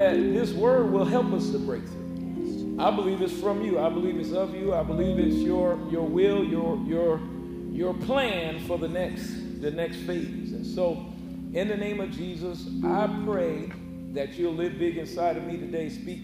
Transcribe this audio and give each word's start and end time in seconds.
that 0.00 0.14
this 0.14 0.52
word 0.52 0.92
will 0.92 1.04
help 1.04 1.32
us 1.32 1.50
to 1.50 1.58
break 1.58 1.84
through. 1.84 2.76
I 2.78 2.88
believe 2.92 3.20
it's 3.20 3.32
from 3.32 3.64
you. 3.64 3.80
I 3.80 3.88
believe 3.88 4.16
it's 4.20 4.30
of 4.30 4.54
you. 4.54 4.72
I 4.72 4.84
believe 4.84 5.18
it's 5.18 5.38
your 5.38 5.76
your 5.90 6.06
will, 6.06 6.44
your 6.44 6.78
your 6.86 7.20
your 7.72 7.94
plan 7.94 8.64
for 8.68 8.78
the 8.78 8.86
next 8.86 9.60
the 9.60 9.72
next 9.72 9.96
phase. 9.96 10.52
And 10.52 10.64
so, 10.64 11.04
in 11.52 11.66
the 11.66 11.76
name 11.76 11.98
of 12.00 12.12
Jesus, 12.12 12.64
I 12.84 13.08
pray 13.24 13.72
that 14.12 14.34
you'll 14.34 14.54
live 14.54 14.78
big 14.78 14.98
inside 14.98 15.36
of 15.36 15.42
me 15.42 15.56
today. 15.56 15.88
Speak 15.88 16.20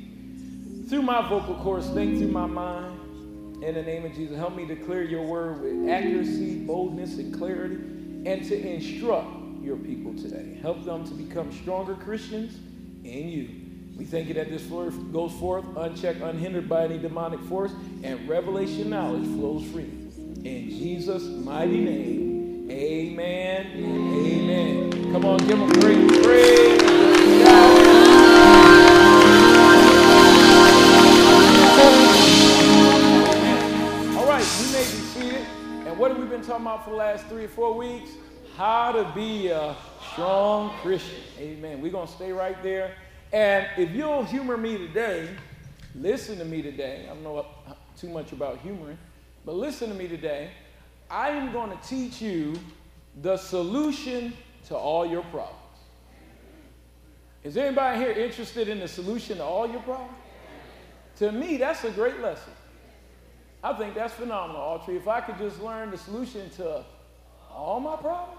through 0.88 1.02
my 1.02 1.29
vocal 1.29 1.56
cords, 1.56 1.91
think 1.91 2.18
through 2.18 2.29
my 2.29 2.46
mind. 2.46 3.64
In 3.64 3.75
the 3.75 3.82
name 3.82 4.04
of 4.04 4.14
Jesus, 4.14 4.36
help 4.36 4.54
me 4.54 4.68
to 4.68 4.77
clear 4.77 5.02
your 5.02 5.22
word 5.22 5.61
with 5.61 5.91
accuracy, 5.91 6.64
boldness, 6.64 7.18
and 7.18 7.36
clarity, 7.36 7.75
and 7.75 8.45
to 8.45 8.56
instruct 8.56 9.64
your 9.64 9.79
people 9.79 10.14
today. 10.14 10.61
Help 10.62 10.84
them 10.84 11.04
to 11.09 11.14
become 11.14 11.50
stronger 11.50 11.96
Christians 11.96 12.56
in 13.02 13.29
you. 13.29 13.63
We 13.96 14.04
thank 14.04 14.29
you 14.29 14.34
that 14.34 14.50
this 14.50 14.62
goes 14.64 15.32
forth 15.34 15.64
unchecked, 15.77 16.20
unhindered 16.20 16.69
by 16.69 16.84
any 16.84 16.98
demonic 16.98 17.41
force, 17.42 17.73
and 18.02 18.28
revelation 18.28 18.91
knowledge 18.91 19.24
flows 19.24 19.64
free. 19.70 19.91
In 20.45 20.69
Jesus' 20.69 21.23
mighty 21.23 21.80
name, 21.80 22.69
amen 22.70 24.14
amen. 24.45 25.12
Come 25.12 25.24
on, 25.24 25.38
give 25.38 25.59
them 25.59 25.70
a 25.70 25.74
great 25.80 26.09
praise. 26.22 26.83
All 34.16 34.27
right, 34.27 34.47
you 34.61 34.72
may 34.72 34.84
be 34.84 35.00
seated. 35.12 35.47
And 35.86 35.98
what 35.98 36.11
have 36.11 36.20
we 36.20 36.27
been 36.27 36.42
talking 36.42 36.62
about 36.62 36.84
for 36.84 36.91
the 36.91 36.97
last 36.97 37.27
three 37.27 37.45
or 37.45 37.48
four 37.48 37.74
weeks? 37.74 38.11
How 38.56 38.92
to 38.92 39.11
be 39.14 39.48
a 39.48 39.77
strong 40.12 40.70
Christian. 40.83 41.20
Amen. 41.38 41.80
We're 41.80 41.92
going 41.92 42.06
to 42.06 42.12
stay 42.12 42.33
right 42.33 42.61
there. 42.62 42.95
And 43.34 43.66
if 43.77 43.91
you'll 43.91 44.23
humor 44.23 44.56
me 44.56 44.79
today, 44.79 45.29
listen 45.97 46.38
to 46.38 46.45
me 46.45 46.62
today. 46.62 47.09
I 47.11 47.15
don't 47.15 47.25
know 47.25 47.45
too 47.98 48.08
much 48.08 48.31
about 48.31 48.58
humoring. 48.61 48.97
But 49.45 49.56
listen 49.56 49.89
to 49.89 49.95
me 49.97 50.06
today. 50.06 50.53
I 51.11 51.31
am 51.31 51.53
going 51.53 51.77
to 51.77 51.89
teach 51.89 52.23
you 52.23 52.55
the 53.23 53.36
solution 53.36 54.34
to 54.69 54.77
all 54.77 55.05
your 55.05 55.23
problems. 55.25 55.58
Is 57.42 57.56
anybody 57.56 57.98
here 57.98 58.12
interested 58.12 58.69
in 58.69 58.78
the 58.78 58.86
solution 58.86 59.39
to 59.39 59.45
all 59.45 59.69
your 59.69 59.83
problems? 59.83 60.14
To 61.17 61.33
me, 61.33 61.56
that's 61.56 61.83
a 61.83 61.91
great 61.91 62.20
lesson. 62.20 62.53
I 63.64 63.73
think 63.73 63.97
that's 63.97 64.14
phenomenal, 64.14 64.62
Autry. 64.62 64.97
If 64.97 65.08
I 65.08 65.20
could 65.20 65.39
just 65.39 65.61
learn 65.61 65.91
the 65.91 65.98
solution 65.98 66.51
to 66.51 66.84
all 67.51 67.80
my 67.80 67.97
problems. 67.97 68.39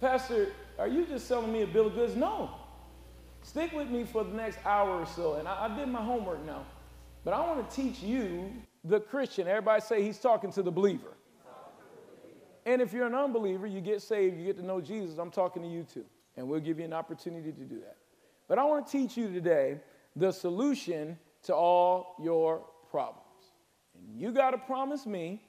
Pastor, 0.00 0.52
are 0.78 0.88
you 0.88 1.04
just 1.04 1.28
selling 1.28 1.52
me 1.52 1.60
a 1.60 1.66
bill 1.66 1.88
of 1.88 1.94
goods? 1.94 2.16
No. 2.16 2.50
Stick 3.42 3.72
with 3.72 3.88
me 3.88 4.04
for 4.04 4.24
the 4.24 4.32
next 4.32 4.58
hour 4.64 5.00
or 5.00 5.06
so, 5.06 5.34
and 5.34 5.48
I, 5.48 5.66
I 5.66 5.76
did 5.76 5.88
my 5.88 6.02
homework 6.02 6.44
now. 6.46 6.64
But 7.24 7.34
I 7.34 7.40
want 7.40 7.68
to 7.68 7.76
teach 7.76 8.02
you 8.02 8.52
the 8.84 9.00
Christian. 9.00 9.46
Everybody 9.46 9.80
say 9.80 10.02
he's 10.02 10.18
talking 10.18 10.52
to 10.52 10.62
the 10.62 10.70
believer. 10.70 11.14
And 12.64 12.80
if 12.80 12.92
you're 12.92 13.06
an 13.06 13.14
unbeliever, 13.14 13.66
you 13.66 13.80
get 13.80 14.02
saved, 14.02 14.38
you 14.38 14.44
get 14.44 14.56
to 14.56 14.64
know 14.64 14.80
Jesus, 14.80 15.18
I'm 15.18 15.30
talking 15.30 15.62
to 15.62 15.68
you 15.68 15.84
too. 15.84 16.04
And 16.36 16.48
we'll 16.48 16.60
give 16.60 16.78
you 16.78 16.84
an 16.84 16.92
opportunity 16.92 17.52
to 17.52 17.64
do 17.64 17.80
that. 17.80 17.96
But 18.48 18.58
I 18.58 18.64
want 18.64 18.86
to 18.86 18.92
teach 18.92 19.16
you 19.16 19.32
today 19.32 19.80
the 20.14 20.30
solution 20.30 21.18
to 21.44 21.54
all 21.54 22.14
your 22.22 22.64
problems. 22.90 23.26
And 23.94 24.20
you 24.20 24.30
got 24.30 24.52
to 24.52 24.58
promise 24.58 25.06
me 25.06 25.42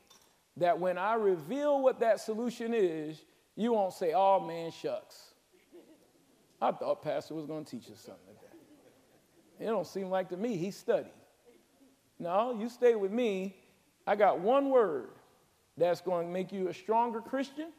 that 0.57 0.79
when 0.79 0.97
I 0.97 1.13
reveal 1.13 1.81
what 1.81 1.99
that 1.99 2.19
solution 2.19 2.73
is, 2.73 3.23
you 3.55 3.73
won't 3.73 3.93
say, 3.93 4.13
oh 4.15 4.39
man, 4.39 4.71
shucks. 4.71 5.32
I 6.63 6.71
thought 6.71 7.01
Pastor 7.01 7.33
was 7.33 7.45
going 7.45 7.65
to 7.65 7.69
teach 7.69 7.91
us 7.91 7.99
something 7.99 8.35
today. 8.39 8.55
It 9.59 9.65
don't 9.65 9.85
seem 9.85 10.09
like 10.09 10.29
to 10.29 10.37
me 10.37 10.55
he 10.55 10.71
studied. 10.71 11.11
No, 12.19 12.57
you 12.57 12.69
stay 12.69 12.95
with 12.95 13.11
me. 13.11 13.57
I 14.07 14.15
got 14.15 14.39
one 14.39 14.69
word 14.69 15.09
that's 15.75 15.99
going 15.99 16.27
to 16.27 16.31
make 16.31 16.53
you 16.53 16.69
a 16.69 16.73
stronger 16.73 17.19
Christian, 17.19 17.73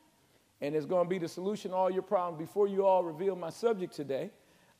and 0.60 0.74
it's 0.74 0.84
going 0.84 1.06
to 1.06 1.08
be 1.08 1.16
the 1.16 1.28
solution 1.28 1.70
to 1.70 1.76
all 1.78 1.90
your 1.90 2.02
problems. 2.02 2.38
Before 2.38 2.68
you 2.68 2.84
all 2.84 3.02
reveal 3.02 3.34
my 3.36 3.48
subject 3.48 3.94
today, 3.94 4.30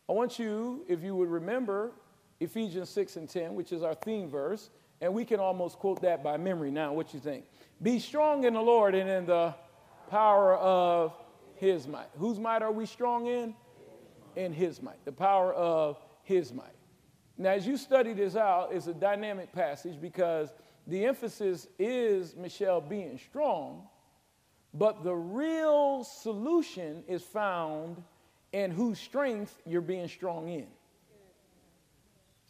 I 0.07 0.13
want 0.13 0.39
you, 0.39 0.85
if 0.87 1.03
you 1.03 1.17
would 1.17 1.31
remember 1.31 1.93
Ephesians 2.41 2.91
6 2.91 3.17
and 3.17 3.27
10, 3.27 3.55
which 3.55 3.73
is 3.73 3.83
our 3.83 3.95
theme 3.95 4.29
verse, 4.29 4.69
and 5.01 5.15
we 5.15 5.25
can 5.25 5.41
almost 5.41 5.79
quote 5.79 6.03
that 6.03 6.23
by 6.23 6.37
memory 6.37 6.71
now. 6.71 6.93
What 6.93 7.15
you 7.15 7.21
think? 7.21 7.47
Be 7.81 7.99
strong 7.99 8.45
in 8.45 8.53
the 8.53 8.61
Lord 8.61 8.95
and 8.95 9.09
in 9.09 9.25
the 9.25 9.55
power 10.11 10.57
of 10.57 11.15
his 11.55 11.89
might. 11.89 12.09
Whose 12.19 12.39
might 12.39 12.61
are 12.61 12.73
we 12.73 12.85
strong 12.85 13.29
in? 13.29 13.55
In 14.37 14.53
his 14.53 14.83
might. 14.83 15.05
The 15.05 15.13
power 15.13 15.53
of 15.55 15.99
his 16.23 16.53
might. 16.53 16.75
Now, 17.37 17.51
as 17.51 17.67
you 17.67 17.77
study 17.77 18.13
this 18.13 18.37
out, 18.37 18.73
it's 18.73 18.87
a 18.87 18.95
dynamic 18.95 19.53
passage 19.53 20.01
because 20.01 20.53
the 20.87 21.05
emphasis 21.05 21.67
is 21.79 22.37
Michelle 22.37 22.81
being 22.81 23.19
strong, 23.19 23.89
but 24.73 25.03
the 25.03 25.15
real 25.15 26.05
solution 26.05 27.03
is 27.09 27.23
found 27.23 28.03
in 28.53 28.71
whose 28.71 28.99
strength 29.01 29.61
you're 29.67 29.81
being 29.81 30.09
strong 30.09 30.49
in. 30.49 30.67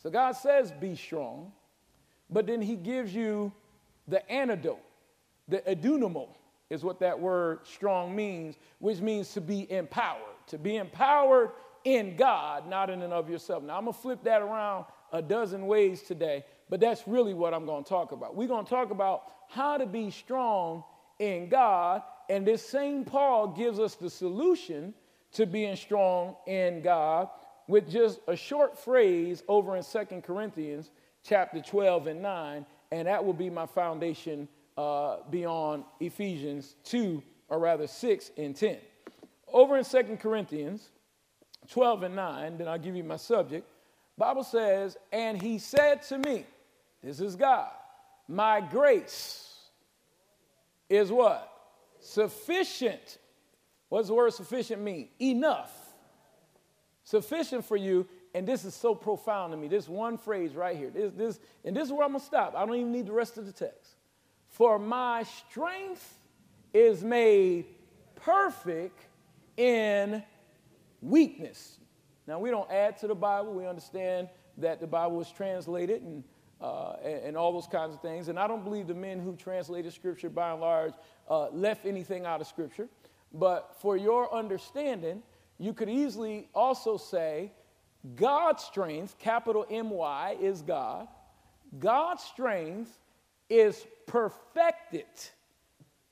So 0.02 0.10
God 0.10 0.32
says, 0.32 0.70
be 0.70 0.96
strong, 0.96 1.52
but 2.28 2.46
then 2.46 2.60
He 2.60 2.76
gives 2.76 3.14
you 3.14 3.52
the 4.06 4.30
antidote, 4.30 4.82
the 5.48 5.60
edunamo 5.60 6.28
is 6.68 6.84
what 6.84 7.00
that 7.00 7.18
word 7.18 7.60
strong 7.64 8.14
means, 8.14 8.56
which 8.80 9.00
means 9.00 9.32
to 9.32 9.40
be 9.40 9.70
empowered, 9.70 10.20
to 10.48 10.58
be 10.58 10.76
empowered 10.76 11.50
in 11.84 12.16
God, 12.16 12.68
not 12.68 12.90
in 12.90 13.02
and 13.02 13.12
of 13.12 13.28
yourself. 13.28 13.62
Now, 13.62 13.76
I'm 13.76 13.84
going 13.84 13.94
to 13.94 14.00
flip 14.00 14.24
that 14.24 14.42
around 14.42 14.86
a 15.12 15.22
dozen 15.22 15.66
ways 15.66 16.02
today, 16.02 16.44
but 16.68 16.80
that's 16.80 17.06
really 17.06 17.34
what 17.34 17.54
I'm 17.54 17.66
going 17.66 17.84
to 17.84 17.88
talk 17.88 18.12
about. 18.12 18.34
We're 18.34 18.48
going 18.48 18.64
to 18.64 18.70
talk 18.70 18.90
about 18.90 19.24
how 19.48 19.76
to 19.76 19.86
be 19.86 20.10
strong 20.10 20.82
in 21.18 21.48
God, 21.48 22.02
and 22.28 22.46
this 22.46 22.66
same 22.66 23.04
Paul 23.04 23.48
gives 23.48 23.78
us 23.78 23.94
the 23.94 24.10
solution 24.10 24.94
to 25.32 25.46
being 25.46 25.76
strong 25.76 26.36
in 26.46 26.80
God 26.82 27.28
with 27.66 27.88
just 27.88 28.20
a 28.28 28.36
short 28.36 28.78
phrase 28.78 29.42
over 29.48 29.76
in 29.76 29.82
Second 29.82 30.22
Corinthians 30.22 30.90
chapter 31.22 31.60
12 31.60 32.06
and 32.08 32.22
9, 32.22 32.66
and 32.92 33.08
that 33.08 33.24
will 33.24 33.32
be 33.32 33.50
my 33.50 33.66
foundation 33.66 34.48
uh, 34.76 35.18
beyond 35.30 35.84
Ephesians 36.00 36.76
2, 36.84 37.22
or 37.48 37.58
rather 37.58 37.86
6 37.86 38.30
and 38.36 38.56
10. 38.56 38.78
Over 39.52 39.76
in 39.76 39.84
Second 39.84 40.18
Corinthians 40.18 40.90
12 41.70 42.02
and 42.04 42.16
9, 42.16 42.58
then 42.58 42.68
I'll 42.68 42.78
give 42.78 42.96
you 42.96 43.04
my 43.04 43.16
subject. 43.16 43.66
Bible 44.16 44.44
says, 44.44 44.96
and 45.12 45.40
he 45.40 45.58
said 45.58 46.02
to 46.02 46.18
me, 46.18 46.44
this 47.02 47.20
is 47.20 47.36
God, 47.36 47.70
my 48.28 48.60
grace 48.60 49.54
is 50.88 51.10
what? 51.10 51.50
Sufficient. 52.00 53.18
What 53.88 54.00
does 54.00 54.08
the 54.08 54.14
word 54.14 54.32
sufficient 54.32 54.82
mean? 54.82 55.08
Enough. 55.20 55.72
Sufficient 57.04 57.64
for 57.64 57.76
you, 57.76 58.06
and 58.34 58.46
this 58.46 58.64
is 58.64 58.74
so 58.74 58.94
profound 58.94 59.52
to 59.52 59.56
me. 59.56 59.68
This 59.68 59.88
one 59.88 60.16
phrase 60.16 60.54
right 60.54 60.76
here. 60.76 60.90
This, 60.90 61.12
this, 61.14 61.40
and 61.64 61.76
this 61.76 61.86
is 61.86 61.92
where 61.92 62.04
I'm 62.04 62.12
gonna 62.12 62.24
stop. 62.24 62.54
I 62.56 62.64
don't 62.64 62.74
even 62.76 62.92
need 62.92 63.06
the 63.06 63.12
rest 63.12 63.36
of 63.36 63.46
the 63.46 63.52
text. 63.52 63.96
For 64.48 64.78
my 64.78 65.24
strength 65.24 66.18
is 66.72 67.04
made 67.04 67.66
perfect 68.16 69.06
in 69.56 70.22
weakness. 71.04 71.78
Now, 72.26 72.38
we 72.38 72.50
don't 72.50 72.70
add 72.70 72.96
to 72.98 73.06
the 73.06 73.14
Bible. 73.14 73.52
We 73.52 73.66
understand 73.66 74.28
that 74.58 74.80
the 74.80 74.86
Bible 74.86 75.16
was 75.16 75.30
translated 75.30 76.02
and, 76.02 76.24
uh, 76.60 76.94
and, 77.04 77.36
all 77.36 77.52
those 77.52 77.66
kinds 77.66 77.94
of 77.94 78.00
things. 78.00 78.28
And 78.28 78.38
I 78.38 78.46
don't 78.46 78.64
believe 78.64 78.86
the 78.86 78.94
men 78.94 79.20
who 79.20 79.36
translated 79.36 79.92
Scripture, 79.92 80.30
by 80.30 80.52
and 80.52 80.60
large, 80.60 80.94
uh, 81.28 81.50
left 81.50 81.84
anything 81.84 82.24
out 82.24 82.40
of 82.40 82.46
Scripture. 82.46 82.88
But 83.32 83.76
for 83.80 83.96
your 83.96 84.32
understanding, 84.32 85.22
you 85.58 85.74
could 85.74 85.90
easily 85.90 86.48
also 86.54 86.96
say 86.96 87.52
God's 88.16 88.62
strength, 88.62 89.18
capital 89.18 89.66
M 89.70 89.90
Y, 89.90 90.36
is 90.40 90.62
God. 90.62 91.08
God's 91.78 92.22
strength 92.22 92.98
is 93.48 93.84
perfected. 94.06 95.06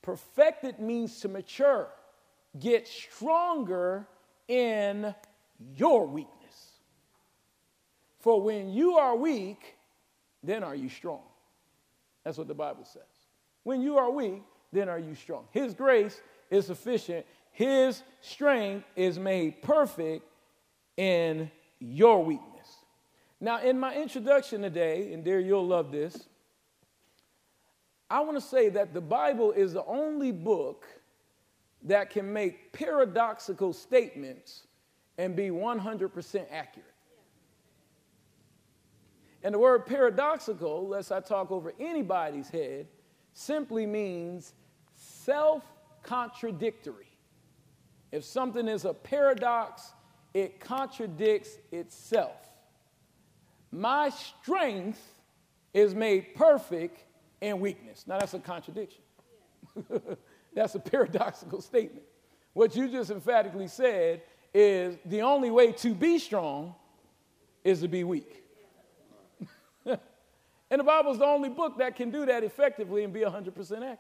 Perfected 0.03 0.81
means 0.81 1.21
to 1.21 1.29
mature, 1.29 1.89
get 2.59 2.89
stronger 2.89 4.09
in 4.49 5.15
your 5.77 6.07
weakness. 6.07 6.33
For 8.21 8.41
when 8.41 8.73
you 8.73 8.97
are 8.99 9.17
weak, 9.17 9.77
then 10.43 10.63
are 10.63 10.75
you 10.75 10.89
strong. 10.89 11.23
That's 12.25 12.39
what 12.39 12.49
the 12.49 12.55
Bible 12.55 12.85
says. 12.85 13.03
When 13.65 13.83
you 13.83 13.99
are 13.99 14.11
weak, 14.11 14.43
then 14.73 14.89
are 14.89 14.99
you 14.99 15.15
strong. 15.15 15.45
His 15.51 15.75
grace 15.75 16.21
is 16.51 16.67
sufficient. 16.67 17.27
His 17.53 18.03
strength 18.21 18.87
is 18.97 19.19
made 19.19 19.63
perfect 19.63 20.25
in 20.97 21.51
your 21.79 22.25
weakness. 22.25 22.49
Now, 23.41 23.61
in 23.61 23.79
my 23.79 23.95
introduction 23.95 24.63
today, 24.63 25.13
and 25.13 25.25
dear, 25.25 25.41
you'll 25.41 25.67
love 25.67 25.91
this, 25.91 26.29
I 28.09 28.21
want 28.21 28.37
to 28.37 28.41
say 28.41 28.69
that 28.69 28.95
the 28.95 29.01
Bible 29.01 29.53
is 29.53 29.73
the 29.73 29.85
only 29.85 30.33
book 30.33 30.87
that 31.85 32.11
can 32.11 32.33
make 32.33 32.73
paradoxical 32.73 33.73
statements 33.73 34.67
and 35.19 35.35
be 35.35 35.49
100% 35.49 36.47
accurate. 36.51 36.87
And 39.43 39.55
the 39.55 39.59
word 39.59 39.87
paradoxical, 39.87 40.87
lest 40.87 41.11
I 41.11 41.21
talk 41.21 41.51
over 41.51 41.73
anybody's 41.81 42.49
head, 42.49 42.87
simply 43.35 43.87
means 43.87 44.55
self 44.95 45.65
contradictory. 46.03 47.09
If 48.13 48.25
something 48.25 48.69
is 48.69 48.85
a 48.85 48.95
paradox, 48.95 49.93
it 50.35 50.61
contradicts 50.61 51.59
itself. 51.73 52.37
My 53.73 54.11
strength 54.11 55.01
is 55.73 55.95
made 55.95 56.35
perfect 56.35 57.05
in 57.41 57.59
weakness. 57.59 58.05
Now, 58.07 58.19
that's 58.19 58.35
a 58.35 58.39
contradiction. 58.39 59.03
that's 60.55 60.75
a 60.75 60.81
paradoxical 60.81 61.61
statement. 61.61 62.05
What 62.53 62.77
you 62.77 62.89
just 62.89 63.11
emphatically 63.11 63.69
said 63.69 64.23
is 64.53 64.99
the 65.07 65.23
only 65.23 65.51
way 65.51 65.73
to 65.73 65.95
be 65.95 66.19
strong 66.19 66.75
is 67.65 67.81
to 67.81 67.89
be 67.89 68.05
weak. 68.05 68.45
and 69.87 69.99
the 70.71 70.85
Bible 70.85 71.13
is 71.13 71.19
the 71.19 71.25
only 71.25 71.49
book 71.49 71.79
that 71.79 71.97
can 71.97 72.11
do 72.11 72.27
that 72.27 72.45
effectively 72.45 73.05
and 73.05 73.13
be 73.13 73.21
100% 73.21 73.49
accurate. 73.59 73.99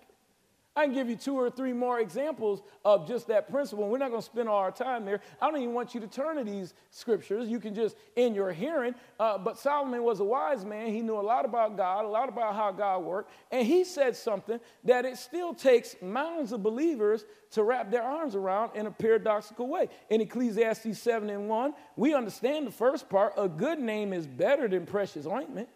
I 0.74 0.86
can 0.86 0.94
give 0.94 1.10
you 1.10 1.16
two 1.16 1.34
or 1.34 1.50
three 1.50 1.74
more 1.74 2.00
examples 2.00 2.62
of 2.82 3.06
just 3.06 3.28
that 3.28 3.50
principle. 3.50 3.86
We're 3.88 3.98
not 3.98 4.08
going 4.08 4.22
to 4.22 4.26
spend 4.26 4.48
all 4.48 4.56
our 4.56 4.72
time 4.72 5.04
there. 5.04 5.20
I 5.38 5.50
don't 5.50 5.60
even 5.60 5.74
want 5.74 5.94
you 5.94 6.00
to 6.00 6.06
turn 6.06 6.36
to 6.36 6.44
these 6.44 6.72
scriptures. 6.90 7.46
You 7.46 7.60
can 7.60 7.74
just, 7.74 7.94
in 8.16 8.34
your 8.34 8.52
hearing. 8.52 8.94
Uh, 9.20 9.36
but 9.36 9.58
Solomon 9.58 10.02
was 10.02 10.20
a 10.20 10.24
wise 10.24 10.64
man. 10.64 10.86
He 10.86 11.02
knew 11.02 11.19
a 11.19 11.20
lot 11.20 11.44
about 11.44 11.76
God, 11.76 12.06
a 12.06 12.08
lot 12.08 12.30
about 12.30 12.54
how 12.54 12.72
God 12.72 13.04
worked. 13.04 13.30
And 13.50 13.66
he 13.66 13.84
said 13.84 14.16
something 14.16 14.60
that 14.84 15.04
it 15.04 15.19
still 15.19 15.52
takes 15.52 15.94
mounds 16.00 16.52
of 16.52 16.62
believers 16.62 17.26
to 17.50 17.62
wrap 17.64 17.90
their 17.90 18.02
arms 18.02 18.34
around 18.34 18.74
in 18.74 18.86
a 18.86 18.90
paradoxical 18.90 19.69
way. 19.69 19.90
In 20.08 20.22
Ecclesiastes 20.22 20.98
7 20.98 21.28
and 21.28 21.50
1, 21.50 21.74
we 21.96 22.14
understand 22.14 22.66
the 22.66 22.72
first 22.72 23.10
part 23.10 23.34
a 23.36 23.46
good 23.46 23.78
name 23.78 24.14
is 24.14 24.26
better 24.26 24.69
than 24.69 24.86
precious 24.86 25.26
ointment. 25.26 25.69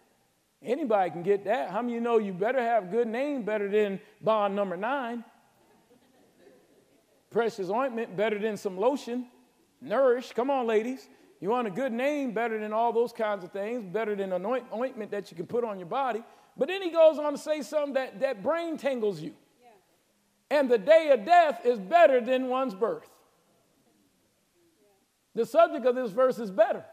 Anybody 0.63 1.11
can 1.11 1.23
get 1.23 1.45
that. 1.45 1.69
How 1.69 1.81
many 1.81 1.93
you 1.93 2.01
know 2.01 2.17
you 2.17 2.33
better 2.33 2.61
have 2.61 2.89
good 2.89 3.07
name 3.07 3.43
better 3.43 3.69
than 3.69 3.99
bond 4.21 4.55
number 4.55 4.75
nine? 4.75 5.23
Precious 7.29 7.69
ointment 7.69 8.17
better 8.17 8.39
than 8.39 8.57
some 8.57 8.77
lotion. 8.77 9.27
Nourish. 9.81 10.31
Come 10.33 10.49
on, 10.49 10.65
ladies. 10.65 11.07
You 11.39 11.49
want 11.49 11.67
a 11.67 11.71
good 11.71 11.93
name 11.93 12.33
better 12.33 12.59
than 12.59 12.73
all 12.73 12.91
those 12.91 13.13
kinds 13.13 13.43
of 13.43 13.51
things, 13.51 13.85
better 13.85 14.15
than 14.15 14.33
an 14.33 14.45
ointment 14.45 15.11
that 15.11 15.29
you 15.29 15.37
can 15.37 15.45
put 15.45 15.63
on 15.63 15.77
your 15.77 15.87
body. 15.87 16.23
But 16.57 16.67
then 16.67 16.81
he 16.81 16.89
goes 16.89 17.19
on 17.19 17.33
to 17.33 17.37
say 17.37 17.61
something 17.61 17.93
that, 17.93 18.19
that 18.21 18.41
brain 18.41 18.77
tangles 18.77 19.21
you. 19.21 19.35
Yeah. 19.61 20.57
And 20.59 20.71
the 20.71 20.79
day 20.79 21.11
of 21.11 21.23
death 21.23 21.61
is 21.63 21.77
better 21.77 22.19
than 22.19 22.47
one's 22.47 22.73
birth. 22.73 23.07
The 25.35 25.45
subject 25.45 25.85
of 25.85 25.93
this 25.93 26.11
verse 26.11 26.39
is 26.39 26.49
better. 26.49 26.83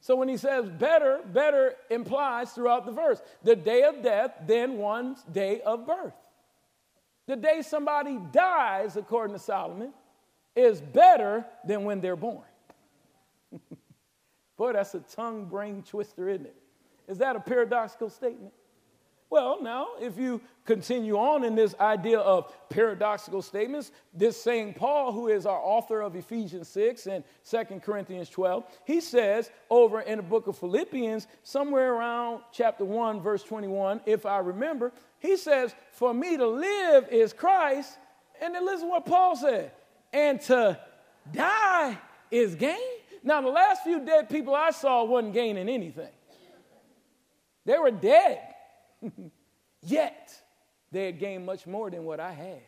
So 0.00 0.16
when 0.16 0.28
he 0.28 0.36
says 0.36 0.68
better, 0.68 1.20
better 1.26 1.74
implies 1.90 2.52
throughout 2.52 2.86
the 2.86 2.92
verse 2.92 3.20
the 3.42 3.56
day 3.56 3.82
of 3.82 4.02
death, 4.02 4.32
then 4.46 4.78
one's 4.78 5.22
day 5.24 5.60
of 5.62 5.86
birth. 5.86 6.14
The 7.26 7.36
day 7.36 7.62
somebody 7.62 8.18
dies, 8.32 8.96
according 8.96 9.34
to 9.34 9.42
Solomon, 9.42 9.92
is 10.56 10.80
better 10.80 11.44
than 11.66 11.84
when 11.84 12.00
they're 12.00 12.16
born. 12.16 12.46
Boy, 14.56 14.72
that's 14.72 14.94
a 14.94 15.00
tongue 15.00 15.44
brain 15.44 15.82
twister, 15.82 16.28
isn't 16.28 16.46
it? 16.46 16.56
Is 17.06 17.18
that 17.18 17.36
a 17.36 17.40
paradoxical 17.40 18.10
statement? 18.10 18.52
Well, 19.30 19.62
now, 19.62 19.88
if 20.00 20.16
you 20.16 20.40
continue 20.64 21.18
on 21.18 21.44
in 21.44 21.54
this 21.54 21.74
idea 21.78 22.18
of 22.18 22.50
paradoxical 22.70 23.42
statements, 23.42 23.92
this 24.14 24.40
same 24.40 24.72
Paul, 24.72 25.12
who 25.12 25.28
is 25.28 25.44
our 25.44 25.58
author 25.58 26.00
of 26.00 26.16
Ephesians 26.16 26.66
6 26.68 27.06
and 27.06 27.24
2 27.48 27.64
Corinthians 27.80 28.30
12, 28.30 28.64
he 28.86 29.02
says 29.02 29.50
over 29.68 30.00
in 30.00 30.16
the 30.16 30.22
book 30.22 30.46
of 30.46 30.56
Philippians, 30.56 31.26
somewhere 31.42 31.92
around 31.92 32.40
chapter 32.52 32.86
1, 32.86 33.20
verse 33.20 33.42
21, 33.42 34.00
if 34.06 34.24
I 34.24 34.38
remember, 34.38 34.92
he 35.18 35.36
says, 35.36 35.74
For 35.92 36.14
me 36.14 36.38
to 36.38 36.46
live 36.46 37.08
is 37.10 37.34
Christ. 37.34 37.98
And 38.40 38.54
then 38.54 38.64
listen 38.64 38.88
what 38.88 39.04
Paul 39.04 39.36
said, 39.36 39.72
and 40.12 40.40
to 40.42 40.78
die 41.32 41.98
is 42.30 42.54
gain. 42.54 42.78
Now, 43.24 43.40
the 43.40 43.48
last 43.48 43.82
few 43.82 44.04
dead 44.04 44.30
people 44.30 44.54
I 44.54 44.70
saw 44.70 45.04
wasn't 45.04 45.34
gaining 45.34 45.68
anything, 45.68 46.08
they 47.66 47.76
were 47.76 47.90
dead. 47.90 48.40
Yet 49.82 50.32
they 50.90 51.06
had 51.06 51.18
gained 51.18 51.46
much 51.46 51.66
more 51.66 51.90
than 51.90 52.04
what 52.04 52.20
I 52.20 52.32
had. 52.32 52.62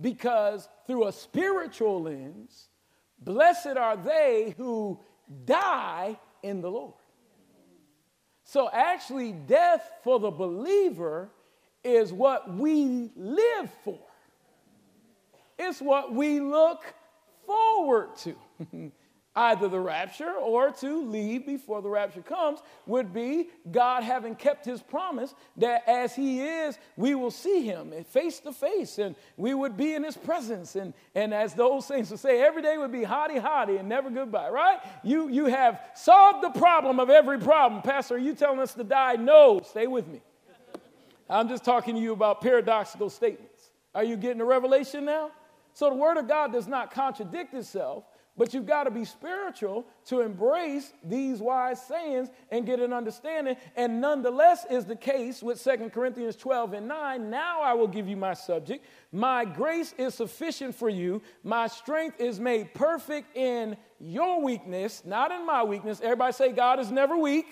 Because 0.00 0.68
through 0.86 1.06
a 1.06 1.12
spiritual 1.12 2.02
lens, 2.02 2.68
blessed 3.18 3.78
are 3.78 3.96
they 3.96 4.54
who 4.56 5.00
die 5.44 6.18
in 6.42 6.60
the 6.60 6.70
Lord. 6.70 6.94
So, 8.44 8.70
actually, 8.72 9.32
death 9.32 9.90
for 10.04 10.20
the 10.20 10.30
believer 10.30 11.30
is 11.82 12.12
what 12.12 12.52
we 12.54 13.10
live 13.16 13.70
for, 13.84 13.98
it's 15.58 15.80
what 15.80 16.12
we 16.12 16.40
look 16.40 16.84
forward 17.46 18.16
to. 18.18 18.36
either 19.36 19.68
the 19.68 19.78
rapture 19.78 20.32
or 20.32 20.70
to 20.70 21.04
leave 21.04 21.44
before 21.44 21.82
the 21.82 21.88
rapture 21.88 22.22
comes 22.22 22.60
would 22.86 23.12
be 23.12 23.50
God 23.70 24.02
having 24.02 24.34
kept 24.34 24.64
his 24.64 24.82
promise 24.82 25.34
that 25.58 25.86
as 25.86 26.16
he 26.16 26.40
is, 26.40 26.78
we 26.96 27.14
will 27.14 27.30
see 27.30 27.62
him 27.62 27.92
face 28.04 28.40
to 28.40 28.52
face 28.52 28.98
and 28.98 29.14
we 29.36 29.52
would 29.52 29.76
be 29.76 29.94
in 29.94 30.02
his 30.02 30.16
presence. 30.16 30.74
And, 30.74 30.94
and 31.14 31.34
as 31.34 31.52
the 31.52 31.62
old 31.62 31.84
saints 31.84 32.10
would 32.10 32.20
say, 32.20 32.40
every 32.42 32.62
day 32.62 32.78
would 32.78 32.92
be 32.92 33.02
hotty 33.02 33.40
hotty 33.40 33.78
and 33.78 33.88
never 33.88 34.08
goodbye, 34.08 34.48
right? 34.48 34.78
You, 35.04 35.28
you 35.28 35.46
have 35.46 35.80
solved 35.94 36.42
the 36.42 36.58
problem 36.58 36.98
of 36.98 37.10
every 37.10 37.38
problem. 37.38 37.82
Pastor, 37.82 38.14
are 38.14 38.18
you 38.18 38.34
telling 38.34 38.60
us 38.60 38.72
to 38.74 38.84
die? 38.84 39.16
No, 39.16 39.60
stay 39.62 39.86
with 39.86 40.08
me. 40.08 40.22
I'm 41.28 41.48
just 41.48 41.64
talking 41.64 41.94
to 41.96 42.00
you 42.00 42.12
about 42.12 42.40
paradoxical 42.40 43.10
statements. 43.10 43.70
Are 43.94 44.04
you 44.04 44.16
getting 44.16 44.40
a 44.40 44.44
revelation 44.44 45.04
now? 45.04 45.32
So 45.74 45.90
the 45.90 45.96
word 45.96 46.16
of 46.16 46.26
God 46.26 46.52
does 46.52 46.66
not 46.66 46.90
contradict 46.90 47.52
itself. 47.52 48.04
But 48.38 48.52
you've 48.52 48.66
got 48.66 48.84
to 48.84 48.90
be 48.90 49.06
spiritual 49.06 49.86
to 50.06 50.20
embrace 50.20 50.92
these 51.02 51.40
wise 51.40 51.80
sayings 51.80 52.28
and 52.50 52.66
get 52.66 52.80
an 52.80 52.92
understanding. 52.92 53.56
And 53.76 54.00
nonetheless, 54.00 54.66
is 54.70 54.84
the 54.84 54.96
case 54.96 55.42
with 55.42 55.58
Second 55.58 55.92
Corinthians 55.92 56.36
12 56.36 56.74
and 56.74 56.88
9. 56.88 57.30
Now 57.30 57.62
I 57.62 57.72
will 57.72 57.88
give 57.88 58.08
you 58.08 58.16
my 58.16 58.34
subject. 58.34 58.84
My 59.10 59.46
grace 59.46 59.94
is 59.96 60.14
sufficient 60.14 60.74
for 60.74 60.90
you. 60.90 61.22
My 61.42 61.66
strength 61.66 62.20
is 62.20 62.38
made 62.38 62.74
perfect 62.74 63.34
in 63.36 63.76
your 63.98 64.42
weakness, 64.42 65.02
not 65.06 65.32
in 65.32 65.46
my 65.46 65.62
weakness. 65.62 66.00
Everybody 66.02 66.32
say, 66.32 66.52
God 66.52 66.78
is 66.78 66.90
never 66.90 67.16
weak. 67.16 67.46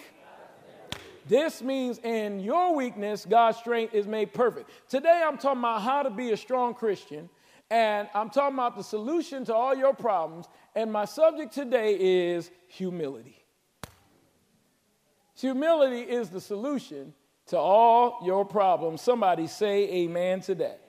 This 1.26 1.62
means 1.62 1.98
in 2.00 2.40
your 2.40 2.74
weakness, 2.74 3.24
God's 3.24 3.56
strength 3.56 3.94
is 3.94 4.06
made 4.06 4.34
perfect. 4.34 4.68
Today, 4.90 5.22
I'm 5.24 5.38
talking 5.38 5.60
about 5.60 5.80
how 5.80 6.02
to 6.02 6.10
be 6.10 6.32
a 6.32 6.36
strong 6.36 6.74
Christian. 6.74 7.30
And 7.74 8.08
I'm 8.14 8.30
talking 8.30 8.54
about 8.54 8.76
the 8.76 8.84
solution 8.84 9.44
to 9.46 9.54
all 9.54 9.74
your 9.74 9.94
problems. 9.94 10.46
And 10.76 10.92
my 10.92 11.06
subject 11.06 11.52
today 11.52 11.96
is 11.98 12.52
humility. 12.68 13.44
Humility 15.34 16.02
is 16.02 16.28
the 16.30 16.40
solution 16.40 17.12
to 17.46 17.58
all 17.58 18.20
your 18.24 18.44
problems. 18.44 19.02
Somebody 19.02 19.48
say 19.48 19.92
amen 19.92 20.40
to 20.42 20.54
that. 20.54 20.82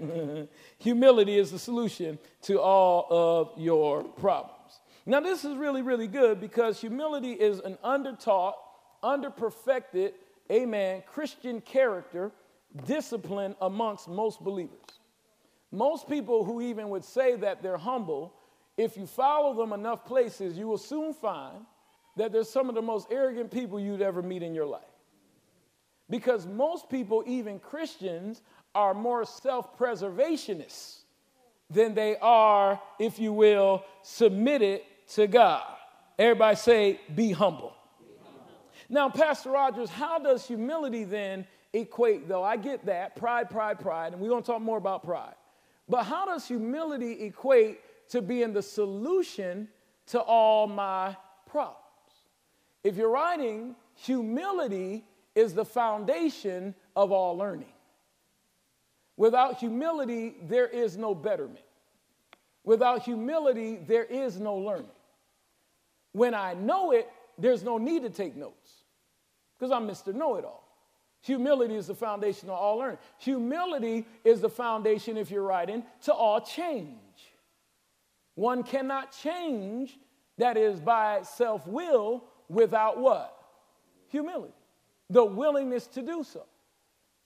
humility 0.78 1.38
is 1.38 1.52
the 1.52 1.60
solution 1.60 2.18
to 2.42 2.60
all 2.60 3.06
of 3.08 3.52
your 3.56 4.02
problems. 4.02 4.80
Now, 5.06 5.20
this 5.20 5.44
is 5.44 5.56
really, 5.56 5.82
really 5.82 6.08
good 6.08 6.40
because 6.40 6.80
humility 6.80 7.34
is 7.34 7.60
an 7.60 7.78
undertaught, 7.84 8.54
underperfected, 9.04 10.14
amen, 10.50 11.04
Christian 11.06 11.60
character 11.60 12.32
discipline 12.84 13.54
amongst 13.60 14.08
most 14.08 14.42
believers. 14.42 14.80
Most 15.72 16.08
people 16.08 16.44
who 16.44 16.60
even 16.60 16.90
would 16.90 17.04
say 17.04 17.34
that 17.36 17.62
they're 17.62 17.78
humble, 17.78 18.34
if 18.76 18.96
you 18.96 19.06
follow 19.06 19.54
them 19.54 19.72
enough 19.72 20.04
places, 20.04 20.56
you 20.56 20.68
will 20.68 20.78
soon 20.78 21.14
find 21.14 21.64
that 22.16 22.30
they're 22.30 22.44
some 22.44 22.68
of 22.68 22.74
the 22.74 22.82
most 22.82 23.08
arrogant 23.10 23.50
people 23.50 23.80
you'd 23.80 24.02
ever 24.02 24.22
meet 24.22 24.42
in 24.42 24.54
your 24.54 24.66
life. 24.66 24.82
Because 26.10 26.46
most 26.46 26.90
people, 26.90 27.24
even 27.26 27.58
Christians, 27.58 28.42
are 28.74 28.92
more 28.92 29.24
self 29.24 29.78
preservationists 29.78 30.98
than 31.70 31.94
they 31.94 32.16
are, 32.18 32.78
if 32.98 33.18
you 33.18 33.32
will, 33.32 33.82
submitted 34.02 34.82
to 35.14 35.26
God. 35.26 35.64
Everybody 36.18 36.56
say, 36.56 37.00
be 37.14 37.32
humble. 37.32 37.74
Now, 38.90 39.08
Pastor 39.08 39.50
Rogers, 39.50 39.88
how 39.88 40.18
does 40.18 40.46
humility 40.46 41.04
then 41.04 41.46
equate, 41.72 42.28
though? 42.28 42.42
I 42.42 42.58
get 42.58 42.84
that 42.84 43.16
pride, 43.16 43.48
pride, 43.48 43.80
pride, 43.80 44.12
and 44.12 44.20
we're 44.20 44.28
to 44.42 44.46
talk 44.46 44.60
more 44.60 44.76
about 44.76 45.02
pride. 45.02 45.34
But 45.88 46.04
how 46.04 46.26
does 46.26 46.46
humility 46.46 47.24
equate 47.24 47.80
to 48.10 48.22
being 48.22 48.52
the 48.52 48.62
solution 48.62 49.68
to 50.06 50.20
all 50.20 50.66
my 50.66 51.16
problems? 51.46 51.78
If 52.84 52.96
you're 52.96 53.10
writing, 53.10 53.76
humility 53.94 55.04
is 55.34 55.54
the 55.54 55.64
foundation 55.64 56.74
of 56.96 57.12
all 57.12 57.36
learning. 57.36 57.72
Without 59.16 59.58
humility, 59.58 60.36
there 60.42 60.66
is 60.66 60.96
no 60.96 61.14
betterment. 61.14 61.64
Without 62.64 63.02
humility, 63.02 63.76
there 63.76 64.04
is 64.04 64.38
no 64.38 64.56
learning. 64.56 64.86
When 66.12 66.34
I 66.34 66.54
know 66.54 66.92
it, 66.92 67.08
there's 67.38 67.62
no 67.62 67.78
need 67.78 68.02
to 68.02 68.10
take 68.10 68.36
notes. 68.36 68.84
because 69.58 69.72
I'm 69.72 69.86
Mr. 69.88 70.14
Know 70.14 70.36
It 70.36 70.44
All. 70.44 70.61
Humility 71.22 71.76
is 71.76 71.86
the 71.86 71.94
foundation 71.94 72.48
of 72.48 72.56
all 72.56 72.78
learning. 72.78 72.98
Humility 73.18 74.06
is 74.24 74.40
the 74.40 74.48
foundation, 74.48 75.16
if 75.16 75.30
you're 75.30 75.42
writing, 75.42 75.84
to 76.02 76.12
all 76.12 76.40
change. 76.40 76.98
One 78.34 78.62
cannot 78.62 79.12
change, 79.12 79.98
that 80.38 80.56
is, 80.56 80.80
by 80.80 81.22
self 81.22 81.66
will, 81.66 82.24
without 82.48 82.98
what? 82.98 83.36
Humility. 84.08 84.52
The 85.10 85.24
willingness 85.24 85.86
to 85.88 86.02
do 86.02 86.24
so. 86.24 86.44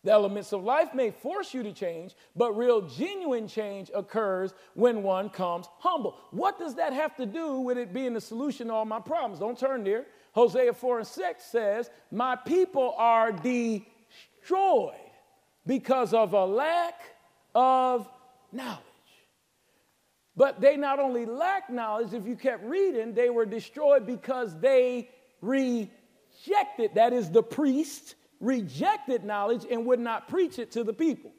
The 0.05 0.13
elements 0.13 0.53
of 0.53 0.63
life 0.63 0.95
may 0.95 1.11
force 1.11 1.53
you 1.55 1.63
to 1.65 1.73
change, 1.73 2.15
but 2.37 2.53
real 2.53 2.83
genuine 2.83 3.49
change 3.49 3.91
occurs 3.95 4.55
when 4.75 5.03
one 5.03 5.31
comes 5.31 5.67
humble. 5.79 6.17
What 6.31 6.59
does 6.59 6.77
that 6.77 6.93
have 6.93 7.17
to 7.17 7.27
do 7.27 7.61
with 7.61 7.77
it 7.79 7.93
being 7.93 8.13
the 8.15 8.21
solution 8.21 8.69
to 8.69 8.75
all 8.75 8.85
my 8.85 9.01
problems? 9.01 9.41
Don't 9.41 9.59
turn 9.59 9.83
there. 9.83 10.07
Hosea 10.37 10.75
4 10.75 10.99
and 10.99 11.09
6 11.09 11.45
says, 11.45 11.91
My 12.13 12.37
people 12.37 12.95
are 12.99 13.33
destroyed 13.33 14.93
because 15.67 16.13
of 16.13 16.35
a 16.35 16.45
lack 16.45 17.01
of 17.55 18.07
knowledge. 18.53 18.83
But 20.37 20.61
they 20.61 20.77
not 20.77 20.99
only 20.99 21.25
lacked 21.25 21.71
knowledge, 21.71 22.13
if 22.13 22.27
you 22.27 22.37
kept 22.37 22.63
reading, 22.65 23.15
they 23.15 23.31
were 23.31 23.47
destroyed 23.47 24.07
because 24.07 24.55
they 24.61 25.09
rejected, 25.41 26.95
that 26.97 27.15
is, 27.15 27.31
the 27.31 27.43
priest 27.43 28.15
rejected 28.39 29.25
knowledge 29.25 29.65
and 29.71 29.87
would 29.87 30.01
not 30.01 30.29
preach 30.29 30.59
it 30.59 30.73
to 30.73 30.85
the 30.85 30.93
people. 30.93 31.33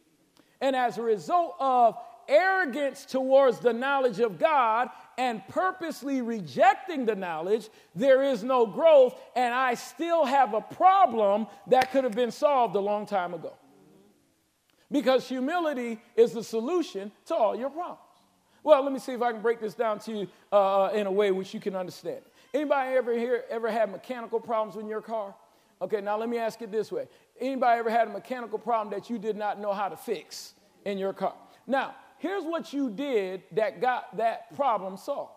And 0.60 0.76
as 0.76 0.98
a 0.98 1.04
result 1.04 1.56
of 1.60 1.96
arrogance 2.28 3.06
towards 3.06 3.60
the 3.60 3.74
knowledge 3.74 4.20
of 4.20 4.40
God 4.40 4.90
and 5.18 5.46
purposely 5.48 6.22
rejecting 6.22 7.06
the 7.06 7.16
knowledge, 7.16 7.70
there 7.96 8.24
is 8.24 8.44
no 8.44 8.68
growth, 8.68 9.20
and 9.36 9.54
I 9.54 9.74
still 9.74 10.26
have 10.26 10.54
a 10.54 10.62
problem 10.62 11.48
that 11.68 11.92
could 11.92 12.04
have 12.04 12.14
been 12.14 12.32
solved 12.32 12.76
a 12.76 12.80
long 12.80 13.06
time 13.06 13.34
ago. 13.34 13.54
Because 14.92 15.28
humility 15.28 16.00
is 16.16 16.32
the 16.34 16.44
solution 16.44 17.12
to 17.26 17.36
all 17.36 17.56
your 17.56 17.70
problems. 17.70 18.00
Well, 18.64 18.84
let 18.84 18.94
me 18.94 19.00
see 19.00 19.14
if 19.14 19.22
I 19.22 19.32
can 19.32 19.42
break 19.42 19.60
this 19.60 19.74
down 19.74 20.00
to 20.00 20.12
you 20.12 20.28
uh, 20.52 20.86
uh 20.86 20.92
in 20.94 21.08
a 21.08 21.12
way 21.12 21.32
which 21.32 21.54
you 21.54 21.60
can 21.60 21.76
understand. 21.76 22.22
Anybody 22.54 22.96
ever 22.96 23.18
here 23.18 23.44
ever 23.50 23.70
had 23.70 23.92
mechanical 23.92 24.40
problems 24.40 24.82
in 24.82 24.88
your 24.88 25.02
car? 25.02 25.34
Okay, 25.82 26.02
now 26.02 26.18
let 26.18 26.30
me 26.30 26.38
ask 26.38 26.62
it 26.62 26.72
this 26.72 26.92
way. 26.92 27.08
Anybody 27.40 27.80
ever 27.80 27.90
had 27.90 28.08
a 28.08 28.12
mechanical 28.12 28.58
problem 28.58 28.94
that 28.98 29.10
you 29.10 29.18
did 29.18 29.36
not 29.36 29.60
know 29.60 29.74
how 29.74 29.90
to 29.90 29.98
fix 29.98 30.54
in 30.86 30.98
your 30.98 31.14
car? 31.14 31.36
Now, 31.68 31.96
here's 32.20 32.44
what 32.44 32.74
you 32.74 32.90
did 32.90 33.44
that 33.54 33.82
got 33.82 34.18
that 34.18 34.56
problem 34.56 34.98
solved. 34.98 35.32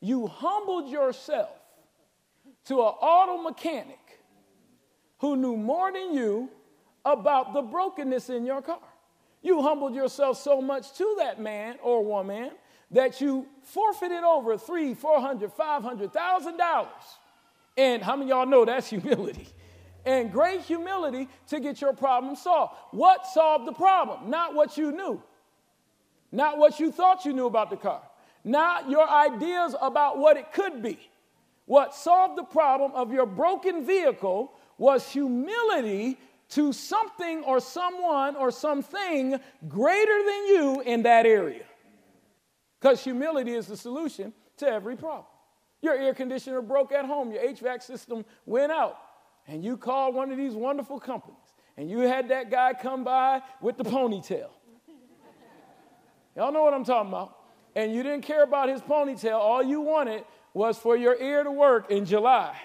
You 0.00 0.26
humbled 0.26 0.90
yourself 0.90 1.50
to 2.66 2.80
an 2.80 2.94
auto 3.00 3.42
mechanic 3.42 3.98
who 5.18 5.36
knew 5.36 5.56
more 5.56 5.92
than 5.92 6.14
you 6.14 6.50
about 7.04 7.52
the 7.52 7.62
brokenness 7.62 8.30
in 8.30 8.44
your 8.44 8.62
car. 8.62 8.78
You 9.42 9.62
humbled 9.62 9.94
yourself 9.94 10.38
so 10.38 10.60
much 10.60 10.92
to 10.94 11.16
that 11.18 11.40
man 11.40 11.76
or 11.82 12.04
woman 12.04 12.50
that 12.90 13.20
you 13.20 13.46
forfeited 13.62 14.22
over 14.24 14.58
three, 14.58 14.94
four 14.94 15.20
hundred, 15.20 15.52
five 15.52 15.82
hundred 15.82 16.12
thousand 16.12 16.56
dollars. 16.56 16.88
And 17.76 18.02
how 18.02 18.16
many 18.16 18.30
y'all 18.30 18.46
know 18.46 18.64
that's 18.64 18.90
humility? 18.90 19.48
And 20.04 20.32
great 20.32 20.62
humility 20.62 21.28
to 21.48 21.60
get 21.60 21.80
your 21.80 21.92
problem 21.92 22.34
solved. 22.34 22.74
What 22.90 23.26
solved 23.26 23.66
the 23.66 23.72
problem? 23.72 24.30
Not 24.30 24.54
what 24.54 24.76
you 24.78 24.92
knew. 24.92 25.22
Not 26.32 26.58
what 26.58 26.78
you 26.78 26.92
thought 26.92 27.24
you 27.24 27.32
knew 27.32 27.46
about 27.46 27.70
the 27.70 27.76
car, 27.76 28.02
not 28.44 28.88
your 28.88 29.08
ideas 29.08 29.74
about 29.80 30.18
what 30.18 30.36
it 30.36 30.52
could 30.52 30.82
be. 30.82 30.98
What 31.66 31.94
solved 31.94 32.36
the 32.36 32.44
problem 32.44 32.92
of 32.92 33.12
your 33.12 33.26
broken 33.26 33.86
vehicle 33.86 34.52
was 34.78 35.10
humility 35.10 36.18
to 36.50 36.72
something 36.72 37.44
or 37.44 37.60
someone 37.60 38.34
or 38.34 38.50
something 38.50 39.38
greater 39.68 40.24
than 40.24 40.46
you 40.46 40.82
in 40.84 41.02
that 41.02 41.26
area. 41.26 41.64
Because 42.80 43.04
humility 43.04 43.52
is 43.52 43.66
the 43.66 43.76
solution 43.76 44.32
to 44.56 44.66
every 44.66 44.96
problem. 44.96 45.26
Your 45.82 45.94
air 45.94 46.14
conditioner 46.14 46.60
broke 46.60 46.92
at 46.92 47.04
home, 47.04 47.30
your 47.30 47.42
HVAC 47.42 47.82
system 47.82 48.24
went 48.46 48.72
out, 48.72 48.98
and 49.46 49.64
you 49.64 49.76
called 49.76 50.14
one 50.14 50.30
of 50.30 50.36
these 50.36 50.54
wonderful 50.54 50.98
companies, 50.98 51.38
and 51.76 51.88
you 51.90 52.00
had 52.00 52.28
that 52.28 52.50
guy 52.50 52.74
come 52.74 53.04
by 53.04 53.42
with 53.60 53.76
the 53.76 53.84
ponytail. 53.84 54.50
Y'all 56.40 56.52
know 56.52 56.62
what 56.62 56.72
I'm 56.72 56.84
talking 56.84 57.10
about. 57.10 57.36
And 57.76 57.94
you 57.94 58.02
didn't 58.02 58.22
care 58.22 58.42
about 58.42 58.70
his 58.70 58.80
ponytail. 58.80 59.34
All 59.34 59.62
you 59.62 59.82
wanted 59.82 60.24
was 60.54 60.78
for 60.78 60.96
your 60.96 61.14
ear 61.20 61.44
to 61.44 61.50
work 61.50 61.90
in 61.90 62.06
July. 62.06 62.56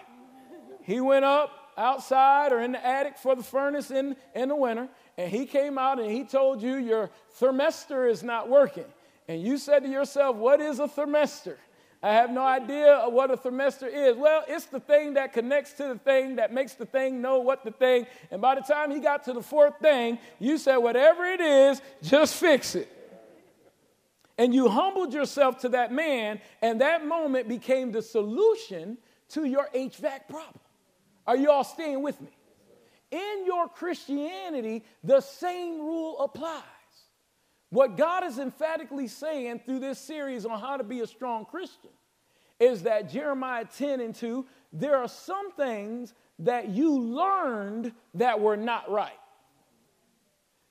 He 0.84 1.02
went 1.02 1.26
up 1.26 1.52
outside 1.78 2.54
or 2.54 2.62
in 2.62 2.72
the 2.72 2.86
attic 2.86 3.18
for 3.18 3.36
the 3.36 3.44
furnace 3.44 3.92
in, 3.92 4.16
in 4.34 4.48
the 4.48 4.56
winter, 4.56 4.88
and 5.18 5.30
he 5.30 5.46
came 5.46 5.78
out 5.78 6.00
and 6.00 6.10
he 6.10 6.24
told 6.24 6.62
you 6.62 6.78
your 6.78 7.10
thermistor 7.38 8.10
is 8.10 8.24
not 8.24 8.48
working. 8.48 8.86
And 9.28 9.42
you 9.42 9.58
said 9.58 9.84
to 9.84 9.90
yourself, 9.90 10.38
What 10.38 10.62
is 10.62 10.80
a 10.80 10.88
thermistor? 10.88 11.58
I 12.02 12.14
have 12.14 12.32
no 12.32 12.44
idea 12.44 13.04
what 13.10 13.30
a 13.30 13.36
thermistor 13.36 13.90
is. 13.94 14.16
Well, 14.16 14.46
it's 14.48 14.68
the 14.68 14.80
thing 14.80 15.16
that 15.16 15.34
connects 15.34 15.74
to 15.74 15.88
the 15.90 15.98
thing 15.98 16.38
that 16.38 16.54
makes 16.54 16.76
the 16.76 16.86
thing 16.86 17.22
know 17.22 17.40
what 17.40 17.66
the 17.66 17.72
thing. 17.72 18.08
And 18.32 18.42
by 18.42 18.56
the 18.56 18.62
time 18.62 18.90
he 18.90 19.02
got 19.02 19.26
to 19.26 19.34
the 19.34 19.44
fourth 19.44 19.80
thing, 19.82 20.18
you 20.40 20.58
said, 20.58 20.78
Whatever 20.78 21.26
it 21.26 21.42
is, 21.42 21.82
just 22.02 22.36
fix 22.36 22.76
it. 22.76 22.95
And 24.38 24.54
you 24.54 24.68
humbled 24.70 25.14
yourself 25.14 25.60
to 25.60 25.70
that 25.70 25.92
man, 25.92 26.42
and 26.62 26.82
that 26.82 27.06
moment 27.06 27.48
became 27.48 27.92
the 27.92 28.02
solution 28.02 28.98
to 29.30 29.46
your 29.46 29.70
HVAC 29.74 30.28
problem. 30.28 30.60
Are 31.26 31.38
you 31.38 31.50
all 31.50 31.64
staying 31.64 32.04
with 32.04 32.20
me? 32.22 32.36
In 33.12 33.46
your 33.46 33.70
Christianity, 33.70 34.84
the 35.04 35.22
same 35.22 35.80
rule 35.80 36.20
applies. 36.20 36.64
What 37.70 37.98
God 37.98 38.24
is 38.26 38.40
emphatically 38.40 39.08
saying 39.08 39.62
through 39.66 39.80
this 39.80 40.00
series 40.00 40.46
on 40.46 40.60
how 40.60 40.78
to 40.78 40.84
be 40.84 41.00
a 41.00 41.08
strong 41.08 41.46
Christian 41.46 41.92
is 42.60 42.84
that 42.84 43.10
Jeremiah 43.10 43.66
10 43.66 44.00
and 44.00 44.16
2, 44.16 44.46
there 44.72 44.98
are 44.98 45.08
some 45.08 45.52
things 45.52 46.14
that 46.40 46.70
you 46.70 47.00
learned 47.00 47.94
that 48.14 48.40
were 48.40 48.58
not 48.58 48.90
right. 48.90 49.12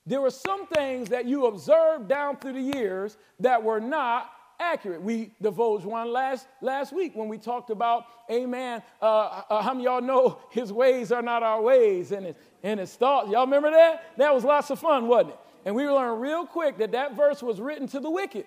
There 0.05 0.21
were 0.21 0.31
some 0.31 0.67
things 0.67 1.09
that 1.09 1.25
you 1.25 1.47
observed 1.47 2.07
down 2.07 2.37
through 2.37 2.53
the 2.53 2.77
years 2.77 3.17
that 3.39 3.63
were 3.63 3.79
not 3.79 4.29
accurate. 4.59 5.01
We 5.01 5.31
divulged 5.41 5.85
one 5.85 6.11
last, 6.11 6.47
last 6.61 6.93
week 6.93 7.13
when 7.15 7.27
we 7.27 7.37
talked 7.37 7.69
about, 7.69 8.05
amen, 8.31 8.83
uh, 9.01 9.41
uh, 9.49 9.61
how 9.61 9.73
many 9.73 9.85
y'all 9.85 10.01
know 10.01 10.39
his 10.51 10.71
ways 10.71 11.11
are 11.11 11.21
not 11.21 11.43
our 11.43 11.61
ways 11.61 12.11
and 12.11 12.27
his, 12.27 12.35
and 12.63 12.79
his 12.79 12.93
thoughts? 12.93 13.29
Y'all 13.31 13.45
remember 13.45 13.71
that? 13.71 14.17
That 14.17 14.33
was 14.33 14.43
lots 14.43 14.69
of 14.69 14.79
fun, 14.79 15.07
wasn't 15.07 15.31
it? 15.31 15.39
And 15.65 15.75
we 15.75 15.87
learned 15.89 16.21
real 16.21 16.45
quick 16.45 16.77
that 16.77 16.91
that 16.91 17.15
verse 17.15 17.41
was 17.41 17.59
written 17.59 17.87
to 17.87 17.99
the 17.99 18.09
wicked. 18.09 18.45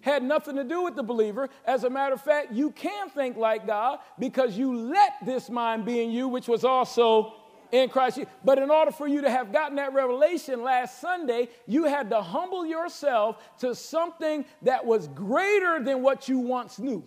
Had 0.00 0.22
nothing 0.22 0.56
to 0.56 0.64
do 0.64 0.82
with 0.82 0.96
the 0.96 1.02
believer. 1.02 1.50
As 1.66 1.84
a 1.84 1.90
matter 1.90 2.14
of 2.14 2.22
fact, 2.22 2.52
you 2.52 2.70
can 2.70 3.10
think 3.10 3.36
like 3.36 3.66
God 3.66 3.98
because 4.18 4.56
you 4.56 4.74
let 4.74 5.12
this 5.26 5.50
mind 5.50 5.84
be 5.84 6.02
in 6.02 6.10
you, 6.10 6.28
which 6.28 6.48
was 6.48 6.64
also 6.64 7.34
in 7.72 7.88
Christ. 7.88 8.20
But 8.44 8.58
in 8.58 8.70
order 8.70 8.90
for 8.90 9.06
you 9.06 9.22
to 9.22 9.30
have 9.30 9.52
gotten 9.52 9.76
that 9.76 9.92
revelation 9.92 10.62
last 10.62 11.00
Sunday, 11.00 11.48
you 11.66 11.84
had 11.84 12.10
to 12.10 12.22
humble 12.22 12.64
yourself 12.64 13.36
to 13.60 13.74
something 13.74 14.44
that 14.62 14.84
was 14.84 15.08
greater 15.08 15.82
than 15.82 16.02
what 16.02 16.28
you 16.28 16.38
once 16.38 16.78
knew. 16.78 17.04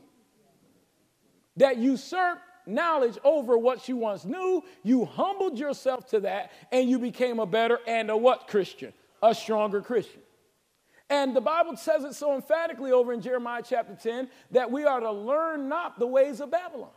That 1.57 1.77
usurped 1.77 2.41
knowledge 2.65 3.17
over 3.23 3.57
what 3.57 3.87
you 3.89 3.97
once 3.97 4.25
knew. 4.25 4.63
You 4.83 5.05
humbled 5.05 5.57
yourself 5.57 6.07
to 6.09 6.21
that, 6.21 6.51
and 6.71 6.89
you 6.89 6.99
became 6.99 7.39
a 7.39 7.45
better 7.45 7.79
and 7.87 8.09
a 8.09 8.17
what 8.17 8.47
Christian? 8.47 8.93
A 9.21 9.35
stronger 9.35 9.81
Christian. 9.81 10.21
And 11.09 11.35
the 11.35 11.41
Bible 11.41 11.75
says 11.75 12.05
it 12.05 12.15
so 12.15 12.35
emphatically 12.35 12.93
over 12.93 13.11
in 13.11 13.21
Jeremiah 13.21 13.61
chapter 13.65 13.95
10 14.01 14.29
that 14.51 14.71
we 14.71 14.85
are 14.85 15.01
to 15.01 15.11
learn 15.11 15.67
not 15.67 15.99
the 15.99 16.07
ways 16.07 16.39
of 16.39 16.51
Babylon. 16.51 16.91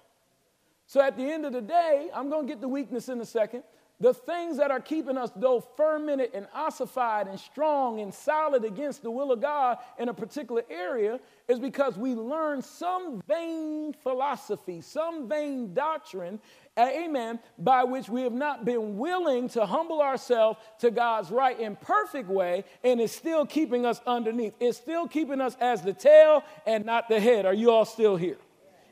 So 0.86 1.00
at 1.00 1.16
the 1.16 1.24
end 1.24 1.44
of 1.46 1.52
the 1.52 1.62
day, 1.62 2.08
I'm 2.14 2.28
going 2.30 2.46
to 2.46 2.52
get 2.52 2.60
the 2.60 2.68
weakness 2.68 3.08
in 3.08 3.20
a 3.20 3.24
second. 3.24 3.64
The 4.00 4.12
things 4.12 4.56
that 4.56 4.72
are 4.72 4.80
keeping 4.80 5.16
us, 5.16 5.30
though 5.36 5.60
fermented 5.60 6.30
and 6.34 6.48
ossified 6.52 7.28
and 7.28 7.38
strong 7.38 8.00
and 8.00 8.12
solid 8.12 8.64
against 8.64 9.02
the 9.02 9.10
will 9.10 9.30
of 9.30 9.40
God 9.40 9.78
in 9.98 10.08
a 10.08 10.14
particular 10.14 10.62
area, 10.68 11.20
is 11.48 11.60
because 11.60 11.96
we 11.96 12.14
learn 12.14 12.60
some 12.60 13.22
vain 13.28 13.94
philosophy, 14.02 14.80
some 14.80 15.28
vain 15.28 15.72
doctrine, 15.74 16.40
uh, 16.76 16.88
amen, 16.92 17.38
by 17.56 17.84
which 17.84 18.08
we 18.08 18.22
have 18.22 18.32
not 18.32 18.64
been 18.64 18.98
willing 18.98 19.48
to 19.50 19.64
humble 19.64 20.02
ourselves 20.02 20.58
to 20.80 20.90
God's 20.90 21.30
right 21.30 21.58
and 21.60 21.80
perfect 21.80 22.28
way, 22.28 22.64
and 22.82 23.00
it's 23.00 23.14
still 23.14 23.46
keeping 23.46 23.86
us 23.86 24.00
underneath. 24.08 24.54
It's 24.58 24.76
still 24.76 25.06
keeping 25.06 25.40
us 25.40 25.56
as 25.60 25.82
the 25.82 25.92
tail 25.92 26.42
and 26.66 26.84
not 26.84 27.08
the 27.08 27.20
head. 27.20 27.46
Are 27.46 27.54
you 27.54 27.70
all 27.70 27.84
still 27.84 28.16
here? 28.16 28.38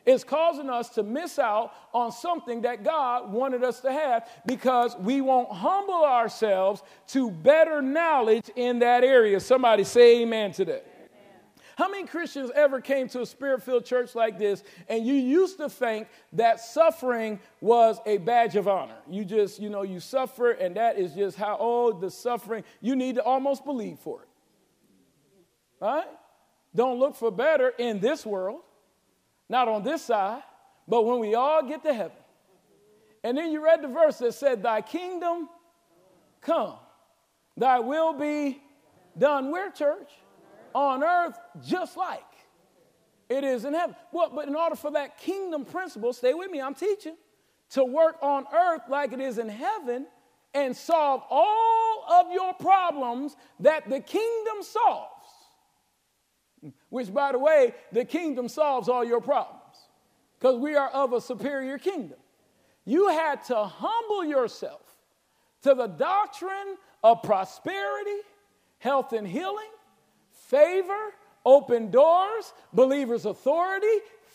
Is 0.04 0.24
causing 0.24 0.68
us 0.68 0.88
to 0.90 1.02
miss 1.02 1.38
out 1.38 1.72
on 1.92 2.12
something 2.12 2.62
that 2.62 2.84
God 2.84 3.32
wanted 3.32 3.62
us 3.62 3.80
to 3.80 3.92
have 3.92 4.28
because 4.46 4.96
we 4.96 5.20
won't 5.20 5.50
humble 5.50 6.04
ourselves 6.04 6.82
to 7.08 7.30
better 7.30 7.80
knowledge 7.80 8.50
in 8.56 8.80
that 8.80 9.04
area. 9.04 9.38
Somebody 9.40 9.84
say 9.84 10.22
amen 10.22 10.52
to 10.52 10.64
that. 10.66 10.86
How 11.76 11.88
many 11.88 12.06
Christians 12.06 12.50
ever 12.54 12.80
came 12.80 13.08
to 13.08 13.22
a 13.22 13.26
spirit 13.26 13.62
filled 13.62 13.86
church 13.86 14.14
like 14.14 14.38
this 14.38 14.62
and 14.88 15.06
you 15.06 15.14
used 15.14 15.56
to 15.56 15.68
think 15.68 16.08
that 16.34 16.60
suffering 16.60 17.40
was 17.60 17.98
a 18.04 18.18
badge 18.18 18.56
of 18.56 18.68
honor? 18.68 18.96
You 19.08 19.24
just, 19.24 19.58
you 19.58 19.70
know, 19.70 19.82
you 19.82 19.98
suffer 19.98 20.50
and 20.50 20.76
that 20.76 20.98
is 20.98 21.14
just 21.14 21.36
how, 21.36 21.56
oh, 21.58 21.92
the 21.92 22.10
suffering, 22.10 22.64
you 22.80 22.94
need 22.94 23.14
to 23.14 23.22
almost 23.22 23.64
believe 23.64 23.98
for 24.00 24.22
it. 24.22 24.28
Right? 25.80 26.06
Don't 26.74 26.98
look 26.98 27.16
for 27.16 27.30
better 27.30 27.70
in 27.78 28.00
this 28.00 28.24
world, 28.24 28.60
not 29.52 29.68
on 29.68 29.82
this 29.82 30.02
side, 30.02 30.42
but 30.88 31.04
when 31.04 31.18
we 31.18 31.34
all 31.34 31.62
get 31.62 31.82
to 31.82 31.92
heaven. 31.92 32.16
And 33.22 33.36
then 33.36 33.52
you 33.52 33.62
read 33.62 33.82
the 33.82 33.88
verse 33.88 34.16
that 34.18 34.32
said, 34.32 34.62
Thy 34.62 34.80
kingdom 34.80 35.48
come, 36.40 36.76
thy 37.56 37.78
will 37.78 38.14
be 38.14 38.62
done. 39.16 39.52
Where, 39.52 39.70
church? 39.70 40.10
On 40.74 41.04
earth, 41.04 41.38
just 41.62 41.98
like 41.98 42.24
it 43.28 43.44
is 43.44 43.66
in 43.66 43.74
heaven. 43.74 43.94
Well, 44.10 44.32
but 44.34 44.48
in 44.48 44.56
order 44.56 44.74
for 44.74 44.90
that 44.92 45.18
kingdom 45.18 45.66
principle, 45.66 46.14
stay 46.14 46.32
with 46.32 46.50
me, 46.50 46.62
I'm 46.62 46.74
teaching, 46.74 47.16
to 47.72 47.84
work 47.84 48.16
on 48.22 48.46
earth 48.54 48.82
like 48.88 49.12
it 49.12 49.20
is 49.20 49.36
in 49.36 49.50
heaven 49.50 50.06
and 50.54 50.74
solve 50.74 51.22
all 51.28 52.06
of 52.10 52.32
your 52.32 52.54
problems 52.54 53.36
that 53.60 53.88
the 53.90 54.00
kingdom 54.00 54.62
solves. 54.62 55.11
Which, 56.92 57.10
by 57.10 57.32
the 57.32 57.38
way, 57.38 57.72
the 57.90 58.04
kingdom 58.04 58.50
solves 58.50 58.86
all 58.86 59.02
your 59.02 59.22
problems 59.22 59.62
because 60.38 60.56
we 60.58 60.76
are 60.76 60.90
of 60.90 61.14
a 61.14 61.22
superior 61.22 61.78
kingdom. 61.78 62.18
You 62.84 63.08
had 63.08 63.42
to 63.44 63.64
humble 63.64 64.26
yourself 64.26 64.82
to 65.62 65.74
the 65.74 65.86
doctrine 65.86 66.76
of 67.02 67.22
prosperity, 67.22 68.20
health 68.78 69.14
and 69.14 69.26
healing, 69.26 69.70
favor, 70.32 71.14
open 71.46 71.90
doors, 71.90 72.52
believers' 72.74 73.24
authority, 73.24 73.86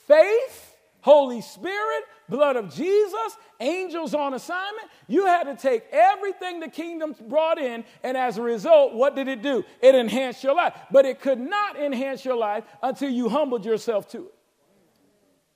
faith, 0.08 0.77
Holy 1.08 1.40
Spirit, 1.40 2.04
blood 2.28 2.58
of 2.58 2.76
Jesus, 2.76 3.38
angels 3.62 4.14
on 4.14 4.34
assignment. 4.34 4.90
You 5.08 5.26
had 5.26 5.44
to 5.46 5.56
take 5.56 5.86
everything 5.90 6.60
the 6.60 6.68
kingdom 6.68 7.16
brought 7.30 7.58
in, 7.58 7.86
and 8.04 8.18
as 8.18 8.38
a 8.38 8.42
result, 8.42 8.94
what 8.94 9.16
did 9.16 9.30
it 9.30 9.42
do? 9.42 9.64
It 9.82 9.96
enhanced 9.96 10.44
your 10.44 10.54
life. 10.54 10.74
But 10.92 11.06
it 11.06 11.22
could 11.22 11.40
not 11.40 11.80
enhance 11.80 12.26
your 12.26 12.36
life 12.36 12.66
until 12.84 13.10
you 13.10 13.30
humbled 13.30 13.64
yourself 13.64 14.10
to 14.10 14.26
it. 14.26 14.34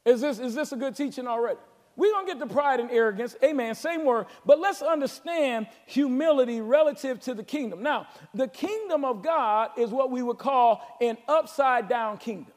Is 0.05 0.21
this, 0.21 0.39
is 0.39 0.55
this 0.55 0.71
a 0.71 0.77
good 0.77 0.95
teaching 0.95 1.27
already? 1.27 1.59
We're 1.97 2.13
going 2.13 2.27
to 2.27 2.31
get 2.31 2.39
the 2.39 2.53
pride 2.53 2.79
and 2.79 2.89
arrogance. 2.89 3.35
Amen. 3.43 3.75
Same 3.75 4.05
word. 4.05 4.27
But 4.45 4.57
let's 4.57 4.81
understand 4.81 5.67
humility 5.85 6.61
relative 6.61 7.19
to 7.23 7.33
the 7.33 7.43
kingdom. 7.43 7.83
Now, 7.83 8.07
the 8.33 8.47
kingdom 8.47 9.03
of 9.03 9.21
God 9.21 9.71
is 9.77 9.89
what 9.89 10.11
we 10.11 10.23
would 10.23 10.37
call 10.37 10.81
an 11.01 11.17
upside 11.27 11.89
down 11.89 12.19
kingdom. 12.19 12.53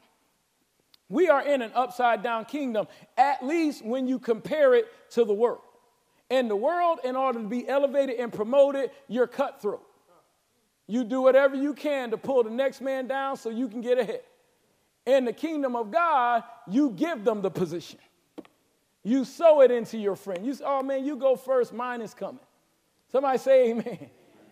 We 1.09 1.29
are 1.29 1.45
in 1.45 1.61
an 1.61 1.71
upside 1.75 2.23
down 2.23 2.45
kingdom, 2.45 2.87
at 3.17 3.45
least 3.45 3.85
when 3.85 4.07
you 4.07 4.17
compare 4.19 4.73
it 4.73 4.87
to 5.11 5.23
the 5.23 5.33
world. 5.33 5.61
In 6.29 6.47
the 6.47 6.55
world, 6.55 6.99
in 7.03 7.15
order 7.15 7.39
to 7.39 7.47
be 7.47 7.67
elevated 7.67 8.15
and 8.19 8.33
promoted, 8.33 8.89
you're 9.07 9.27
cutthroat. 9.27 9.85
You 10.87 11.03
do 11.03 11.21
whatever 11.21 11.55
you 11.55 11.73
can 11.73 12.11
to 12.11 12.17
pull 12.17 12.43
the 12.43 12.49
next 12.49 12.81
man 12.81 13.07
down 13.07 13.37
so 13.37 13.49
you 13.49 13.67
can 13.67 13.81
get 13.81 13.99
ahead. 13.99 14.21
In 15.05 15.25
the 15.25 15.33
kingdom 15.33 15.75
of 15.75 15.91
God, 15.91 16.43
you 16.67 16.91
give 16.91 17.23
them 17.23 17.41
the 17.41 17.51
position. 17.51 17.99
You 19.03 19.23
sow 19.23 19.61
it 19.61 19.69
into 19.69 19.99
your 19.99 20.15
friend. 20.15 20.43
You 20.43 20.55
say, 20.55 20.63
oh 20.65 20.81
man, 20.81 21.05
you 21.05 21.15
go 21.15 21.35
first, 21.35 21.73
mine 21.73 22.01
is 22.01 22.15
coming. 22.15 22.39
Somebody 23.11 23.37
say 23.37 23.69
amen. 23.69 24.09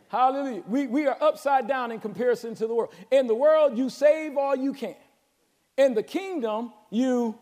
Hallelujah. 0.09 0.61
We, 0.67 0.85
we 0.85 1.07
are 1.07 1.17
upside 1.19 1.67
down 1.67 1.91
in 1.91 1.99
comparison 1.99 2.53
to 2.55 2.67
the 2.67 2.75
world. 2.75 2.93
In 3.09 3.25
the 3.25 3.33
world, 3.33 3.75
you 3.75 3.89
save 3.89 4.37
all 4.37 4.55
you 4.55 4.73
can. 4.73 4.95
In 5.77 5.93
the 5.93 6.03
kingdom, 6.03 6.71
you 6.89 7.37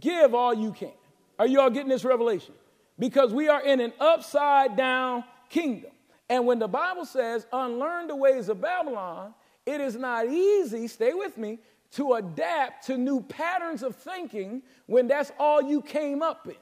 give 0.00 0.34
all 0.34 0.54
you 0.54 0.72
can. 0.72 0.92
Are 1.38 1.46
you 1.46 1.60
all 1.60 1.70
getting 1.70 1.88
this 1.88 2.04
revelation? 2.04 2.54
Because 2.98 3.32
we 3.32 3.48
are 3.48 3.62
in 3.62 3.80
an 3.80 3.92
upside 4.00 4.76
down 4.76 5.24
kingdom. 5.48 5.90
And 6.28 6.46
when 6.46 6.58
the 6.58 6.68
Bible 6.68 7.04
says, 7.04 7.46
unlearn 7.52 8.08
the 8.08 8.16
ways 8.16 8.48
of 8.48 8.60
Babylon, 8.60 9.34
it 9.64 9.80
is 9.80 9.96
not 9.96 10.26
easy, 10.26 10.88
stay 10.88 11.14
with 11.14 11.38
me, 11.38 11.58
to 11.92 12.14
adapt 12.14 12.86
to 12.86 12.98
new 12.98 13.22
patterns 13.22 13.82
of 13.82 13.96
thinking 13.96 14.62
when 14.86 15.06
that's 15.06 15.32
all 15.38 15.62
you 15.62 15.80
came 15.80 16.22
up 16.22 16.46
in. 16.46 16.54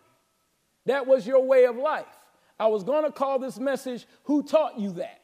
That 0.87 1.07
was 1.07 1.27
your 1.27 1.45
way 1.45 1.65
of 1.65 1.77
life. 1.77 2.05
I 2.59 2.67
was 2.67 2.85
going 2.85 3.05
to 3.05 3.13
call 3.13 3.39
this 3.39 3.59
message, 3.59 4.07
Who 4.25 4.43
Taught 4.43 4.79
You 4.79 4.93
That? 4.93 5.21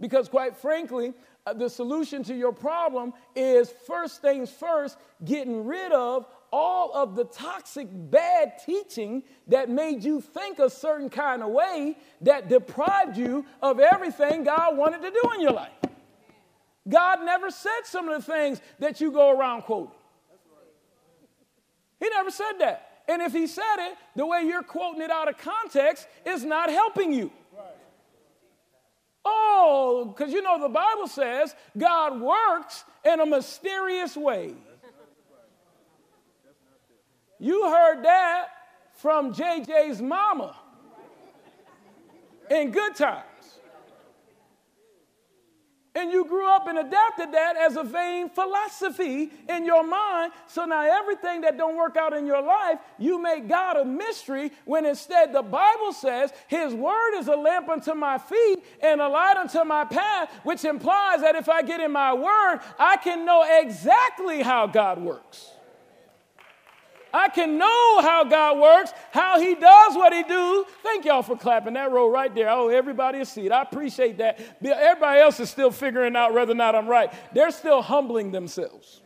Because, 0.00 0.28
quite 0.28 0.56
frankly, 0.56 1.14
Uh, 1.46 1.52
the 1.52 1.68
solution 1.68 2.22
to 2.22 2.34
your 2.34 2.52
problem 2.52 3.12
is 3.36 3.72
first 3.86 4.22
things 4.22 4.50
first, 4.50 4.96
getting 5.24 5.66
rid 5.66 5.92
of 5.92 6.26
all 6.50 6.94
of 6.94 7.16
the 7.16 7.24
toxic, 7.24 7.86
bad 7.92 8.52
teaching 8.64 9.22
that 9.48 9.68
made 9.68 10.02
you 10.02 10.22
think 10.22 10.58
a 10.58 10.70
certain 10.70 11.10
kind 11.10 11.42
of 11.42 11.50
way 11.50 11.98
that 12.22 12.48
deprived 12.48 13.18
you 13.18 13.44
of 13.60 13.78
everything 13.78 14.44
God 14.44 14.76
wanted 14.76 15.02
to 15.02 15.10
do 15.10 15.32
in 15.34 15.40
your 15.40 15.52
life. 15.52 15.72
God 16.88 17.24
never 17.24 17.50
said 17.50 17.80
some 17.84 18.08
of 18.08 18.24
the 18.24 18.32
things 18.32 18.60
that 18.78 19.00
you 19.00 19.10
go 19.10 19.30
around 19.30 19.62
quoting. 19.62 19.90
He 22.00 22.08
never 22.08 22.30
said 22.30 22.52
that. 22.60 23.02
And 23.06 23.20
if 23.20 23.32
he 23.32 23.46
said 23.46 23.76
it, 23.78 23.98
the 24.16 24.24
way 24.24 24.44
you're 24.44 24.62
quoting 24.62 25.02
it 25.02 25.10
out 25.10 25.28
of 25.28 25.36
context 25.36 26.06
is 26.24 26.42
not 26.42 26.70
helping 26.70 27.12
you. 27.12 27.30
Oh, 29.24 30.14
because 30.14 30.32
you 30.32 30.42
know 30.42 30.60
the 30.60 30.68
Bible 30.68 31.08
says 31.08 31.54
God 31.76 32.20
works 32.20 32.84
in 33.04 33.20
a 33.20 33.26
mysterious 33.26 34.16
way. 34.16 34.54
You 37.38 37.64
heard 37.64 38.04
that 38.04 38.48
from 38.94 39.34
JJ's 39.34 40.00
mama 40.00 40.56
in 42.50 42.70
good 42.70 42.94
times. 42.94 43.24
And 45.96 46.10
you 46.10 46.24
grew 46.24 46.48
up 46.48 46.66
and 46.66 46.78
adapted 46.78 47.32
that 47.32 47.56
as 47.56 47.76
a 47.76 47.84
vain 47.84 48.28
philosophy 48.28 49.30
in 49.48 49.64
your 49.64 49.86
mind. 49.86 50.32
So 50.48 50.64
now 50.64 50.82
everything 50.82 51.42
that 51.42 51.56
don't 51.56 51.76
work 51.76 51.96
out 51.96 52.12
in 52.12 52.26
your 52.26 52.42
life, 52.42 52.80
you 52.98 53.22
make 53.22 53.48
God 53.48 53.76
a 53.76 53.84
mystery 53.84 54.50
when 54.64 54.86
instead 54.86 55.32
the 55.32 55.42
Bible 55.42 55.92
says 55.92 56.32
his 56.48 56.74
word 56.74 57.18
is 57.18 57.28
a 57.28 57.36
lamp 57.36 57.68
unto 57.68 57.94
my 57.94 58.18
feet 58.18 58.64
and 58.82 59.00
a 59.00 59.08
light 59.08 59.36
unto 59.36 59.62
my 59.62 59.84
path, 59.84 60.30
which 60.42 60.64
implies 60.64 61.20
that 61.20 61.36
if 61.36 61.48
I 61.48 61.62
get 61.62 61.80
in 61.80 61.92
my 61.92 62.12
word, 62.12 62.60
I 62.76 62.96
can 62.96 63.24
know 63.24 63.44
exactly 63.62 64.42
how 64.42 64.66
God 64.66 65.00
works. 65.00 65.53
I 67.14 67.28
can 67.28 67.56
know 67.56 68.00
how 68.02 68.24
God 68.24 68.58
works, 68.58 68.92
how 69.12 69.40
He 69.40 69.54
does 69.54 69.94
what 69.94 70.12
He 70.12 70.24
do. 70.24 70.66
Thank 70.82 71.04
y'all 71.04 71.22
for 71.22 71.36
clapping 71.36 71.74
that 71.74 71.92
row 71.92 72.10
right 72.10 72.34
there. 72.34 72.50
Oh, 72.50 72.68
everybody 72.68 73.20
a 73.20 73.24
seat. 73.24 73.52
I 73.52 73.62
appreciate 73.62 74.18
that. 74.18 74.40
Everybody 74.60 75.20
else 75.20 75.38
is 75.38 75.48
still 75.48 75.70
figuring 75.70 76.16
out 76.16 76.34
whether 76.34 76.50
or 76.50 76.56
not 76.56 76.74
I'm 76.74 76.88
right. 76.88 77.12
They're 77.32 77.52
still 77.52 77.82
humbling 77.82 78.32
themselves. 78.32 79.00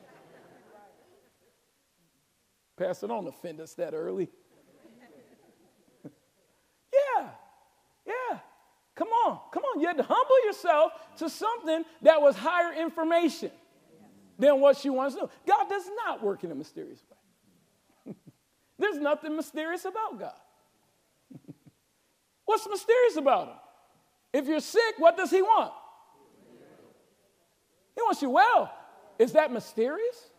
Pastor, 2.79 3.09
don't 3.09 3.27
offend 3.27 3.61
us 3.61 3.75
that 3.75 3.93
early. 3.93 4.31
yeah, 6.95 7.29
yeah. 8.07 8.39
Come 8.95 9.09
on, 9.09 9.41
come 9.53 9.65
on. 9.65 9.81
You 9.81 9.87
had 9.87 9.99
to 9.99 10.03
humble 10.03 10.47
yourself 10.47 10.93
to 11.19 11.29
something 11.29 11.85
that 12.03 12.23
was 12.23 12.37
higher 12.37 12.73
information 12.73 13.51
than 14.39 14.61
what 14.61 14.83
you 14.83 14.95
to 14.95 15.15
knew. 15.15 15.29
God 15.47 15.69
does 15.69 15.91
not 16.07 16.23
work 16.23 16.43
in 16.43 16.51
a 16.53 16.55
mysterious 16.55 17.03
way. 17.11 17.18
There's 18.79 18.99
nothing 18.99 19.35
mysterious 19.37 19.85
about 19.85 20.19
God. 20.19 20.35
What's 22.45 22.67
mysterious 22.69 23.17
about 23.17 23.49
him? 23.49 23.55
If 24.33 24.47
you're 24.47 24.61
sick, 24.61 24.95
what 24.99 25.17
does 25.17 25.31
he 25.31 25.43
want? 25.43 25.73
He 27.95 28.03
wants 28.03 28.23
you 28.23 28.31
well. 28.31 28.73
Is 29.19 29.33
that 29.33 29.53
mysterious? 29.53 30.31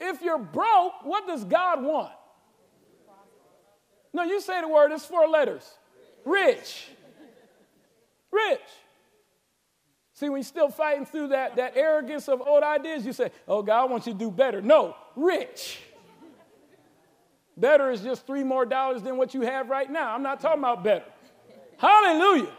If 0.00 0.20
you're 0.20 0.38
broke, 0.38 1.04
what 1.04 1.26
does 1.26 1.44
God 1.44 1.82
want? 1.82 2.12
No, 4.12 4.24
you 4.24 4.40
say 4.40 4.60
the 4.60 4.68
word, 4.68 4.92
it's 4.92 5.06
four 5.06 5.28
letters. 5.28 5.78
Rich. 6.24 6.88
Rich. 8.30 8.60
See, 10.14 10.28
when 10.28 10.38
you're 10.38 10.44
still 10.44 10.68
fighting 10.68 11.06
through 11.06 11.28
that, 11.28 11.56
that 11.56 11.76
arrogance 11.76 12.28
of 12.28 12.42
old 12.42 12.62
ideas, 12.62 13.06
you 13.06 13.12
say, 13.12 13.30
Oh, 13.48 13.62
God, 13.62 13.82
I 13.82 13.84
want 13.86 14.06
you 14.06 14.12
to 14.12 14.18
do 14.18 14.30
better. 14.30 14.60
No, 14.60 14.96
rich. 15.16 15.80
Better 17.56 17.90
is 17.90 18.00
just 18.00 18.26
three 18.26 18.42
more 18.44 18.64
dollars 18.64 19.02
than 19.02 19.16
what 19.16 19.34
you 19.34 19.42
have 19.42 19.68
right 19.68 19.90
now. 19.90 20.14
I'm 20.14 20.22
not 20.22 20.40
talking 20.40 20.60
about 20.60 20.82
better. 20.82 21.04
Hallelujah. 21.78 22.50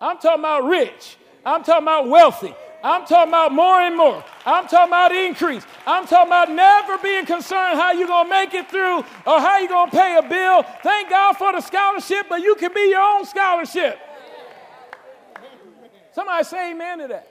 I'm 0.00 0.18
talking 0.18 0.40
about 0.40 0.64
rich. 0.64 1.16
I'm 1.44 1.62
talking 1.62 1.84
about 1.84 2.08
wealthy. 2.08 2.54
I'm 2.84 3.06
talking 3.06 3.30
about 3.30 3.52
more 3.52 3.80
and 3.80 3.96
more. 3.96 4.22
I'm 4.44 4.68
talking 4.68 4.88
about 4.90 5.10
increase. 5.12 5.64
I'm 5.86 6.06
talking 6.06 6.28
about 6.28 6.50
never 6.50 6.98
being 6.98 7.24
concerned 7.24 7.78
how 7.78 7.92
you're 7.92 8.06
going 8.06 8.26
to 8.26 8.30
make 8.30 8.52
it 8.54 8.68
through 8.70 8.98
or 8.98 9.40
how 9.40 9.58
you're 9.58 9.68
going 9.68 9.90
to 9.90 9.96
pay 9.96 10.16
a 10.18 10.22
bill. 10.28 10.62
Thank 10.82 11.10
God 11.10 11.36
for 11.36 11.52
the 11.52 11.60
scholarship, 11.62 12.26
but 12.28 12.42
you 12.42 12.54
can 12.56 12.72
be 12.74 12.90
your 12.90 13.00
own 13.00 13.24
scholarship. 13.24 13.98
Somebody 16.12 16.44
say 16.44 16.72
amen 16.72 16.98
to 16.98 17.08
that. 17.08 17.28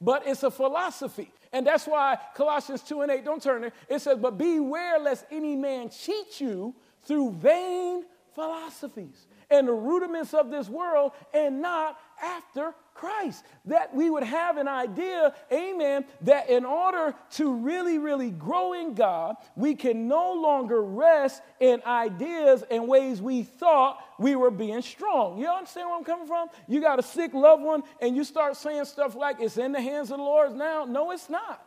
but 0.00 0.26
it's 0.26 0.42
a 0.42 0.50
philosophy. 0.50 1.30
And 1.54 1.64
that's 1.64 1.86
why 1.86 2.18
Colossians 2.34 2.82
2 2.82 3.02
and 3.02 3.12
8, 3.12 3.24
don't 3.24 3.40
turn 3.40 3.60
there, 3.62 3.72
it 3.88 4.00
says, 4.00 4.18
But 4.18 4.36
beware 4.36 4.98
lest 4.98 5.24
any 5.30 5.54
man 5.54 5.88
cheat 5.88 6.40
you 6.40 6.74
through 7.04 7.30
vain 7.30 8.04
philosophies 8.34 9.28
and 9.54 9.68
the 9.68 9.72
rudiments 9.72 10.34
of 10.34 10.50
this 10.50 10.68
world 10.68 11.12
and 11.32 11.62
not 11.62 11.98
after 12.22 12.74
Christ. 12.94 13.44
That 13.66 13.94
we 13.94 14.10
would 14.10 14.22
have 14.22 14.56
an 14.56 14.68
idea, 14.68 15.34
amen, 15.52 16.04
that 16.22 16.48
in 16.48 16.64
order 16.64 17.14
to 17.32 17.54
really, 17.54 17.98
really 17.98 18.30
grow 18.30 18.72
in 18.72 18.94
God, 18.94 19.36
we 19.56 19.74
can 19.74 20.08
no 20.08 20.32
longer 20.32 20.82
rest 20.82 21.42
in 21.60 21.82
ideas 21.86 22.64
and 22.70 22.88
ways 22.88 23.20
we 23.20 23.42
thought 23.42 23.98
we 24.18 24.36
were 24.36 24.50
being 24.50 24.82
strong. 24.82 25.38
You 25.38 25.48
understand 25.48 25.88
where 25.88 25.98
I'm 25.98 26.04
coming 26.04 26.26
from? 26.26 26.48
You 26.68 26.80
got 26.80 26.98
a 26.98 27.02
sick 27.02 27.34
loved 27.34 27.62
one 27.62 27.82
and 28.00 28.16
you 28.16 28.24
start 28.24 28.56
saying 28.56 28.84
stuff 28.86 29.14
like, 29.14 29.36
it's 29.40 29.56
in 29.56 29.72
the 29.72 29.80
hands 29.80 30.10
of 30.10 30.18
the 30.18 30.24
Lord 30.24 30.54
now. 30.54 30.84
No, 30.84 31.10
it's 31.10 31.28
not. 31.28 31.64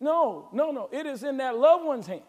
No, 0.00 0.48
no, 0.52 0.70
no. 0.70 0.88
It 0.92 1.06
is 1.06 1.22
in 1.22 1.38
that 1.38 1.56
loved 1.56 1.84
one's 1.84 2.06
hands 2.06 2.22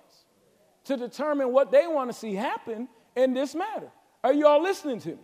to 0.86 0.96
determine 0.96 1.52
what 1.52 1.72
they 1.72 1.88
want 1.88 2.10
to 2.10 2.18
see 2.18 2.36
happen 2.36 2.88
in 3.16 3.34
this 3.34 3.56
matter. 3.56 3.92
Are 4.26 4.34
you 4.34 4.48
all 4.48 4.60
listening 4.60 5.00
to 5.02 5.10
me? 5.10 5.18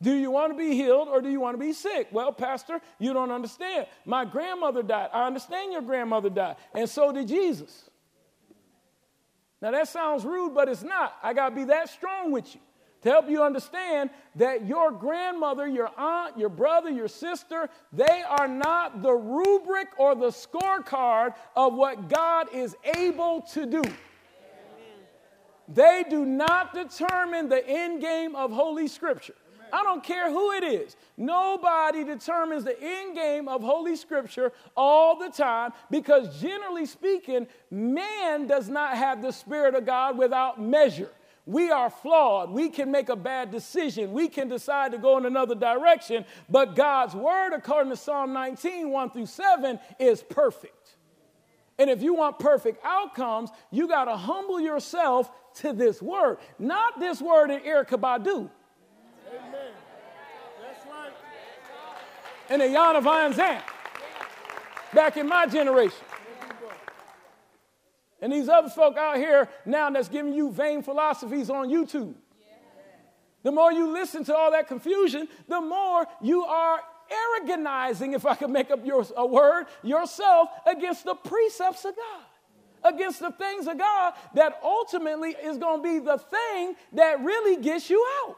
Do 0.00 0.14
you 0.14 0.30
want 0.30 0.52
to 0.52 0.56
be 0.56 0.76
healed 0.76 1.08
or 1.08 1.20
do 1.20 1.28
you 1.28 1.40
want 1.40 1.54
to 1.54 1.58
be 1.58 1.72
sick? 1.72 2.06
Well, 2.12 2.32
Pastor, 2.32 2.80
you 3.00 3.12
don't 3.12 3.32
understand. 3.32 3.88
My 4.04 4.24
grandmother 4.24 4.84
died. 4.84 5.10
I 5.12 5.26
understand 5.26 5.72
your 5.72 5.82
grandmother 5.82 6.30
died. 6.30 6.54
And 6.72 6.88
so 6.88 7.10
did 7.10 7.26
Jesus. 7.26 7.90
Now, 9.60 9.72
that 9.72 9.88
sounds 9.88 10.24
rude, 10.24 10.54
but 10.54 10.68
it's 10.68 10.84
not. 10.84 11.16
I 11.24 11.34
got 11.34 11.48
to 11.48 11.56
be 11.56 11.64
that 11.64 11.88
strong 11.88 12.30
with 12.30 12.54
you 12.54 12.60
to 13.02 13.08
help 13.10 13.28
you 13.28 13.42
understand 13.42 14.10
that 14.36 14.64
your 14.64 14.92
grandmother, 14.92 15.66
your 15.66 15.90
aunt, 15.98 16.38
your 16.38 16.50
brother, 16.50 16.88
your 16.88 17.08
sister, 17.08 17.68
they 17.92 18.22
are 18.28 18.46
not 18.46 19.02
the 19.02 19.12
rubric 19.12 19.88
or 19.98 20.14
the 20.14 20.28
scorecard 20.28 21.34
of 21.56 21.74
what 21.74 22.08
God 22.08 22.46
is 22.54 22.76
able 22.96 23.40
to 23.54 23.66
do. 23.66 23.82
They 25.68 26.04
do 26.08 26.24
not 26.24 26.74
determine 26.74 27.48
the 27.48 27.66
end 27.66 28.00
game 28.00 28.36
of 28.36 28.52
Holy 28.52 28.88
Scripture. 28.88 29.34
I 29.72 29.82
don't 29.82 30.02
care 30.02 30.30
who 30.30 30.52
it 30.52 30.64
is. 30.64 30.96
Nobody 31.16 32.04
determines 32.04 32.64
the 32.64 32.80
end 32.80 33.16
game 33.16 33.48
of 33.48 33.62
Holy 33.62 33.96
Scripture 33.96 34.52
all 34.76 35.18
the 35.18 35.28
time 35.28 35.72
because, 35.90 36.40
generally 36.40 36.86
speaking, 36.86 37.46
man 37.70 38.46
does 38.46 38.68
not 38.68 38.96
have 38.96 39.22
the 39.22 39.32
Spirit 39.32 39.74
of 39.74 39.84
God 39.84 40.16
without 40.16 40.60
measure. 40.60 41.10
We 41.46 41.70
are 41.70 41.90
flawed. 41.90 42.50
We 42.50 42.68
can 42.68 42.90
make 42.90 43.08
a 43.08 43.16
bad 43.16 43.52
decision. 43.52 44.12
We 44.12 44.28
can 44.28 44.48
decide 44.48 44.92
to 44.92 44.98
go 44.98 45.16
in 45.16 45.26
another 45.26 45.54
direction. 45.54 46.24
But 46.48 46.74
God's 46.74 47.14
word, 47.14 47.52
according 47.52 47.90
to 47.90 47.96
Psalm 47.96 48.32
19, 48.32 48.90
1 48.90 49.10
through 49.10 49.26
7, 49.26 49.78
is 50.00 50.22
perfect. 50.22 50.85
And 51.78 51.90
if 51.90 52.02
you 52.02 52.14
want 52.14 52.38
perfect 52.38 52.82
outcomes, 52.84 53.50
you 53.70 53.86
got 53.86 54.06
to 54.06 54.16
humble 54.16 54.60
yourself 54.60 55.30
to 55.56 55.72
this 55.72 56.00
word, 56.00 56.38
not 56.58 56.98
this 56.98 57.20
word 57.20 57.50
in 57.50 57.60
Erykah 57.60 58.00
Badu. 58.00 58.50
Amen. 59.28 59.72
That's 60.62 60.86
right. 60.86 61.12
And 62.48 62.62
Iyanla 62.62 63.02
Vanzant. 63.02 63.62
Back 64.94 65.16
in 65.16 65.28
my 65.28 65.46
generation. 65.46 65.98
And 68.20 68.32
these 68.32 68.48
other 68.48 68.70
folk 68.70 68.96
out 68.96 69.16
here 69.16 69.48
now 69.66 69.90
that's 69.90 70.08
giving 70.08 70.32
you 70.32 70.50
vain 70.50 70.82
philosophies 70.82 71.50
on 71.50 71.68
YouTube. 71.68 72.14
The 73.42 73.52
more 73.52 73.70
you 73.70 73.92
listen 73.92 74.24
to 74.24 74.34
all 74.34 74.50
that 74.52 74.66
confusion, 74.66 75.28
the 75.46 75.60
more 75.60 76.06
you 76.20 76.42
are 76.44 76.80
arrogantizing, 77.10 78.14
if 78.14 78.26
I 78.26 78.34
could 78.34 78.50
make 78.50 78.70
up 78.70 78.84
your, 78.84 79.04
a 79.16 79.26
word, 79.26 79.66
yourself 79.82 80.48
against 80.66 81.04
the 81.04 81.14
precepts 81.14 81.84
of 81.84 81.94
God, 81.96 82.94
against 82.94 83.20
the 83.20 83.32
things 83.32 83.66
of 83.66 83.78
God 83.78 84.14
that 84.34 84.60
ultimately 84.62 85.30
is 85.30 85.58
going 85.58 85.82
to 85.82 85.82
be 85.82 85.98
the 85.98 86.18
thing 86.18 86.76
that 86.92 87.20
really 87.20 87.62
gets 87.62 87.90
you 87.90 88.04
out. 88.22 88.36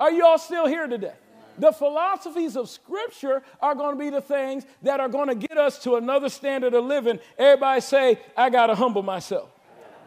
Are 0.00 0.10
you 0.10 0.24
all 0.24 0.38
still 0.38 0.66
here 0.66 0.86
today? 0.86 1.14
The 1.58 1.72
philosophies 1.72 2.56
of 2.56 2.68
Scripture 2.68 3.42
are 3.60 3.74
going 3.74 3.96
to 3.96 3.98
be 3.98 4.10
the 4.10 4.20
things 4.20 4.64
that 4.82 5.00
are 5.00 5.08
going 5.08 5.28
to 5.28 5.34
get 5.34 5.58
us 5.58 5.82
to 5.82 5.96
another 5.96 6.28
standard 6.28 6.72
of 6.74 6.84
living. 6.84 7.18
Everybody 7.36 7.80
say, 7.80 8.20
I 8.36 8.50
got 8.50 8.68
to 8.68 8.76
humble 8.76 9.02
myself. 9.02 9.50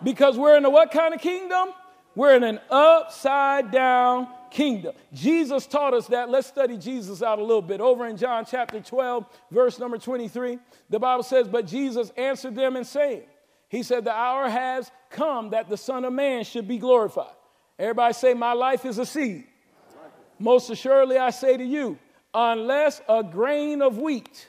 Because 0.02 0.38
we're 0.38 0.58
in 0.58 0.66
a 0.66 0.70
what 0.70 0.92
kind 0.92 1.14
of 1.14 1.22
kingdom? 1.22 1.70
We're 2.16 2.36
in 2.36 2.44
an 2.44 2.60
upside 2.70 3.72
down 3.72 4.28
kingdom. 4.52 4.94
Jesus 5.14 5.66
taught 5.66 5.94
us 5.94 6.08
that. 6.08 6.30
Let's 6.30 6.48
study 6.48 6.78
Jesus 6.78 7.24
out 7.24 7.40
a 7.40 7.44
little 7.44 7.62
bit. 7.62 7.82
Over 7.82 8.08
in 8.08 8.18
John 8.18 8.46
chapter 8.46 8.80
12, 8.80 9.26
verse 9.50 9.80
number 9.80 9.98
23, 9.98 10.60
the 10.90 11.00
Bible 11.00 11.24
says, 11.24 11.48
But 11.48 11.66
Jesus 11.66 12.12
answered 12.18 12.56
them 12.56 12.76
and 12.76 12.86
saying, 12.86 13.24
He 13.70 13.82
said, 13.82 14.04
The 14.04 14.14
hour 14.14 14.50
has 14.50 14.92
come 15.10 15.52
that 15.52 15.70
the 15.70 15.78
Son 15.78 16.06
of 16.06 16.14
Man 16.14 16.44
should 16.44 16.68
be 16.68 16.78
glorified. 16.78 17.34
Everybody 17.80 18.14
say, 18.14 18.34
My 18.34 18.54
life 18.54 18.86
is 18.86 18.98
a 18.98 19.06
seed. 19.06 19.46
Most 20.38 20.70
assuredly, 20.70 21.18
I 21.18 21.30
say 21.30 21.58
to 21.58 21.64
you, 21.64 21.98
unless 22.34 23.02
a 23.08 23.24
grain 23.24 23.82
of 23.82 23.98
wheat 23.98 24.48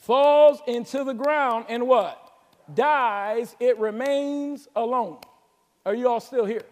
falls 0.00 0.60
into 0.66 1.04
the 1.04 1.14
ground 1.14 1.66
and 1.68 1.86
what? 1.86 2.18
Dies, 2.72 3.56
it 3.60 3.78
remains 3.78 4.68
alone. 4.76 5.18
Are 5.84 5.94
you 5.94 6.08
all 6.08 6.20
still 6.20 6.44
here? 6.44 6.64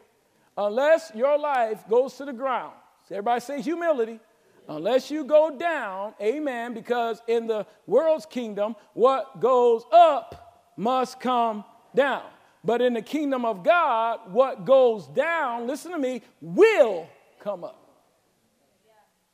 Unless 0.60 1.12
your 1.14 1.38
life 1.38 1.88
goes 1.88 2.16
to 2.16 2.26
the 2.26 2.34
ground, 2.34 2.74
everybody 3.10 3.40
say 3.40 3.62
humility. 3.62 4.20
Unless 4.68 5.10
you 5.10 5.24
go 5.24 5.56
down, 5.56 6.12
amen, 6.20 6.74
because 6.74 7.22
in 7.26 7.46
the 7.46 7.66
world's 7.86 8.26
kingdom, 8.26 8.76
what 8.92 9.40
goes 9.40 9.84
up 9.90 10.74
must 10.76 11.18
come 11.18 11.64
down. 11.94 12.24
But 12.62 12.82
in 12.82 12.92
the 12.92 13.00
kingdom 13.00 13.46
of 13.46 13.64
God, 13.64 14.32
what 14.32 14.66
goes 14.66 15.06
down, 15.08 15.66
listen 15.66 15.92
to 15.92 15.98
me, 15.98 16.20
will 16.42 17.08
come 17.38 17.64
up. 17.64 17.82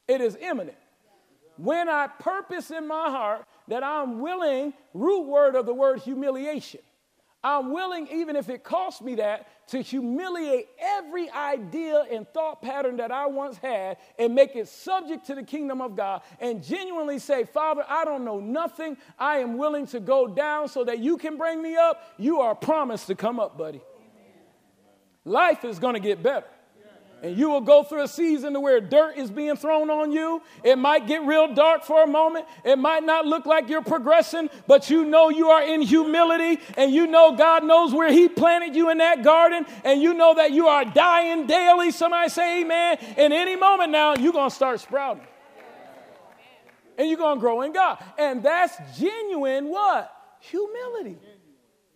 It 0.07 0.21
is 0.21 0.39
imminent. 0.41 0.79
When 1.57 1.89
I 1.89 2.07
purpose 2.07 2.71
in 2.71 2.87
my 2.87 3.11
heart 3.11 3.45
that 3.67 3.83
I'm 3.83 4.21
willing, 4.21 4.75
root 4.95 5.23
word 5.23 5.57
of 5.57 5.67
the 5.67 5.75
word 5.75 5.99
humiliation, 5.99 6.83
I'm 7.45 7.73
willing, 7.73 8.09
even 8.09 8.35
if 8.35 8.49
it 8.49 8.65
costs 8.65 9.01
me 9.01 9.17
that, 9.17 9.69
to 9.69 9.81
humiliate 9.81 10.67
every 10.81 11.31
idea 11.31 12.05
and 12.11 12.27
thought 12.29 12.63
pattern 12.63 12.97
that 12.97 13.13
I 13.13 13.27
once 13.27 13.57
had 13.59 13.99
and 14.19 14.35
make 14.35 14.57
it 14.57 14.69
subject 14.69 15.27
to 15.27 15.35
the 15.35 15.43
kingdom 15.43 15.81
of 15.81 15.97
God 15.97 16.23
and 16.41 16.63
genuinely 16.63 17.19
say, 17.19 17.45
Father, 17.45 17.85
I 17.89 18.05
don't 18.05 18.25
know 18.25 18.41
nothing. 18.41 18.97
I 19.19 19.39
am 19.39 19.59
willing 19.59 19.87
to 19.89 20.01
go 20.01 20.27
down 20.27 20.69
so 20.69 20.85
that 20.85 20.99
you 20.99 21.17
can 21.17 21.37
bring 21.37 21.63
me 21.63 21.77
up. 21.77 22.03
You 22.17 22.41
are 22.41 22.55
promised 22.55 23.09
to 23.09 23.15
come 23.15 23.39
up, 23.39 23.57
buddy. 23.57 23.81
Life 25.25 25.65
is 25.65 25.79
going 25.79 25.95
to 25.95 26.01
get 26.01 26.23
better. 26.23 26.47
And 27.23 27.37
you 27.37 27.49
will 27.49 27.63
go 27.63 27.83
through 27.83 28.03
a 28.03 28.09
season 28.09 28.53
to 28.53 28.61
where 28.61 28.79
dirt 28.81 29.17
is 29.17 29.31
being 29.31 29.57
thrown 29.57 29.89
on 29.89 30.13
you. 30.13 30.43
It 30.63 30.77
might 30.77 31.07
get 31.07 31.25
real 31.25 31.53
dark 31.55 31.83
for 31.83 32.05
a 32.05 32.07
moment. 32.07 32.47
It 32.63 32.77
might 32.77 33.05
not 33.05 33.25
look 33.25 33.47
like 33.47 33.71
you're 33.71 33.83
progressing, 33.83 34.51
but 34.67 34.91
you 34.91 35.05
know 35.05 35.31
you 35.31 35.49
are 35.49 35.63
in 35.63 35.81
humility 35.81 36.61
and 36.77 36.93
you 36.93 37.07
know 37.07 37.35
God 37.35 37.65
knows 37.65 37.95
where 37.95 38.13
He 38.13 38.29
planted 38.29 38.77
you 38.77 38.91
in 38.91 38.99
that 38.99 39.25
garden 39.25 39.65
and 39.83 40.03
you 40.03 40.13
know 40.13 40.35
that 40.35 40.53
you 40.53 40.69
are 40.69 40.85
dying 40.85 41.47
daily. 41.47 41.91
Somebody 41.91 42.29
say 42.29 42.61
amen. 42.61 42.99
In 43.17 43.33
any 43.33 43.57
moment 43.57 43.93
now, 43.93 44.15
you're 44.15 44.33
going 44.33 44.51
to 44.51 44.55
start 44.55 44.79
sprouting. 44.81 45.27
And 46.99 47.09
you're 47.09 47.19
going 47.19 47.37
to 47.37 47.41
grow 47.41 47.63
in 47.63 47.73
God. 47.73 48.03
And 48.19 48.43
that's 48.43 48.77
genuine 48.99 49.69
what? 49.69 50.13
Humility. 50.41 51.17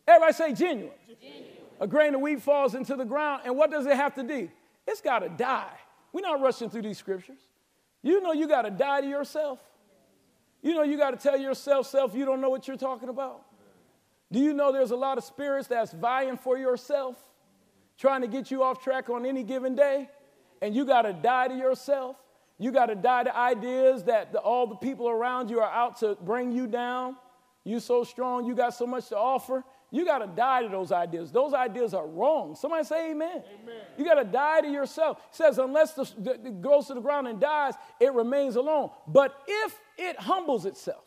Everybody 0.08 0.32
say 0.32 0.54
genuine. 0.54 0.94
genuine. 1.20 1.46
A 1.78 1.86
grain 1.86 2.14
of 2.14 2.20
wheat 2.20 2.42
falls 2.42 2.74
into 2.74 2.94
the 2.96 3.04
ground, 3.06 3.42
and 3.46 3.56
what 3.56 3.70
does 3.70 3.86
it 3.86 3.96
have 3.96 4.14
to 4.16 4.22
do? 4.22 4.50
It's 4.86 5.00
got 5.00 5.20
to 5.20 5.28
die. 5.28 5.76
We're 6.12 6.22
not 6.22 6.40
rushing 6.40 6.70
through 6.70 6.82
these 6.82 6.98
scriptures. 6.98 7.40
You 8.02 8.20
know 8.20 8.32
you 8.32 8.48
got 8.48 8.62
to 8.62 8.70
die 8.70 9.02
to 9.02 9.06
yourself. 9.06 9.60
You 10.62 10.74
know 10.74 10.82
you 10.82 10.96
got 10.96 11.10
to 11.12 11.16
tell 11.16 11.38
yourself, 11.38 11.86
self, 11.86 12.14
you 12.14 12.24
don't 12.24 12.40
know 12.40 12.50
what 12.50 12.66
you're 12.66 12.76
talking 12.76 13.08
about. 13.08 13.42
Do 14.32 14.38
you 14.38 14.52
know 14.52 14.72
there's 14.72 14.90
a 14.90 14.96
lot 14.96 15.18
of 15.18 15.24
spirits 15.24 15.68
that's 15.68 15.92
vying 15.92 16.36
for 16.36 16.56
yourself, 16.56 17.16
trying 17.98 18.20
to 18.20 18.28
get 18.28 18.50
you 18.50 18.62
off 18.62 18.82
track 18.82 19.10
on 19.10 19.26
any 19.26 19.42
given 19.42 19.74
day? 19.74 20.08
And 20.62 20.74
you 20.74 20.84
got 20.84 21.02
to 21.02 21.12
die 21.12 21.48
to 21.48 21.56
yourself. 21.56 22.16
You 22.58 22.70
got 22.70 22.86
to 22.86 22.94
die 22.94 23.24
to 23.24 23.36
ideas 23.36 24.04
that 24.04 24.32
the, 24.32 24.38
all 24.38 24.66
the 24.66 24.76
people 24.76 25.08
around 25.08 25.48
you 25.50 25.60
are 25.60 25.70
out 25.70 25.98
to 26.00 26.16
bring 26.22 26.52
you 26.52 26.66
down. 26.66 27.16
You 27.64 27.80
so 27.80 28.04
strong, 28.04 28.44
you 28.44 28.54
got 28.54 28.74
so 28.74 28.86
much 28.86 29.08
to 29.08 29.16
offer. 29.16 29.64
You 29.90 30.04
got 30.04 30.18
to 30.18 30.28
die 30.28 30.62
to 30.62 30.68
those 30.68 30.92
ideas. 30.92 31.32
Those 31.32 31.52
ideas 31.52 31.94
are 31.94 32.06
wrong. 32.06 32.54
Somebody 32.54 32.84
say 32.84 33.10
amen. 33.10 33.42
amen. 33.62 33.80
You 33.98 34.04
got 34.04 34.14
to 34.14 34.24
die 34.24 34.60
to 34.60 34.68
yourself. 34.68 35.18
It 35.30 35.34
says, 35.34 35.58
unless 35.58 35.94
the, 35.94 36.08
the, 36.18 36.32
it 36.32 36.62
goes 36.62 36.86
to 36.86 36.94
the 36.94 37.00
ground 37.00 37.26
and 37.26 37.40
dies, 37.40 37.74
it 37.98 38.12
remains 38.12 38.56
alone. 38.56 38.90
But 39.08 39.34
if 39.46 39.78
it 39.98 40.18
humbles 40.18 40.64
itself, 40.64 41.04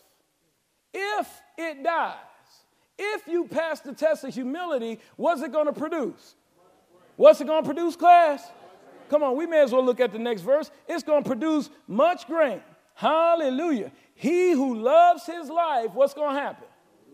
if 0.93 1.41
it 1.57 1.81
dies, 1.83 2.15
if 2.99 3.25
you 3.27 3.47
pass 3.47 3.79
the 3.79 3.93
test 3.93 4.25
of 4.25 4.33
humility, 4.33 4.99
what's 5.15 5.41
it 5.41 5.51
going 5.51 5.67
to 5.67 5.73
produce? 5.73 6.35
What's 7.15 7.39
it 7.41 7.47
going 7.47 7.63
to 7.63 7.67
produce, 7.67 7.95
class? 7.95 8.45
Come 9.09 9.23
on, 9.23 9.37
we 9.37 9.45
may 9.45 9.61
as 9.61 9.71
well 9.71 9.85
look 9.85 9.99
at 9.99 10.11
the 10.11 10.19
next 10.19 10.41
verse. 10.41 10.71
It's 10.87 11.03
going 11.03 11.23
to 11.23 11.29
produce 11.29 11.69
much 11.87 12.27
grain. 12.27 12.61
Hallelujah. 12.95 13.91
He 14.15 14.51
who 14.51 14.75
loves 14.75 15.25
his 15.25 15.49
life, 15.49 15.91
what's 15.93 16.13
going 16.13 16.35
to 16.35 16.41
happen? 16.41 16.67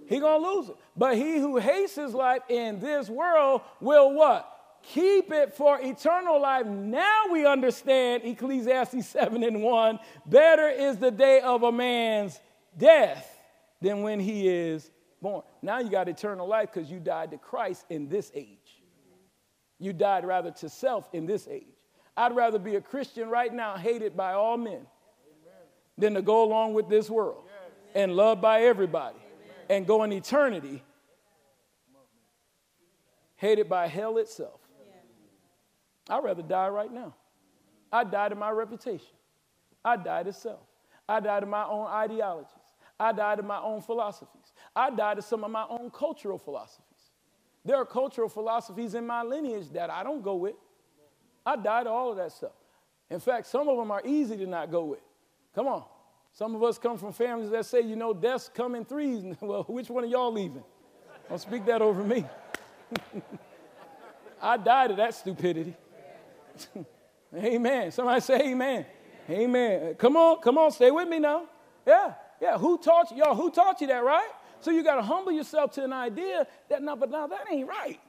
He 0.09 0.19
going 0.19 0.41
to 0.41 0.49
lose 0.49 0.69
it. 0.69 0.75
But 0.97 1.17
he 1.17 1.37
who 1.37 1.57
hates 1.57 1.93
his 1.93 2.15
life 2.15 2.41
in 2.49 2.79
this 2.79 3.09
world 3.09 3.61
will 3.79 4.11
what? 4.11 4.51
Keep 4.81 5.31
it 5.31 5.53
for 5.53 5.79
eternal 5.79 6.41
life. 6.41 6.65
Now 6.65 7.25
we 7.31 7.45
understand 7.45 8.23
Ecclesiastes 8.25 9.07
7 9.07 9.43
and 9.43 9.61
1. 9.61 9.99
Better 10.25 10.67
is 10.67 10.97
the 10.97 11.11
day 11.11 11.41
of 11.41 11.61
a 11.61 11.71
man's 11.71 12.39
death 12.75 13.37
than 13.81 14.01
when 14.01 14.19
he 14.19 14.47
is 14.47 14.89
born. 15.21 15.43
Now 15.61 15.77
you 15.77 15.91
got 15.91 16.09
eternal 16.09 16.47
life 16.47 16.71
because 16.73 16.89
you 16.89 16.99
died 16.99 17.29
to 17.31 17.37
Christ 17.37 17.85
in 17.91 18.09
this 18.09 18.31
age. 18.33 18.81
You 19.77 19.93
died 19.93 20.25
rather 20.25 20.49
to 20.49 20.69
self 20.69 21.07
in 21.13 21.27
this 21.27 21.47
age. 21.47 21.65
I'd 22.17 22.35
rather 22.35 22.57
be 22.57 22.75
a 22.75 22.81
Christian 22.81 23.29
right 23.29 23.53
now, 23.53 23.77
hated 23.77 24.17
by 24.17 24.33
all 24.33 24.57
men, 24.57 24.87
than 25.99 26.15
to 26.15 26.23
go 26.23 26.43
along 26.43 26.73
with 26.73 26.89
this 26.89 27.11
world 27.11 27.43
and 27.93 28.15
loved 28.15 28.41
by 28.41 28.63
everybody 28.63 29.18
and 29.69 29.85
go 29.85 30.03
in 30.03 30.11
eternity 30.11 30.83
hated 33.35 33.69
by 33.69 33.87
hell 33.87 34.17
itself. 34.17 34.59
I'd 36.09 36.23
rather 36.23 36.41
die 36.41 36.67
right 36.69 36.91
now. 36.91 37.15
I 37.91 38.03
died 38.03 38.29
to 38.29 38.35
my 38.35 38.49
reputation. 38.49 39.15
I 39.85 39.95
died 39.95 40.25
to 40.25 40.33
self. 40.33 40.59
I 41.07 41.19
died 41.19 41.41
to 41.41 41.45
my 41.45 41.63
own 41.65 41.87
ideologies. 41.87 42.53
I 42.99 43.13
died 43.13 43.37
to 43.37 43.43
my 43.43 43.59
own 43.59 43.81
philosophies. 43.81 44.51
I 44.75 44.89
died 44.89 45.15
to 45.15 45.21
some 45.21 45.43
of 45.43 45.51
my 45.51 45.65
own 45.69 45.89
cultural 45.91 46.37
philosophies. 46.37 46.85
There 47.63 47.77
are 47.77 47.85
cultural 47.85 48.27
philosophies 48.27 48.93
in 48.93 49.05
my 49.07 49.23
lineage 49.23 49.69
that 49.71 49.89
I 49.89 50.03
don't 50.03 50.21
go 50.21 50.35
with. 50.35 50.55
I 51.45 51.55
died 51.55 51.83
to 51.83 51.89
all 51.89 52.11
of 52.11 52.17
that 52.17 52.31
stuff. 52.31 52.51
In 53.09 53.19
fact, 53.19 53.47
some 53.47 53.67
of 53.69 53.77
them 53.77 53.89
are 53.89 54.01
easy 54.05 54.35
to 54.37 54.45
not 54.45 54.69
go 54.69 54.83
with. 54.83 54.99
Come 55.55 55.67
on. 55.67 55.83
Some 56.33 56.55
of 56.55 56.63
us 56.63 56.77
come 56.77 56.97
from 56.97 57.11
families 57.13 57.49
that 57.51 57.65
say, 57.65 57.81
you 57.81 57.95
know, 57.95 58.13
deaths 58.13 58.49
come 58.53 58.75
in 58.75 58.85
threes. 58.85 59.35
well, 59.41 59.63
which 59.63 59.89
one 59.89 60.03
of 60.03 60.09
y'all 60.09 60.31
leaving? 60.31 60.63
Don't 61.27 61.39
speak 61.39 61.65
that 61.65 61.81
over 61.81 62.03
me. 62.03 62.25
I 64.41 64.57
died 64.57 64.91
of 64.91 64.97
that 64.97 65.13
stupidity. 65.13 65.75
amen. 67.35 67.91
Somebody 67.91 68.21
say 68.21 68.51
amen. 68.51 68.85
Amen. 69.29 69.95
Come 69.95 70.17
on, 70.17 70.41
come 70.41 70.57
on, 70.57 70.71
stay 70.71 70.89
with 70.91 71.07
me 71.07 71.19
now. 71.19 71.43
Yeah, 71.85 72.13
yeah. 72.41 72.57
Who 72.57 72.77
taught 72.77 73.11
you? 73.11 73.17
Y'all, 73.17 73.35
who 73.35 73.51
taught 73.51 73.79
you 73.81 73.87
that, 73.87 74.03
right? 74.03 74.29
So 74.61 74.71
you 74.71 74.83
got 74.83 74.95
to 74.95 75.01
humble 75.01 75.31
yourself 75.31 75.71
to 75.73 75.83
an 75.83 75.93
idea 75.93 76.47
that, 76.69 76.81
no, 76.81 76.95
but 76.95 77.11
now 77.11 77.27
that 77.27 77.45
ain't 77.51 77.67
right. 77.67 77.99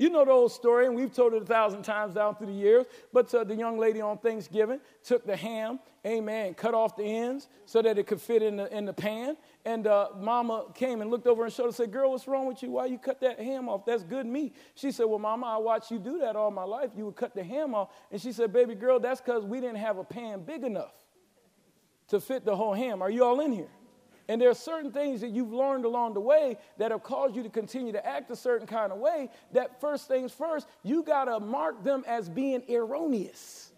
You 0.00 0.08
know 0.08 0.24
the 0.24 0.30
old 0.30 0.50
story, 0.50 0.86
and 0.86 0.96
we've 0.96 1.12
told 1.12 1.34
it 1.34 1.42
a 1.42 1.44
thousand 1.44 1.82
times 1.82 2.14
down 2.14 2.34
through 2.34 2.46
the 2.46 2.54
years. 2.54 2.86
But 3.12 3.34
uh, 3.34 3.44
the 3.44 3.54
young 3.54 3.78
lady 3.78 4.00
on 4.00 4.16
Thanksgiving 4.16 4.80
took 5.04 5.26
the 5.26 5.36
ham, 5.36 5.78
amen, 6.06 6.54
cut 6.54 6.72
off 6.72 6.96
the 6.96 7.04
ends 7.04 7.48
so 7.66 7.82
that 7.82 7.98
it 7.98 8.06
could 8.06 8.18
fit 8.18 8.42
in 8.42 8.56
the, 8.56 8.74
in 8.74 8.86
the 8.86 8.94
pan. 8.94 9.36
And 9.66 9.86
uh, 9.86 10.08
mama 10.16 10.68
came 10.74 11.02
and 11.02 11.10
looked 11.10 11.26
over 11.26 11.44
her 11.44 11.50
shoulder 11.50 11.68
and 11.68 11.76
said, 11.76 11.92
Girl, 11.92 12.12
what's 12.12 12.26
wrong 12.26 12.46
with 12.46 12.62
you? 12.62 12.70
Why 12.70 12.86
you 12.86 12.96
cut 12.96 13.20
that 13.20 13.38
ham 13.38 13.68
off? 13.68 13.84
That's 13.84 14.02
good 14.02 14.24
meat. 14.24 14.56
She 14.74 14.90
said, 14.90 15.04
Well, 15.04 15.18
mama, 15.18 15.44
I 15.44 15.58
watched 15.58 15.90
you 15.90 15.98
do 15.98 16.20
that 16.20 16.34
all 16.34 16.50
my 16.50 16.64
life. 16.64 16.92
You 16.96 17.04
would 17.04 17.16
cut 17.16 17.34
the 17.34 17.44
ham 17.44 17.74
off. 17.74 17.90
And 18.10 18.18
she 18.18 18.32
said, 18.32 18.54
Baby 18.54 18.76
girl, 18.76 19.00
that's 19.00 19.20
because 19.20 19.44
we 19.44 19.60
didn't 19.60 19.76
have 19.76 19.98
a 19.98 20.04
pan 20.04 20.44
big 20.44 20.64
enough 20.64 20.94
to 22.08 22.20
fit 22.20 22.46
the 22.46 22.56
whole 22.56 22.72
ham. 22.72 23.02
Are 23.02 23.10
you 23.10 23.22
all 23.22 23.40
in 23.40 23.52
here? 23.52 23.68
And 24.30 24.40
there 24.40 24.48
are 24.48 24.54
certain 24.54 24.92
things 24.92 25.22
that 25.22 25.30
you've 25.30 25.52
learned 25.52 25.84
along 25.84 26.14
the 26.14 26.20
way 26.20 26.56
that 26.78 26.92
have 26.92 27.02
caused 27.02 27.34
you 27.34 27.42
to 27.42 27.48
continue 27.48 27.90
to 27.90 28.06
act 28.06 28.30
a 28.30 28.36
certain 28.36 28.64
kind 28.64 28.92
of 28.92 28.98
way. 28.98 29.28
That 29.50 29.80
first 29.80 30.06
things 30.06 30.30
first, 30.30 30.68
you 30.84 31.02
got 31.02 31.24
to 31.24 31.40
mark 31.40 31.82
them 31.82 32.04
as 32.06 32.28
being 32.28 32.62
erroneous. 32.70 33.72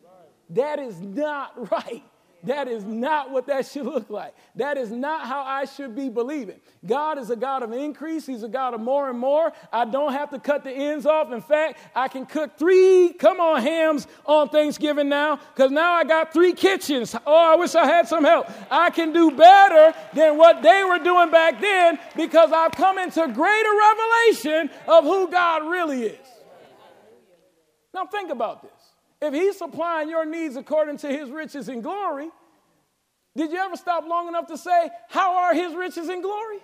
That 0.50 0.78
is 0.78 1.00
not 1.00 1.70
right. 1.72 2.04
That 2.44 2.66
is 2.66 2.84
not 2.84 3.30
what 3.30 3.46
that 3.46 3.66
should 3.66 3.86
look 3.86 4.10
like. 4.10 4.34
That 4.56 4.76
is 4.76 4.90
not 4.90 5.26
how 5.26 5.42
I 5.42 5.64
should 5.64 5.94
be 5.94 6.08
believing. 6.08 6.60
God 6.84 7.18
is 7.18 7.30
a 7.30 7.36
God 7.36 7.62
of 7.62 7.72
increase, 7.72 8.26
He's 8.26 8.42
a 8.42 8.48
God 8.48 8.74
of 8.74 8.80
more 8.80 9.08
and 9.08 9.18
more. 9.18 9.52
I 9.72 9.84
don't 9.84 10.12
have 10.12 10.30
to 10.30 10.40
cut 10.40 10.64
the 10.64 10.72
ends 10.72 11.06
off. 11.06 11.30
In 11.30 11.40
fact, 11.40 11.78
I 11.94 12.08
can 12.08 12.26
cook 12.26 12.58
three, 12.58 13.12
come 13.12 13.38
on, 13.38 13.62
hams 13.62 14.08
on 14.26 14.48
Thanksgiving 14.48 15.08
now, 15.08 15.36
because 15.36 15.70
now 15.70 15.92
I 15.92 16.02
got 16.02 16.32
three 16.32 16.52
kitchens. 16.52 17.14
Oh, 17.26 17.52
I 17.52 17.54
wish 17.54 17.76
I 17.76 17.86
had 17.86 18.08
some 18.08 18.24
help. 18.24 18.50
I 18.70 18.90
can 18.90 19.12
do 19.12 19.30
better 19.30 19.96
than 20.12 20.36
what 20.36 20.62
they 20.62 20.82
were 20.82 20.98
doing 20.98 21.30
back 21.30 21.60
then 21.60 21.98
because 22.16 22.50
I've 22.50 22.72
come 22.72 22.98
into 22.98 23.20
greater 23.28 23.70
revelation 23.78 24.70
of 24.88 25.04
who 25.04 25.30
God 25.30 25.70
really 25.70 26.02
is. 26.04 26.26
Now, 27.94 28.06
think 28.06 28.30
about 28.30 28.62
this. 28.62 28.81
If 29.22 29.32
he's 29.32 29.56
supplying 29.56 30.08
your 30.08 30.26
needs 30.26 30.56
according 30.56 30.96
to 30.98 31.08
his 31.08 31.30
riches 31.30 31.68
and 31.68 31.80
glory, 31.80 32.28
did 33.36 33.52
you 33.52 33.58
ever 33.58 33.76
stop 33.76 34.04
long 34.06 34.26
enough 34.26 34.48
to 34.48 34.58
say, 34.58 34.90
How 35.08 35.36
are 35.36 35.54
his 35.54 35.74
riches 35.74 36.08
and 36.08 36.22
glory? 36.22 36.58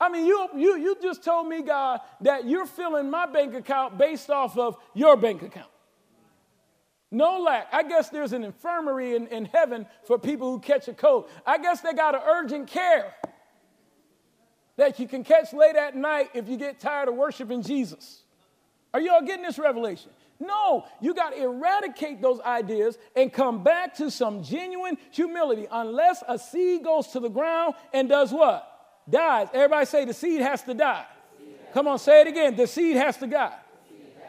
I 0.00 0.08
mean, 0.08 0.26
you, 0.26 0.48
you, 0.56 0.76
you 0.78 0.96
just 1.00 1.22
told 1.22 1.48
me, 1.48 1.62
God, 1.62 2.00
that 2.22 2.46
you're 2.46 2.66
filling 2.66 3.10
my 3.10 3.26
bank 3.26 3.54
account 3.54 3.96
based 3.98 4.30
off 4.30 4.58
of 4.58 4.76
your 4.94 5.16
bank 5.16 5.42
account. 5.42 5.70
No 7.10 7.40
lack. 7.40 7.68
I 7.72 7.82
guess 7.82 8.08
there's 8.08 8.32
an 8.32 8.44
infirmary 8.44 9.16
in, 9.16 9.26
in 9.28 9.44
heaven 9.46 9.86
for 10.04 10.18
people 10.18 10.50
who 10.50 10.60
catch 10.60 10.88
a 10.88 10.92
cold. 10.92 11.28
I 11.46 11.58
guess 11.58 11.80
they 11.80 11.92
got 11.92 12.14
an 12.14 12.22
urgent 12.26 12.68
care 12.68 13.14
that 14.76 14.98
you 14.98 15.08
can 15.08 15.24
catch 15.24 15.52
late 15.52 15.76
at 15.76 15.94
night 15.94 16.30
if 16.34 16.48
you 16.48 16.56
get 16.56 16.80
tired 16.80 17.08
of 17.08 17.14
worshiping 17.14 17.62
Jesus. 17.62 18.22
Are 18.96 19.00
you 19.00 19.12
all 19.12 19.20
getting 19.20 19.42
this 19.42 19.58
revelation? 19.58 20.10
No, 20.40 20.86
you 21.02 21.12
got 21.12 21.34
to 21.34 21.42
eradicate 21.42 22.22
those 22.22 22.40
ideas 22.40 22.96
and 23.14 23.30
come 23.30 23.62
back 23.62 23.94
to 23.96 24.10
some 24.10 24.42
genuine 24.42 24.96
humility. 25.10 25.66
Unless 25.70 26.24
a 26.26 26.38
seed 26.38 26.82
goes 26.82 27.08
to 27.08 27.20
the 27.20 27.28
ground 27.28 27.74
and 27.92 28.08
does 28.08 28.32
what? 28.32 28.66
Dies. 29.06 29.48
Everybody 29.52 29.84
say 29.84 30.06
the 30.06 30.14
seed 30.14 30.40
has 30.40 30.62
to 30.62 30.72
die. 30.72 31.04
Come 31.74 31.88
on, 31.88 31.98
say 31.98 32.22
it 32.22 32.26
again. 32.26 32.56
The 32.56 32.66
seed 32.66 32.96
has 32.96 33.18
to 33.18 33.26
die. 33.26 33.52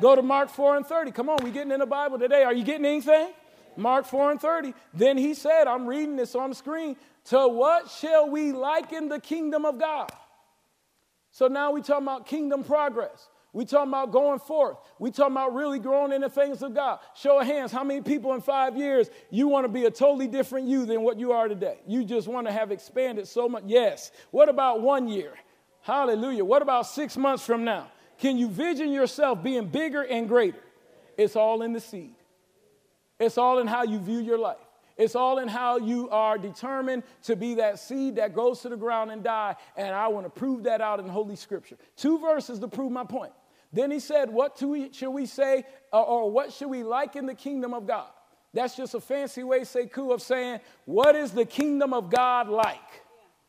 Go 0.01 0.17
to 0.17 0.21
Mark 0.21 0.49
4 0.49 0.75
and 0.75 0.85
30. 0.85 1.11
Come 1.11 1.29
on, 1.29 1.37
we 1.45 1.51
getting 1.51 1.71
in 1.71 1.79
the 1.79 1.85
Bible 1.85 2.19
today. 2.19 2.43
Are 2.43 2.53
you 2.53 2.65
getting 2.65 2.85
anything? 2.85 3.29
Mark 3.77 4.05
4 4.05 4.31
and 4.31 4.41
30. 4.41 4.73
Then 4.93 5.17
he 5.17 5.33
said, 5.33 5.67
I'm 5.67 5.87
reading 5.87 6.17
this 6.17 6.35
on 6.35 6.49
the 6.49 6.57
screen. 6.57 6.97
To 7.29 7.47
what 7.47 7.89
shall 7.89 8.29
we 8.29 8.51
liken 8.51 9.07
the 9.07 9.21
kingdom 9.21 9.63
of 9.63 9.79
God? 9.79 10.11
So 11.31 11.47
now 11.47 11.71
we 11.71 11.81
talking 11.81 12.03
about 12.03 12.25
kingdom 12.25 12.65
progress. 12.65 13.29
We 13.57 13.65
talking 13.65 13.89
about 13.89 14.11
going 14.11 14.37
forth. 14.37 14.77
We 14.99 15.09
talking 15.09 15.33
about 15.33 15.55
really 15.55 15.79
growing 15.79 16.11
in 16.11 16.21
the 16.21 16.29
things 16.29 16.61
of 16.61 16.75
God. 16.75 16.99
Show 17.15 17.39
of 17.39 17.47
hands, 17.47 17.71
how 17.71 17.83
many 17.83 18.01
people 18.01 18.35
in 18.35 18.41
five 18.41 18.77
years 18.77 19.09
you 19.31 19.47
want 19.47 19.63
to 19.63 19.67
be 19.67 19.85
a 19.85 19.89
totally 19.89 20.27
different 20.27 20.67
you 20.67 20.85
than 20.85 21.01
what 21.01 21.17
you 21.17 21.31
are 21.31 21.47
today? 21.47 21.79
You 21.87 22.05
just 22.05 22.27
want 22.27 22.45
to 22.45 22.53
have 22.53 22.71
expanded 22.71 23.27
so 23.27 23.49
much. 23.49 23.63
Yes. 23.65 24.11
What 24.29 24.47
about 24.47 24.81
one 24.81 25.07
year? 25.07 25.33
Hallelujah. 25.81 26.45
What 26.45 26.61
about 26.61 26.85
six 26.85 27.17
months 27.17 27.43
from 27.43 27.63
now? 27.63 27.87
Can 28.19 28.37
you 28.37 28.47
vision 28.47 28.91
yourself 28.91 29.41
being 29.41 29.65
bigger 29.65 30.03
and 30.03 30.27
greater? 30.27 30.61
It's 31.17 31.35
all 31.35 31.63
in 31.63 31.73
the 31.73 31.81
seed. 31.81 32.13
It's 33.19 33.39
all 33.39 33.57
in 33.57 33.65
how 33.65 33.85
you 33.85 33.97
view 33.97 34.19
your 34.19 34.37
life. 34.37 34.57
It's 34.97 35.15
all 35.15 35.39
in 35.39 35.47
how 35.47 35.77
you 35.77 36.11
are 36.11 36.37
determined 36.37 37.01
to 37.23 37.35
be 37.35 37.55
that 37.55 37.79
seed 37.79 38.17
that 38.17 38.35
goes 38.35 38.61
to 38.61 38.69
the 38.69 38.77
ground 38.77 39.09
and 39.09 39.23
die. 39.23 39.55
And 39.75 39.95
I 39.95 40.09
want 40.09 40.27
to 40.27 40.29
prove 40.29 40.65
that 40.65 40.79
out 40.79 40.99
in 40.99 41.07
Holy 41.07 41.35
Scripture. 41.35 41.77
Two 41.95 42.19
verses 42.19 42.59
to 42.59 42.67
prove 42.67 42.91
my 42.91 43.03
point. 43.03 43.33
Then 43.73 43.91
he 43.91 43.99
said, 43.99 44.29
What 44.29 44.61
we, 44.61 44.91
should 44.93 45.11
we 45.11 45.25
say, 45.25 45.65
or, 45.91 46.05
or 46.05 46.31
what 46.31 46.53
should 46.53 46.69
we 46.69 46.83
like 46.83 47.15
in 47.15 47.25
the 47.25 47.35
kingdom 47.35 47.73
of 47.73 47.85
God? 47.85 48.07
That's 48.53 48.75
just 48.75 48.93
a 48.93 48.99
fancy 48.99 49.43
way, 49.43 49.63
say, 49.63 49.85
Sekou, 49.85 50.13
of 50.13 50.21
saying, 50.21 50.59
What 50.85 51.15
is 51.15 51.31
the 51.31 51.45
kingdom 51.45 51.93
of 51.93 52.09
God 52.09 52.49
like? 52.49 52.77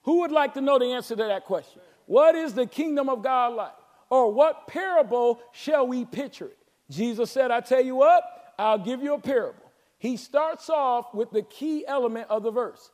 Who 0.03 0.21
would 0.21 0.33
like 0.33 0.55
to 0.55 0.61
know 0.61 0.79
the 0.79 0.87
answer 0.87 1.15
to 1.17 1.25
that 1.25 1.45
question? 1.45 1.83
What 2.07 2.35
is 2.35 2.55
the 2.55 2.67
kingdom 2.67 3.09
of 3.09 3.23
God 3.23 3.55
like? 3.55 3.73
Or 4.11 4.33
what 4.33 4.67
parable 4.67 5.41
shall 5.53 5.87
we 5.87 6.05
picture 6.05 6.47
it? 6.47 6.59
Jesus 6.91 7.31
said, 7.31 7.51
I 7.51 7.61
tell 7.61 7.83
you 7.83 7.95
what, 7.95 8.23
I'll 8.59 8.79
give 8.79 9.03
you 9.03 9.15
a 9.15 9.21
parable. 9.21 9.71
He 9.99 10.17
starts 10.17 10.71
off 10.71 11.13
with 11.13 11.31
the 11.31 11.43
key 11.43 11.85
element 11.87 12.29
of 12.31 12.43
the 12.43 12.51
verse. 12.51 12.91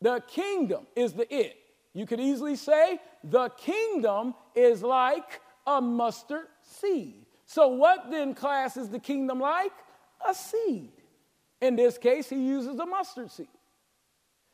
The 0.00 0.22
kingdom 0.26 0.86
is 0.96 1.12
the 1.12 1.32
it. 1.32 1.56
You 1.94 2.06
could 2.06 2.20
easily 2.20 2.56
say, 2.56 2.98
the 3.22 3.48
kingdom 3.50 4.34
is 4.54 4.82
like 4.82 5.40
a 5.66 5.80
mustard 5.80 6.48
seed. 6.66 7.26
So, 7.46 7.68
what 7.68 8.10
then, 8.10 8.34
class, 8.34 8.76
is 8.76 8.88
the 8.88 8.98
kingdom 8.98 9.40
like? 9.40 9.72
A 10.28 10.34
seed. 10.34 10.92
In 11.60 11.76
this 11.76 11.96
case, 11.96 12.28
he 12.28 12.36
uses 12.36 12.78
a 12.78 12.86
mustard 12.86 13.30
seed. 13.30 13.48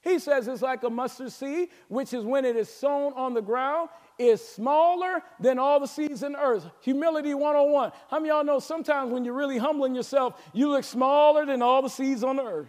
He 0.02 0.18
says 0.18 0.48
it's 0.48 0.62
like 0.62 0.82
a 0.82 0.90
mustard 0.90 1.30
seed, 1.32 1.68
which 1.88 2.12
is 2.12 2.24
when 2.24 2.44
it 2.44 2.56
is 2.56 2.68
sown 2.68 3.12
on 3.14 3.34
the 3.34 3.40
ground, 3.40 3.88
is 4.18 4.46
smaller 4.46 5.22
than 5.38 5.58
all 5.58 5.78
the 5.78 5.86
seeds 5.86 6.24
in 6.24 6.32
the 6.32 6.40
earth. 6.40 6.66
Humility 6.80 7.34
101. 7.34 7.92
How 8.10 8.18
many 8.18 8.28
y'all 8.28 8.44
know 8.44 8.58
sometimes 8.58 9.12
when 9.12 9.24
you're 9.24 9.34
really 9.34 9.58
humbling 9.58 9.94
yourself, 9.94 10.40
you 10.52 10.68
look 10.68 10.84
smaller 10.84 11.46
than 11.46 11.62
all 11.62 11.82
the 11.82 11.88
seeds 11.88 12.24
on 12.24 12.36
the 12.36 12.44
earth? 12.44 12.68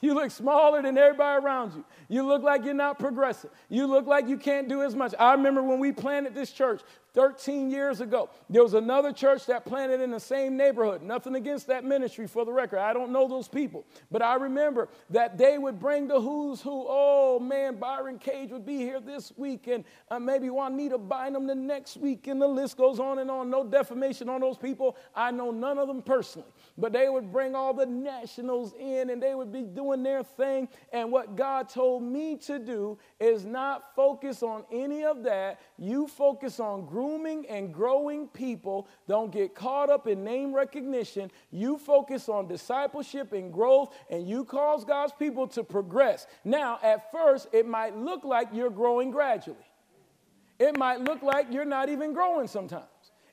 You 0.00 0.14
look 0.14 0.30
smaller 0.30 0.80
than 0.80 0.96
everybody 0.96 1.44
around 1.44 1.74
you. 1.74 1.84
You 2.08 2.26
look 2.26 2.42
like 2.42 2.64
you're 2.64 2.72
not 2.72 2.98
progressive. 2.98 3.50
You 3.68 3.86
look 3.86 4.06
like 4.06 4.28
you 4.28 4.38
can't 4.38 4.68
do 4.68 4.82
as 4.82 4.94
much. 4.94 5.14
I 5.18 5.32
remember 5.32 5.62
when 5.62 5.78
we 5.78 5.92
planted 5.92 6.34
this 6.34 6.52
church, 6.52 6.80
13 7.14 7.70
years 7.70 8.00
ago. 8.00 8.30
There 8.48 8.62
was 8.62 8.74
another 8.74 9.12
church 9.12 9.46
that 9.46 9.64
planted 9.64 10.00
in 10.00 10.10
the 10.10 10.20
same 10.20 10.56
neighborhood. 10.56 11.02
Nothing 11.02 11.34
against 11.34 11.66
that 11.68 11.84
ministry 11.84 12.26
for 12.26 12.44
the 12.44 12.52
record. 12.52 12.78
I 12.78 12.92
don't 12.92 13.12
know 13.12 13.28
those 13.28 13.48
people. 13.48 13.84
But 14.10 14.22
I 14.22 14.34
remember 14.36 14.88
that 15.10 15.36
they 15.36 15.58
would 15.58 15.78
bring 15.78 16.08
the 16.08 16.20
who's 16.20 16.60
who. 16.60 16.86
Oh, 16.88 17.38
man, 17.40 17.76
Byron 17.76 18.18
Cage 18.18 18.50
would 18.50 18.66
be 18.66 18.78
here 18.78 19.00
this 19.00 19.32
week, 19.36 19.66
and 19.66 19.84
uh, 20.10 20.18
maybe 20.18 20.50
Juanita 20.50 20.98
Bynum 20.98 21.46
the 21.46 21.54
next 21.54 21.96
week, 21.96 22.26
and 22.26 22.40
the 22.40 22.48
list 22.48 22.76
goes 22.76 23.00
on 23.00 23.18
and 23.18 23.30
on. 23.30 23.50
No 23.50 23.64
defamation 23.64 24.28
on 24.28 24.40
those 24.40 24.56
people. 24.56 24.96
I 25.14 25.30
know 25.30 25.50
none 25.50 25.78
of 25.78 25.88
them 25.88 26.02
personally. 26.02 26.48
But 26.80 26.94
they 26.94 27.10
would 27.10 27.30
bring 27.30 27.54
all 27.54 27.74
the 27.74 27.84
nationals 27.84 28.72
in, 28.78 29.10
and 29.10 29.22
they 29.22 29.34
would 29.34 29.52
be 29.52 29.62
doing 29.62 30.02
their 30.02 30.22
thing. 30.22 30.68
And 30.92 31.12
what 31.12 31.36
God 31.36 31.68
told 31.68 32.02
me 32.02 32.36
to 32.38 32.58
do 32.58 32.98
is 33.20 33.44
not 33.44 33.94
focus 33.94 34.42
on 34.42 34.64
any 34.72 35.04
of 35.04 35.22
that. 35.24 35.60
You 35.78 36.06
focus 36.06 36.58
on 36.58 36.86
grooming 36.86 37.46
and 37.48 37.72
growing 37.72 38.28
people. 38.28 38.88
Don't 39.06 39.30
get 39.30 39.54
caught 39.54 39.90
up 39.90 40.06
in 40.06 40.24
name 40.24 40.54
recognition. 40.54 41.30
You 41.50 41.76
focus 41.76 42.30
on 42.30 42.48
discipleship 42.48 43.34
and 43.34 43.52
growth, 43.52 43.94
and 44.08 44.26
you 44.26 44.46
cause 44.46 44.84
God's 44.84 45.12
people 45.18 45.46
to 45.48 45.62
progress. 45.62 46.26
Now, 46.44 46.78
at 46.82 47.12
first, 47.12 47.48
it 47.52 47.66
might 47.66 47.94
look 47.94 48.24
like 48.24 48.48
you're 48.54 48.70
growing 48.70 49.10
gradually. 49.10 49.58
It 50.58 50.78
might 50.78 51.00
look 51.00 51.22
like 51.22 51.48
you're 51.50 51.64
not 51.66 51.90
even 51.90 52.14
growing 52.14 52.46
sometimes. 52.46 52.86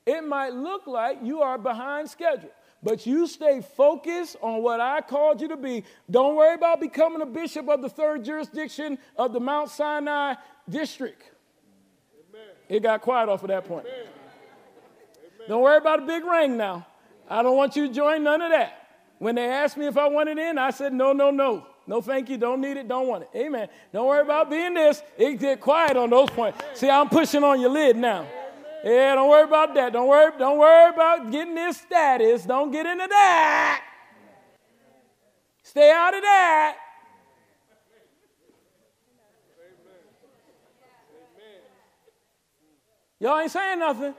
It 0.04 0.22
might 0.24 0.54
look 0.54 0.86
like 0.86 1.18
you 1.22 1.40
are 1.40 1.58
behind 1.58 2.10
schedule 2.10 2.50
but 2.82 3.06
you 3.06 3.26
stay 3.26 3.60
focused 3.60 4.36
on 4.40 4.62
what 4.62 4.80
I 4.80 5.00
called 5.00 5.40
you 5.40 5.48
to 5.48 5.56
be. 5.56 5.84
Don't 6.10 6.36
worry 6.36 6.54
about 6.54 6.80
becoming 6.80 7.22
a 7.22 7.26
bishop 7.26 7.68
of 7.68 7.82
the 7.82 7.88
third 7.88 8.24
jurisdiction 8.24 8.98
of 9.16 9.32
the 9.32 9.40
Mount 9.40 9.70
Sinai 9.70 10.34
district. 10.68 11.22
Amen. 12.30 12.48
It 12.68 12.82
got 12.82 13.00
quiet 13.00 13.28
off 13.28 13.42
of 13.42 13.48
that 13.48 13.64
point. 13.64 13.86
Amen. 13.86 14.06
Don't 15.48 15.62
worry 15.62 15.78
about 15.78 16.02
a 16.02 16.06
big 16.06 16.24
ring 16.24 16.56
now. 16.56 16.86
I 17.28 17.42
don't 17.42 17.56
want 17.56 17.74
you 17.74 17.88
to 17.88 17.92
join 17.92 18.22
none 18.22 18.42
of 18.42 18.50
that. 18.50 18.86
When 19.18 19.34
they 19.34 19.48
asked 19.48 19.76
me 19.76 19.86
if 19.86 19.96
I 19.96 20.06
wanted 20.08 20.38
in, 20.38 20.58
I 20.58 20.70
said, 20.70 20.92
no, 20.92 21.12
no, 21.12 21.30
no. 21.30 21.66
No, 21.86 22.02
thank 22.02 22.28
you. 22.28 22.36
Don't 22.36 22.60
need 22.60 22.76
it. 22.76 22.86
Don't 22.86 23.08
want 23.08 23.24
it. 23.24 23.30
Amen. 23.34 23.68
Don't 23.92 24.06
worry 24.06 24.20
about 24.20 24.50
being 24.50 24.74
this. 24.74 25.02
It 25.16 25.40
get 25.40 25.60
quiet 25.60 25.96
on 25.96 26.10
those 26.10 26.28
points. 26.28 26.62
See, 26.74 26.88
I'm 26.88 27.08
pushing 27.08 27.42
on 27.42 27.60
your 27.60 27.70
lid 27.70 27.96
now. 27.96 28.26
Yeah, 28.84 29.14
don't 29.16 29.28
worry 29.28 29.44
about 29.44 29.74
that. 29.74 29.92
Don't 29.92 30.08
worry, 30.08 30.32
don't 30.38 30.58
worry 30.58 30.90
about 30.90 31.30
getting 31.30 31.54
this 31.54 31.78
status. 31.78 32.44
Don't 32.44 32.70
get 32.70 32.86
into 32.86 33.06
that. 33.08 33.84
Stay 35.62 35.90
out 35.90 36.14
of 36.14 36.22
that. 36.22 36.76
Y'all 43.20 43.40
ain't 43.40 43.50
saying 43.50 43.80
nothing. 43.80 44.14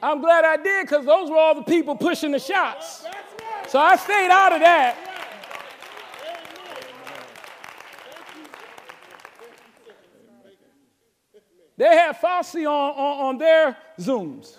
I'm 0.00 0.20
glad 0.20 0.44
I 0.44 0.56
did 0.56 0.86
because 0.86 1.04
those 1.04 1.28
were 1.28 1.36
all 1.36 1.56
the 1.56 1.62
people 1.62 1.96
pushing 1.96 2.30
the 2.30 2.38
shots. 2.38 3.04
So 3.66 3.80
I 3.80 3.96
stayed 3.96 4.30
out 4.30 4.52
of 4.52 4.60
that. 4.60 5.17
They 11.78 11.86
had 11.86 12.16
Fauci 12.16 12.66
on, 12.66 12.90
on, 12.96 13.26
on 13.26 13.38
their 13.38 13.76
Zooms 14.00 14.56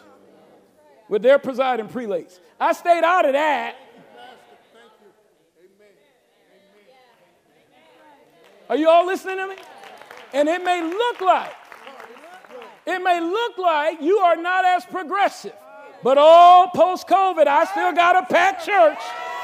with 1.10 1.21
their 1.21 1.38
presiding 1.38 1.89
prelates. 1.89 2.39
I 2.58 2.71
stayed 2.71 3.03
out 3.03 3.25
of 3.25 3.34
that. 3.34 3.75
Are 8.69 8.77
you 8.77 8.88
all 8.88 9.05
listening 9.05 9.38
to 9.38 9.47
me? 9.47 9.55
And 10.34 10.47
it 10.47 10.63
may 10.63 10.82
look 10.82 11.21
like, 11.21 11.53
it 12.86 12.99
may 12.99 13.19
look 13.19 13.58
like 13.58 14.01
you 14.01 14.19
are 14.19 14.36
not 14.36 14.63
as 14.63 14.86
progressive. 14.86 15.55
But 16.01 16.17
all 16.17 16.67
post 16.69 17.08
COVID, 17.08 17.47
I 17.47 17.65
still 17.65 17.91
got 17.91 18.15
a 18.15 18.25
packed 18.32 18.65
church. 18.65 18.99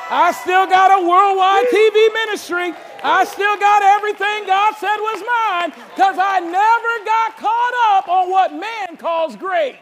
I 0.10 0.32
still 0.32 0.68
got 0.68 0.92
a 0.92 1.06
worldwide 1.06 1.66
TV 1.74 2.14
ministry. 2.14 2.74
I 3.08 3.24
still 3.24 3.56
got 3.58 3.84
everything 3.84 4.48
God 4.48 4.74
said 4.78 4.98
was 4.98 5.22
mine 5.22 5.70
because 5.94 6.18
I 6.20 6.40
never 6.40 7.06
got 7.06 7.38
caught 7.38 7.98
up 7.98 8.08
on 8.10 8.32
what 8.32 8.52
man 8.52 8.98
calls 8.98 9.36
great. 9.36 9.76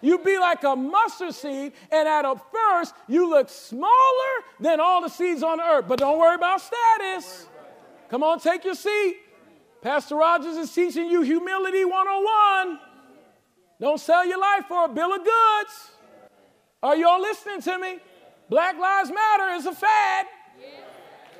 You 0.00 0.18
be 0.18 0.38
like 0.38 0.62
a 0.62 0.76
mustard 0.76 1.34
seed, 1.34 1.72
and 1.90 2.06
at 2.06 2.24
a 2.24 2.36
first, 2.52 2.94
you 3.08 3.28
look 3.28 3.48
smaller 3.48 4.32
than 4.60 4.78
all 4.78 5.00
the 5.00 5.08
seeds 5.08 5.42
on 5.42 5.58
the 5.58 5.64
earth. 5.64 5.86
But 5.88 5.98
don't 5.98 6.18
worry 6.18 6.36
about 6.36 6.60
status. 6.60 7.48
Come 8.10 8.22
on, 8.22 8.38
take 8.38 8.64
your 8.64 8.74
seat. 8.74 9.16
Pastor 9.80 10.16
Rogers 10.16 10.56
is 10.56 10.72
teaching 10.72 11.10
you 11.10 11.22
humility 11.22 11.84
101. 11.84 12.78
Don't 13.80 13.98
sell 13.98 14.24
your 14.24 14.38
life 14.38 14.66
for 14.68 14.84
a 14.84 14.88
bill 14.88 15.12
of 15.12 15.24
goods. 15.24 15.90
Are 16.82 16.94
you 16.94 17.08
all 17.08 17.20
listening 17.20 17.62
to 17.62 17.78
me? 17.78 17.98
Black 18.48 18.78
Lives 18.78 19.10
Matter 19.10 19.54
is 19.54 19.66
a 19.66 19.72
fad. 19.72 20.26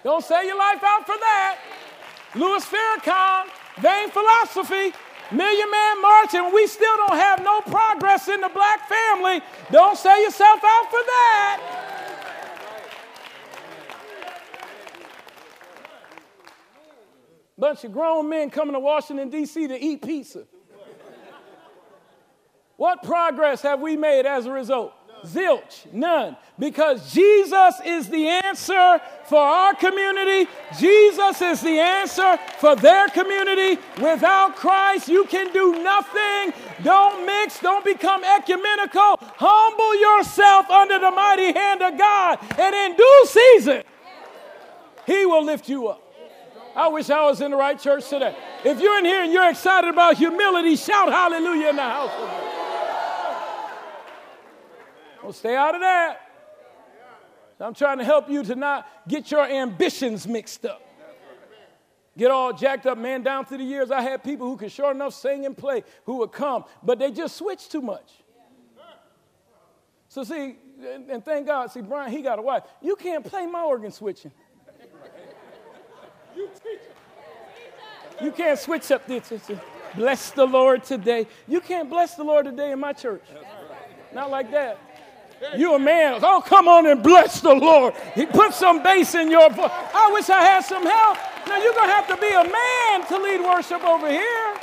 Don't 0.04 0.22
sell 0.22 0.44
your 0.44 0.58
life 0.58 0.84
out 0.84 1.06
for 1.06 1.16
that. 1.18 1.58
Louis 2.34 2.64
Farrakhan, 2.64 3.46
vain 3.80 4.10
philosophy, 4.10 4.94
Million 5.32 5.70
Man 5.70 6.02
March, 6.02 6.34
and 6.34 6.52
we 6.52 6.66
still 6.66 6.96
don't 6.98 7.16
have 7.16 7.42
no 7.42 7.62
progress 7.62 8.28
in 8.28 8.40
the 8.40 8.50
black 8.50 8.88
family. 8.88 9.40
Don't 9.72 9.96
sell 9.96 10.22
yourself 10.22 10.60
out 10.62 10.90
for 10.90 11.00
that. 11.06 11.80
Bunch 17.56 17.84
of 17.84 17.92
grown 17.92 18.28
men 18.28 18.50
coming 18.50 18.74
to 18.74 18.80
Washington, 18.80 19.30
D.C. 19.30 19.68
to 19.68 19.82
eat 19.82 20.02
pizza. 20.02 20.44
What 22.76 23.02
progress 23.02 23.62
have 23.62 23.80
we 23.80 23.96
made 23.96 24.26
as 24.26 24.46
a 24.46 24.50
result? 24.50 24.93
Zilch, 25.24 25.92
none. 25.92 26.36
Because 26.58 27.12
Jesus 27.12 27.80
is 27.84 28.08
the 28.08 28.28
answer 28.28 29.00
for 29.24 29.40
our 29.40 29.74
community. 29.74 30.48
Jesus 30.78 31.40
is 31.42 31.60
the 31.60 31.78
answer 31.78 32.38
for 32.58 32.76
their 32.76 33.08
community. 33.08 33.80
Without 34.00 34.56
Christ, 34.56 35.08
you 35.08 35.24
can 35.24 35.52
do 35.52 35.82
nothing. 35.82 36.52
Don't 36.82 37.26
mix, 37.26 37.58
don't 37.60 37.84
become 37.84 38.22
ecumenical. 38.24 39.18
Humble 39.20 40.00
yourself 40.00 40.70
under 40.70 40.98
the 40.98 41.10
mighty 41.10 41.52
hand 41.52 41.82
of 41.82 41.98
God. 41.98 42.38
And 42.58 42.74
in 42.74 42.96
due 42.96 43.26
season, 43.26 43.82
He 45.06 45.26
will 45.26 45.44
lift 45.44 45.68
you 45.68 45.88
up. 45.88 46.00
I 46.76 46.88
wish 46.88 47.08
I 47.08 47.24
was 47.24 47.40
in 47.40 47.52
the 47.52 47.56
right 47.56 47.78
church 47.78 48.08
today. 48.08 48.36
If 48.64 48.80
you're 48.80 48.98
in 48.98 49.04
here 49.04 49.22
and 49.22 49.32
you're 49.32 49.48
excited 49.48 49.88
about 49.88 50.16
humility, 50.16 50.74
shout 50.74 51.08
hallelujah 51.08 51.68
in 51.70 51.76
the 51.76 51.82
house. 51.82 52.53
Well, 55.24 55.32
stay 55.32 55.56
out 55.56 55.74
of 55.74 55.80
that. 55.80 56.20
I'm 57.58 57.72
trying 57.72 57.96
to 57.96 58.04
help 58.04 58.28
you 58.28 58.44
to 58.44 58.54
not 58.54 58.86
get 59.08 59.30
your 59.30 59.44
ambitions 59.44 60.28
mixed 60.28 60.66
up. 60.66 60.82
Get 62.16 62.30
all 62.30 62.52
jacked 62.52 62.84
up, 62.84 62.98
man. 62.98 63.22
Down 63.22 63.46
through 63.46 63.58
the 63.58 63.64
years, 63.64 63.90
I 63.90 64.02
had 64.02 64.22
people 64.22 64.46
who 64.46 64.58
could 64.58 64.70
sure 64.70 64.90
enough 64.90 65.14
sing 65.14 65.46
and 65.46 65.56
play 65.56 65.82
who 66.04 66.18
would 66.18 66.30
come, 66.30 66.64
but 66.82 66.98
they 66.98 67.10
just 67.10 67.36
switched 67.36 67.72
too 67.72 67.80
much. 67.80 68.12
So, 70.08 70.22
see, 70.24 70.56
and, 71.10 71.24
thank 71.24 71.46
God, 71.46 71.72
see, 71.72 71.80
Brian, 71.80 72.12
he 72.12 72.20
got 72.20 72.38
a 72.38 72.42
wife. 72.42 72.64
You 72.82 72.94
can't 72.94 73.24
play 73.24 73.46
my 73.46 73.62
organ 73.62 73.90
switching. 73.90 74.30
You 76.36 76.50
teach. 76.62 76.80
You 78.22 78.30
can't 78.30 78.58
switch 78.58 78.90
up 78.90 79.06
this. 79.06 79.32
Bless 79.96 80.30
the 80.32 80.46
Lord 80.46 80.84
today. 80.84 81.26
You 81.48 81.60
can't 81.60 81.88
bless 81.88 82.14
the 82.14 82.24
Lord 82.24 82.44
today 82.44 82.72
in 82.72 82.78
my 82.78 82.92
church. 82.92 83.24
Not 84.12 84.30
like 84.30 84.50
that. 84.52 84.78
You 85.56 85.74
a 85.74 85.78
man. 85.78 86.20
Oh, 86.22 86.42
come 86.44 86.68
on 86.68 86.86
and 86.86 87.02
bless 87.02 87.40
the 87.40 87.54
Lord. 87.54 87.94
He 88.14 88.26
put 88.26 88.54
some 88.54 88.82
bass 88.82 89.14
in 89.14 89.30
your 89.30 89.50
voice. 89.50 89.70
I 89.70 90.10
wish 90.12 90.28
I 90.30 90.42
had 90.42 90.60
some 90.64 90.84
help. 90.84 91.18
Now 91.46 91.62
you're 91.62 91.74
going 91.74 91.88
to 91.88 91.94
have 91.94 92.08
to 92.08 92.16
be 92.16 92.28
a 92.28 92.44
man 92.44 93.06
to 93.08 93.18
lead 93.18 93.40
worship 93.40 93.84
over 93.84 94.10
here. 94.10 94.54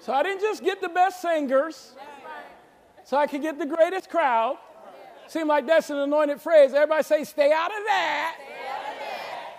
So 0.00 0.12
I 0.12 0.24
didn't 0.24 0.40
just 0.40 0.64
get 0.64 0.80
the 0.80 0.88
best 0.88 1.22
singers, 1.22 1.92
so 3.04 3.16
I 3.16 3.28
could 3.28 3.40
get 3.40 3.56
the 3.58 3.66
greatest 3.66 4.10
crowd. 4.10 4.58
Seemed 5.28 5.46
like 5.46 5.64
that's 5.64 5.90
an 5.90 5.98
anointed 5.98 6.40
phrase. 6.40 6.74
Everybody 6.74 7.04
say, 7.04 7.22
stay 7.22 7.52
out 7.52 7.70
of 7.70 7.84
that. 7.86 8.36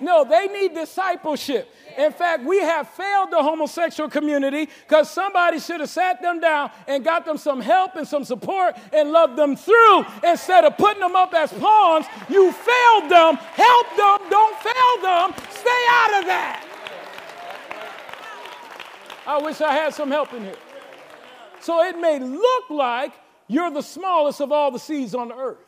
No, 0.02 0.26
they 0.26 0.47
need 0.47 0.74
discipleship. 0.74 1.74
In 1.98 2.12
fact, 2.12 2.44
we 2.44 2.60
have 2.60 2.89
failed 2.89 3.32
the 3.32 3.41
homosexual 3.41 4.10
community 4.10 4.70
because 4.88 5.10
somebody 5.10 5.60
should 5.60 5.80
have 5.80 5.89
sat 5.89 6.22
them 6.22 6.39
down 6.39 6.72
and 6.88 7.04
got 7.04 7.26
them 7.26 7.38
some 7.38 7.62
help 7.62 7.96
and 7.96 8.08
some 8.08 8.24
support 8.24 8.76
and 8.91 9.12
loved 9.12 9.36
them 9.36 9.56
through 9.56 10.06
instead 10.24 10.64
of 10.66 10.78
putting 10.78 11.02
them 11.02 11.16
up 11.16 11.34
as 11.34 11.52
pawns. 11.54 12.06
You 12.30 12.52
failed 12.52 13.12
them. 13.12 13.36
Help 13.36 13.88
them. 13.96 14.30
Don't 14.30 14.58
fail 14.60 15.02
them. 15.02 15.34
Stay 15.52 15.84
out 15.89 16.20
of 16.20 16.26
that. 16.26 16.66
I 19.26 19.41
wish 19.41 19.62
I 19.62 19.74
had 19.74 19.94
some 19.94 20.12
help 20.12 20.34
in 20.34 20.44
here. 20.44 20.56
So 21.62 21.82
it 21.84 21.98
may 21.98 22.20
look 22.20 22.70
like 22.70 23.14
you're 23.48 23.72
the 23.72 23.82
smallest 23.82 24.41
of 24.41 24.52
all 24.52 24.72
the 24.72 24.80
seeds 24.80 25.16
on 25.16 25.30
the 25.30 25.36
earth. 25.36 25.62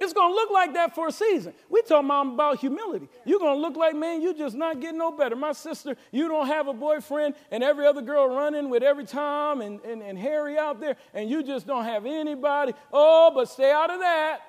It's 0.00 0.12
going 0.12 0.30
to 0.30 0.34
look 0.34 0.50
like 0.50 0.74
that 0.74 0.94
for 0.94 1.08
a 1.08 1.12
season. 1.12 1.52
We 1.68 1.82
talking 1.82 2.08
about 2.32 2.58
humility. 2.58 3.08
You're 3.24 3.40
going 3.40 3.56
to 3.56 3.60
look 3.60 3.76
like, 3.76 3.96
man, 3.96 4.22
you 4.22 4.34
just 4.34 4.54
not 4.56 4.80
getting 4.80 4.98
no 4.98 5.10
better. 5.10 5.34
My 5.36 5.52
sister, 5.52 5.96
you 6.12 6.28
don't 6.28 6.46
have 6.46 6.68
a 6.68 6.72
boyfriend, 6.72 7.34
and 7.50 7.64
every 7.64 7.86
other 7.86 8.02
girl 8.02 8.28
running 8.28 8.70
with 8.70 8.82
every 8.82 9.04
Tom 9.04 9.60
and, 9.60 9.80
and, 9.82 10.02
and 10.02 10.18
Harry 10.18 10.56
out 10.56 10.80
there, 10.80 10.96
and 11.14 11.28
you 11.28 11.42
just 11.42 11.66
don't 11.66 11.84
have 11.84 12.06
anybody. 12.06 12.72
Oh, 12.92 13.32
but 13.34 13.48
stay 13.48 13.72
out 13.72 13.90
of 13.90 14.00
that. 14.00 14.40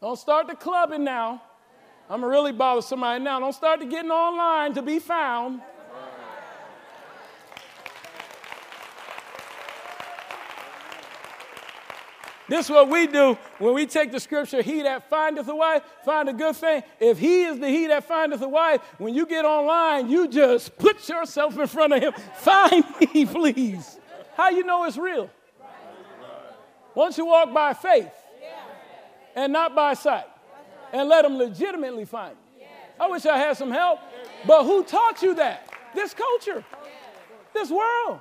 Don't 0.00 0.18
start 0.18 0.48
the 0.48 0.54
clubbing 0.54 1.02
now. 1.02 1.42
I'm 2.10 2.20
going 2.20 2.30
to 2.30 2.36
really 2.36 2.52
bother 2.52 2.82
somebody 2.82 3.24
now. 3.24 3.40
Don't 3.40 3.54
start 3.54 3.80
to 3.80 3.86
getting 3.86 4.10
online 4.10 4.74
to 4.74 4.82
be 4.82 4.98
found. 4.98 5.62
This 12.48 12.66
is 12.66 12.70
what 12.70 12.90
we 12.90 13.06
do 13.06 13.38
when 13.58 13.74
we 13.74 13.86
take 13.86 14.12
the 14.12 14.20
scripture, 14.20 14.60
he 14.60 14.82
that 14.82 15.08
findeth 15.08 15.48
a 15.48 15.54
wife, 15.54 15.82
find 16.04 16.28
a 16.28 16.32
good 16.32 16.54
thing. 16.56 16.82
If 17.00 17.18
he 17.18 17.44
is 17.44 17.58
the 17.58 17.68
he 17.68 17.86
that 17.86 18.04
findeth 18.04 18.42
a 18.42 18.48
wife, 18.48 18.82
when 18.98 19.14
you 19.14 19.26
get 19.26 19.46
online, 19.46 20.10
you 20.10 20.28
just 20.28 20.76
put 20.76 21.08
yourself 21.08 21.58
in 21.58 21.66
front 21.66 21.94
of 21.94 22.02
him. 22.02 22.12
Find 22.36 22.84
me, 23.00 23.24
please. 23.24 23.98
How 24.36 24.50
you 24.50 24.64
know 24.64 24.84
it's 24.84 24.98
real? 24.98 25.30
Once 26.94 27.16
you 27.16 27.24
walk 27.24 27.52
by 27.52 27.72
faith 27.72 28.12
and 29.34 29.52
not 29.52 29.74
by 29.74 29.94
sight, 29.94 30.26
and 30.92 31.08
let 31.08 31.24
him 31.24 31.36
legitimately 31.36 32.04
find 32.04 32.36
you. 32.56 32.66
I 33.00 33.08
wish 33.08 33.26
I 33.26 33.36
had 33.36 33.56
some 33.56 33.72
help, 33.72 33.98
but 34.46 34.62
who 34.62 34.84
taught 34.84 35.22
you 35.22 35.34
that? 35.34 35.68
This 35.92 36.14
culture, 36.14 36.64
this 37.52 37.70
world. 37.70 38.20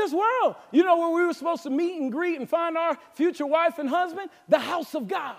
This 0.00 0.14
world. 0.14 0.56
You 0.70 0.82
know 0.82 0.96
where 0.96 1.10
we 1.10 1.26
were 1.26 1.34
supposed 1.34 1.62
to 1.64 1.70
meet 1.70 2.00
and 2.00 2.10
greet 2.10 2.38
and 2.38 2.48
find 2.48 2.74
our 2.74 2.96
future 3.12 3.44
wife 3.44 3.78
and 3.78 3.86
husband? 3.86 4.30
The 4.48 4.58
house 4.58 4.94
of 4.94 5.06
God. 5.06 5.36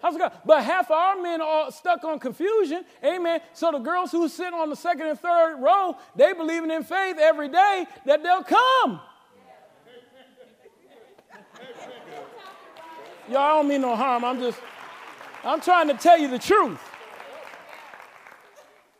House 0.00 0.14
of 0.14 0.20
God. 0.20 0.32
But 0.46 0.64
half 0.64 0.86
of 0.86 0.92
our 0.92 1.20
men 1.20 1.42
are 1.42 1.70
stuck 1.70 2.04
on 2.04 2.18
confusion. 2.20 2.86
Amen. 3.04 3.42
So 3.52 3.70
the 3.70 3.80
girls 3.80 4.10
who 4.10 4.28
sit 4.30 4.54
on 4.54 4.70
the 4.70 4.76
second 4.76 5.08
and 5.08 5.20
third 5.20 5.58
row, 5.60 5.94
they 6.16 6.32
believing 6.32 6.70
in 6.70 6.84
faith 6.84 7.18
every 7.20 7.48
day 7.48 7.84
that 8.06 8.22
they'll 8.22 8.44
come. 8.44 9.00
Y'all 13.28 13.36
I 13.36 13.48
don't 13.56 13.68
mean 13.68 13.82
no 13.82 13.94
harm. 13.94 14.24
I'm 14.24 14.40
just, 14.40 14.58
I'm 15.44 15.60
trying 15.60 15.88
to 15.88 15.94
tell 15.94 16.18
you 16.18 16.28
the 16.28 16.38
truth. 16.38 16.80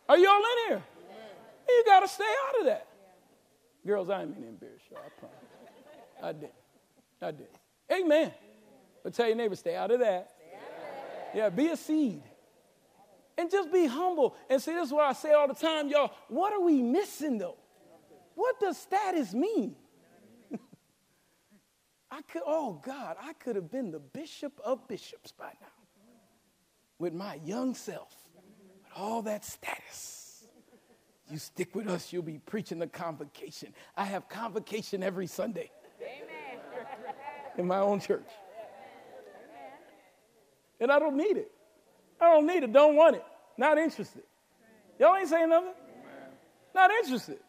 Are 0.07 0.19
you 0.19 0.29
all 0.29 0.37
in 0.37 0.69
here? 0.69 0.83
You 1.67 1.85
got 1.87 2.01
to 2.01 2.09
stay 2.09 2.25
out 2.25 2.61
of 2.61 2.67
that. 2.67 2.89
Girls, 3.87 4.09
I 4.11 4.23
ain't 4.23 4.31
mean 4.31 4.43
to 4.43 4.49
embarrass 4.49 4.83
you. 4.91 4.97
I 4.97 5.09
promise. 5.19 5.37
I 6.23 6.33
did. 6.33 6.51
I 7.21 7.31
did. 7.31 7.49
Amen. 7.93 8.33
But 9.03 9.15
tell 9.15 9.27
your 9.27 9.37
neighbor, 9.37 9.57
stay 9.57 9.77
out 9.77 9.91
of 9.91 10.01
that. 10.01 10.31
Yeah, 11.35 11.51
be 11.51 11.69
a 11.69 11.77
seed. 11.77 12.23
And 13.37 13.51
just 13.51 13.73
be 13.73 13.87
humble. 13.87 14.37
And 14.49 14.63
see, 14.63 14.73
this 14.73 14.87
is 14.87 14.93
what 14.93 15.05
I 15.05 15.13
say 15.13 15.33
all 15.33 15.49
the 15.49 15.55
time, 15.55 15.89
y'all. 15.89 16.13
What 16.29 16.53
are 16.53 16.61
we 16.61 16.81
missing 16.81 17.39
though? 17.39 17.57
What 18.37 18.59
does 18.61 18.79
status 18.79 19.35
mean? 19.35 19.75
I 22.11 22.23
could, 22.23 22.43
oh 22.47 22.81
God, 22.85 23.17
I 23.21 23.33
could 23.35 23.57
have 23.57 23.71
been 23.71 23.91
the 23.91 23.99
bishop 23.99 24.53
of 24.65 24.87
bishops 24.89 25.33
by 25.33 25.53
now 25.61 25.69
with 26.99 27.13
my 27.13 27.35
young 27.45 27.75
self, 27.75 28.15
with 28.35 28.93
all 28.97 29.23
that 29.23 29.45
status. 29.45 30.24
You 31.35 31.41
stick 31.41 31.75
with 31.75 31.89
us, 31.89 32.13
you'll 32.13 32.23
be 32.23 32.39
preaching 32.39 32.79
the 32.79 32.87
convocation. 32.87 33.75
I 33.97 34.05
have 34.05 34.29
convocation 34.29 35.03
every 35.03 35.27
Sunday 35.27 35.69
Amen. 36.01 36.61
in 37.59 37.67
my 37.67 37.81
own 37.81 37.99
church. 37.99 38.29
And 40.79 40.93
I 40.93 41.01
don't 41.01 41.17
need 41.17 41.37
it. 41.37 41.51
I 42.21 42.27
don't 42.27 42.47
need 42.47 42.63
it, 42.63 42.73
don't 42.73 42.95
want 42.95 43.17
it, 43.17 43.25
not 43.59 43.79
interested. 43.79 44.23
Y'all 45.01 45.17
ain't 45.17 45.29
saying 45.29 45.49
nothing? 45.49 45.73
Not 46.73 46.93
interested. 47.03 47.41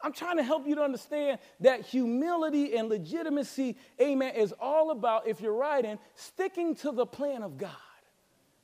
I'm 0.00 0.14
trying 0.14 0.38
to 0.38 0.42
help 0.42 0.66
you 0.66 0.76
to 0.76 0.82
understand 0.82 1.40
that 1.60 1.82
humility 1.82 2.74
and 2.74 2.88
legitimacy, 2.88 3.76
amen, 4.00 4.34
is 4.34 4.54
all 4.58 4.92
about, 4.92 5.28
if 5.28 5.42
you're 5.42 5.52
writing, 5.52 5.98
sticking 6.14 6.74
to 6.76 6.90
the 6.90 7.04
plan 7.04 7.42
of 7.42 7.58
God. 7.58 7.70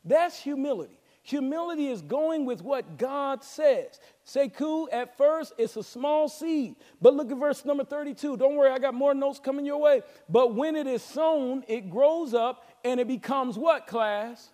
That's 0.03 0.41
humility. 0.41 0.96
Humility 1.27 1.89
is 1.89 2.03
going 2.03 2.45
with 2.47 2.63
what 2.63 2.99
God 2.99 3.43
says. 3.43 3.99
Sekou, 4.25 4.87
at 4.93 5.17
first, 5.19 5.55
it's 5.59 5.77
a 5.77 5.83
small 5.83 6.29
seed. 6.29 6.77
But 7.03 7.15
look 7.15 7.33
at 7.33 7.37
verse 7.37 7.65
number 7.65 7.83
32. 7.83 8.37
Don't 8.37 8.55
worry, 8.55 8.71
I 8.71 8.79
got 8.79 8.95
more 8.95 9.13
notes 9.13 9.41
coming 9.41 9.67
your 9.67 9.81
way. 9.81 10.03
But 10.29 10.55
when 10.55 10.77
it 10.77 10.87
is 10.87 11.03
sown, 11.03 11.65
it 11.67 11.91
grows 11.91 12.33
up 12.33 12.71
and 12.85 13.01
it 13.01 13.09
becomes 13.09 13.59
what, 13.59 13.89
class? 13.89 14.51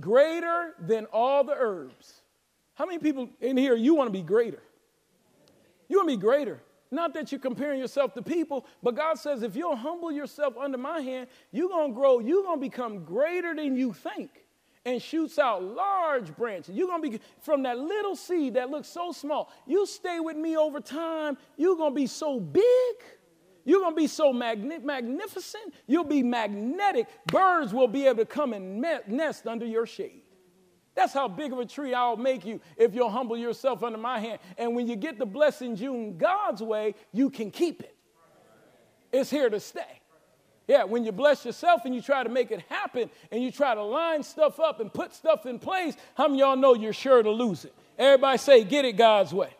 Greater 0.00 0.72
than 0.80 1.04
all 1.12 1.44
the 1.44 1.54
herbs. 1.54 2.22
How 2.76 2.86
many 2.86 2.98
people 2.98 3.28
in 3.38 3.58
here, 3.58 3.76
you 3.76 3.94
want 3.94 4.08
to 4.08 4.12
be 4.12 4.22
greater? 4.22 4.62
You 5.86 5.98
want 5.98 6.08
to 6.08 6.16
be 6.16 6.20
greater. 6.20 6.62
Not 6.90 7.12
that 7.12 7.30
you're 7.30 7.42
comparing 7.42 7.78
yourself 7.78 8.14
to 8.14 8.22
people, 8.22 8.64
but 8.82 8.94
God 8.94 9.18
says 9.18 9.42
if 9.42 9.54
you'll 9.54 9.76
humble 9.76 10.10
yourself 10.10 10.56
under 10.56 10.78
my 10.78 11.00
hand, 11.00 11.28
you're 11.52 11.68
going 11.68 11.90
to 11.90 11.94
grow, 11.94 12.20
you're 12.20 12.42
going 12.42 12.58
to 12.58 12.66
become 12.66 13.04
greater 13.04 13.54
than 13.54 13.76
you 13.76 13.92
think 13.92 14.30
and 14.84 15.00
shoots 15.00 15.38
out 15.38 15.62
large 15.62 16.34
branches. 16.36 16.74
You're 16.74 16.88
going 16.88 17.02
to 17.02 17.10
be 17.10 17.20
from 17.40 17.62
that 17.64 17.78
little 17.78 18.16
seed 18.16 18.54
that 18.54 18.70
looks 18.70 18.88
so 18.88 19.12
small. 19.12 19.52
You 19.66 19.86
stay 19.86 20.20
with 20.20 20.36
me 20.36 20.56
over 20.56 20.80
time, 20.80 21.36
you're 21.56 21.76
going 21.76 21.92
to 21.92 21.96
be 21.96 22.06
so 22.06 22.40
big. 22.40 22.64
You're 23.64 23.80
going 23.80 23.92
to 23.92 24.00
be 24.00 24.06
so 24.06 24.32
magni- 24.32 24.78
magnificent. 24.78 25.74
You'll 25.86 26.04
be 26.04 26.22
magnetic. 26.22 27.06
Birds 27.26 27.74
will 27.74 27.88
be 27.88 28.06
able 28.06 28.18
to 28.18 28.24
come 28.24 28.54
and 28.54 28.80
me- 28.80 28.98
nest 29.06 29.46
under 29.46 29.66
your 29.66 29.86
shade. 29.86 30.22
That's 30.94 31.12
how 31.12 31.28
big 31.28 31.52
of 31.52 31.58
a 31.58 31.66
tree 31.66 31.94
I'll 31.94 32.16
make 32.16 32.44
you 32.44 32.60
if 32.76 32.94
you'll 32.94 33.10
humble 33.10 33.36
yourself 33.36 33.82
under 33.82 33.98
my 33.98 34.18
hand. 34.18 34.40
And 34.58 34.74
when 34.74 34.86
you 34.86 34.96
get 34.96 35.18
the 35.18 35.26
blessing 35.26 35.76
June 35.76 36.16
God's 36.16 36.62
way, 36.62 36.94
you 37.12 37.30
can 37.30 37.50
keep 37.50 37.82
it. 37.82 37.94
It's 39.12 39.30
here 39.30 39.50
to 39.50 39.60
stay. 39.60 39.99
Yeah, 40.70 40.84
when 40.84 41.04
you 41.04 41.10
bless 41.10 41.44
yourself 41.44 41.84
and 41.84 41.92
you 41.92 42.00
try 42.00 42.22
to 42.22 42.28
make 42.28 42.52
it 42.52 42.62
happen 42.68 43.10
and 43.32 43.42
you 43.42 43.50
try 43.50 43.74
to 43.74 43.82
line 43.82 44.22
stuff 44.22 44.60
up 44.60 44.78
and 44.78 44.94
put 44.94 45.12
stuff 45.12 45.44
in 45.44 45.58
place, 45.58 45.96
how 46.14 46.28
many 46.28 46.38
y'all 46.38 46.54
know 46.54 46.74
you're 46.74 46.92
sure 46.92 47.20
to 47.24 47.30
lose 47.32 47.64
it? 47.64 47.74
Everybody 47.98 48.38
say, 48.38 48.62
get 48.62 48.84
it 48.84 48.92
God's 48.92 49.34
way. 49.34 49.50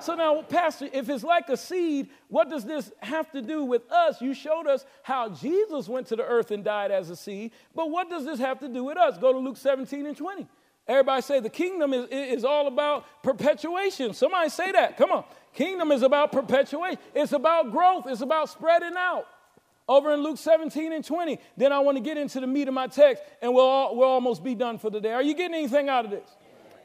So 0.00 0.16
now, 0.16 0.42
Pastor, 0.42 0.88
if 0.92 1.08
it's 1.08 1.22
like 1.22 1.48
a 1.50 1.56
seed, 1.56 2.08
what 2.26 2.50
does 2.50 2.64
this 2.64 2.90
have 2.98 3.30
to 3.30 3.42
do 3.42 3.62
with 3.62 3.88
us? 3.92 4.20
You 4.20 4.34
showed 4.34 4.66
us 4.66 4.84
how 5.04 5.28
Jesus 5.28 5.86
went 5.86 6.08
to 6.08 6.16
the 6.16 6.24
earth 6.24 6.50
and 6.50 6.64
died 6.64 6.90
as 6.90 7.10
a 7.10 7.16
seed, 7.16 7.52
but 7.72 7.88
what 7.88 8.10
does 8.10 8.24
this 8.24 8.40
have 8.40 8.58
to 8.58 8.68
do 8.68 8.82
with 8.82 8.98
us? 8.98 9.18
Go 9.18 9.32
to 9.32 9.38
Luke 9.38 9.56
17 9.56 10.04
and 10.04 10.16
20. 10.16 10.48
Everybody 10.88 11.22
say 11.22 11.38
the 11.38 11.48
kingdom 11.48 11.92
is, 11.92 12.08
is 12.10 12.44
all 12.44 12.66
about 12.66 13.04
perpetuation. 13.22 14.14
Somebody 14.14 14.50
say 14.50 14.72
that. 14.72 14.96
Come 14.96 15.12
on. 15.12 15.22
Kingdom 15.54 15.92
is 15.92 16.02
about 16.02 16.32
perpetuation. 16.32 16.98
It's 17.14 17.30
about 17.30 17.70
growth. 17.70 18.06
It's 18.08 18.20
about 18.20 18.48
spreading 18.48 18.96
out 18.96 19.28
over 19.90 20.14
in 20.14 20.22
Luke 20.22 20.38
17 20.38 20.92
and 20.92 21.04
20. 21.04 21.38
Then 21.56 21.72
I 21.72 21.80
want 21.80 21.98
to 21.98 22.02
get 22.02 22.16
into 22.16 22.40
the 22.40 22.46
meat 22.46 22.68
of 22.68 22.74
my 22.74 22.86
text, 22.86 23.24
and 23.42 23.52
we'll, 23.52 23.64
all, 23.64 23.96
we'll 23.96 24.08
almost 24.08 24.44
be 24.44 24.54
done 24.54 24.78
for 24.78 24.88
the 24.88 25.00
day. 25.00 25.12
Are 25.12 25.22
you 25.22 25.34
getting 25.34 25.56
anything 25.56 25.88
out 25.88 26.04
of 26.04 26.12
this? 26.12 26.30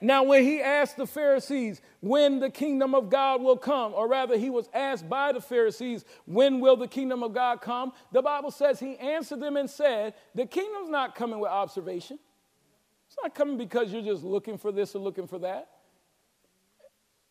Now, 0.02 0.24
when 0.24 0.44
he 0.44 0.60
asked 0.60 0.98
the 0.98 1.06
Pharisees 1.06 1.82
when 2.02 2.40
the 2.40 2.50
kingdom 2.50 2.96
of 2.96 3.10
God 3.12 3.42
will 3.42 3.58
come, 3.58 3.94
or 3.94 4.10
rather, 4.10 4.38
he 4.38 4.50
was 4.50 4.68
asked 4.74 5.08
by 5.08 5.32
the 5.32 5.40
Pharisees, 5.40 6.04
when 6.26 6.60
will 6.60 6.76
the 6.76 6.88
kingdom 6.88 7.22
of 7.22 7.34
God 7.34 7.62
come? 7.62 7.94
The 8.12 8.24
Bible 8.24 8.52
says 8.52 8.80
he 8.80 8.98
answered 8.98 9.40
them 9.40 9.56
and 9.56 9.70
said, 9.70 10.16
The 10.34 10.48
kingdom's 10.48 10.90
not 10.90 11.16
coming 11.16 11.40
with 11.40 11.52
observation. 11.52 12.18
It's 13.08 13.18
not 13.22 13.36
coming 13.36 13.58
because 13.58 13.94
you're 13.94 14.02
just 14.02 14.24
looking 14.24 14.58
for 14.58 14.72
this 14.72 14.96
or 14.96 15.00
looking 15.00 15.28
for 15.28 15.40
that. 15.40 15.70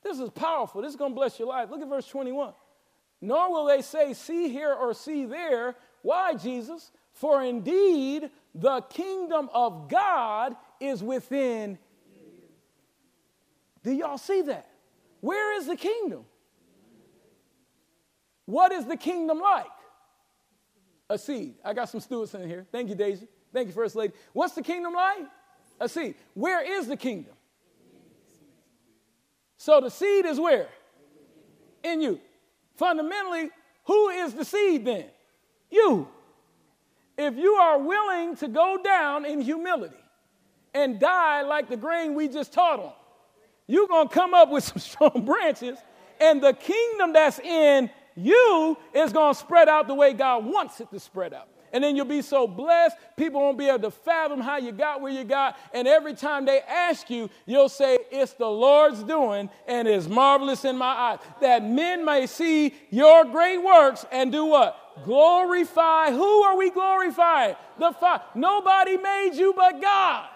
This 0.05 0.21
is 0.21 0.31
powerful. 0.31 0.83
This 0.83 0.91
is 0.91 0.97
going 0.97 1.11
to 1.11 1.17
bless 1.17 1.39
your 1.39 1.49
life. 1.49 1.69
Look 1.69 1.83
at 1.83 1.89
verse 1.89 2.07
21 2.07 2.55
nor 3.25 3.51
will 3.51 3.65
they 3.65 3.83
say, 3.83 4.13
See 4.13 4.49
here 4.49 4.73
or 4.73 4.95
see 4.95 5.25
there. 5.25 5.75
Why, 6.03 6.35
Jesus? 6.35 6.91
For 7.13 7.43
indeed 7.43 8.31
the 8.55 8.83
kingdom 8.83 9.49
of 9.53 9.89
God 9.89 10.57
is 10.81 11.03
within 11.03 11.79
you. 12.13 12.43
Do 13.83 13.93
y'all 13.93 14.19
see 14.19 14.43
that? 14.43 14.69
Where 15.21 15.57
is 15.57 15.67
the 15.67 15.77
kingdom? 15.77 16.25
What 18.47 18.73
is 18.73 18.85
the 18.85 18.97
kingdom 18.97 19.41
like? 19.41 19.67
A 21.09 21.19
seed. 21.19 21.55
I 21.65 21.73
got 21.73 21.89
some 21.89 22.01
stewards 22.01 22.35
in 22.35 22.47
here. 22.49 22.67
Thank 22.71 22.91
you, 22.91 22.95
Daisy. 22.95 23.27
Thank 23.53 23.69
you, 23.69 23.73
First 23.73 23.97
Lady. 23.97 24.13
What's 24.33 24.55
the 24.55 24.63
kingdom 24.63 24.93
like? 24.93 25.25
A 25.81 25.89
seed. 25.89 26.15
Where 26.35 26.79
is 26.79 26.87
the 26.89 26.97
kingdom? 26.97 27.35
So 29.57 29.81
the 29.81 29.91
seed 29.91 30.27
is 30.27 30.39
where? 30.39 30.69
In 31.83 32.03
you. 32.03 32.21
Fundamentally, 32.77 33.51
who 33.85 34.09
is 34.09 34.35
the 34.35 34.45
seed 34.45 34.85
then? 34.85 35.07
You. 35.71 36.09
If 37.17 37.37
you 37.37 37.53
are 37.55 37.79
willing 37.79 38.37
to 38.37 38.49
go 38.49 38.79
down 38.83 39.25
in 39.25 39.41
humility 39.41 39.95
and 40.75 40.99
die 40.99 41.43
like 41.43 41.69
the 41.69 41.77
grain 41.77 42.15
we 42.15 42.29
just 42.29 42.53
taught 42.53 42.81
on, 42.81 42.93
you're 43.67 43.87
going 43.87 44.09
to 44.09 44.15
come 44.15 44.35
up 44.35 44.51
with 44.51 44.65
some 44.73 44.79
strong 44.79 45.25
branches, 45.25 45.79
and 46.21 46.43
the 46.43 46.53
kingdom 46.53 47.13
that's 47.13 47.39
in 47.39 47.91
you 48.17 48.77
is 48.93 49.13
going 49.13 49.35
to 49.35 49.39
spread 49.39 49.69
out 49.69 49.87
the 49.87 49.95
way 49.95 50.13
God 50.13 50.45
wants 50.45 50.81
it 50.81 50.91
to 50.91 51.01
spread 51.01 51.33
out. 51.33 51.49
And 51.75 51.83
then 51.83 51.97
you'll 51.97 52.07
be 52.07 52.23
so 52.23 52.47
blessed, 52.47 52.97
people 53.17 53.41
won't 53.41 53.59
be 53.59 53.67
able 53.67 53.81
to 53.81 53.91
fathom 53.91 54.41
how 54.41 54.59
you 54.59 54.71
got 54.71 55.01
where 55.01 55.11
you 55.11 55.25
got. 55.25 55.59
And 55.75 55.89
every 55.89 56.15
time 56.15 56.45
they 56.45 56.61
ask 56.61 57.11
you, 57.11 57.29
you'll 57.47 57.69
say, 57.69 57.99
It's 58.13 58.33
the 58.35 58.47
Lord's 58.47 59.03
doing, 59.03 59.51
and 59.67 59.89
it's 59.89 60.07
marvelous 60.07 60.65
in 60.65 60.79
my 60.79 60.87
eyes. 60.87 61.19
That 61.41 61.65
men 61.65 62.05
may 62.05 62.29
see 62.29 62.75
your 62.91 63.25
great 63.25 63.59
works 63.59 64.07
and 64.13 64.31
do 64.31 64.47
what? 64.47 65.03
Glorify. 65.05 66.13
Who 66.13 66.43
are 66.45 66.57
we 66.57 66.71
glorifying? 66.71 67.57
The 67.81 67.91
Father. 67.91 68.23
Nobody 68.37 68.97
made 68.97 69.33
you 69.35 69.53
but 69.53 69.83
God. 69.83 70.29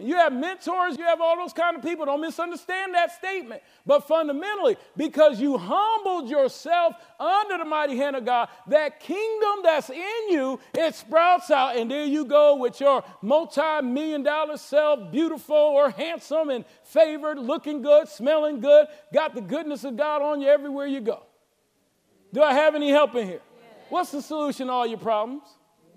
You 0.00 0.14
have 0.14 0.32
mentors, 0.32 0.96
you 0.96 1.04
have 1.04 1.20
all 1.20 1.36
those 1.36 1.52
kind 1.52 1.76
of 1.76 1.82
people. 1.82 2.06
Don't 2.06 2.20
misunderstand 2.20 2.94
that 2.94 3.12
statement. 3.12 3.62
But 3.84 4.06
fundamentally, 4.06 4.76
because 4.96 5.40
you 5.40 5.58
humbled 5.58 6.30
yourself 6.30 6.94
under 7.18 7.58
the 7.58 7.64
mighty 7.64 7.96
hand 7.96 8.14
of 8.14 8.24
God, 8.24 8.48
that 8.68 9.00
kingdom 9.00 9.60
that's 9.64 9.90
in 9.90 10.28
you, 10.28 10.60
it 10.74 10.94
sprouts 10.94 11.50
out. 11.50 11.76
And 11.76 11.90
there 11.90 12.04
you 12.04 12.24
go 12.24 12.54
with 12.54 12.80
your 12.80 13.02
multi 13.22 13.82
million 13.82 14.22
dollar 14.22 14.56
self, 14.56 15.10
beautiful 15.10 15.56
or 15.56 15.90
handsome 15.90 16.50
and 16.50 16.64
favored, 16.84 17.38
looking 17.38 17.82
good, 17.82 18.08
smelling 18.08 18.60
good, 18.60 18.86
got 19.12 19.34
the 19.34 19.40
goodness 19.40 19.82
of 19.82 19.96
God 19.96 20.22
on 20.22 20.40
you 20.40 20.46
everywhere 20.46 20.86
you 20.86 21.00
go. 21.00 21.24
Do 22.32 22.42
I 22.42 22.52
have 22.52 22.76
any 22.76 22.90
help 22.90 23.16
in 23.16 23.26
here? 23.26 23.40
What's 23.88 24.12
the 24.12 24.22
solution 24.22 24.68
to 24.68 24.72
all 24.72 24.86
your 24.86 24.98
problems? 24.98 25.42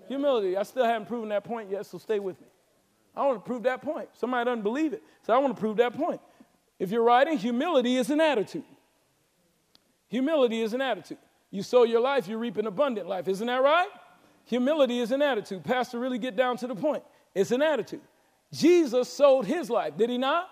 Humility. 0.08 0.56
I 0.56 0.64
still 0.64 0.84
haven't 0.84 1.06
proven 1.06 1.28
that 1.28 1.44
point 1.44 1.70
yet, 1.70 1.86
so 1.86 1.98
stay 1.98 2.18
with 2.18 2.40
me. 2.40 2.46
I 3.14 3.26
want 3.26 3.44
to 3.44 3.46
prove 3.46 3.64
that 3.64 3.82
point. 3.82 4.08
Somebody 4.14 4.44
doesn't 4.44 4.62
believe 4.62 4.92
it, 4.92 5.02
so 5.26 5.34
I 5.34 5.38
want 5.38 5.54
to 5.54 5.60
prove 5.60 5.76
that 5.76 5.94
point. 5.94 6.20
If 6.78 6.90
you're 6.90 7.02
writing, 7.02 7.38
humility 7.38 7.96
is 7.96 8.10
an 8.10 8.20
attitude. 8.20 8.64
Humility 10.08 10.62
is 10.62 10.72
an 10.74 10.80
attitude. 10.80 11.18
You 11.50 11.62
sow 11.62 11.84
your 11.84 12.00
life, 12.00 12.26
you 12.26 12.38
reap 12.38 12.56
an 12.56 12.66
abundant 12.66 13.08
life. 13.08 13.28
Isn't 13.28 13.46
that 13.46 13.62
right? 13.62 13.88
Humility 14.46 15.00
is 15.00 15.12
an 15.12 15.22
attitude. 15.22 15.62
Pastor, 15.62 15.98
really 15.98 16.18
get 16.18 16.36
down 16.36 16.56
to 16.58 16.66
the 16.66 16.74
point. 16.74 17.02
It's 17.34 17.50
an 17.50 17.62
attitude. 17.62 18.00
Jesus 18.52 19.08
sowed 19.12 19.46
his 19.46 19.70
life, 19.70 19.96
did 19.96 20.10
he 20.10 20.18
not? 20.18 20.48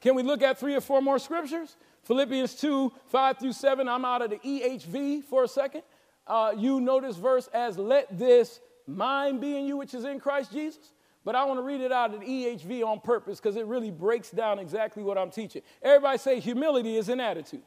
Can 0.00 0.14
we 0.14 0.22
look 0.22 0.42
at 0.42 0.58
three 0.58 0.74
or 0.74 0.80
four 0.80 1.00
more 1.00 1.18
scriptures? 1.18 1.76
Philippians 2.02 2.54
2 2.56 2.92
5 3.06 3.38
through 3.38 3.52
7. 3.52 3.88
I'm 3.88 4.04
out 4.04 4.22
of 4.22 4.30
the 4.30 4.36
EHV 4.36 5.24
for 5.24 5.44
a 5.44 5.48
second. 5.48 5.82
Uh, 6.26 6.52
you 6.56 6.80
know 6.80 7.00
this 7.00 7.16
verse 7.16 7.48
as 7.54 7.78
let 7.78 8.18
this 8.18 8.60
mind 8.86 9.40
be 9.40 9.56
in 9.56 9.66
you, 9.66 9.76
which 9.76 9.94
is 9.94 10.04
in 10.04 10.20
Christ 10.20 10.52
Jesus. 10.52 10.92
But 11.24 11.34
I 11.34 11.44
want 11.44 11.58
to 11.58 11.62
read 11.62 11.80
it 11.80 11.90
out 11.90 12.12
of 12.12 12.20
the 12.20 12.26
EHV 12.26 12.84
on 12.86 13.00
purpose 13.00 13.40
because 13.40 13.56
it 13.56 13.66
really 13.66 13.90
breaks 13.90 14.30
down 14.30 14.58
exactly 14.58 15.02
what 15.02 15.16
I'm 15.16 15.30
teaching. 15.30 15.62
Everybody 15.82 16.18
say 16.18 16.40
humility 16.40 16.96
is 16.96 17.08
an 17.08 17.18
attitude. 17.18 17.62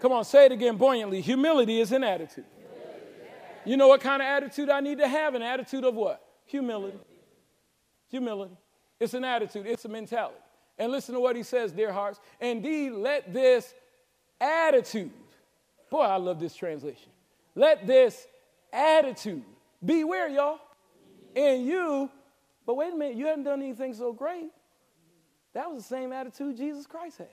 Come 0.00 0.12
on, 0.12 0.24
say 0.24 0.46
it 0.46 0.52
again 0.52 0.76
buoyantly. 0.76 1.20
Humility 1.20 1.80
is 1.80 1.92
an 1.92 2.02
attitude. 2.02 2.46
You 3.64 3.76
know 3.76 3.88
what 3.88 4.00
kind 4.00 4.22
of 4.22 4.26
attitude 4.26 4.70
I 4.70 4.80
need 4.80 4.98
to 4.98 5.06
have? 5.06 5.34
An 5.34 5.42
attitude 5.42 5.84
of 5.84 5.94
what? 5.94 6.24
Humility. 6.46 6.98
Humility. 8.08 8.56
It's 8.98 9.14
an 9.14 9.24
attitude, 9.24 9.66
it's 9.66 9.84
a 9.84 9.88
mentality. 9.88 10.36
And 10.78 10.90
listen 10.90 11.14
to 11.14 11.20
what 11.20 11.36
he 11.36 11.42
says, 11.42 11.72
dear 11.72 11.92
hearts. 11.92 12.18
Indeed, 12.40 12.92
let 12.92 13.32
this 13.32 13.74
attitude, 14.40 15.10
boy, 15.90 16.00
I 16.00 16.16
love 16.16 16.40
this 16.40 16.54
translation. 16.54 17.10
Let 17.54 17.86
this 17.86 18.26
attitude 18.72 19.44
be 19.84 20.04
where, 20.04 20.28
y'all? 20.28 20.58
In 21.34 21.66
you 21.66 22.10
but 22.70 22.76
wait 22.76 22.92
a 22.92 22.96
minute, 22.96 23.16
you 23.16 23.26
hadn't 23.26 23.42
done 23.42 23.60
anything 23.60 23.92
so 23.94 24.12
great. 24.12 24.48
That 25.54 25.68
was 25.68 25.82
the 25.82 25.88
same 25.88 26.12
attitude 26.12 26.56
Jesus 26.56 26.86
Christ 26.86 27.18
had. 27.18 27.26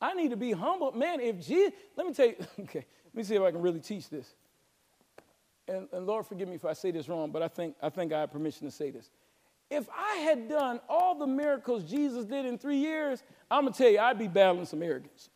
I 0.00 0.14
need 0.14 0.30
to 0.30 0.38
be 0.38 0.52
humble. 0.52 0.90
Man, 0.92 1.20
if 1.20 1.46
Jesus, 1.46 1.74
let 1.96 2.06
me 2.06 2.14
tell 2.14 2.28
you, 2.28 2.36
okay, 2.60 2.86
let 3.04 3.14
me 3.14 3.22
see 3.24 3.34
if 3.34 3.42
I 3.42 3.50
can 3.50 3.60
really 3.60 3.78
teach 3.78 4.08
this. 4.08 4.34
And, 5.68 5.86
and 5.92 6.06
Lord, 6.06 6.24
forgive 6.24 6.48
me 6.48 6.54
if 6.54 6.64
I 6.64 6.72
say 6.72 6.92
this 6.92 7.10
wrong, 7.10 7.30
but 7.30 7.42
I 7.42 7.48
think, 7.48 7.76
I 7.82 7.90
think 7.90 8.10
I 8.14 8.20
have 8.20 8.32
permission 8.32 8.66
to 8.66 8.70
say 8.70 8.90
this. 8.90 9.10
If 9.70 9.86
I 9.94 10.16
had 10.20 10.48
done 10.48 10.80
all 10.88 11.18
the 11.18 11.26
miracles 11.26 11.84
Jesus 11.84 12.24
did 12.24 12.46
in 12.46 12.56
three 12.56 12.78
years, 12.78 13.22
I'm 13.50 13.64
going 13.64 13.74
to 13.74 13.78
tell 13.78 13.90
you, 13.90 13.98
I'd 13.98 14.18
be 14.18 14.28
battling 14.28 14.64
some 14.64 14.82
arrogance 14.82 15.28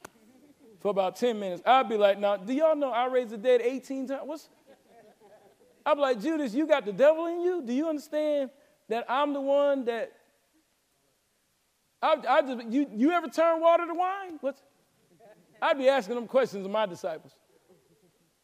for 0.78 0.88
about 0.88 1.16
10 1.16 1.38
minutes. 1.38 1.60
I'd 1.66 1.86
be 1.86 1.98
like, 1.98 2.18
now, 2.18 2.38
do 2.38 2.54
y'all 2.54 2.76
know 2.76 2.92
I 2.92 3.08
raised 3.08 3.28
the 3.28 3.36
dead 3.36 3.60
18 3.60 4.08
times? 4.08 4.22
What's, 4.24 4.48
I'd 5.84 5.94
be 5.94 6.00
like, 6.00 6.20
Judas, 6.20 6.54
you 6.54 6.66
got 6.66 6.84
the 6.84 6.92
devil 6.92 7.26
in 7.26 7.40
you? 7.40 7.62
Do 7.62 7.72
you 7.72 7.88
understand 7.88 8.50
that 8.90 9.06
I'm 9.08 9.32
the 9.32 9.40
one 9.40 9.84
that 9.86 10.12
I, 12.02 12.16
I 12.28 12.42
just, 12.42 12.66
you, 12.68 12.86
you 12.94 13.12
ever 13.12 13.28
turn 13.28 13.60
water 13.60 13.86
to 13.86 13.94
wine? 13.94 14.38
What's, 14.40 14.60
I'd 15.62 15.78
be 15.78 15.88
asking 15.88 16.16
them 16.16 16.26
questions 16.26 16.64
of 16.64 16.72
my 16.72 16.86
disciples. 16.86 17.32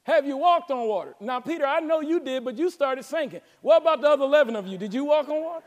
Have 0.05 0.25
you 0.25 0.37
walked 0.37 0.71
on 0.71 0.87
water? 0.87 1.17
Now, 1.21 1.41
Peter, 1.41 1.67
I 1.67 1.81
know 1.81 2.01
you 2.01 2.21
did, 2.21 2.45
but 2.45 2.57
you 2.57 2.71
started 2.71 3.05
sinking. 3.05 3.41
What 3.61 3.83
about 3.83 4.01
the 4.01 4.09
other 4.09 4.25
11 4.25 4.55
of 4.55 4.67
you? 4.67 4.79
Did 4.79 4.95
you 4.95 5.05
walk 5.05 5.29
on 5.29 5.43
water? 5.43 5.67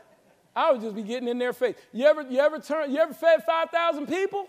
I 0.56 0.72
would 0.72 0.80
just 0.80 0.96
be 0.96 1.02
getting 1.02 1.28
in 1.28 1.38
their 1.38 1.52
face. 1.52 1.76
You 1.92 2.06
ever, 2.06 2.22
you 2.22 2.38
ever, 2.38 2.58
turn, 2.58 2.90
you 2.90 2.98
ever 2.98 3.12
fed 3.12 3.44
5,000 3.44 4.06
people? 4.06 4.48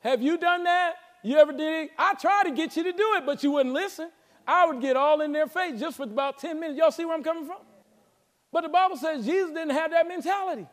Have 0.00 0.22
you 0.22 0.38
done 0.38 0.64
that? 0.64 0.94
You 1.22 1.36
ever 1.36 1.52
did? 1.52 1.84
it? 1.84 1.90
I 1.98 2.14
tried 2.14 2.44
to 2.44 2.52
get 2.52 2.76
you 2.76 2.84
to 2.84 2.92
do 2.92 3.14
it, 3.16 3.26
but 3.26 3.42
you 3.42 3.50
wouldn't 3.50 3.74
listen. 3.74 4.10
I 4.46 4.66
would 4.66 4.80
get 4.80 4.96
all 4.96 5.20
in 5.20 5.32
their 5.32 5.48
face 5.48 5.78
just 5.78 5.98
for 5.98 6.04
about 6.04 6.38
10 6.38 6.58
minutes. 6.58 6.78
Y'all 6.78 6.90
see 6.90 7.04
where 7.04 7.14
I'm 7.14 7.22
coming 7.22 7.44
from? 7.44 7.58
But 8.54 8.62
the 8.62 8.68
Bible 8.68 8.96
says 8.96 9.26
Jesus 9.26 9.50
didn't 9.50 9.70
have 9.70 9.90
that 9.90 10.06
mentality. 10.06 10.64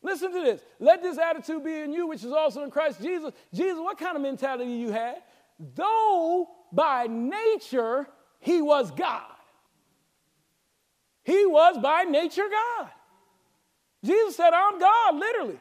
Listen 0.00 0.32
to 0.32 0.40
this. 0.42 0.62
Let 0.78 1.02
this 1.02 1.18
attitude 1.18 1.64
be 1.64 1.80
in 1.80 1.92
you, 1.92 2.06
which 2.06 2.22
is 2.22 2.30
also 2.30 2.62
in 2.62 2.70
Christ 2.70 3.02
Jesus. 3.02 3.34
Jesus, 3.52 3.80
what 3.80 3.98
kind 3.98 4.14
of 4.14 4.22
mentality 4.22 4.70
you 4.70 4.92
had? 4.92 5.16
Though 5.74 6.48
by 6.72 7.08
nature 7.08 8.06
he 8.38 8.62
was 8.62 8.92
God. 8.92 9.24
He 11.24 11.46
was 11.46 11.78
by 11.78 12.04
nature 12.04 12.46
God. 12.48 12.90
Jesus 14.04 14.36
said, 14.36 14.52
I'm 14.54 14.78
God, 14.78 15.16
literally. 15.16 15.58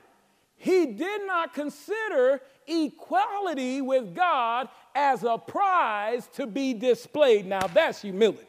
He 0.55 0.85
did 0.85 1.25
not 1.25 1.55
consider 1.55 2.41
equality 2.67 3.81
with 3.81 4.13
God 4.13 4.69
as 4.93 5.23
a 5.23 5.39
prize 5.39 6.27
to 6.33 6.45
be 6.45 6.75
displayed. 6.75 7.47
Now, 7.47 7.65
that's 7.65 8.03
humility 8.03 8.48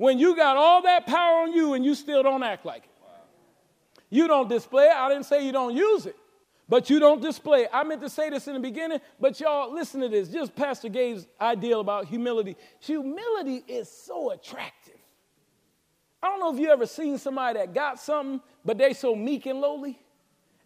when 0.00 0.18
you 0.18 0.34
got 0.34 0.56
all 0.56 0.80
that 0.80 1.06
power 1.06 1.42
on 1.42 1.52
you 1.52 1.74
and 1.74 1.84
you 1.84 1.94
still 1.94 2.22
don't 2.22 2.42
act 2.42 2.64
like 2.64 2.84
it. 2.84 2.90
You 4.08 4.26
don't 4.28 4.48
display 4.48 4.86
it. 4.86 4.96
I 4.96 5.10
didn't 5.10 5.26
say 5.26 5.44
you 5.44 5.52
don't 5.52 5.76
use 5.76 6.06
it, 6.06 6.16
but 6.70 6.88
you 6.88 7.00
don't 7.00 7.20
display 7.20 7.64
it. 7.64 7.70
I 7.70 7.84
meant 7.84 8.00
to 8.00 8.08
say 8.08 8.30
this 8.30 8.48
in 8.48 8.54
the 8.54 8.60
beginning, 8.60 9.00
but 9.20 9.38
y'all 9.40 9.70
listen 9.70 10.00
to 10.00 10.08
this. 10.08 10.30
Just 10.30 10.56
Pastor 10.56 10.88
Gabe's 10.88 11.26
ideal 11.38 11.80
about 11.80 12.06
humility. 12.06 12.56
Humility 12.78 13.62
is 13.68 13.90
so 13.90 14.30
attractive. 14.30 14.94
I 16.22 16.28
don't 16.28 16.40
know 16.40 16.54
if 16.54 16.58
you 16.58 16.70
ever 16.70 16.86
seen 16.86 17.18
somebody 17.18 17.58
that 17.58 17.74
got 17.74 18.00
something, 18.00 18.40
but 18.64 18.78
they 18.78 18.94
so 18.94 19.14
meek 19.14 19.44
and 19.44 19.60
lowly, 19.60 20.00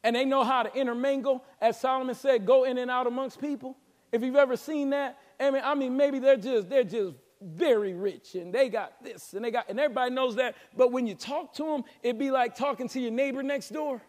and 0.04 0.14
they 0.14 0.24
know 0.24 0.44
how 0.44 0.62
to 0.62 0.72
intermingle, 0.78 1.44
as 1.60 1.80
Solomon 1.80 2.14
said, 2.14 2.46
go 2.46 2.62
in 2.62 2.78
and 2.78 2.88
out 2.88 3.08
amongst 3.08 3.40
people. 3.40 3.76
If 4.12 4.22
you've 4.22 4.36
ever 4.36 4.56
seen 4.56 4.90
that, 4.90 5.18
I 5.40 5.50
mean, 5.50 5.62
I 5.64 5.74
mean, 5.74 5.96
maybe 5.96 6.20
they're 6.20 6.36
just 6.36 6.68
they're 6.68 6.84
just 6.84 7.16
very 7.44 7.92
rich 7.92 8.34
and 8.34 8.52
they 8.52 8.68
got 8.68 9.02
this 9.02 9.34
and 9.34 9.44
they 9.44 9.50
got, 9.50 9.68
and 9.68 9.78
everybody 9.78 10.14
knows 10.14 10.36
that. 10.36 10.56
But 10.76 10.92
when 10.92 11.06
you 11.06 11.14
talk 11.14 11.54
to 11.54 11.64
them, 11.64 11.84
it'd 12.02 12.18
be 12.18 12.30
like 12.30 12.56
talking 12.56 12.88
to 12.88 13.00
your 13.00 13.10
neighbor 13.10 13.42
next 13.42 13.70
door. 13.70 14.00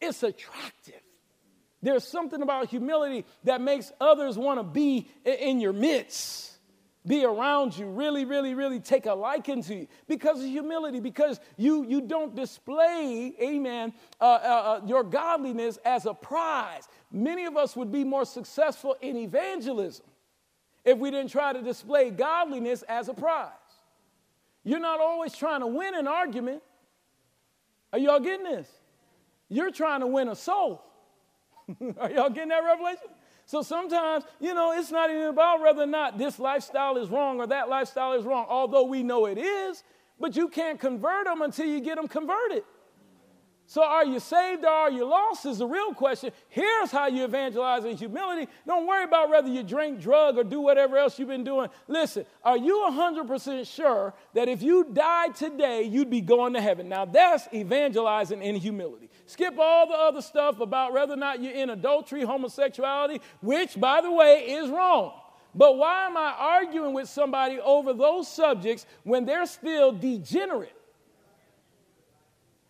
It's 0.00 0.22
attractive. 0.22 1.00
There's 1.82 2.04
something 2.04 2.42
about 2.42 2.68
humility 2.68 3.24
that 3.44 3.60
makes 3.60 3.92
others 4.00 4.38
want 4.38 4.60
to 4.60 4.64
be 4.64 5.08
in 5.24 5.60
your 5.60 5.72
midst, 5.72 6.56
be 7.04 7.24
around 7.24 7.76
you, 7.76 7.86
really, 7.86 8.24
really, 8.24 8.54
really 8.54 8.78
take 8.78 9.06
a 9.06 9.14
liking 9.14 9.64
to 9.64 9.74
you 9.74 9.88
because 10.06 10.38
of 10.38 10.46
humility, 10.46 11.00
because 11.00 11.40
you, 11.56 11.84
you 11.84 12.00
don't 12.00 12.36
display, 12.36 13.34
amen, 13.42 13.92
uh, 14.20 14.24
uh, 14.24 14.36
uh, 14.36 14.86
your 14.86 15.02
godliness 15.02 15.76
as 15.84 16.06
a 16.06 16.14
prize. 16.14 16.86
Many 17.10 17.46
of 17.46 17.56
us 17.56 17.74
would 17.74 17.90
be 17.90 18.04
more 18.04 18.24
successful 18.24 18.96
in 19.00 19.16
evangelism 19.16 20.04
if 20.84 20.98
we 20.98 21.10
didn't 21.10 21.30
try 21.30 21.52
to 21.52 21.62
display 21.62 22.10
godliness 22.10 22.82
as 22.82 23.08
a 23.08 23.14
prize. 23.14 23.50
You're 24.64 24.80
not 24.80 25.00
always 25.00 25.34
trying 25.34 25.60
to 25.60 25.66
win 25.66 25.94
an 25.94 26.06
argument. 26.06 26.62
Are 27.92 27.98
y'all 27.98 28.20
getting 28.20 28.44
this? 28.44 28.68
You're 29.48 29.70
trying 29.70 30.00
to 30.00 30.06
win 30.06 30.28
a 30.28 30.36
soul. 30.36 30.82
Are 31.98 32.10
y'all 32.10 32.30
getting 32.30 32.48
that 32.48 32.64
revelation? 32.64 33.08
So 33.44 33.62
sometimes, 33.62 34.24
you 34.40 34.54
know, 34.54 34.72
it's 34.72 34.90
not 34.90 35.10
even 35.10 35.24
about 35.24 35.60
whether 35.60 35.82
or 35.82 35.86
not 35.86 36.16
this 36.16 36.38
lifestyle 36.38 36.96
is 36.96 37.10
wrong 37.10 37.38
or 37.38 37.46
that 37.48 37.68
lifestyle 37.68 38.14
is 38.14 38.24
wrong, 38.24 38.46
although 38.48 38.84
we 38.84 39.02
know 39.02 39.26
it 39.26 39.36
is, 39.36 39.82
but 40.18 40.36
you 40.36 40.48
can't 40.48 40.78
convert 40.78 41.26
them 41.26 41.42
until 41.42 41.66
you 41.66 41.80
get 41.80 41.96
them 41.96 42.08
converted. 42.08 42.62
So, 43.72 43.82
are 43.82 44.04
you 44.04 44.20
saved 44.20 44.66
or 44.66 44.68
are 44.68 44.90
you 44.90 45.06
lost? 45.06 45.46
Is 45.46 45.56
the 45.56 45.66
real 45.66 45.94
question. 45.94 46.30
Here's 46.50 46.90
how 46.90 47.06
you 47.06 47.24
evangelize 47.24 47.86
in 47.86 47.96
humility. 47.96 48.46
Don't 48.66 48.86
worry 48.86 49.04
about 49.04 49.30
whether 49.30 49.48
you 49.48 49.62
drink, 49.62 49.98
drug, 49.98 50.36
or 50.36 50.44
do 50.44 50.60
whatever 50.60 50.98
else 50.98 51.18
you've 51.18 51.28
been 51.28 51.42
doing. 51.42 51.70
Listen, 51.88 52.26
are 52.44 52.58
you 52.58 52.86
100% 52.90 53.66
sure 53.66 54.12
that 54.34 54.46
if 54.46 54.60
you 54.60 54.84
died 54.92 55.34
today, 55.34 55.84
you'd 55.84 56.10
be 56.10 56.20
going 56.20 56.52
to 56.52 56.60
heaven? 56.60 56.86
Now, 56.86 57.06
that's 57.06 57.48
evangelizing 57.54 58.42
in 58.42 58.56
humility. 58.56 59.08
Skip 59.24 59.58
all 59.58 59.86
the 59.86 59.94
other 59.94 60.20
stuff 60.20 60.60
about 60.60 60.92
whether 60.92 61.14
or 61.14 61.16
not 61.16 61.42
you're 61.42 61.54
in 61.54 61.70
adultery, 61.70 62.24
homosexuality, 62.24 63.22
which, 63.40 63.80
by 63.80 64.02
the 64.02 64.12
way, 64.12 64.50
is 64.50 64.68
wrong. 64.68 65.18
But 65.54 65.78
why 65.78 66.04
am 66.04 66.18
I 66.18 66.34
arguing 66.38 66.92
with 66.92 67.08
somebody 67.08 67.58
over 67.58 67.94
those 67.94 68.28
subjects 68.28 68.84
when 69.02 69.24
they're 69.24 69.46
still 69.46 69.92
degenerate? 69.92 70.76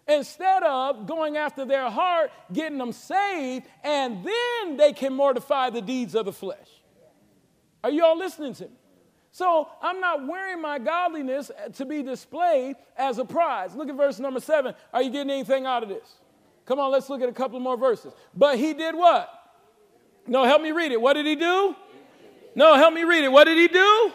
Instead 0.09 0.62
of 0.64 1.07
going 1.07 1.36
after 1.36 1.64
their 1.64 1.88
heart, 1.88 2.32
getting 2.53 2.78
them 2.78 2.92
saved, 2.92 3.66
and 3.84 4.24
then 4.24 4.76
they 4.76 4.92
can 4.92 5.12
mortify 5.12 5.70
the 5.70 5.80
deeds 5.80 6.14
of 6.14 6.24
the 6.24 6.32
flesh. 6.32 6.68
Are 7.84 7.90
you 7.90 8.05
all 8.05 8.16
listening 8.16 8.55
to 8.55 8.64
me? 8.64 8.70
So 9.30 9.68
I'm 9.80 9.98
not 10.00 10.26
wearing 10.26 10.61
my 10.61 10.78
godliness 10.78 11.50
uh, 11.50 11.70
to 11.70 11.86
be 11.86 12.03
displayed 12.03 12.76
as 12.98 13.18
a 13.18 13.24
prize. 13.24 13.74
Look 13.74 13.88
at 13.88 13.96
verse 13.96 14.18
number 14.18 14.40
seven. 14.40 14.74
Are 14.92 15.03
you 15.03 15.11
getting 15.11 15.30
anything 15.30 15.64
out 15.64 15.82
of 15.82 15.88
this? 15.88 16.07
Come 16.66 16.78
on, 16.78 16.92
let's 16.92 17.09
look 17.09 17.22
at 17.22 17.28
a 17.28 17.32
couple 17.32 17.59
more 17.59 17.76
verses. 17.76 18.12
But 18.36 18.59
he 18.59 18.74
did 18.74 18.94
what? 18.94 19.30
No, 20.26 20.44
help 20.44 20.62
me 20.62 20.70
read 20.70 20.92
it. 20.92 21.00
What 21.00 21.14
did 21.14 21.26
he 21.26 21.34
do? 21.34 21.74
No, 22.55 22.74
help 22.74 22.92
me 22.92 23.05
read 23.05 23.24
it. 23.24 23.32
What 23.32 23.44
did 23.44 23.57
he 23.57 23.68
do? 23.68 24.12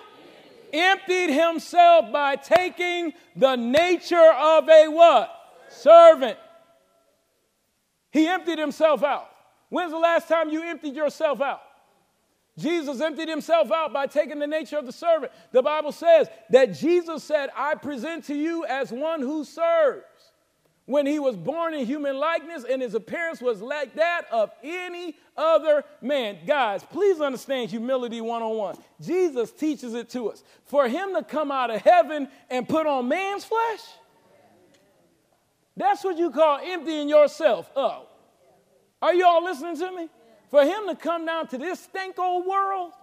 Emptied 0.71 1.31
himself 1.31 2.11
by 2.11 2.35
taking 2.35 3.13
the 3.35 3.55
nature 3.55 4.31
of 4.37 4.69
a 4.69 4.87
what? 4.87 5.36
Servant. 5.69 6.37
He 8.11 8.27
emptied 8.27 8.59
himself 8.59 9.03
out. 9.03 9.29
When's 9.69 9.91
the 9.91 9.99
last 9.99 10.27
time 10.27 10.49
you 10.49 10.63
emptied 10.63 10.95
yourself 10.95 11.41
out? 11.41 11.61
Jesus 12.57 13.01
emptied 13.01 13.29
himself 13.29 13.71
out 13.71 13.93
by 13.93 14.07
taking 14.07 14.39
the 14.39 14.47
nature 14.47 14.77
of 14.77 14.85
the 14.85 14.91
servant. 14.91 15.31
The 15.51 15.61
Bible 15.61 15.91
says 15.91 16.27
that 16.49 16.73
Jesus 16.73 17.23
said, 17.23 17.49
I 17.55 17.75
present 17.75 18.25
to 18.25 18.35
you 18.35 18.65
as 18.65 18.91
one 18.91 19.21
who 19.21 19.43
serves. 19.43 20.03
When 20.85 21.05
he 21.05 21.19
was 21.19 21.35
born 21.35 21.73
in 21.73 21.85
human 21.85 22.17
likeness 22.17 22.63
and 22.63 22.81
his 22.81 22.95
appearance 22.95 23.41
was 23.41 23.61
like 23.61 23.95
that 23.95 24.23
of 24.31 24.51
any 24.63 25.15
other 25.35 25.83
man. 26.01 26.37
Guys, 26.47 26.81
please 26.81 27.19
understand 27.19 27.69
humility 27.69 28.21
one 28.21 28.41
on 28.41 28.55
one. 28.55 28.77
Jesus 29.01 29.51
teaches 29.51 29.93
it 29.93 30.09
to 30.11 30.29
us. 30.29 30.43
For 30.63 30.87
him 30.87 31.13
to 31.13 31.23
come 31.23 31.51
out 31.51 31.69
of 31.69 31.81
heaven 31.81 32.29
and 32.49 32.67
put 32.67 32.87
on 32.87 33.09
man's 33.09 33.43
flesh, 33.43 33.81
that's 35.77 36.03
what 36.03 36.17
you 36.17 36.31
call 36.31 36.59
emptying 36.61 37.07
yourself 37.07 37.71
up. 37.75 38.11
Are 39.01 39.13
you 39.13 39.25
all 39.25 39.43
listening 39.43 39.77
to 39.77 39.91
me? 39.91 40.09
For 40.49 40.63
him 40.63 40.87
to 40.87 40.95
come 40.95 41.25
down 41.25 41.47
to 41.49 41.57
this 41.57 41.79
stank 41.79 42.17
old 42.17 42.45
world 42.45 42.93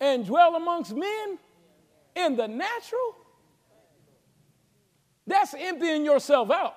and 0.00 0.24
dwell 0.24 0.54
amongst 0.54 0.94
men 0.94 1.38
in 2.14 2.36
the 2.36 2.46
natural, 2.46 3.16
that's 5.26 5.54
emptying 5.58 6.04
yourself 6.04 6.50
out. 6.50 6.76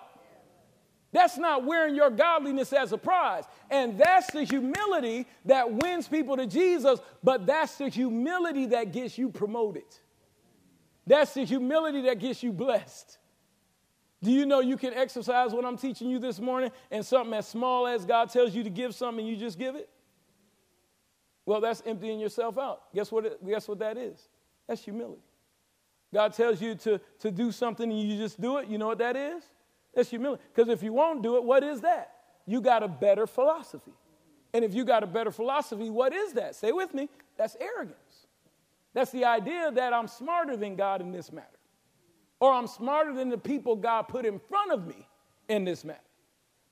That's 1.12 1.38
not 1.38 1.64
wearing 1.64 1.96
your 1.96 2.10
godliness 2.10 2.74
as 2.74 2.92
a 2.92 2.98
prize. 2.98 3.44
And 3.70 3.98
that's 3.98 4.32
the 4.32 4.44
humility 4.44 5.26
that 5.46 5.72
wins 5.72 6.08
people 6.08 6.38
to 6.38 6.48
Jesus, 6.48 7.00
but 7.24 7.46
that's 7.46 7.78
the 7.78 7.90
humility 7.90 8.68
that 8.68 8.92
gets 8.92 9.18
you 9.18 9.30
promoted. 9.30 9.86
That's 11.06 11.34
the 11.34 11.46
humility 11.46 12.02
that 12.04 12.20
gets 12.20 12.44
you 12.44 12.52
blessed. 12.52 13.18
Do 14.24 14.32
you 14.32 14.46
know 14.46 14.60
you 14.60 14.78
can 14.78 14.94
exercise 14.94 15.52
what 15.52 15.64
I'm 15.64 15.78
teaching 15.78 16.10
you 16.10 16.18
this 16.18 16.40
morning 16.40 16.72
and 16.90 17.06
something 17.06 17.34
as 17.34 17.48
small 17.48 17.86
as 17.86 18.04
God 18.04 18.30
tells 18.32 18.56
you 18.56 18.64
to 18.64 18.70
give 18.70 18.96
something 18.96 19.26
you 19.26 19.36
just 19.36 19.60
give 19.60 19.76
it? 19.76 19.90
Well, 21.46 21.62
that's 21.62 21.84
emptying 21.86 22.20
yourself 22.20 22.58
out. 22.58 22.94
Guess 22.94 23.12
what, 23.12 23.26
it, 23.26 23.48
guess 23.48 23.68
what 23.68 23.80
that 23.80 23.98
is? 23.98 24.28
That's 24.68 24.84
humility. 24.84 25.22
God 26.14 26.34
tells 26.34 26.62
you 26.62 26.76
to, 26.76 27.00
to 27.20 27.32
do 27.32 27.52
something 27.52 27.90
and 27.90 28.00
you 28.00 28.18
just 28.18 28.42
do 28.42 28.58
it. 28.58 28.68
You 28.68 28.78
know 28.78 28.88
what 28.88 28.98
that 28.98 29.16
is? 29.16 29.44
That's 29.94 30.10
humility. 30.10 30.42
Because 30.54 30.70
if 30.70 30.82
you 30.82 30.94
won't 30.94 31.22
do 31.22 31.38
it, 31.38 31.44
what 31.44 31.64
is 31.64 31.82
that? 31.82 32.14
You 32.46 32.60
got 32.60 32.82
a 32.82 32.88
better 32.88 33.28
philosophy. 33.28 33.94
And 34.54 34.66
if 34.66 34.74
you 34.74 34.84
got 34.84 35.04
a 35.04 35.08
better 35.08 35.32
philosophy, 35.32 35.90
what 35.90 36.14
is 36.14 36.34
that? 36.34 36.56
Say 36.56 36.72
with 36.72 36.94
me. 36.94 37.08
That's 37.38 37.56
arrogance. 37.60 38.28
That's 38.94 39.12
the 39.12 39.26
idea 39.26 39.72
that 39.72 39.94
I'm 39.94 40.08
smarter 40.08 40.58
than 40.58 40.76
God 40.76 41.02
in 41.02 41.12
this 41.12 41.32
matter 41.32 41.57
or 42.40 42.54
I'm 42.54 42.68
smarter 42.68 43.14
than 43.14 43.30
the 43.30 43.38
people 43.38 43.76
God 43.76 44.04
put 44.04 44.26
in 44.26 44.40
front 44.40 44.72
of 44.72 44.88
me 44.88 45.08
in 45.50 45.66
this 45.66 45.84
matter. 45.84 46.00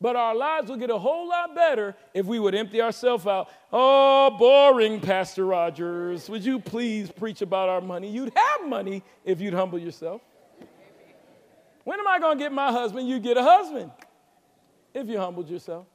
But 0.02 0.16
our 0.16 0.36
lives 0.36 0.70
will 0.70 0.78
get 0.78 0.90
a 0.90 0.98
whole 0.98 1.30
lot 1.30 1.56
better 1.56 1.96
if 2.14 2.26
we 2.26 2.38
would 2.38 2.54
empty 2.54 2.82
ourselves 2.82 3.26
out. 3.26 3.50
Oh, 3.72 4.36
boring, 4.38 5.00
Pastor 5.00 5.46
Rogers. 5.46 6.30
Would 6.30 6.44
you 6.44 6.60
please 6.60 7.10
preach 7.10 7.42
about 7.42 7.70
our 7.70 7.82
money? 7.82 8.10
You'd 8.10 8.34
have 8.36 8.68
money 8.68 9.04
if 9.24 9.40
you'd 9.40 9.54
humble 9.54 9.80
yourself. 9.80 10.22
When 11.86 12.00
am 12.00 12.08
I 12.08 12.20
going 12.20 12.38
to 12.38 12.44
get 12.44 12.52
my 12.52 12.72
husband? 12.72 13.08
You 13.08 13.20
get 13.20 13.38
a 13.38 13.44
husband 13.44 13.92
if 14.94 15.08
you 15.08 15.18
humbled 15.18 15.50
yourself. 15.50 15.88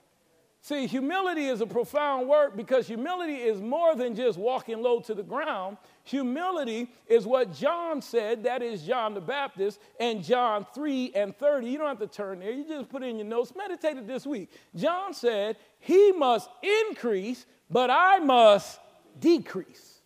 See, 0.63 0.87
humility 0.87 1.47
is 1.47 1.61
a 1.61 1.67
profound 1.67 2.29
word 2.29 2.57
because 2.57 2.87
humility 2.87 3.37
is 3.37 3.61
more 3.61 3.95
than 3.97 4.15
just 4.15 4.39
walking 4.39 4.83
low 4.83 5.01
to 5.01 5.15
the 5.15 5.23
ground. 5.23 5.79
Humility 6.11 6.89
is 7.07 7.27
what 7.27 7.55
John 7.55 8.03
said, 8.03 8.43
that 8.45 8.63
is 8.63 8.83
John 8.83 9.15
the 9.15 9.21
Baptist, 9.21 9.81
and 9.99 10.25
John 10.25 10.67
3 10.75 11.13
and 11.15 11.37
30. 11.37 11.69
You 11.69 11.79
don't 11.79 11.87
have 11.87 11.99
to 12.01 12.07
turn 12.07 12.41
there, 12.41 12.51
you 12.51 12.67
just 12.67 12.89
put 12.89 13.03
in 13.03 13.17
your 13.17 13.27
notes. 13.27 13.53
Meditate 13.57 13.97
it 13.97 14.07
this 14.07 14.27
week. 14.27 14.51
John 14.75 15.15
said, 15.15 15.57
He 15.79 16.13
must 16.13 16.51
increase, 16.89 17.47
but 17.71 17.91
I 17.91 18.19
must 18.19 18.81
decrease. 19.19 20.01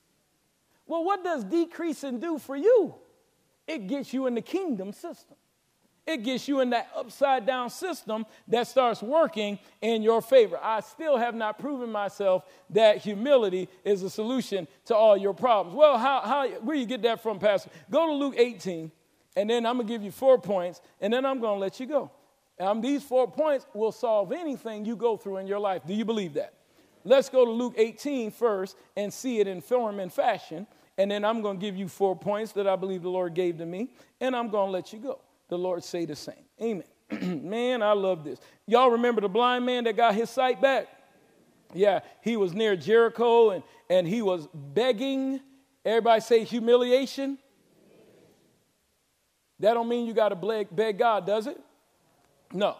Well, 0.87 1.05
what 1.05 1.25
does 1.25 1.45
decreasing 1.45 2.21
do 2.21 2.39
for 2.39 2.57
you? 2.57 2.95
It 3.67 3.87
gets 3.87 4.13
you 4.13 4.27
in 4.27 4.35
the 4.35 4.43
kingdom 4.43 4.93
system 4.93 5.37
it 6.07 6.23
gets 6.23 6.47
you 6.49 6.61
in 6.61 6.71
that 6.71 6.91
upside 6.95 7.47
down 7.47 7.71
system 7.71 8.27
that 8.49 8.67
starts 8.67 9.03
working 9.03 9.59
in 9.81 10.03
your 10.03 10.21
favor. 10.21 10.59
I 10.63 10.81
still 10.81 11.17
have 11.17 11.35
not 11.35 11.59
proven 11.59 11.91
myself 11.91 12.45
that 12.71 12.99
humility 12.99 13.69
is 13.85 14.03
a 14.03 14.11
solution 14.11 14.69
to 14.87 14.95
all 14.95 15.17
your 15.17 15.33
problems. 15.33 15.77
Well, 15.77 15.97
how, 15.97 16.21
how, 16.21 16.49
where 16.61 16.77
you 16.77 16.87
get 16.87 17.03
that 17.03 17.23
from, 17.23 17.39
Pastor? 17.39 17.71
Go 17.91 18.07
to 18.07 18.13
Luke 18.13 18.35
18, 18.37 18.91
and 19.37 19.49
then 19.49 19.65
I'm 19.65 19.77
going 19.77 19.87
to 19.87 19.93
give 19.93 20.03
you 20.03 20.11
four 20.11 20.39
points, 20.39 20.81
and 21.01 21.13
then 21.13 21.25
I'm 21.25 21.41
going 21.41 21.57
to 21.57 21.61
let 21.61 21.81
you 21.81 21.87
go. 21.87 22.11
Um, 22.61 22.81
these 22.81 23.03
four 23.03 23.27
points 23.31 23.67
will 23.73 23.93
solve 23.93 24.31
anything 24.31 24.85
you 24.85 24.97
go 24.97 25.17
through 25.17 25.39
in 25.39 25.47
your 25.47 25.59
life. 25.59 25.83
Do 25.87 25.95
you 25.95 26.05
believe 26.05 26.35
that? 26.35 26.53
Let's 27.03 27.29
go 27.29 27.45
to 27.45 27.51
Luke 27.51 27.75
18 27.77 28.31
first 28.31 28.77
and 28.97 29.13
see 29.13 29.41
it 29.41 29.47
in 29.47 29.61
form 29.61 30.01
and 30.01 30.13
fashion. 30.13 30.67
And 30.97 31.11
then 31.11 31.25
I'm 31.25 31.43
going 31.43 31.59
to 31.59 31.61
give 31.61 31.77
you 31.77 31.89
four 31.89 32.15
points 32.15 32.53
that 32.53 32.69
I 32.69 32.77
believe 32.77 33.03
the 33.03 33.11
Lord 33.11 33.35
gave 33.35 33.59
to 33.59 33.67
me, 33.67 33.89
and 34.21 34.37
I'm 34.37 34.49
going 34.49 34.69
to 34.69 34.71
let 34.71 34.93
you 34.93 35.01
go 35.01 35.19
the 35.49 35.59
Lord 35.59 35.85
say 35.85 36.05
the 36.05 36.17
same. 36.17 36.45
Amen. 36.61 36.85
man, 37.43 37.83
I 37.83 37.93
love 37.93 38.25
this. 38.25 38.39
Y'all 38.67 38.91
remember 38.91 39.21
the 39.21 39.29
blind 39.29 39.67
man 39.67 39.85
that 39.85 39.97
got 39.97 40.15
his 40.15 40.31
sight 40.31 40.61
back? 40.61 40.89
Yeah, 41.73 42.01
he 42.23 42.37
was 42.37 42.55
near 42.55 42.77
Jericho 42.77 43.51
and, 43.51 43.63
and 43.91 44.07
he 44.07 44.23
was 44.23 44.49
begging. 44.55 45.41
Everybody 45.85 46.21
say 46.21 46.45
humiliation. 46.45 47.39
That 49.61 49.75
don't 49.75 49.89
mean 49.89 50.07
you 50.07 50.15
got 50.15 50.31
to 50.31 50.37
beg, 50.37 50.75
beg 50.75 50.99
God, 50.99 51.27
does 51.27 51.47
it? 51.47 51.61
No. 52.53 52.77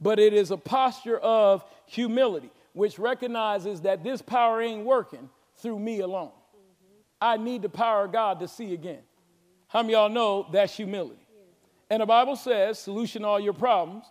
But 0.00 0.18
it 0.18 0.32
is 0.32 0.50
a 0.50 0.56
posture 0.56 1.18
of 1.18 1.64
humility, 1.86 2.50
which 2.72 2.98
recognizes 2.98 3.82
that 3.82 4.02
this 4.02 4.20
power 4.22 4.60
ain't 4.60 4.84
working 4.84 5.28
through 5.56 5.78
me 5.78 6.00
alone. 6.00 6.32
I 7.20 7.36
need 7.36 7.62
the 7.62 7.68
power 7.68 8.04
of 8.04 8.12
God 8.12 8.40
to 8.40 8.48
see 8.48 8.74
again. 8.74 9.00
How 9.68 9.82
many 9.82 9.94
y'all 9.94 10.08
know 10.08 10.46
that's 10.52 10.76
humility? 10.76 11.23
And 11.90 12.00
the 12.00 12.06
Bible 12.06 12.36
says, 12.36 12.78
solution 12.78 13.24
all 13.24 13.38
your 13.38 13.52
problems. 13.52 14.06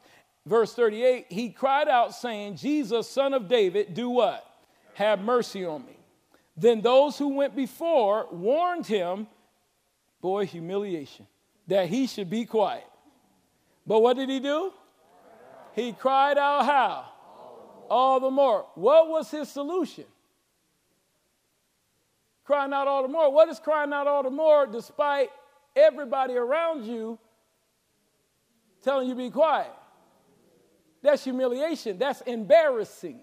Verse 0.45 0.73
38, 0.73 1.27
he 1.29 1.49
cried 1.49 1.87
out, 1.87 2.13
saying, 2.13 2.57
Jesus, 2.57 3.09
son 3.09 3.33
of 3.33 3.47
David, 3.47 3.93
do 3.93 4.09
what? 4.09 4.45
Have 4.95 5.19
mercy 5.19 5.65
on 5.65 5.85
me. 5.85 5.97
Then 6.55 6.81
those 6.81 7.17
who 7.17 7.29
went 7.29 7.55
before 7.55 8.27
warned 8.31 8.85
him, 8.85 9.27
boy, 10.21 10.45
humiliation, 10.45 11.27
that 11.67 11.87
he 11.87 12.07
should 12.07 12.29
be 12.29 12.45
quiet. 12.45 12.83
But 13.87 14.01
what 14.01 14.17
did 14.17 14.29
he 14.29 14.39
do? 14.39 14.71
He 15.73 15.93
cried 15.93 16.37
out 16.37 16.65
how? 16.65 17.05
All 17.89 18.19
the 18.19 18.29
more. 18.29 18.65
What 18.75 19.09
was 19.09 19.31
his 19.31 19.49
solution? 19.49 20.05
Crying 22.45 22.73
out 22.73 22.87
all 22.87 23.01
the 23.01 23.07
more. 23.07 23.31
What 23.31 23.49
is 23.49 23.59
crying 23.59 23.93
out 23.93 24.07
all 24.07 24.23
the 24.23 24.29
more 24.29 24.67
despite 24.67 25.29
everybody 25.75 26.35
around 26.35 26.85
you 26.85 27.17
telling 28.83 29.07
you 29.07 29.15
be 29.15 29.29
quiet. 29.29 29.71
That's 31.01 31.23
humiliation. 31.23 31.97
That's 31.97 32.21
embarrassing. 32.21 33.19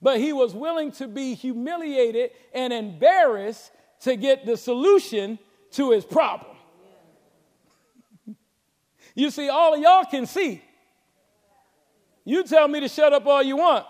But 0.00 0.20
he 0.20 0.32
was 0.32 0.54
willing 0.54 0.92
to 0.92 1.08
be 1.08 1.34
humiliated 1.34 2.30
and 2.54 2.72
embarrassed 2.72 3.72
to 4.00 4.16
get 4.16 4.46
the 4.46 4.56
solution 4.56 5.38
to 5.72 5.90
his 5.90 6.04
problem. 6.04 6.56
You 9.14 9.30
see, 9.30 9.48
all 9.48 9.72
of 9.72 9.80
y'all 9.80 10.04
can 10.04 10.26
see. 10.26 10.62
You 12.22 12.44
tell 12.44 12.68
me 12.68 12.80
to 12.80 12.88
shut 12.88 13.14
up 13.14 13.24
all 13.24 13.42
you 13.42 13.56
want 13.56 13.86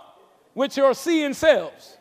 with 0.55 0.77
your 0.77 0.95
seeing 0.95 1.35
selves. 1.35 1.97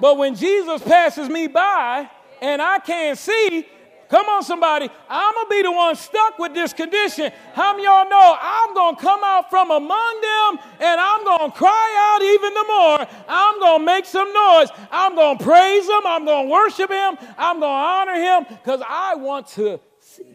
But 0.00 0.16
when 0.16 0.34
Jesus 0.34 0.80
passes 0.82 1.28
me 1.28 1.48
by 1.48 2.08
and 2.40 2.62
I 2.62 2.78
can't 2.78 3.18
see, 3.18 3.68
Come 4.12 4.28
on, 4.28 4.42
somebody. 4.42 4.90
I'm 5.08 5.32
going 5.32 5.46
to 5.46 5.50
be 5.50 5.62
the 5.62 5.72
one 5.72 5.96
stuck 5.96 6.38
with 6.38 6.52
this 6.52 6.74
condition. 6.74 7.32
How 7.54 7.72
many 7.72 7.84
y'all 7.84 8.06
know 8.06 8.36
I'm 8.38 8.74
going 8.74 8.94
to 8.94 9.00
come 9.00 9.20
out 9.24 9.48
from 9.48 9.70
among 9.70 10.20
them 10.20 10.58
and 10.80 11.00
I'm 11.00 11.24
going 11.24 11.50
to 11.50 11.56
cry 11.56 12.12
out 12.12 12.20
even 12.20 12.52
the 12.52 12.64
more. 12.68 13.24
I'm 13.26 13.58
going 13.58 13.80
to 13.80 13.86
make 13.86 14.04
some 14.04 14.30
noise. 14.30 14.68
I'm 14.90 15.14
going 15.14 15.38
to 15.38 15.42
praise 15.42 15.86
him. 15.86 16.02
I'm 16.04 16.26
going 16.26 16.46
to 16.46 16.52
worship 16.52 16.90
him. 16.90 17.16
I'm 17.38 17.58
going 17.58 17.72
to 17.72 18.12
honor 18.12 18.14
him 18.16 18.46
because 18.50 18.82
I 18.86 19.14
want 19.14 19.46
to 19.48 19.80
see. 19.98 20.26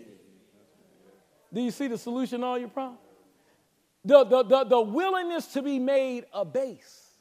Do 1.53 1.61
you 1.61 1.69
see 1.69 1.87
the 1.87 1.99
solution 1.99 2.41
to 2.41 2.47
all 2.47 2.57
your 2.57 2.69
problems? 2.69 2.99
The, 4.03 4.23
the, 4.23 4.41
the, 4.41 4.63
the 4.63 4.81
willingness 4.81 5.53
to 5.53 5.61
be 5.61 5.77
made 5.77 6.25
a 6.33 6.43
base. 6.43 7.11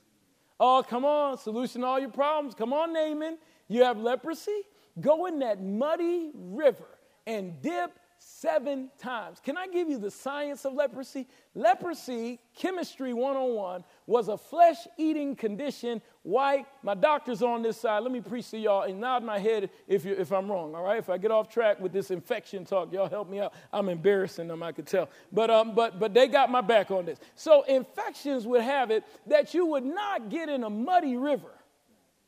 Oh, 0.58 0.82
come 0.88 1.04
on, 1.04 1.36
solution 1.36 1.82
to 1.82 1.86
all 1.86 2.00
your 2.00 2.08
problems. 2.08 2.54
Come 2.54 2.72
on, 2.72 2.94
Naaman. 2.94 3.36
You 3.68 3.84
have 3.84 3.98
leprosy? 3.98 4.62
Go 5.00 5.26
in 5.26 5.40
that 5.40 5.62
muddy 5.62 6.30
river 6.34 6.86
and 7.26 7.60
dip 7.60 7.98
seven 8.18 8.90
times. 8.98 9.40
Can 9.42 9.56
I 9.56 9.66
give 9.66 9.88
you 9.88 9.98
the 9.98 10.10
science 10.10 10.64
of 10.64 10.72
leprosy? 10.72 11.26
Leprosy, 11.54 12.38
chemistry 12.54 13.12
101, 13.12 13.84
was 14.06 14.28
a 14.28 14.36
flesh 14.36 14.86
eating 14.96 15.36
condition. 15.36 16.00
White, 16.22 16.66
my 16.82 16.94
doctor's 16.94 17.42
on 17.42 17.62
this 17.62 17.80
side. 17.80 18.02
Let 18.02 18.12
me 18.12 18.20
preach 18.20 18.50
to 18.50 18.58
y'all 18.58 18.82
and 18.82 19.00
nod 19.00 19.22
my 19.22 19.38
head 19.38 19.70
if, 19.86 20.04
you, 20.04 20.14
if 20.14 20.32
I'm 20.32 20.50
wrong, 20.50 20.74
all 20.74 20.82
right? 20.82 20.98
If 20.98 21.10
I 21.10 21.18
get 21.18 21.30
off 21.30 21.48
track 21.48 21.80
with 21.80 21.92
this 21.92 22.10
infection 22.10 22.64
talk, 22.64 22.92
y'all 22.92 23.08
help 23.08 23.28
me 23.28 23.40
out. 23.40 23.52
I'm 23.72 23.88
embarrassing 23.88 24.48
them, 24.48 24.62
I 24.62 24.72
could 24.72 24.86
tell. 24.86 25.08
But, 25.32 25.50
um, 25.50 25.74
but, 25.74 25.98
but 25.98 26.14
they 26.14 26.26
got 26.26 26.50
my 26.50 26.62
back 26.62 26.90
on 26.90 27.04
this. 27.04 27.18
So, 27.34 27.62
infections 27.62 28.46
would 28.46 28.62
have 28.62 28.90
it 28.90 29.04
that 29.26 29.54
you 29.54 29.66
would 29.66 29.84
not 29.84 30.30
get 30.30 30.48
in 30.48 30.64
a 30.64 30.70
muddy 30.70 31.16
river. 31.16 31.52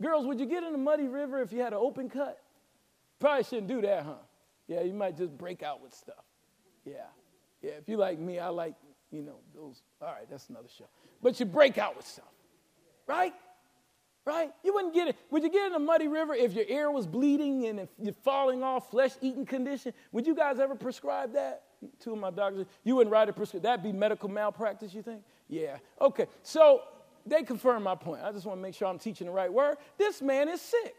Girls, 0.01 0.27
would 0.27 0.39
you 0.39 0.47
get 0.47 0.63
in 0.63 0.75
a 0.75 0.79
muddy 0.79 1.09
river 1.09 1.41
if 1.43 1.53
you 1.53 1.61
had 1.61 1.73
an 1.73 1.81
open 1.81 2.09
cut? 2.09 2.41
Probably 3.19 3.45
shouldn't 3.45 3.69
do 3.69 3.81
that, 3.83 4.05
huh? 4.05 4.15
Yeah, 4.67 4.83
you 4.83 4.95
might 4.95 5.17
just 5.17 5.37
break 5.37 5.63
out 5.63 5.83
with 5.83 5.95
stuff. 5.95 6.25
Yeah. 6.85 7.07
Yeah, 7.63 7.73
if 7.73 7.89
you 7.89 7.97
like 7.97 8.19
me, 8.19 8.39
I 8.39 8.49
like, 8.49 8.75
you 9.11 9.23
know, 9.23 9.37
those. 9.55 9.83
All 10.01 10.09
right, 10.09 10.29
that's 10.31 10.49
another 10.49 10.69
show. 10.77 10.85
But 11.23 11.41
you 11.41 11.47
break 11.47 11.79
out 11.79 11.97
with 11.97 12.07
stuff, 12.07 12.33
right? 13.07 13.35
Right? 14.25 14.53
You 14.63 14.75
wouldn't 14.75 14.93
get 14.95 15.09
it. 15.09 15.17
Would 15.31 15.43
you 15.43 15.51
get 15.51 15.69
in 15.69 15.73
a 15.73 15.79
muddy 15.79 16.07
river 16.07 16.35
if 16.35 16.53
your 16.53 16.67
ear 16.67 16.91
was 16.91 17.07
bleeding 17.07 17.67
and 17.67 17.81
if 17.81 17.89
you're 17.99 18.13
falling 18.13 18.63
off, 18.63 18.91
flesh 18.91 19.13
eating 19.23 19.47
condition? 19.47 19.95
Would 20.13 20.27
you 20.27 20.35
guys 20.35 20.61
ever 20.61 20.75
prescribe 20.75 21.33
that? 21.33 21.63
Two 21.99 22.13
of 22.13 22.19
my 22.19 22.31
doctors, 22.31 22.67
you 22.85 22.95
wouldn't 22.97 23.11
write 23.11 23.29
a 23.29 23.33
prescription. 23.33 23.63
That'd 23.63 23.83
be 23.83 23.93
medical 23.93 24.29
malpractice, 24.29 24.93
you 24.93 25.03
think? 25.03 25.23
Yeah. 25.49 25.79
Okay. 26.01 26.27
So 26.43 26.83
they 27.25 27.43
confirm 27.43 27.83
my 27.83 27.95
point. 27.95 28.23
I 28.23 28.31
just 28.31 28.45
want 28.45 28.59
to 28.59 28.63
make 28.63 28.75
sure 28.75 28.87
I'm 28.87 28.99
teaching 28.99 29.27
the 29.27 29.33
right 29.33 29.53
word. 29.53 29.79
This 29.97 30.21
man 30.21 30.49
is 30.49 30.61
sick. 30.61 30.95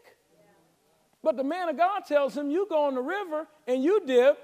But 1.22 1.36
the 1.36 1.44
man 1.44 1.68
of 1.68 1.76
God 1.76 2.00
tells 2.06 2.36
him, 2.36 2.50
You 2.50 2.66
go 2.68 2.88
in 2.88 2.94
the 2.94 3.02
river 3.02 3.46
and 3.66 3.82
you 3.82 4.00
dip. 4.06 4.38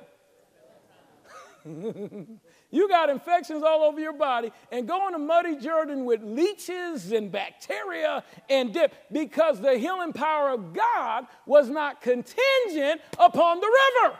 you 2.71 2.89
got 2.89 3.11
infections 3.11 3.63
all 3.65 3.83
over 3.83 3.99
your 3.99 4.13
body 4.13 4.53
and 4.71 4.87
go 4.87 5.09
in 5.09 5.15
a 5.15 5.19
muddy 5.19 5.57
Jordan 5.57 6.05
with 6.05 6.23
leeches 6.23 7.11
and 7.11 7.33
bacteria 7.33 8.23
and 8.49 8.73
dip 8.73 8.95
because 9.11 9.61
the 9.61 9.77
healing 9.77 10.13
power 10.13 10.51
of 10.51 10.73
God 10.73 11.27
was 11.45 11.69
not 11.69 12.01
contingent 12.01 13.01
upon 13.19 13.61
the 13.61 13.67
river. 13.67 14.17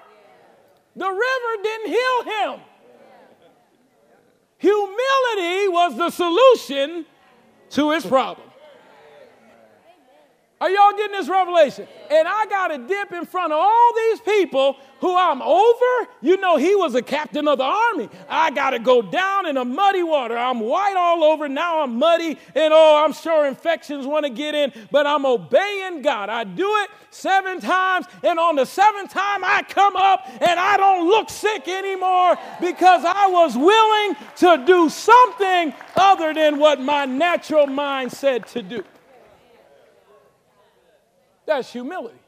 The 0.97 1.09
river 1.09 1.63
didn't 1.63 1.89
heal 1.89 2.23
him. 2.25 2.61
Humility 4.59 5.69
was 5.69 5.97
the 5.97 6.11
solution 6.11 7.07
to 7.71 7.91
his 7.91 8.05
problem. 8.07 8.46
Are 10.59 10.71
y'all 10.71 10.93
getting 10.93 11.13
this 11.13 11.29
revelation? 11.29 11.87
And 12.11 12.27
I 12.27 12.47
got 12.47 12.69
to 12.69 12.79
dip 12.79 13.13
in 13.13 13.27
front 13.27 13.53
of 13.53 13.59
all 13.61 13.93
these 13.95 14.21
people 14.21 14.77
who 15.01 15.15
I'm 15.15 15.43
over. 15.43 16.11
You 16.23 16.39
know, 16.39 16.57
he 16.57 16.75
was 16.75 16.95
a 16.95 17.03
captain 17.03 17.47
of 17.47 17.59
the 17.59 17.65
army. 17.65 18.09
I 18.27 18.51
got 18.53 18.71
to 18.71 18.79
go 18.79 19.03
down 19.03 19.47
in 19.47 19.59
a 19.59 19.67
muddy 19.67 20.03
water. 20.03 20.35
I'm 20.35 20.61
white 20.61 20.97
all 20.97 21.25
over. 21.25 21.47
Now 21.47 21.83
I'm 21.83 21.99
muddy. 21.99 22.39
And 22.55 22.73
oh, 22.73 23.05
I'm 23.05 23.13
sure 23.13 23.47
infections 23.47 24.07
want 24.07 24.25
to 24.25 24.31
get 24.31 24.55
in, 24.55 24.73
but 24.91 25.07
I'm 25.07 25.27
obeying 25.27 26.01
God. 26.01 26.31
I 26.31 26.45
do 26.45 26.75
it 26.77 26.91
seven 27.11 27.61
times. 27.61 28.07
And 28.25 28.39
on 28.39 28.57
the 28.57 28.65
seventh 28.65 29.11
time, 29.11 29.45
I 29.45 29.63
come 29.63 29.95
up 29.95 30.27
and 30.41 30.59
I 30.59 30.79
don't 30.79 31.07
look 31.07 31.29
sick 31.29 31.69
anymore 31.69 32.39
because 32.63 33.05
I 33.05 33.27
was 33.27 33.59
willing 33.59 34.17
to 34.37 34.65
do 34.67 34.89
something 34.89 35.75
other 35.97 36.33
than 36.33 36.59
what 36.59 36.81
my 36.81 37.05
natural 37.05 37.67
mind 37.67 38.11
said 38.11 38.47
to 38.49 38.63
do. 38.63 38.83
That's 41.47 41.73
humility. 41.73 42.19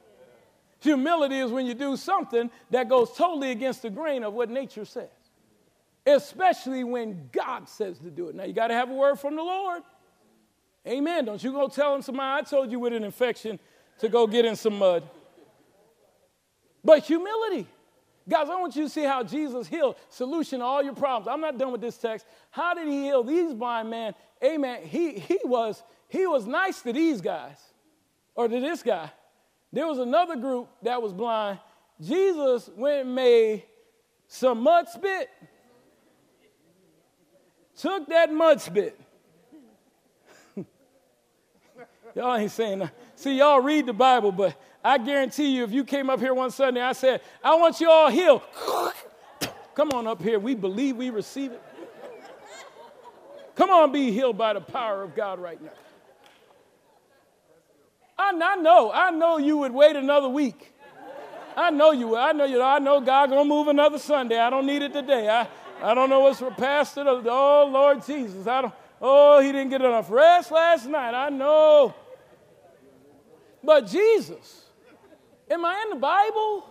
Humility 0.80 1.38
is 1.38 1.50
when 1.50 1.66
you 1.66 1.74
do 1.74 1.96
something 1.96 2.50
that 2.70 2.88
goes 2.88 3.12
totally 3.12 3.50
against 3.50 3.82
the 3.82 3.90
grain 3.90 4.22
of 4.22 4.32
what 4.32 4.48
nature 4.48 4.84
says, 4.84 5.08
especially 6.06 6.84
when 6.84 7.28
God 7.32 7.68
says 7.68 7.98
to 7.98 8.10
do 8.10 8.28
it. 8.28 8.36
Now, 8.36 8.44
you 8.44 8.52
got 8.52 8.68
to 8.68 8.74
have 8.74 8.88
a 8.88 8.94
word 8.94 9.18
from 9.18 9.34
the 9.34 9.42
Lord. 9.42 9.82
Amen. 10.86 11.24
Don't 11.24 11.42
you 11.42 11.52
go 11.52 11.66
telling 11.68 12.02
somebody, 12.02 12.40
I 12.40 12.48
told 12.48 12.70
you 12.70 12.78
with 12.78 12.92
an 12.92 13.02
infection 13.02 13.58
to 13.98 14.08
go 14.08 14.26
get 14.28 14.44
in 14.44 14.54
some 14.54 14.78
mud. 14.78 15.02
But 16.84 17.04
humility. 17.04 17.66
Guys, 18.28 18.48
I 18.48 18.54
want 18.54 18.76
you 18.76 18.84
to 18.84 18.88
see 18.88 19.02
how 19.02 19.24
Jesus 19.24 19.66
healed. 19.66 19.96
Solution 20.10 20.60
to 20.60 20.64
all 20.64 20.82
your 20.82 20.94
problems. 20.94 21.26
I'm 21.28 21.40
not 21.40 21.58
done 21.58 21.72
with 21.72 21.80
this 21.80 21.96
text. 21.96 22.24
How 22.50 22.74
did 22.74 22.86
he 22.86 23.04
heal 23.04 23.24
these 23.24 23.52
blind 23.52 23.90
men? 23.90 24.14
Amen. 24.44 24.82
He, 24.84 25.18
he, 25.18 25.38
was, 25.44 25.82
he 26.08 26.26
was 26.26 26.46
nice 26.46 26.80
to 26.82 26.92
these 26.92 27.20
guys 27.20 27.56
or 28.38 28.46
to 28.46 28.60
this 28.60 28.84
guy. 28.84 29.10
There 29.72 29.84
was 29.84 29.98
another 29.98 30.36
group 30.36 30.68
that 30.82 31.02
was 31.02 31.12
blind. 31.12 31.58
Jesus 32.00 32.70
went 32.76 33.06
and 33.06 33.14
made 33.16 33.64
some 34.28 34.62
mud 34.62 34.88
spit, 34.88 35.28
took 37.76 38.06
that 38.06 38.32
mud 38.32 38.60
spit. 38.60 38.98
y'all 42.14 42.36
ain't 42.36 42.52
saying 42.52 42.78
that. 42.78 42.94
See, 43.16 43.38
y'all 43.38 43.60
read 43.60 43.86
the 43.86 43.92
Bible, 43.92 44.30
but 44.30 44.54
I 44.84 44.98
guarantee 44.98 45.56
you, 45.56 45.64
if 45.64 45.72
you 45.72 45.82
came 45.82 46.08
up 46.08 46.20
here 46.20 46.32
one 46.32 46.52
Sunday, 46.52 46.80
I 46.80 46.92
said, 46.92 47.20
I 47.42 47.56
want 47.56 47.80
you 47.80 47.90
all 47.90 48.08
healed. 48.08 48.42
Come 49.74 49.90
on 49.90 50.06
up 50.06 50.22
here. 50.22 50.38
We 50.38 50.54
believe 50.54 50.96
we 50.96 51.10
receive 51.10 51.50
it. 51.50 51.62
Come 53.56 53.70
on, 53.70 53.90
be 53.90 54.12
healed 54.12 54.38
by 54.38 54.52
the 54.52 54.60
power 54.60 55.02
of 55.02 55.16
God 55.16 55.40
right 55.40 55.60
now. 55.60 55.72
I, 58.18 58.32
I 58.42 58.56
know, 58.56 58.90
I 58.92 59.10
know 59.10 59.38
you 59.38 59.58
would 59.58 59.72
wait 59.72 59.96
another 59.96 60.28
week. 60.28 60.72
I 61.56 61.70
know 61.70 61.90
you 61.90 62.08
would. 62.08 62.18
I 62.18 62.32
know 62.32 62.44
you. 62.44 62.62
I 62.62 62.78
know 62.78 63.00
God 63.00 63.30
gonna 63.30 63.44
move 63.44 63.68
another 63.68 63.98
Sunday. 63.98 64.38
I 64.38 64.48
don't 64.48 64.66
need 64.66 64.82
it 64.82 64.92
today. 64.92 65.28
I, 65.28 65.48
I 65.82 65.94
don't 65.94 66.08
know 66.08 66.20
what's 66.20 66.38
for 66.38 66.50
Pastor. 66.52 67.04
Oh 67.06 67.68
Lord 67.70 68.04
Jesus. 68.06 68.46
I 68.46 68.62
don't. 68.62 68.74
Oh, 69.00 69.40
he 69.40 69.52
didn't 69.52 69.70
get 69.70 69.80
enough 69.80 70.10
rest 70.10 70.50
last 70.50 70.86
night. 70.86 71.14
I 71.14 71.28
know. 71.30 71.94
But 73.62 73.86
Jesus, 73.86 74.64
am 75.50 75.64
I 75.64 75.82
in 75.84 75.90
the 75.90 76.00
Bible? 76.00 76.64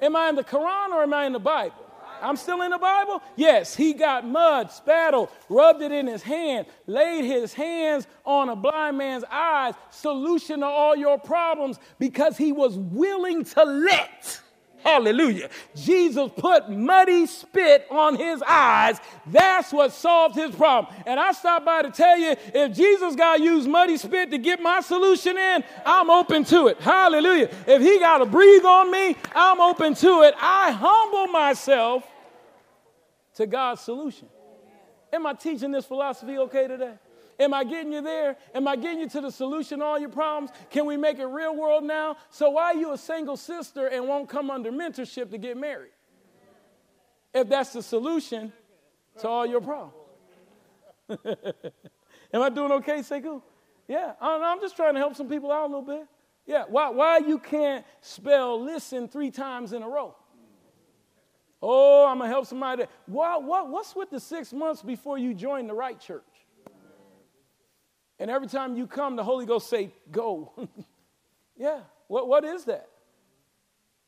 Am 0.00 0.16
I 0.16 0.28
in 0.30 0.34
the 0.34 0.44
Quran 0.44 0.90
or 0.90 1.02
am 1.02 1.14
I 1.14 1.26
in 1.26 1.32
the 1.32 1.38
Bible? 1.38 1.81
I'm 2.22 2.36
still 2.36 2.62
in 2.62 2.70
the 2.70 2.78
Bible? 2.78 3.22
Yes, 3.36 3.74
he 3.74 3.92
got 3.92 4.26
mud, 4.26 4.70
spattle, 4.70 5.30
rubbed 5.48 5.82
it 5.82 5.92
in 5.92 6.06
his 6.06 6.22
hand, 6.22 6.66
laid 6.86 7.24
his 7.24 7.52
hands 7.52 8.06
on 8.24 8.48
a 8.48 8.56
blind 8.56 8.98
man's 8.98 9.24
eyes, 9.30 9.74
solution 9.90 10.60
to 10.60 10.66
all 10.66 10.96
your 10.96 11.18
problems 11.18 11.78
because 11.98 12.36
he 12.36 12.52
was 12.52 12.76
willing 12.78 13.44
to 13.44 13.64
let. 13.64 14.40
Hallelujah. 14.82 15.48
Jesus 15.76 16.30
put 16.36 16.68
muddy 16.68 17.26
spit 17.26 17.86
on 17.90 18.16
his 18.16 18.42
eyes. 18.42 18.98
That's 19.26 19.72
what 19.72 19.92
solved 19.92 20.34
his 20.34 20.54
problem. 20.54 20.92
And 21.06 21.20
I 21.20 21.32
stopped 21.32 21.64
by 21.64 21.82
to 21.82 21.90
tell 21.90 22.18
you 22.18 22.34
if 22.52 22.76
Jesus 22.76 23.14
got 23.14 23.36
to 23.36 23.42
use 23.42 23.66
muddy 23.66 23.96
spit 23.96 24.32
to 24.32 24.38
get 24.38 24.60
my 24.60 24.80
solution 24.80 25.38
in, 25.38 25.62
I'm 25.86 26.10
open 26.10 26.44
to 26.46 26.66
it. 26.66 26.80
Hallelujah. 26.80 27.48
If 27.66 27.80
he 27.80 28.00
got 28.00 28.18
to 28.18 28.26
breathe 28.26 28.64
on 28.64 28.90
me, 28.90 29.16
I'm 29.34 29.60
open 29.60 29.94
to 29.94 30.22
it. 30.22 30.34
I 30.40 30.72
humble 30.72 31.28
myself 31.28 32.04
to 33.34 33.46
God's 33.46 33.80
solution. 33.80 34.28
Am 35.12 35.26
I 35.26 35.34
teaching 35.34 35.70
this 35.70 35.84
philosophy 35.84 36.38
okay 36.38 36.66
today? 36.66 36.94
Am 37.38 37.52
I 37.54 37.64
getting 37.64 37.92
you 37.92 38.02
there? 38.02 38.36
Am 38.54 38.68
I 38.68 38.76
getting 38.76 39.00
you 39.00 39.08
to 39.08 39.20
the 39.20 39.30
solution 39.30 39.80
to 39.80 39.84
all 39.84 39.98
your 39.98 40.08
problems? 40.08 40.50
Can 40.70 40.86
we 40.86 40.96
make 40.96 41.18
it 41.18 41.26
real 41.26 41.56
world 41.56 41.84
now? 41.84 42.16
So 42.30 42.50
why 42.50 42.64
are 42.64 42.74
you 42.74 42.92
a 42.92 42.98
single 42.98 43.36
sister 43.36 43.88
and 43.88 44.06
won't 44.06 44.28
come 44.28 44.50
under 44.50 44.70
mentorship 44.70 45.30
to 45.30 45.38
get 45.38 45.56
married? 45.56 45.92
If 47.34 47.48
that's 47.48 47.72
the 47.72 47.82
solution 47.82 48.52
to 49.18 49.28
all 49.28 49.46
your 49.46 49.60
problems. 49.60 49.94
Am 52.32 52.42
I 52.42 52.48
doing 52.48 52.72
okay, 52.72 53.00
Sekou? 53.00 53.42
Yeah, 53.88 54.12
I'm 54.20 54.60
just 54.60 54.76
trying 54.76 54.94
to 54.94 55.00
help 55.00 55.16
some 55.16 55.28
people 55.28 55.50
out 55.50 55.64
a 55.64 55.66
little 55.66 55.82
bit. 55.82 56.06
Yeah, 56.46 56.64
why, 56.68 56.90
why 56.90 57.18
you 57.18 57.38
can't 57.38 57.84
spell 58.00 58.60
listen 58.60 59.08
three 59.08 59.30
times 59.30 59.72
in 59.72 59.82
a 59.82 59.88
row? 59.88 60.14
Oh, 61.62 62.06
I'm 62.06 62.18
going 62.18 62.28
to 62.28 62.34
help 62.34 62.46
somebody. 62.46 62.84
What, 63.06 63.44
what, 63.44 63.68
what's 63.68 63.94
with 63.94 64.10
the 64.10 64.18
six 64.18 64.52
months 64.52 64.82
before 64.82 65.16
you 65.16 65.32
join 65.32 65.68
the 65.68 65.74
right 65.74 65.98
church? 65.98 66.22
And 68.18 68.30
every 68.30 68.48
time 68.48 68.76
you 68.76 68.86
come, 68.86 69.16
the 69.16 69.24
Holy 69.24 69.46
Ghost 69.46 69.70
say, 69.70 69.92
go. 70.10 70.52
yeah, 71.56 71.80
what, 72.08 72.28
what 72.28 72.44
is 72.44 72.64
that? 72.64 72.88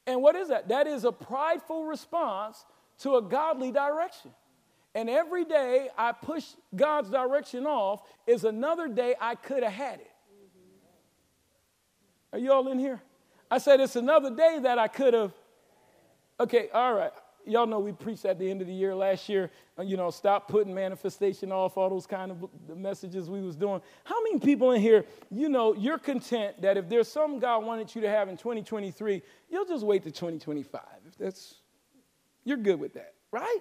And 0.07 0.21
what 0.21 0.35
is 0.35 0.49
that? 0.49 0.69
That 0.69 0.87
is 0.87 1.05
a 1.05 1.13
prideful 1.13 1.85
response 1.85 2.65
to 2.99 3.17
a 3.17 3.23
godly 3.23 3.71
direction. 3.71 4.33
And 4.95 5.09
every 5.09 5.45
day 5.45 5.89
I 5.97 6.13
push 6.13 6.45
God's 6.75 7.11
direction 7.11 7.67
off 7.67 8.03
is 8.27 8.45
another 8.45 8.89
day 8.89 9.15
I 9.21 9.35
could 9.35 9.63
have 9.63 9.73
had 9.73 10.01
it. 10.01 10.11
Are 12.33 12.39
you 12.39 12.53
all 12.53 12.69
in 12.69 12.79
here? 12.79 13.01
I 13.51 13.59
said 13.59 13.81
it's 13.81 13.97
another 13.97 14.35
day 14.35 14.59
that 14.63 14.79
I 14.79 14.89
could 14.89 15.15
have. 15.15 15.33
Okay, 16.41 16.69
all 16.73 16.95
right. 16.95 17.13
Y'all 17.47 17.67
know 17.67 17.79
we 17.79 17.93
preached 17.93 18.25
at 18.25 18.39
the 18.39 18.51
end 18.51 18.61
of 18.61 18.67
the 18.67 18.73
year 18.73 18.95
last 18.95 19.29
year, 19.29 19.51
uh, 19.79 19.83
you 19.83 19.97
know, 19.97 20.11
stop 20.11 20.49
putting 20.49 20.75
manifestation 20.75 21.53
off, 21.53 21.77
all 21.77 21.91
those 21.91 22.07
kind 22.07 22.31
of 22.31 22.49
messages 22.77 23.29
we 23.29 23.43
was 23.43 23.55
doing. 23.55 23.81
How 24.05 24.23
many 24.23 24.39
people 24.39 24.73
in 24.73 24.81
here, 24.81 25.05
you 25.31 25.49
know, 25.49 25.75
you're 25.75 25.99
content 25.99 26.63
that 26.63 26.77
if 26.77 26.89
there's 26.89 27.09
something 27.09 27.39
God 27.39 27.65
wanted 27.65 27.95
you 27.95 28.01
to 28.01 28.09
have 28.09 28.29
in 28.29 28.37
2023, 28.37 29.23
you'll 29.51 29.67
just 29.67 29.85
wait 29.85 30.03
to 30.05 30.11
2025. 30.11 30.81
If 31.07 31.19
that's, 31.19 31.57
you're 32.45 32.57
good 32.57 32.81
with 32.81 32.95
that, 32.95 33.15
right? 33.31 33.59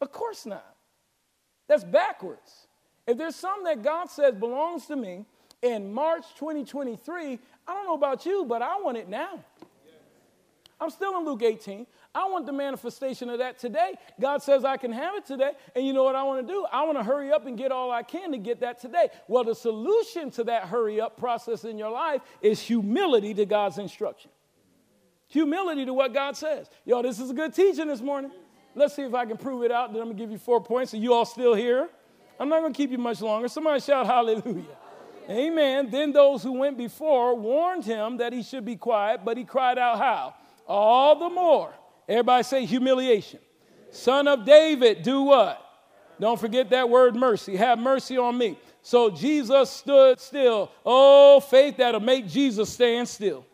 Of 0.00 0.12
course 0.12 0.46
not. 0.46 0.74
That's 1.66 1.84
backwards. 1.84 2.68
If 3.06 3.18
there's 3.18 3.36
something 3.36 3.64
that 3.64 3.82
God 3.82 4.10
says 4.10 4.34
belongs 4.34 4.86
to 4.86 4.96
me 4.96 5.24
in 5.62 5.92
March 5.92 6.24
2023, 6.38 7.38
I 7.66 7.74
don't 7.74 7.86
know 7.86 7.94
about 7.94 8.26
you, 8.26 8.44
but 8.44 8.62
I 8.62 8.80
want 8.80 8.96
it 8.96 9.08
now. 9.08 9.44
I'm 10.80 10.90
still 10.90 11.16
in 11.18 11.24
Luke 11.24 11.42
18. 11.42 11.86
I 12.14 12.28
want 12.28 12.46
the 12.46 12.52
manifestation 12.52 13.28
of 13.28 13.38
that 13.38 13.58
today. 13.58 13.94
God 14.20 14.40
says 14.40 14.64
I 14.64 14.76
can 14.76 14.92
have 14.92 15.16
it 15.16 15.26
today. 15.26 15.50
And 15.74 15.84
you 15.84 15.92
know 15.92 16.04
what 16.04 16.14
I 16.14 16.22
want 16.22 16.46
to 16.46 16.52
do? 16.52 16.64
I 16.70 16.84
want 16.84 16.96
to 16.96 17.02
hurry 17.02 17.32
up 17.32 17.46
and 17.46 17.58
get 17.58 17.72
all 17.72 17.90
I 17.90 18.04
can 18.04 18.30
to 18.30 18.38
get 18.38 18.60
that 18.60 18.80
today. 18.80 19.08
Well, 19.26 19.42
the 19.42 19.54
solution 19.54 20.30
to 20.32 20.44
that 20.44 20.64
hurry 20.64 21.00
up 21.00 21.16
process 21.16 21.64
in 21.64 21.76
your 21.76 21.90
life 21.90 22.22
is 22.40 22.60
humility 22.60 23.34
to 23.34 23.46
God's 23.46 23.78
instruction. 23.78 24.30
Humility 25.28 25.86
to 25.86 25.92
what 25.92 26.14
God 26.14 26.36
says. 26.36 26.70
Yo, 26.84 27.02
this 27.02 27.18
is 27.18 27.30
a 27.30 27.34
good 27.34 27.52
teaching 27.52 27.88
this 27.88 28.00
morning. 28.00 28.30
Let's 28.76 28.94
see 28.94 29.02
if 29.02 29.14
I 29.14 29.26
can 29.26 29.36
prove 29.36 29.64
it 29.64 29.72
out. 29.72 29.92
Then 29.92 30.00
I'm 30.00 30.08
going 30.08 30.16
to 30.16 30.22
give 30.22 30.30
you 30.30 30.38
four 30.38 30.62
points. 30.62 30.94
Are 30.94 30.98
you 30.98 31.12
all 31.12 31.24
still 31.24 31.54
here? 31.54 31.88
I'm 32.38 32.48
not 32.48 32.60
going 32.60 32.72
to 32.72 32.76
keep 32.76 32.90
you 32.92 32.98
much 32.98 33.20
longer. 33.20 33.48
Somebody 33.48 33.80
shout 33.80 34.06
hallelujah. 34.06 34.64
Amen. 35.28 35.90
Then 35.90 36.12
those 36.12 36.42
who 36.42 36.52
went 36.52 36.76
before 36.76 37.34
warned 37.34 37.84
him 37.84 38.18
that 38.18 38.32
he 38.32 38.42
should 38.42 38.64
be 38.64 38.76
quiet, 38.76 39.22
but 39.24 39.36
he 39.36 39.44
cried 39.44 39.78
out, 39.78 39.98
How? 39.98 40.34
All 40.66 41.18
the 41.18 41.30
more. 41.30 41.72
Everybody 42.08 42.42
say 42.42 42.64
humiliation. 42.66 43.40
Son 43.90 44.28
of 44.28 44.44
David, 44.44 45.02
do 45.02 45.22
what? 45.22 45.60
Don't 46.20 46.38
forget 46.38 46.70
that 46.70 46.88
word 46.88 47.16
mercy. 47.16 47.56
Have 47.56 47.78
mercy 47.78 48.16
on 48.18 48.36
me. 48.36 48.58
So 48.82 49.10
Jesus 49.10 49.70
stood 49.70 50.20
still. 50.20 50.70
Oh, 50.84 51.40
faith 51.40 51.78
that'll 51.78 52.00
make 52.00 52.28
Jesus 52.28 52.70
stand 52.70 53.08
still. 53.08 53.46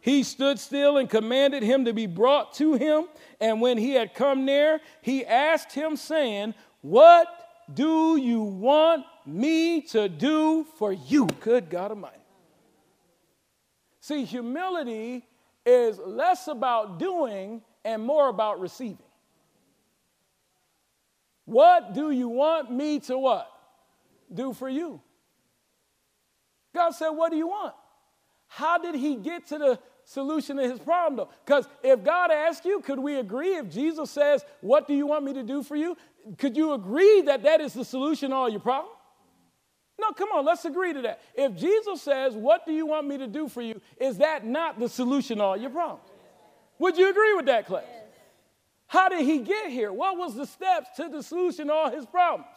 He 0.00 0.22
stood 0.22 0.58
still 0.58 0.98
and 0.98 1.08
commanded 1.08 1.62
him 1.62 1.86
to 1.86 1.94
be 1.94 2.06
brought 2.06 2.52
to 2.54 2.74
him. 2.74 3.06
And 3.40 3.60
when 3.60 3.78
he 3.78 3.92
had 3.92 4.14
come 4.14 4.44
near, 4.44 4.80
he 5.00 5.24
asked 5.24 5.72
him, 5.72 5.96
saying, 5.96 6.54
What 6.82 7.26
do 7.72 8.18
you 8.18 8.42
want 8.42 9.06
me 9.24 9.80
to 9.82 10.08
do 10.10 10.66
for 10.76 10.92
you? 10.92 11.26
Good 11.40 11.70
God 11.70 11.90
Almighty. 11.92 12.18
See, 14.00 14.24
humility 14.24 15.24
is 15.64 15.98
less 15.98 16.48
about 16.48 16.98
doing 16.98 17.62
and 17.84 18.02
more 18.02 18.28
about 18.28 18.60
receiving. 18.60 18.98
What 21.44 21.92
do 21.92 22.10
you 22.10 22.28
want 22.28 22.70
me 22.72 23.00
to 23.00 23.18
what? 23.18 23.50
Do 24.32 24.52
for 24.52 24.68
you. 24.68 25.00
God 26.74 26.90
said, 26.92 27.10
What 27.10 27.30
do 27.30 27.36
you 27.36 27.48
want? 27.48 27.74
How 28.48 28.78
did 28.78 28.94
he 28.94 29.16
get 29.16 29.46
to 29.48 29.58
the 29.58 29.78
solution 30.04 30.56
to 30.58 30.62
his 30.62 30.78
problem, 30.78 31.16
though. 31.16 31.28
Because 31.44 31.66
if 31.82 32.04
God 32.04 32.30
asks 32.30 32.64
you, 32.64 32.80
could 32.80 32.98
we 32.98 33.16
agree? 33.16 33.56
If 33.56 33.70
Jesus 33.70 34.10
says, 34.10 34.44
What 34.60 34.86
do 34.86 34.94
you 34.94 35.06
want 35.06 35.24
me 35.24 35.32
to 35.34 35.42
do 35.42 35.62
for 35.62 35.76
you? 35.76 35.96
Could 36.38 36.56
you 36.56 36.72
agree 36.72 37.22
that 37.22 37.42
that 37.42 37.60
is 37.60 37.74
the 37.74 37.84
solution 37.84 38.30
to 38.30 38.36
all 38.36 38.48
your 38.48 38.60
problems? 38.60 38.96
No, 40.00 40.10
come 40.12 40.30
on, 40.30 40.44
let's 40.44 40.64
agree 40.64 40.92
to 40.92 41.02
that. 41.02 41.20
If 41.34 41.56
Jesus 41.56 42.02
says, 42.02 42.34
What 42.34 42.66
do 42.66 42.72
you 42.72 42.86
want 42.86 43.06
me 43.06 43.18
to 43.18 43.26
do 43.26 43.48
for 43.48 43.62
you? 43.62 43.80
Is 43.98 44.18
that 44.18 44.46
not 44.46 44.78
the 44.78 44.88
solution 44.88 45.38
to 45.38 45.44
all 45.44 45.56
your 45.56 45.70
problems? 45.70 46.02
Would 46.78 46.96
you 46.96 47.10
agree 47.10 47.34
with 47.34 47.46
that, 47.46 47.66
class? 47.66 47.84
How 48.86 49.08
did 49.08 49.24
he 49.24 49.38
get 49.38 49.70
here? 49.70 49.92
What 49.92 50.16
was 50.16 50.34
the 50.34 50.46
steps 50.46 50.90
to 50.96 51.08
the 51.08 51.22
solution 51.22 51.68
to 51.68 51.72
all 51.72 51.90
his 51.90 52.06
problems? 52.06 52.56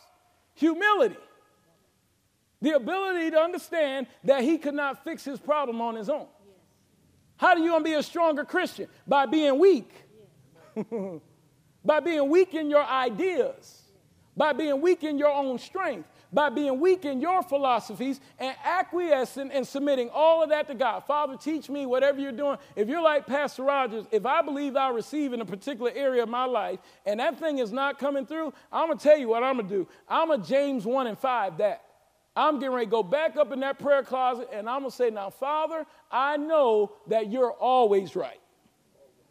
Humility. 0.56 1.18
The 2.62 2.72
ability 2.72 3.32
to 3.32 3.38
understand 3.40 4.08
that 4.24 4.44
he 4.44 4.58
could 4.58 4.74
not 4.74 5.04
fix 5.04 5.24
his 5.24 5.40
problem 5.40 5.80
on 5.82 5.96
his 5.96 6.10
own. 6.10 6.28
How 7.38 7.54
do 7.54 7.62
you 7.62 7.72
want 7.72 7.86
to 7.86 7.92
be 7.92 7.96
a 7.96 8.04
stronger 8.04 8.44
Christian? 8.44 8.88
By 9.08 9.28
being 9.28 9.60
weak. 9.60 9.92
by 11.86 12.00
being 12.00 12.30
weak 12.30 12.54
in 12.54 12.70
your 12.70 12.84
ideas, 12.84 13.84
by 14.36 14.54
being 14.54 14.82
weak 14.82 15.04
in 15.04 15.18
your 15.18 15.32
own 15.32 15.58
strength, 15.58 16.17
by 16.32 16.50
being 16.50 16.80
weak 16.80 17.06
in 17.06 17.22
your 17.22 17.42
philosophies 17.44 18.20
and 18.40 18.56
acquiescing 18.64 19.52
and 19.52 19.68
submitting 19.68 20.10
all 20.14 20.44
of 20.44 20.50
that 20.50 20.68
to 20.68 20.76
God. 20.76 21.02
Father, 21.06 21.38
teach 21.38 21.70
me 21.70 21.86
whatever 21.86 22.20
you're 22.20 22.32
doing. 22.32 22.58
If 22.76 22.88
you're 22.88 23.02
like 23.02 23.26
Pastor 23.26 23.64
Rogers, 23.64 24.06
if 24.12 24.26
I 24.26 24.42
believe 24.42 24.76
I 24.76 24.90
receive 24.90 25.34
in 25.34 25.42
a 25.42 25.46
particular 25.46 25.92
area 25.96 26.24
of 26.24 26.30
my 26.30 26.46
life 26.46 26.80
and 27.06 27.20
that 27.20 27.40
thing 27.40 27.60
is 27.60 27.72
not 27.72 28.00
coming 28.00 28.26
through, 28.26 28.54
I'm 28.72 28.88
going 28.88 28.98
to 28.98 29.04
tell 29.04 29.18
you 29.18 29.30
what 29.30 29.44
I'm 29.44 29.58
going 29.58 29.70
to 29.70 29.76
do. 29.76 29.88
I'm 30.08 30.32
a 30.32 30.38
James 30.38 30.86
1 30.86 31.08
and 31.08 31.18
5 31.18 31.58
that. 31.60 31.84
I'm 32.36 32.60
getting 32.60 32.76
ready 32.76 32.86
to 32.86 32.92
go 32.92 33.02
back 33.02 33.36
up 33.36 33.52
in 33.52 33.62
that 33.62 33.80
prayer 33.80 34.04
closet 34.04 34.50
and 34.54 34.70
I'm 34.70 34.82
going 34.82 34.92
to 34.92 34.96
say, 34.96 35.10
Now, 35.10 35.32
Father, 35.32 35.86
I 36.12 36.38
know 36.38 36.94
that 37.08 37.32
you're 37.32 37.52
always 37.52 38.16
right. 38.16 38.40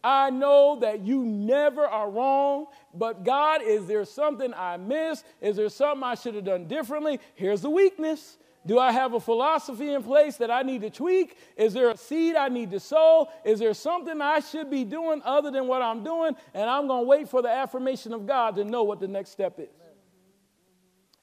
I 0.07 0.31
know 0.31 0.79
that 0.83 1.01
you 1.01 1.25
never 1.25 1.85
are 1.85 2.09
wrong, 2.09 2.67
but 2.95 3.25
God, 3.25 3.61
is 3.61 3.89
there 3.89 4.05
something 4.05 4.55
I 4.55 4.77
missed? 4.77 5.25
Is 5.41 5.57
there 5.57 5.69
something 5.69 6.05
I 6.05 6.15
should 6.15 6.37
have 6.37 6.45
done 6.45 6.69
differently? 6.69 7.19
Here's 7.35 7.61
the 7.61 7.71
weakness. 7.71 8.39
Do 8.65 8.79
I 8.79 8.93
have 8.93 9.15
a 9.15 9.21
philosophy 9.21 9.93
in 9.93 10.05
place 10.05 10.37
that 10.37 10.49
I 10.49 10.63
need 10.63 10.83
to 10.83 10.91
tweak? 10.91 11.37
Is 11.57 11.73
there 11.73 11.91
a 11.91 11.97
seed 11.97 12.37
I 12.37 12.49
need 12.49 12.71
to 12.71 12.79
sow? 12.79 13.29
Is 13.45 13.59
there 13.59 13.75
something 13.75 14.21
I 14.21 14.39
should 14.39 14.71
be 14.71 14.85
doing 14.85 15.23
other 15.25 15.51
than 15.51 15.67
what 15.67 15.83
I'm 15.83 16.05
doing? 16.05 16.37
And 16.55 16.71
I'm 16.71 16.87
going 16.87 17.03
to 17.03 17.09
wait 17.09 17.29
for 17.29 17.43
the 17.43 17.51
affirmation 17.51 18.13
of 18.13 18.29
God 18.29 18.55
to 18.57 18.65
know 18.65 18.85
what 18.85 19.01
the 19.01 19.09
next 19.09 19.31
step 19.31 19.59
is. 19.59 19.67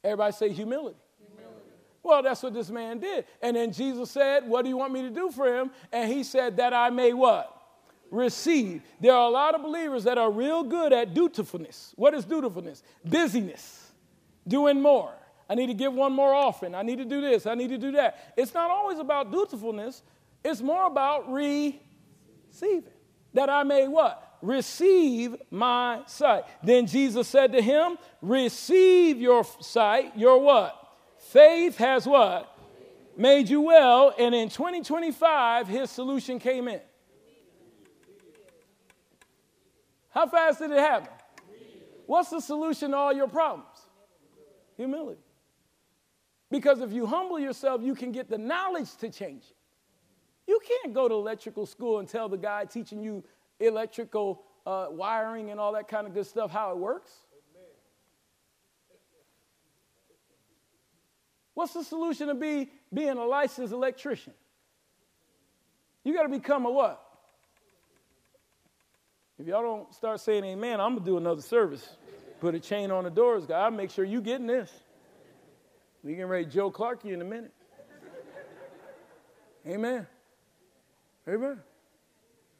Everybody 0.03 0.33
say 0.33 0.49
humility. 0.49 0.97
Well, 2.03 2.21
that's 2.21 2.43
what 2.43 2.53
this 2.53 2.69
man 2.69 2.99
did. 2.99 3.23
And 3.41 3.55
then 3.55 3.71
Jesus 3.71 4.11
said, 4.11 4.45
What 4.45 4.63
do 4.63 4.69
you 4.69 4.75
want 4.75 4.91
me 4.91 5.03
to 5.03 5.09
do 5.09 5.31
for 5.31 5.47
him? 5.47 5.71
And 5.93 6.11
he 6.11 6.25
said, 6.25 6.57
That 6.57 6.73
I 6.73 6.89
may 6.89 7.13
what? 7.13 7.62
Receive. 8.13 8.83
There 9.01 9.11
are 9.11 9.27
a 9.27 9.31
lot 9.31 9.55
of 9.55 9.63
believers 9.63 10.03
that 10.03 10.19
are 10.19 10.29
real 10.29 10.63
good 10.63 10.93
at 10.93 11.15
dutifulness. 11.15 11.93
What 11.95 12.13
is 12.13 12.25
dutifulness? 12.25 12.83
Busyness, 13.03 13.91
doing 14.47 14.79
more. 14.79 15.11
I 15.49 15.55
need 15.55 15.65
to 15.67 15.73
give 15.73 15.93
one 15.93 16.13
more 16.13 16.31
offering. 16.31 16.75
I 16.75 16.83
need 16.83 16.99
to 16.99 17.05
do 17.05 17.21
this. 17.21 17.47
I 17.47 17.55
need 17.55 17.69
to 17.69 17.79
do 17.79 17.93
that. 17.93 18.33
It's 18.37 18.53
not 18.53 18.69
always 18.69 18.99
about 18.99 19.31
dutifulness, 19.31 20.03
it's 20.43 20.61
more 20.61 20.85
about 20.85 21.31
receiving. 21.33 22.83
That 23.33 23.49
I 23.49 23.63
may 23.63 23.87
what? 23.87 24.37
Receive 24.43 25.35
my 25.49 26.01
sight. 26.05 26.43
Then 26.61 26.85
Jesus 26.85 27.27
said 27.27 27.51
to 27.53 27.63
him, 27.63 27.97
Receive 28.21 29.19
your 29.19 29.43
sight, 29.59 30.15
your 30.15 30.39
what? 30.39 30.77
Faith 31.17 31.77
has 31.77 32.05
what? 32.05 32.55
Made 33.17 33.49
you 33.49 33.61
well, 33.61 34.13
and 34.19 34.35
in 34.35 34.49
2025, 34.49 35.67
his 35.67 35.89
solution 35.89 36.37
came 36.37 36.67
in. 36.67 36.79
How 40.13 40.27
fast 40.27 40.59
did 40.59 40.71
it 40.71 40.77
happen? 40.77 41.11
What's 42.05 42.29
the 42.29 42.39
solution 42.39 42.91
to 42.91 42.97
all 42.97 43.13
your 43.13 43.27
problems? 43.27 43.79
Humility. 44.77 45.21
Because 46.51 46.81
if 46.81 46.93
you 46.93 47.07
humble 47.07 47.39
yourself, 47.39 47.81
you 47.81 47.95
can 47.95 48.11
get 48.11 48.29
the 48.29 48.37
knowledge 48.37 48.95
to 48.97 49.09
change 49.09 49.43
it. 49.49 49.55
You 50.45 50.59
can't 50.67 50.93
go 50.93 51.07
to 51.07 51.15
electrical 51.15 51.65
school 51.65 51.99
and 51.99 52.07
tell 52.07 52.29
the 52.29 52.37
guy 52.37 52.65
teaching 52.65 53.01
you 53.01 53.23
electrical 53.59 54.43
uh, 54.65 54.87
wiring 54.91 55.49
and 55.49 55.59
all 55.59 55.73
that 55.73 55.87
kind 55.87 56.05
of 56.05 56.13
good 56.13 56.27
stuff 56.27 56.51
how 56.51 56.71
it 56.71 56.77
works. 56.77 57.11
What's 61.53 61.73
the 61.73 61.83
solution 61.83 62.27
to 62.27 62.35
be 62.35 62.71
being 62.93 63.17
a 63.17 63.25
licensed 63.25 63.73
electrician? 63.73 64.33
You 66.03 66.13
got 66.13 66.23
to 66.23 66.29
become 66.29 66.65
a 66.65 66.71
what? 66.71 67.01
If 69.43 69.49
y'all 69.49 69.61
don't 69.61 69.93
start 69.93 70.21
saying 70.21 70.45
amen, 70.45 70.79
I'm 70.79 70.93
going 70.93 71.03
to 71.03 71.05
do 71.05 71.17
another 71.17 71.41
service. 71.41 71.97
Put 72.39 72.55
a 72.55 72.61
chain 72.61 72.91
on 72.91 73.03
the 73.03 73.09
doors, 73.09 73.45
God. 73.45 73.73
Make 73.73 73.89
sure 73.89 74.05
you 74.05 74.21
getting 74.21 74.47
this. 74.47 74.71
We 76.01 76.23
ready 76.23 76.45
to 76.45 76.49
Joe 76.49 76.71
Clark 76.71 77.03
in 77.03 77.21
a 77.21 77.25
minute. 77.25 77.51
Amen. 79.67 80.07
Amen. 81.27 81.59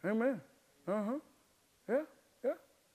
Amen. 0.03 0.41
Uh 0.85 1.03
huh. 1.03 1.11
Yeah, 1.87 2.01
yeah, 2.43 2.51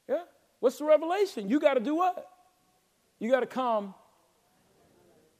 yeah. 0.07 0.22
What's 0.61 0.76
the 0.76 0.84
revelation? 0.84 1.49
You 1.49 1.59
got 1.59 1.74
to 1.74 1.80
do 1.80 1.95
what? 1.95 2.30
You 3.18 3.30
got 3.30 3.41
to 3.41 3.47
come 3.47 3.95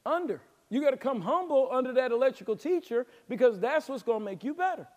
under. 0.07 0.41
You 0.71 0.81
got 0.81 0.93
to 0.93 0.97
come 0.97 1.21
humble 1.21 1.69
under 1.71 1.93
that 1.93 2.13
electrical 2.13 2.57
teacher 2.57 3.07
because 3.29 3.61
that's 3.61 3.91
what's 3.91 4.03
going 4.03 4.21
to 4.21 4.25
make 4.25 4.43
you 4.43 4.55
better. 4.55 4.89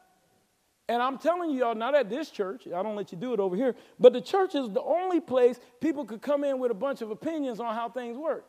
And 0.88 1.02
I'm 1.02 1.18
telling 1.18 1.52
you, 1.52 1.60
y'all, 1.60 1.76
not 1.76 1.96
at 1.96 2.10
this 2.10 2.30
church, 2.30 2.68
I 2.68 2.84
don't 2.84 2.96
let 2.96 3.12
you 3.12 3.18
do 3.18 3.34
it 3.34 3.40
over 3.40 3.56
here, 3.56 3.76
but 4.00 4.14
the 4.14 4.22
church 4.22 4.56
is 4.56 4.70
the 4.70 4.82
only 4.82 5.22
place 5.22 5.60
people 5.80 6.04
could 6.04 6.22
come 6.22 6.44
in 6.44 6.60
with 6.60 6.72
a 6.72 6.76
bunch 6.76 7.02
of 7.02 7.12
opinions 7.12 7.60
on 7.60 7.74
how 7.74 7.88
things 7.88 8.18
work 8.18 8.46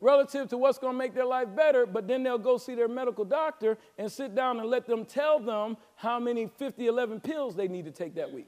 relative 0.00 0.48
to 0.48 0.56
what's 0.56 0.78
going 0.78 0.92
to 0.92 0.98
make 0.98 1.14
their 1.14 1.24
life 1.24 1.48
better, 1.54 1.86
but 1.86 2.06
then 2.06 2.22
they'll 2.22 2.38
go 2.38 2.56
see 2.56 2.74
their 2.74 2.88
medical 2.88 3.24
doctor 3.24 3.78
and 3.96 4.10
sit 4.10 4.34
down 4.34 4.58
and 4.60 4.68
let 4.68 4.86
them 4.86 5.04
tell 5.04 5.40
them 5.40 5.76
how 5.96 6.18
many 6.18 6.46
50, 6.46 6.86
11 6.86 7.20
pills 7.20 7.56
they 7.56 7.68
need 7.68 7.84
to 7.84 7.90
take 7.90 8.14
that 8.14 8.32
week. 8.32 8.46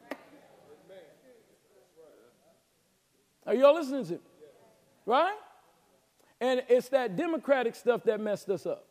Are 3.47 3.55
y'all 3.55 3.75
listening 3.75 4.05
to 4.07 4.13
me? 4.13 4.19
Right? 5.07 5.37
And 6.41 6.63
it's 6.69 6.89
that 6.91 7.17
democratic 7.17 7.75
stuff 7.75 8.05
that 8.05 8.21
messed 8.21 8.49
us 8.49 8.67
up 8.67 8.87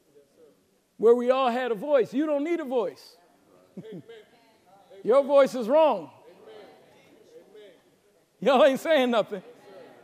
where 1.00 1.16
we 1.16 1.32
all 1.32 1.50
had 1.50 1.72
a 1.72 1.76
voice. 1.76 2.14
You 2.14 2.28
don't 2.28 2.44
need 2.44 2.60
a 2.60 2.66
voice. 2.66 3.18
Your 5.04 5.24
voice 5.24 5.56
is 5.56 5.68
wrong. 5.68 6.12
Y'all 8.42 8.64
ain't 8.64 8.80
saying 8.80 9.10
nothing. 9.10 9.42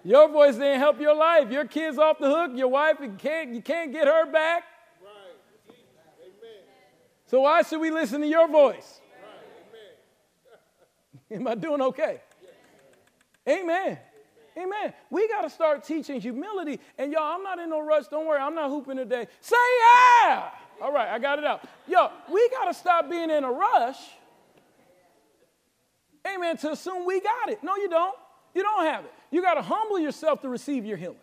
Your 0.04 0.30
voice 0.30 0.56
didn't 0.56 0.80
help 0.80 1.00
your 1.00 1.16
life. 1.16 1.52
Your 1.52 1.66
kid's 1.66 1.98
off 1.98 2.18
the 2.18 2.30
hook. 2.30 2.52
Your 2.56 2.70
wife, 2.70 2.98
you 3.02 3.14
can't, 3.18 3.54
you 3.54 3.62
can't 3.62 3.92
get 3.92 4.08
her 4.08 4.32
back. 4.32 4.64
So 7.28 7.42
why 7.42 7.62
should 7.64 7.82
we 7.82 7.92
listen 7.92 8.22
to 8.22 8.28
your 8.28 8.48
voice? 8.48 9.02
Am 11.32 11.48
I 11.48 11.56
doing 11.56 11.82
okay? 11.82 12.22
Amen. 13.50 13.98
Amen. 14.58 14.94
We 15.10 15.28
got 15.28 15.42
to 15.42 15.50
start 15.50 15.84
teaching 15.84 16.22
humility. 16.22 16.80
And 16.98 17.12
y'all, 17.12 17.36
I'm 17.36 17.44
not 17.44 17.60
in 17.60 17.70
no 17.70 17.82
rush. 17.82 18.08
Don't 18.08 18.26
worry. 18.26 18.40
I'm 18.40 18.56
not 18.56 18.70
hooping 18.70 18.98
today. 18.98 19.28
Say 19.42 19.56
yeah. 20.24 20.52
All 20.82 20.92
right, 20.92 21.08
I 21.08 21.20
got 21.20 21.40
it 21.40 21.46
out. 21.46 21.68
Yo, 21.88 22.10
we 22.32 22.50
got 22.50 22.66
to 22.66 22.74
stop 22.74 23.10
being 23.10 23.30
in 23.30 23.44
a 23.44 23.52
rush. 23.52 23.98
Amen. 26.28 26.58
To 26.58 26.72
assume 26.72 27.06
we 27.06 27.22
got 27.22 27.50
it. 27.50 27.64
No, 27.64 27.76
you 27.76 27.90
don't. 27.90 28.16
You 28.54 28.64
don't 28.64 28.86
have 28.86 29.06
it. 29.06 29.14
You 29.32 29.42
got 29.42 29.56
to 29.56 29.62
humble 29.62 30.00
yourself 30.00 30.42
to 30.42 30.50
receive 30.50 30.86
your 30.86 30.98
healing. 30.98 31.18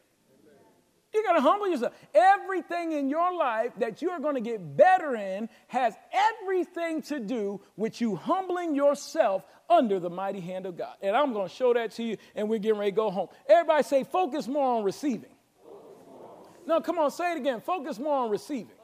You 1.15 1.23
got 1.25 1.35
to 1.35 1.41
humble 1.43 1.69
yourself. 1.69 1.93
Everything 2.15 2.93
in 2.93 3.11
your 3.11 3.35
life 3.35 3.73
that 3.79 4.01
you 4.01 4.11
are 4.11 4.21
going 4.21 4.35
to 4.35 4.41
get 4.41 4.77
better 4.77 5.15
in 5.15 5.49
has 5.69 5.95
everything 6.13 7.03
to 7.03 7.21
do 7.21 7.61
with 7.77 8.01
you 8.01 8.17
humbling 8.17 8.75
yourself 8.75 9.45
under 9.69 10.01
the 10.01 10.09
mighty 10.09 10.41
hand 10.41 10.65
of 10.65 10.77
God. 10.77 10.95
And 11.03 11.15
I'm 11.15 11.35
going 11.35 11.49
to 11.49 11.55
show 11.55 11.75
that 11.75 11.93
to 11.93 12.03
you, 12.03 12.17
and 12.35 12.49
we're 12.49 12.59
getting 12.59 12.79
ready 12.79 12.93
to 12.93 12.97
go 12.97 13.11
home. 13.11 13.29
Everybody 13.47 13.83
say, 13.83 14.05
focus 14.05 14.49
more 14.49 14.79
on 14.79 14.85
receiving. 14.85 15.31
No, 16.67 16.81
come 16.81 16.99
on, 16.99 17.11
say 17.11 17.33
it 17.33 17.39
again. 17.39 17.61
Focus 17.61 17.99
more 17.99 18.25
on 18.25 18.31
receiving. 18.31 18.77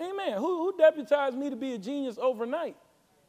Amen. 0.00 0.38
Who, 0.38 0.64
who 0.64 0.76
deputized 0.76 1.36
me 1.36 1.50
to 1.50 1.56
be 1.56 1.72
a 1.72 1.78
genius 1.78 2.18
overnight? 2.20 2.76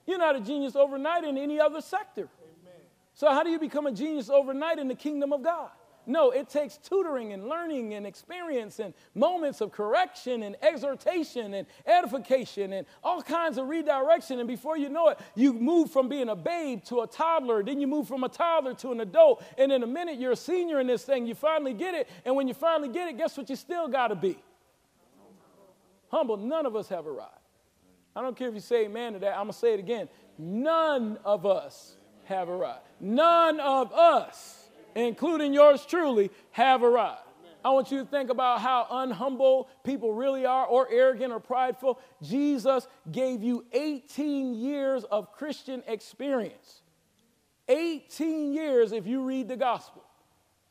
You're 0.06 0.18
not 0.18 0.36
a 0.36 0.40
genius 0.40 0.76
overnight 0.76 1.24
in 1.24 1.38
any 1.38 1.60
other 1.60 1.82
sector. 1.82 2.30
Amen. 2.42 2.82
So, 3.14 3.30
how 3.30 3.44
do 3.44 3.50
you 3.50 3.60
become 3.60 3.88
a 3.88 3.92
genius 3.92 4.30
overnight 4.30 4.80
in 4.80 4.88
the 4.88 4.96
kingdom 4.96 5.34
of 5.34 5.44
God? 5.44 5.72
No, 6.08 6.32
it 6.32 6.50
takes 6.50 6.78
tutoring 6.78 7.34
and 7.34 7.48
learning 7.48 7.96
and 7.96 8.06
experience 8.06 8.80
and 8.80 8.94
moments 9.16 9.62
of 9.62 9.72
correction 9.72 10.44
and 10.44 10.56
exhortation 10.62 11.56
and 11.56 11.68
edification 11.86 12.74
and 12.74 12.86
all 13.04 13.22
kinds 13.22 13.58
of 13.58 13.68
redirection. 13.68 14.40
And 14.40 14.48
before 14.48 14.78
you 14.78 14.90
know 14.90 15.10
it, 15.10 15.20
you 15.36 15.54
move 15.54 15.92
from 15.92 16.08
being 16.08 16.30
a 16.30 16.36
babe 16.36 16.84
to 16.86 17.02
a 17.02 17.08
toddler. 17.08 17.64
Then 17.64 17.82
you 17.82 17.88
move 17.88 18.08
from 18.08 18.24
a 18.24 18.30
toddler 18.30 18.76
to 18.76 18.92
an 18.92 19.02
adult. 19.02 19.44
And 19.58 19.72
in 19.72 19.82
a 19.82 19.88
minute, 19.88 20.20
you're 20.20 20.34
a 20.34 20.38
senior 20.38 20.80
in 20.80 20.88
this 20.88 21.04
thing. 21.04 21.26
You 21.26 21.34
finally 21.34 21.74
get 21.74 21.96
it. 21.96 22.08
And 22.24 22.36
when 22.36 22.48
you 22.48 22.54
finally 22.54 22.90
get 22.90 23.08
it, 23.08 23.18
guess 23.18 23.36
what 23.36 23.50
you 23.50 23.56
still 23.56 23.88
got 23.88 24.10
to 24.10 24.16
be? 24.16 24.38
Humble, 26.16 26.38
none 26.38 26.66
of 26.66 26.76
us 26.76 26.88
have 26.90 27.06
arrived. 27.06 27.32
I 28.16 28.22
don't 28.22 28.38
care 28.38 28.48
if 28.48 28.54
you 28.54 28.62
say 28.62 28.86
amen 28.86 29.14
to 29.14 29.20
that, 29.20 29.32
I'm 29.32 29.44
going 29.44 29.54
to 29.54 29.60
say 29.60 29.74
it 29.74 29.80
again. 29.80 30.08
None 30.38 31.18
of 31.26 31.46
us 31.46 31.98
have 32.26 32.48
arrived. 32.48 32.82
None 33.02 33.60
of 33.60 33.92
us, 33.92 34.70
including 34.96 35.54
yours 35.54 35.86
truly, 35.86 36.32
have 36.52 36.84
arrived. 36.84 37.20
I 37.66 37.72
want 37.72 37.92
you 37.92 38.00
to 38.00 38.06
think 38.06 38.30
about 38.30 38.62
how 38.62 38.88
unhumble 38.90 39.66
people 39.84 40.14
really 40.14 40.46
are, 40.46 40.66
or 40.66 40.88
arrogant 40.90 41.34
or 41.34 41.40
prideful. 41.40 42.00
Jesus 42.22 42.88
gave 43.12 43.44
you 43.44 43.66
18 43.74 44.54
years 44.54 45.04
of 45.06 45.34
Christian 45.34 45.84
experience. 45.88 46.84
18 47.68 48.54
years 48.54 48.92
if 48.92 49.08
you 49.08 49.26
read 49.26 49.48
the 49.48 49.58
gospel. 49.58 50.04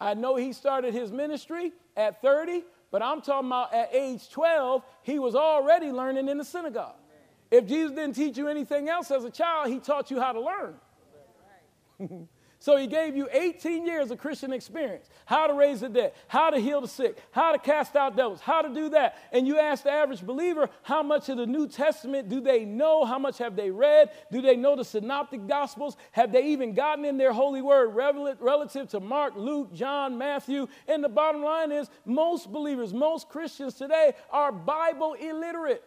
I 0.01 0.15
know 0.15 0.37
he 0.37 0.53
started 0.53 0.95
his 0.95 1.11
ministry 1.11 1.73
at 1.97 2.23
30. 2.23 2.65
But 2.95 3.03
I'm 3.03 3.23
talking 3.23 3.49
about 3.49 3.75
at 3.75 3.93
age 3.93 4.31
12, 4.31 4.85
he 5.03 5.19
was 5.19 5.35
already 5.35 5.91
learning 5.91 6.29
in 6.29 6.39
the 6.39 6.45
synagogue. 6.45 6.95
If 7.51 7.67
Jesus 7.67 7.91
didn't 7.91 8.15
teach 8.15 8.39
you 8.39 8.47
anything 8.47 8.89
else 8.89 9.11
as 9.11 9.25
a 9.25 9.31
child, 9.31 9.69
he 9.69 9.81
taught 9.81 10.13
you 10.13 10.21
how 10.21 10.31
to 10.31 10.41
learn. 11.99 12.29
So 12.65 12.79
he 12.79 12.87
gave 12.87 13.15
you 13.15 13.29
18 13.31 13.85
years 13.85 14.11
of 14.11 14.17
Christian 14.17 14.51
experience 14.51 15.11
how 15.27 15.47
to 15.47 15.53
raise 15.53 15.81
the 15.81 15.89
dead, 15.91 16.15
how 16.29 16.49
to 16.49 16.59
heal 16.59 16.81
the 16.81 16.89
sick, 16.89 17.19
how 17.31 17.53
to 17.53 17.59
cast 17.59 17.95
out 17.95 18.17
devils, 18.17 18.41
how 18.41 18.63
to 18.63 18.73
do 18.73 18.89
that. 18.89 19.19
And 19.33 19.47
you 19.47 19.59
ask 19.59 19.85
the 19.85 19.91
average 19.91 20.23
believer, 20.23 20.71
how 20.83 21.03
much 21.03 21.29
of 21.29 21.37
the 21.37 21.45
New 21.45 21.69
Testament 21.69 22.31
do 22.31 22.41
they 22.41 22.65
know? 22.65 23.05
How 23.05 23.19
much 23.19 23.37
have 23.37 23.55
they 23.55 23.71
read? 23.71 24.13
Do 24.33 24.41
they 24.41 24.57
know 24.57 24.77
the 24.77 24.85
synoptic 24.87 25.47
gospels? 25.47 25.99
Have 26.13 26.33
they 26.33 26.47
even 26.53 26.73
gotten 26.73 27.05
in 27.05 27.19
their 27.19 27.35
holy 27.35 27.61
word 27.61 27.89
relative 28.41 28.89
to 28.89 29.01
Mark, 29.01 29.35
Luke, 29.37 29.75
John, 29.75 30.17
Matthew? 30.17 30.67
And 30.89 31.05
the 31.05 31.11
bottom 31.11 31.43
line 31.45 31.71
is 31.71 31.91
most 32.07 32.51
believers, 32.51 32.95
most 32.95 33.29
Christians 33.29 33.75
today 33.75 34.15
are 34.31 34.51
Bible 34.51 35.13
illiterate. 35.21 35.85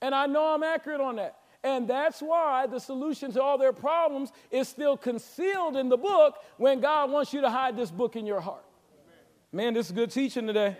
And 0.00 0.14
I 0.14 0.26
know 0.26 0.54
I'm 0.54 0.62
accurate 0.62 1.00
on 1.00 1.16
that. 1.16 1.40
And 1.66 1.88
that's 1.88 2.20
why 2.20 2.68
the 2.68 2.78
solution 2.78 3.32
to 3.32 3.42
all 3.42 3.58
their 3.58 3.72
problems 3.72 4.30
is 4.52 4.68
still 4.68 4.96
concealed 4.96 5.76
in 5.76 5.88
the 5.88 5.96
book 5.96 6.36
when 6.58 6.78
God 6.78 7.10
wants 7.10 7.32
you 7.32 7.40
to 7.40 7.50
hide 7.50 7.76
this 7.76 7.90
book 7.90 8.14
in 8.14 8.24
your 8.24 8.40
heart. 8.40 8.64
Man, 9.50 9.74
this 9.74 9.86
is 9.86 9.92
good 9.92 10.12
teaching 10.12 10.46
today. 10.46 10.76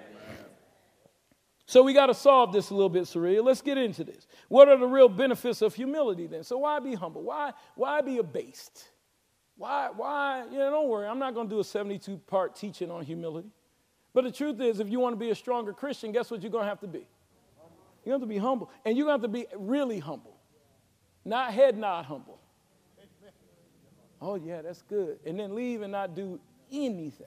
So 1.66 1.82
we 1.82 1.92
got 1.92 2.06
to 2.06 2.14
solve 2.14 2.52
this 2.52 2.70
a 2.70 2.74
little 2.74 2.88
bit, 2.88 3.08
Saria. 3.08 3.42
Let's 3.42 3.62
get 3.62 3.76
into 3.78 4.04
this. 4.04 4.28
What 4.46 4.68
are 4.68 4.76
the 4.76 4.86
real 4.86 5.08
benefits 5.08 5.60
of 5.60 5.74
humility 5.74 6.28
then? 6.28 6.44
So 6.44 6.58
why 6.58 6.78
be 6.78 6.94
humble? 6.94 7.24
Why, 7.24 7.52
why 7.74 8.00
be 8.00 8.18
abased? 8.18 8.84
Why, 9.56 9.90
why, 9.92 10.44
you 10.52 10.56
know, 10.58 10.70
don't 10.70 10.88
worry, 10.88 11.08
I'm 11.08 11.18
not 11.18 11.34
going 11.34 11.48
to 11.48 11.54
do 11.56 11.58
a 11.58 11.64
72 11.64 12.16
part 12.28 12.54
teaching 12.54 12.92
on 12.92 13.02
humility. 13.02 13.50
But 14.14 14.22
the 14.22 14.30
truth 14.30 14.60
is, 14.60 14.78
if 14.78 14.88
you 14.88 15.00
want 15.00 15.14
to 15.14 15.18
be 15.18 15.30
a 15.30 15.34
stronger 15.34 15.72
Christian, 15.72 16.12
guess 16.12 16.30
what 16.30 16.42
you're 16.42 16.52
going 16.52 16.62
to 16.62 16.68
have 16.68 16.80
to 16.80 16.86
be? 16.86 17.08
You 18.04 18.12
have 18.12 18.20
to 18.20 18.26
be 18.28 18.38
humble. 18.38 18.70
And 18.84 18.96
you're 18.96 19.06
going 19.08 19.20
to 19.20 19.26
have 19.26 19.32
to 19.32 19.36
be 19.36 19.46
really 19.56 19.98
humble. 19.98 20.35
Not 21.26 21.52
head 21.52 21.76
nod 21.76 22.04
humble. 22.04 22.38
Oh, 24.22 24.36
yeah, 24.36 24.62
that's 24.62 24.82
good. 24.82 25.18
And 25.26 25.38
then 25.38 25.54
leave 25.56 25.82
and 25.82 25.90
not 25.90 26.14
do 26.14 26.38
anything 26.70 27.26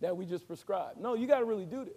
that 0.00 0.14
we 0.16 0.26
just 0.26 0.48
prescribed. 0.48 0.98
No, 0.98 1.14
you 1.14 1.28
got 1.28 1.38
to 1.38 1.44
really 1.44 1.64
do 1.64 1.84
this. 1.84 1.94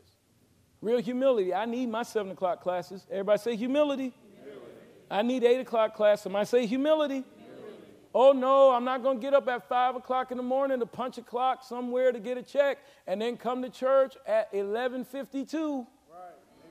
Real 0.80 1.00
humility. 1.00 1.52
I 1.52 1.66
need 1.66 1.89
my 1.89 2.04
seven 2.04 2.32
o'clock 2.32 2.62
classes. 2.62 3.06
Everybody 3.10 3.39
say 3.39 3.56
humility. 3.56 4.14
humility. 4.36 4.64
I 5.10 5.24
need 5.24 5.43
eight 5.43 5.60
o'clock 5.60 5.95
class. 5.95 6.22
Somebody 6.22 6.45
say 6.45 6.68
humility. 6.68 7.26
humility. 7.36 7.84
Oh 8.14 8.32
no, 8.32 8.72
I'm 8.72 8.86
not 8.86 9.02
going 9.04 9.18
to 9.18 9.22
get 9.22 9.34
up 9.34 9.47
at 9.50 9.68
five 9.68 9.95
o'clock 9.95 10.32
in 10.32 10.38
the 10.38 10.43
morning 10.43 10.80
to 10.80 10.86
punch 10.86 11.18
a 11.18 11.22
clock 11.22 11.64
somewhere 11.64 12.12
to 12.12 12.20
get 12.20 12.38
a 12.38 12.43
check 12.43 12.78
and 13.08 13.22
then 13.22 13.36
come 13.36 13.62
to 13.64 13.70
church 13.70 14.16
at 14.26 14.54
11:52. 14.54 15.86
Right. 16.14 16.18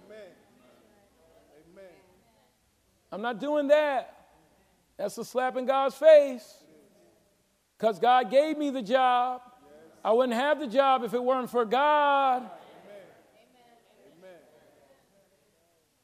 Amen. 0.07 0.19
Amen. 1.75 1.85
I'm 3.13 3.21
not 3.21 3.41
doing 3.41 3.67
that. 3.69 4.18
That's 4.99 5.17
a 5.17 5.25
slap 5.25 5.57
in 5.57 5.65
God's 5.65 5.95
face. 5.95 6.55
Because 7.79 7.99
God 7.99 8.31
gave 8.31 8.59
me 8.59 8.71
the 8.71 8.83
job. 8.83 9.41
I 10.05 10.13
wouldn't 10.13 10.35
have 10.35 10.59
the 10.59 10.67
job 10.67 11.05
if 11.05 11.15
it 11.15 11.23
weren't 11.23 11.51
for 11.51 11.65
God. 11.65 12.51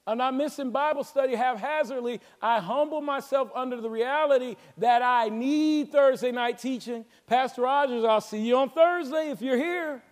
I'm 0.07 0.19
not 0.19 0.35
missing 0.35 0.71
Bible 0.71 1.03
study 1.03 1.35
haphazardly. 1.35 2.21
I 2.41 2.61
humble 2.61 3.01
myself 3.01 3.51
under 3.55 3.81
the 3.81 3.89
reality 3.89 4.57
that 4.79 5.01
I 5.01 5.31
need 5.31 5.91
Thursday 5.91 6.31
night 6.31 6.59
teaching. 6.59 7.07
Pastor 7.27 7.63
Rogers, 7.63 8.05
I'll 8.05 8.21
see 8.21 8.41
you 8.41 8.59
on 8.59 8.69
Thursday 8.69 9.31
if 9.31 9.41
you're 9.41 9.57
here. 9.57 10.03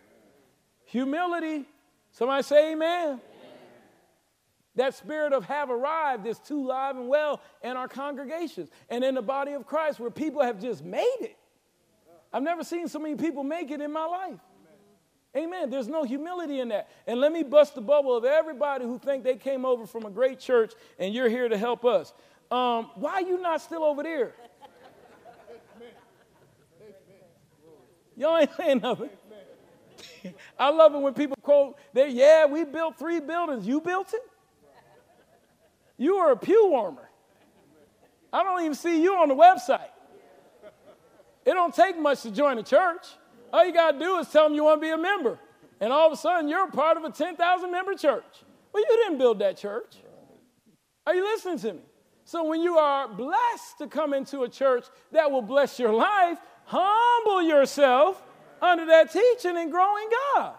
Humility. 0.86 1.66
Somebody 2.12 2.42
say 2.42 2.72
amen. 2.72 3.20
That 4.76 4.94
spirit 4.94 5.32
of 5.32 5.44
have 5.44 5.70
arrived 5.70 6.26
is 6.26 6.38
too 6.38 6.66
live 6.66 6.96
and 6.96 7.08
well 7.08 7.40
in 7.62 7.76
our 7.76 7.88
congregations 7.88 8.70
and 8.88 9.04
in 9.04 9.14
the 9.14 9.22
body 9.22 9.52
of 9.52 9.66
Christ 9.66 10.00
where 10.00 10.10
people 10.10 10.42
have 10.42 10.60
just 10.60 10.82
made 10.82 11.16
it. 11.20 11.36
I've 12.32 12.42
never 12.42 12.64
seen 12.64 12.88
so 12.88 12.98
many 12.98 13.16
people 13.16 13.44
make 13.44 13.70
it 13.70 13.80
in 13.82 13.92
my 13.92 14.06
life. 14.06 14.40
Amen. 15.36 15.70
There's 15.70 15.88
no 15.88 16.04
humility 16.04 16.60
in 16.60 16.68
that. 16.68 16.90
And 17.06 17.20
let 17.20 17.32
me 17.32 17.42
bust 17.42 17.74
the 17.74 17.80
bubble 17.80 18.16
of 18.16 18.24
everybody 18.24 18.84
who 18.84 18.98
think 18.98 19.24
they 19.24 19.36
came 19.36 19.64
over 19.64 19.86
from 19.86 20.04
a 20.04 20.10
great 20.10 20.38
church 20.38 20.72
and 20.98 21.14
you're 21.14 21.28
here 21.28 21.48
to 21.48 21.56
help 21.56 21.84
us. 21.84 22.12
Um, 22.50 22.90
why 22.96 23.14
are 23.14 23.22
you 23.22 23.40
not 23.40 23.60
still 23.62 23.82
over 23.82 24.02
there? 24.02 24.34
Y'all 28.14 28.36
ain't 28.36 28.50
saying 28.56 28.80
nothing. 28.82 29.08
I 30.58 30.70
love 30.70 30.94
it 30.94 30.98
when 30.98 31.14
people 31.14 31.36
quote, 31.42 31.76
they, 31.94 32.10
yeah, 32.10 32.44
we 32.44 32.64
built 32.64 32.98
three 32.98 33.20
buildings. 33.20 33.66
You 33.66 33.80
built 33.80 34.12
it? 34.12 34.20
You 36.02 36.16
are 36.16 36.32
a 36.32 36.36
pew 36.36 36.66
warmer. 36.68 37.08
I 38.32 38.42
don't 38.42 38.60
even 38.62 38.74
see 38.74 39.00
you 39.00 39.14
on 39.14 39.28
the 39.28 39.36
website. 39.36 39.86
It 41.44 41.52
don't 41.52 41.72
take 41.72 41.96
much 41.96 42.22
to 42.22 42.32
join 42.32 42.58
a 42.58 42.64
church. 42.64 43.06
All 43.52 43.64
you 43.64 43.72
got 43.72 43.92
to 43.92 43.98
do 44.00 44.18
is 44.18 44.26
tell 44.28 44.48
them 44.48 44.54
you 44.54 44.64
want 44.64 44.80
to 44.80 44.84
be 44.84 44.90
a 44.90 44.98
member. 44.98 45.38
And 45.80 45.92
all 45.92 46.08
of 46.08 46.12
a 46.12 46.16
sudden, 46.16 46.48
you're 46.48 46.66
a 46.66 46.72
part 46.72 46.96
of 46.96 47.04
a 47.04 47.10
10,000 47.10 47.70
member 47.70 47.94
church. 47.94 48.24
Well, 48.72 48.82
you 48.82 48.96
didn't 49.04 49.18
build 49.18 49.38
that 49.38 49.58
church. 49.58 49.94
Are 51.06 51.14
you 51.14 51.22
listening 51.22 51.60
to 51.60 51.74
me? 51.74 51.82
So 52.24 52.46
when 52.46 52.62
you 52.62 52.78
are 52.78 53.06
blessed 53.06 53.78
to 53.78 53.86
come 53.86 54.12
into 54.12 54.42
a 54.42 54.48
church 54.48 54.86
that 55.12 55.30
will 55.30 55.42
bless 55.42 55.78
your 55.78 55.92
life, 55.92 56.38
humble 56.64 57.42
yourself 57.42 58.20
under 58.60 58.86
that 58.86 59.12
teaching 59.12 59.56
and 59.56 59.70
grow 59.70 59.96
in 59.98 60.10
God. 60.34 60.54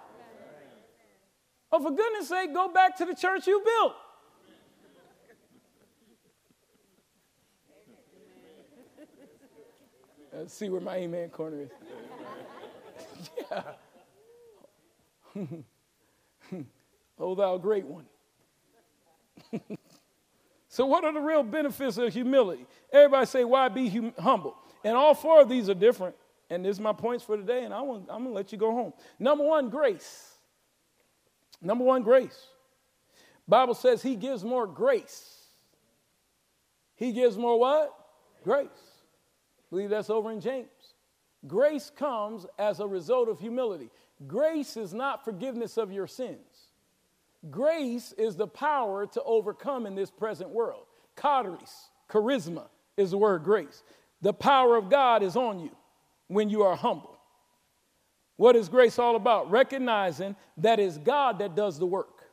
Oh, 1.70 1.84
for 1.84 1.92
goodness 1.92 2.30
sake, 2.30 2.54
go 2.54 2.70
back 2.70 2.96
to 3.00 3.06
the 3.06 3.16
church 3.16 3.46
you 3.46 3.62
built. 3.62 3.96
Let's 10.36 10.54
see 10.54 10.70
where 10.70 10.82
my 10.82 10.98
amen 10.98 11.30
corner 11.30 11.62
is. 11.62 11.70
yeah. 13.52 13.64
oh, 17.20 17.36
thou 17.36 17.58
great 17.58 17.86
one. 17.86 18.06
so, 20.68 20.86
what 20.86 21.06
are 21.06 21.14
the 21.14 21.20
real 21.20 21.44
benefits 21.44 21.98
of 21.98 22.12
humility? 22.14 22.66
Everybody 22.92 23.26
say, 23.26 23.44
why 23.44 23.70
be 23.70 23.90
hum- 23.90 24.14
humble? 24.18 24.56
And 24.84 24.96
all 24.96 25.14
four 25.14 25.42
of 25.42 25.50
these 25.50 25.70
are 25.70 25.76
different. 25.76 26.16
And 26.50 26.66
this 26.66 26.78
is 26.78 26.80
my 26.80 26.94
points 26.94 27.24
for 27.24 27.38
today, 27.38 27.64
and 27.64 27.74
I 27.74 27.82
want, 27.82 28.04
I'm 28.10 28.24
going 28.24 28.26
to 28.26 28.34
let 28.34 28.52
you 28.52 28.58
go 28.58 28.72
home. 28.72 28.94
Number 29.18 29.44
one, 29.44 29.70
grace. 29.70 30.34
Number 31.62 31.84
one, 31.84 32.04
grace. 32.04 32.48
Bible 33.48 33.74
says 33.74 34.02
he 34.02 34.16
gives 34.16 34.44
more 34.44 34.68
grace. 34.68 35.48
He 36.96 37.12
gives 37.12 37.38
more 37.38 37.60
what? 37.60 37.94
Grace. 38.44 38.68
Believe 39.74 39.90
that's 39.90 40.12
over 40.12 40.30
in 40.30 40.40
James. 40.40 40.68
Grace 41.48 41.90
comes 41.96 42.46
as 42.60 42.80
a 42.80 42.86
result 42.86 43.28
of 43.28 43.40
humility. 43.40 43.90
Grace 44.28 44.78
is 44.78 44.94
not 44.94 45.26
forgiveness 45.26 45.78
of 45.78 45.92
your 45.92 46.06
sins. 46.06 46.68
Grace 47.50 48.12
is 48.12 48.36
the 48.36 48.46
power 48.46 49.08
to 49.08 49.24
overcome 49.24 49.88
in 49.88 49.96
this 49.96 50.12
present 50.12 50.52
world. 50.52 50.84
Charis, 51.20 51.90
charisma 52.08 52.66
is 52.98 53.10
the 53.10 53.18
word 53.18 53.44
grace. 53.44 53.82
The 54.22 54.32
power 54.32 54.76
of 54.76 54.92
God 54.92 55.24
is 55.24 55.36
on 55.36 55.60
you 55.60 55.76
when 56.28 56.52
you 56.52 56.62
are 56.62 56.76
humble. 56.76 57.18
What 58.36 58.56
is 58.56 58.70
grace 58.70 59.00
all 59.00 59.16
about? 59.16 59.50
Recognizing 59.50 60.36
that 60.58 60.80
it's 60.80 61.00
God 61.00 61.40
that 61.40 61.56
does 61.56 61.80
the 61.80 61.88
work. 61.88 62.26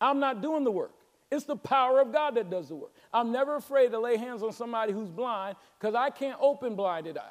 I'm 0.00 0.18
not 0.18 0.42
doing 0.42 0.64
the 0.64 0.72
work. 0.72 0.96
It's 1.30 1.44
the 1.44 1.54
power 1.54 2.00
of 2.00 2.12
God 2.12 2.34
that 2.34 2.50
does 2.50 2.70
the 2.70 2.74
work. 2.74 2.90
I'm 3.16 3.32
never 3.32 3.56
afraid 3.56 3.92
to 3.92 3.98
lay 3.98 4.18
hands 4.18 4.42
on 4.42 4.52
somebody 4.52 4.92
who's 4.92 5.08
blind 5.08 5.56
because 5.80 5.94
I 5.94 6.10
can't 6.10 6.36
open 6.38 6.76
blinded 6.76 7.16
eyes. 7.16 7.30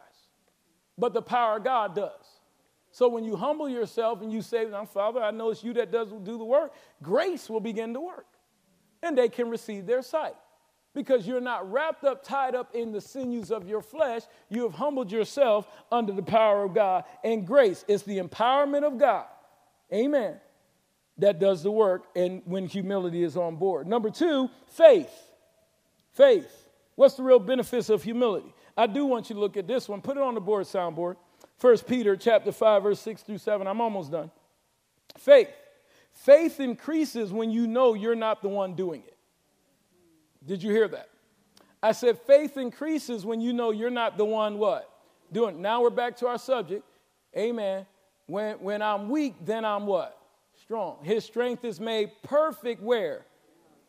But 0.97 1.13
the 1.13 1.21
power 1.21 1.57
of 1.57 1.63
God 1.63 1.95
does. 1.95 2.25
So 2.91 3.07
when 3.07 3.23
you 3.23 3.36
humble 3.36 3.69
yourself 3.69 4.23
and 4.23 4.33
you 4.33 4.41
say, 4.41 4.65
Father, 4.91 5.21
I 5.21 5.29
know 5.29 5.51
it's 5.51 5.63
you 5.63 5.73
that 5.73 5.91
does 5.91 6.07
do 6.23 6.39
the 6.39 6.43
work, 6.43 6.73
grace 7.03 7.49
will 7.51 7.59
begin 7.59 7.93
to 7.93 7.99
work. 7.99 8.25
And 9.03 9.15
they 9.15 9.29
can 9.29 9.47
receive 9.47 9.86
their 9.86 10.01
sight 10.01 10.33
because 10.95 11.27
you're 11.27 11.39
not 11.39 11.71
wrapped 11.71 12.03
up, 12.03 12.23
tied 12.23 12.55
up 12.55 12.73
in 12.73 12.91
the 12.91 13.01
sinews 13.01 13.51
of 13.51 13.67
your 13.67 13.81
flesh. 13.81 14.23
You 14.49 14.63
have 14.63 14.73
humbled 14.73 15.11
yourself 15.11 15.67
under 15.91 16.13
the 16.13 16.23
power 16.23 16.63
of 16.63 16.73
God 16.73 17.03
and 17.23 17.45
grace. 17.45 17.86
It's 17.88 18.01
the 18.03 18.17
empowerment 18.17 18.83
of 18.83 18.97
God. 18.97 19.27
Amen. 19.93 20.38
That 21.19 21.39
does 21.39 21.61
the 21.61 21.71
work, 21.71 22.05
and 22.15 22.41
when 22.45 22.65
humility 22.65 23.23
is 23.23 23.38
on 23.38 23.57
board. 23.57 23.88
Number 23.88 24.09
two, 24.09 24.49
faith. 24.67 25.11
Faith. 26.16 26.70
What's 26.95 27.16
the 27.16 27.24
real 27.24 27.39
benefits 27.39 27.89
of 27.89 28.01
humility? 28.01 28.53
I 28.78 28.88
do 28.88 29.05
want 29.05 29.30
you 29.30 29.36
to 29.36 29.39
look 29.39 29.57
at 29.57 29.68
this 29.68 29.89
one. 29.89 30.01
Put 30.01 30.16
it 30.16 30.24
on 30.24 30.34
the 30.34 30.41
board, 30.41 30.66
soundboard. 30.66 31.18
First 31.57 31.86
Peter 31.88 32.16
chapter 32.16 32.53
5, 32.53 32.84
verse 32.84 32.99
6 33.01 33.22
through 33.24 33.38
7. 33.38 33.68
I'm 33.68 33.82
almost 33.82 34.11
done. 34.11 34.32
Faith. 35.18 35.49
Faith 36.13 36.61
increases 36.61 37.34
when 37.34 37.51
you 37.51 37.68
know 37.68 37.93
you're 37.93 38.16
not 38.16 38.41
the 38.41 38.47
one 38.47 38.76
doing 38.76 39.03
it. 39.05 39.18
Did 40.45 40.63
you 40.63 40.72
hear 40.72 40.88
that? 40.88 41.09
I 41.84 41.91
said 41.91 42.18
faith 42.20 42.55
increases 42.57 43.26
when 43.26 43.41
you 43.41 43.51
know 43.51 43.72
you're 43.72 43.89
not 43.89 44.18
the 44.18 44.26
one 44.26 44.57
what? 44.57 44.89
Doing. 45.32 45.61
Now 45.61 45.82
we're 45.82 45.89
back 45.89 46.16
to 46.18 46.28
our 46.28 46.39
subject. 46.39 46.84
Amen. 47.36 47.86
When 48.28 48.55
when 48.55 48.82
I'm 48.82 49.09
weak, 49.09 49.36
then 49.43 49.66
I'm 49.66 49.86
what? 49.86 50.18
Strong. 50.61 50.99
His 51.03 51.26
strength 51.26 51.66
is 51.66 51.80
made 51.80 52.11
perfect 52.24 52.82
where? 52.82 53.26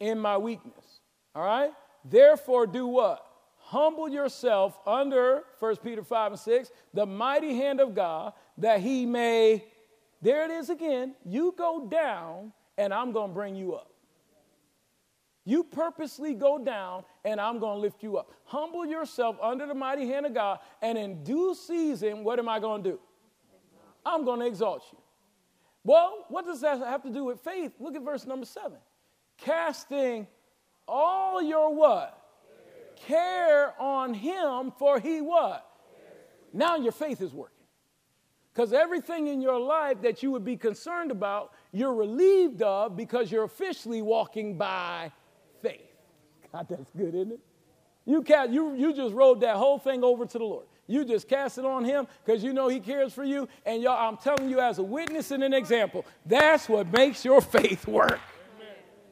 In 0.01 0.19
my 0.19 0.37
weakness. 0.37 1.01
All 1.35 1.45
right? 1.45 1.73
Therefore 2.09 2.67
do 2.67 2.87
what? 2.87 3.25
Humble 3.59 4.09
yourself 4.09 4.79
under 4.87 5.43
1 5.59 5.77
Peter 5.79 6.05
5 6.05 6.33
and 6.33 6.41
6, 6.41 6.71
the 6.95 7.05
mighty 7.05 7.57
hand 7.57 7.81
of 7.81 7.95
God, 7.95 8.33
that 8.59 8.81
he 8.81 9.05
may, 9.05 9.65
there 10.23 10.45
it 10.45 10.53
is 10.53 10.71
again, 10.71 11.15
you 11.25 11.53
go 11.57 11.89
down 11.89 12.53
and 12.79 12.95
I'm 12.95 13.13
going 13.13 13.31
to 13.31 13.35
bring 13.35 13.57
you 13.57 13.75
up. 13.75 13.91
You 15.45 15.63
purposely 15.63 16.35
go 16.35 16.59
down, 16.59 17.05
and 17.25 17.41
I'm 17.41 17.61
going 17.61 17.77
to 17.77 17.81
lift 17.81 18.03
you 18.03 18.17
up. 18.17 18.33
Humble 18.47 18.85
yourself 18.85 19.37
under 19.41 19.65
the 19.65 19.75
mighty 19.75 20.05
hand 20.05 20.27
of 20.27 20.35
God, 20.35 20.59
and 20.83 20.99
in 20.99 21.23
due 21.23 21.55
season, 21.55 22.25
what 22.25 22.41
am 22.41 22.49
I 22.49 22.59
going 22.59 22.83
to 22.83 22.91
do? 22.91 23.01
I'm 24.05 24.25
going 24.25 24.41
to 24.41 24.47
exalt 24.47 24.83
you. 24.91 24.99
Well, 25.85 26.25
what 26.31 26.47
does 26.47 26.61
that 26.63 26.79
have 26.81 27.05
to 27.05 27.11
do 27.11 27.23
with 27.23 27.41
faith? 27.41 27.73
Look 27.79 27.95
at 27.95 28.03
verse 28.03 28.27
number 28.27 28.45
seven. 28.45 28.79
Casting 29.39 30.27
all 30.87 31.43
your 31.43 31.75
what? 31.75 32.23
Care, 32.97 33.73
Care 33.75 33.81
on 33.81 34.15
him, 34.15 34.73
for 34.79 34.99
he 34.99 35.21
what? 35.21 35.67
Now 36.53 36.77
your 36.77 36.93
faith 36.93 37.21
is 37.21 37.33
working. 37.33 37.53
Because 38.53 38.73
everything 38.73 39.27
in 39.27 39.43
your 39.43 39.61
life 39.61 40.01
that 40.01 40.23
you 40.23 40.31
would 40.31 40.45
be 40.45 40.57
concerned 40.57 41.11
about, 41.11 41.53
you're 41.73 41.93
relieved 41.93 42.63
of 42.63 42.97
because 42.97 43.31
you're 43.31 43.45
officially 43.45 44.01
walking 44.01 44.57
by 44.57 45.13
faith. 45.61 45.83
God, 46.51 46.67
that's 46.71 46.91
good, 46.93 47.15
isn't 47.15 47.33
it? 47.33 47.41
You, 48.07 48.23
cast, 48.23 48.51
you, 48.51 48.75
you 48.75 48.95
just 48.95 49.15
rolled 49.15 49.43
that 49.43 49.57
whole 49.57 49.79
thing 49.79 50.03
over 50.03 50.25
to 50.25 50.39
the 50.39 50.45
Lord. 50.45 50.65
You 50.87 51.05
just 51.05 51.29
cast 51.29 51.59
it 51.59 51.67
on 51.67 51.85
Him 51.85 52.07
because 52.25 52.43
you 52.43 52.55
know 52.55 52.69
He 52.69 52.81
cares 52.81 53.13
for 53.13 53.25
you. 53.25 53.47
And 53.67 53.83
y'all, 53.83 54.09
I'm 54.09 54.17
telling 54.17 54.49
you, 54.49 54.61
as 54.61 54.79
a 54.79 54.83
witness 54.83 55.33
and 55.33 55.43
an 55.45 55.53
example, 55.53 56.07
that's 56.25 56.67
what 56.69 56.91
makes 56.91 57.25
your 57.25 57.43
faith 57.43 57.87
work. 57.87 58.21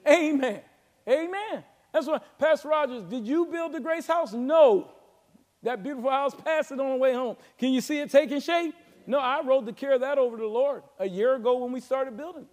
Amen. 0.07 0.35
Amen. 0.35 0.61
Amen. 1.09 1.65
That's 1.93 2.07
what, 2.07 2.39
Pastor 2.39 2.69
Rogers, 2.69 3.05
did 3.05 3.27
you 3.27 3.47
build 3.47 3.73
the 3.73 3.81
Grace 3.81 4.07
House? 4.07 4.33
No. 4.33 4.91
That 5.63 5.83
beautiful 5.83 6.11
house, 6.11 6.35
passed 6.35 6.73
it 6.73 6.81
on 6.81 6.91
the 6.91 6.97
way 6.97 7.15
home. 7.15 7.37
Can 7.59 7.73
you 7.73 7.81
see 7.81 7.99
it 7.99 8.11
taking 8.11 8.41
shape? 8.41 8.75
No, 9.07 9.19
I 9.19 9.43
rode 9.43 9.67
the 9.67 9.73
care 9.73 9.93
of 9.93 10.01
that 10.01 10.19
over 10.19 10.37
to 10.37 10.43
the 10.43 10.49
Lord 10.49 10.83
a 10.99 11.09
year 11.09 11.35
ago 11.35 11.59
when 11.59 11.73
we 11.73 11.81
started 11.81 12.17
building. 12.17 12.47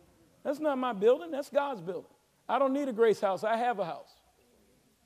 That's 0.44 0.60
not 0.60 0.78
my 0.78 0.94
building, 0.94 1.32
that's 1.32 1.50
God's 1.50 1.82
building. 1.82 2.10
I 2.48 2.60
don't 2.60 2.74
need 2.74 2.88
a 2.88 2.94
Grace 2.94 3.22
House, 3.22 3.44
I 3.44 3.58
have 3.58 3.80
a 3.80 3.86
house. 3.86 4.10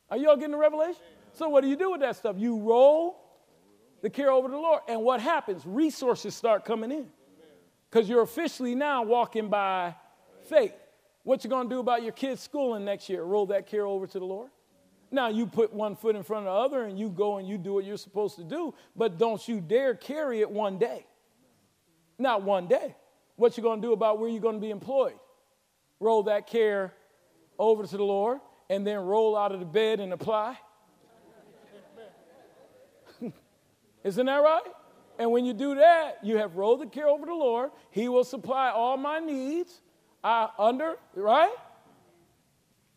Are 0.09 0.17
you 0.17 0.29
all 0.29 0.35
getting 0.35 0.51
the 0.51 0.57
revelation? 0.57 1.01
So, 1.33 1.49
what 1.49 1.61
do 1.61 1.67
you 1.67 1.75
do 1.75 1.91
with 1.91 2.01
that 2.01 2.15
stuff? 2.15 2.35
You 2.37 2.59
roll 2.59 3.25
the 4.01 4.09
care 4.09 4.31
over 4.31 4.47
to 4.47 4.51
the 4.51 4.57
Lord. 4.57 4.81
And 4.87 5.01
what 5.01 5.19
happens? 5.19 5.63
Resources 5.65 6.35
start 6.35 6.63
coming 6.63 6.91
in. 6.91 7.07
Because 7.89 8.07
you're 8.07 8.21
officially 8.21 8.75
now 8.75 9.03
walking 9.03 9.49
by 9.49 9.95
faith. 10.47 10.73
What 11.25 11.43
you 11.43 11.49
gonna 11.49 11.67
do 11.67 11.79
about 11.79 12.03
your 12.03 12.11
kids' 12.11 12.41
schooling 12.41 12.85
next 12.85 13.09
year? 13.09 13.23
Roll 13.23 13.47
that 13.47 13.65
care 13.65 13.87
over 13.87 14.05
to 14.05 14.19
the 14.19 14.25
Lord. 14.25 14.51
Now 15.09 15.27
you 15.29 15.47
put 15.47 15.73
one 15.73 15.95
foot 15.95 16.15
in 16.15 16.21
front 16.21 16.45
of 16.45 16.53
the 16.53 16.59
other 16.59 16.85
and 16.85 16.99
you 16.99 17.09
go 17.09 17.37
and 17.37 17.47
you 17.47 17.57
do 17.57 17.73
what 17.73 17.83
you're 17.83 17.97
supposed 17.97 18.35
to 18.35 18.43
do, 18.43 18.75
but 18.95 19.17
don't 19.17 19.45
you 19.47 19.59
dare 19.59 19.95
carry 19.95 20.41
it 20.41 20.49
one 20.49 20.77
day. 20.77 21.03
Not 22.19 22.43
one 22.43 22.67
day. 22.67 22.95
What 23.37 23.57
you 23.57 23.63
gonna 23.63 23.81
do 23.81 23.91
about 23.91 24.19
where 24.19 24.29
you're 24.29 24.39
gonna 24.39 24.59
be 24.59 24.69
employed? 24.69 25.15
Roll 25.99 26.21
that 26.23 26.45
care 26.45 26.93
over 27.57 27.87
to 27.87 27.97
the 27.97 28.03
Lord 28.03 28.39
and 28.69 28.85
then 28.85 28.99
roll 28.99 29.35
out 29.35 29.51
of 29.51 29.59
the 29.59 29.65
bed 29.65 29.99
and 29.99 30.13
apply? 30.13 30.59
Isn't 34.03 34.27
that 34.27 34.43
right? 34.43 34.61
And 35.17 35.31
when 35.31 35.43
you 35.43 35.53
do 35.53 35.73
that, 35.73 36.19
you 36.21 36.37
have 36.37 36.55
rolled 36.55 36.81
the 36.81 36.85
care 36.85 37.07
over 37.07 37.25
the 37.25 37.33
Lord. 37.33 37.71
He 37.89 38.09
will 38.09 38.23
supply 38.23 38.69
all 38.69 38.95
my 38.95 39.17
needs 39.17 39.81
uh, 40.25 40.47
under, 40.57 40.95
right? 41.13 41.53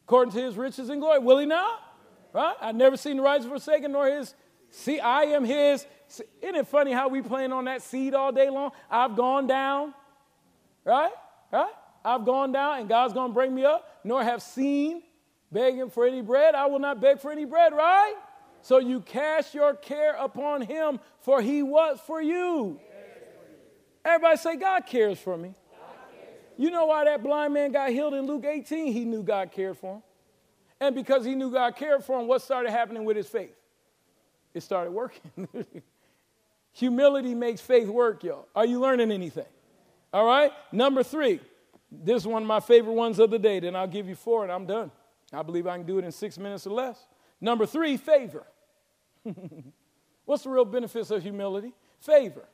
According 0.07 0.33
to 0.33 0.43
his 0.43 0.57
riches 0.57 0.89
and 0.89 1.01
glory. 1.01 1.19
Will 1.19 1.39
he 1.39 1.47
not? 1.47 1.81
Right? 2.33 2.57
I've 2.61 2.75
never 2.75 2.97
seen 2.97 3.19
the 3.19 3.23
righteous 3.23 3.47
forsaken 3.47 3.93
nor 3.93 4.07
his. 4.07 4.35
See, 4.71 4.99
I 4.99 5.25
am 5.25 5.45
his. 5.45 5.87
Isn't 6.43 6.57
it 6.57 6.67
funny 6.67 6.91
how 6.91 7.09
we 7.09 7.21
playing 7.21 7.53
on 7.53 7.67
that 7.67 7.83
seed 7.83 8.15
all 8.15 8.33
day 8.33 8.49
long? 8.49 8.71
I've 8.91 9.15
gone 9.15 9.47
down, 9.47 9.93
right? 10.85 11.13
Right? 11.53 11.73
I've 12.05 12.25
gone 12.25 12.53
down 12.53 12.81
and 12.81 12.89
God's 12.89 13.13
going 13.13 13.31
to 13.31 13.35
bring 13.35 13.55
me 13.55 13.65
up, 13.65 14.01
nor 14.05 14.23
have 14.23 14.41
seen 14.43 15.03
begging 15.53 15.91
for 15.91 16.07
any 16.07 16.23
bread, 16.23 16.55
I 16.55 16.67
will 16.67 16.79
not 16.79 17.01
beg 17.01 17.21
for 17.21 17.31
any 17.31 17.45
bread, 17.45 17.73
right? 17.73 18.15
So 18.63 18.79
you 18.79 19.01
cast 19.01 19.55
your 19.55 19.75
care 19.75 20.15
upon 20.15 20.63
him, 20.63 21.01
for 21.21 21.41
he 21.41 21.63
was 21.63 21.99
for 22.07 22.21
you. 22.21 22.81
Everybody 24.05 24.37
say, 24.39 24.57
God 24.57 24.87
cares 24.87 25.19
for 25.19 25.37
me. 25.37 25.55
You 26.59 26.71
know 26.71 26.87
why 26.87 27.05
that 27.05 27.23
blind 27.23 27.55
man 27.55 27.71
got 27.71 27.91
healed 27.91 28.15
in 28.15 28.27
Luke 28.27 28.45
18? 28.45 28.93
He 28.93 29.05
knew 29.05 29.23
God 29.23 29.53
cared 29.53 29.79
for 29.79 29.95
him. 29.95 30.03
And 30.81 30.95
because 30.95 31.25
he 31.25 31.35
knew 31.35 31.53
God 31.53 31.77
cared 31.77 32.05
for 32.05 32.21
him, 32.21 32.27
what 32.27 32.43
started 32.43 32.71
happening 32.71 33.05
with 33.05 33.17
his 33.17 33.29
faith? 33.29 33.55
It 34.53 34.63
started 34.63 34.91
working. 34.91 35.49
Humility 36.73 37.35
makes 37.35 37.61
faith 37.61 37.89
work, 37.89 38.25
y'all. 38.25 38.49
Are 38.57 38.67
you 38.67 38.81
learning 38.81 39.13
anything? 39.13 39.47
All 40.13 40.27
right? 40.27 40.53
Number 40.73 41.03
three. 41.03 41.41
This 41.91 42.23
is 42.23 42.27
one 42.27 42.43
of 42.43 42.49
my 42.49 42.61
favorite 42.61 42.93
ones 42.93 43.19
of 43.19 43.31
the 43.31 43.39
day. 43.39 43.61
Then 43.61 43.75
I'll 43.75 43.87
give 43.87 44.09
you 44.09 44.15
four 44.15 44.43
and 44.43 44.53
I'm 44.53 44.67
done. 44.67 44.91
I 45.33 45.43
believe 45.43 45.67
I 45.67 45.77
can 45.77 45.87
do 45.87 45.99
it 45.99 46.05
in 46.05 46.13
six 46.13 46.39
minutes 46.39 46.67
or 46.67 46.71
less. 46.71 47.07
Number 47.41 47.67
three, 47.67 47.97
favor. 47.97 48.47
What's 50.25 50.43
the 50.43 50.51
real 50.51 50.65
benefits 50.65 51.11
of 51.11 51.23
humility? 51.23 51.73
Favor. 52.01 52.47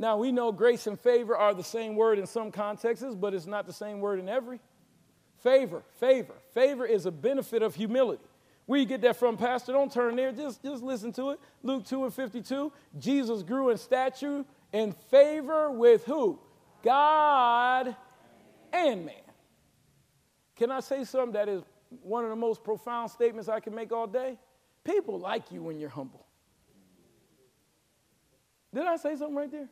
Now, 0.00 0.16
we 0.16 0.32
know 0.32 0.50
grace 0.50 0.86
and 0.86 0.98
favor 0.98 1.36
are 1.36 1.52
the 1.52 1.62
same 1.62 1.94
word 1.94 2.18
in 2.18 2.26
some 2.26 2.50
contexts, 2.50 3.14
but 3.14 3.34
it's 3.34 3.44
not 3.44 3.66
the 3.66 3.72
same 3.74 4.00
word 4.00 4.18
in 4.18 4.30
every. 4.30 4.58
Favor, 5.42 5.82
favor. 5.98 6.32
Favor 6.54 6.86
is 6.86 7.04
a 7.04 7.10
benefit 7.10 7.62
of 7.62 7.74
humility. 7.74 8.24
Where 8.64 8.80
you 8.80 8.86
get 8.86 9.02
that 9.02 9.16
from, 9.16 9.36
Pastor? 9.36 9.74
Don't 9.74 9.92
turn 9.92 10.16
there. 10.16 10.32
Just, 10.32 10.62
just 10.62 10.82
listen 10.82 11.12
to 11.12 11.32
it. 11.32 11.40
Luke 11.62 11.84
2 11.84 12.04
and 12.04 12.14
52. 12.14 12.72
Jesus 12.98 13.42
grew 13.42 13.68
in 13.68 13.76
stature 13.76 14.46
in 14.72 14.92
favor 15.10 15.70
with 15.70 16.06
who? 16.06 16.38
God 16.82 17.94
and 18.72 19.04
man. 19.04 19.14
Can 20.56 20.70
I 20.70 20.80
say 20.80 21.04
something 21.04 21.34
that 21.34 21.50
is 21.50 21.62
one 22.02 22.24
of 22.24 22.30
the 22.30 22.36
most 22.36 22.64
profound 22.64 23.10
statements 23.10 23.50
I 23.50 23.60
can 23.60 23.74
make 23.74 23.92
all 23.92 24.06
day? 24.06 24.38
People 24.82 25.18
like 25.18 25.52
you 25.52 25.62
when 25.62 25.78
you're 25.78 25.90
humble. 25.90 26.24
Did 28.72 28.86
I 28.86 28.96
say 28.96 29.14
something 29.14 29.36
right 29.36 29.52
there? 29.52 29.68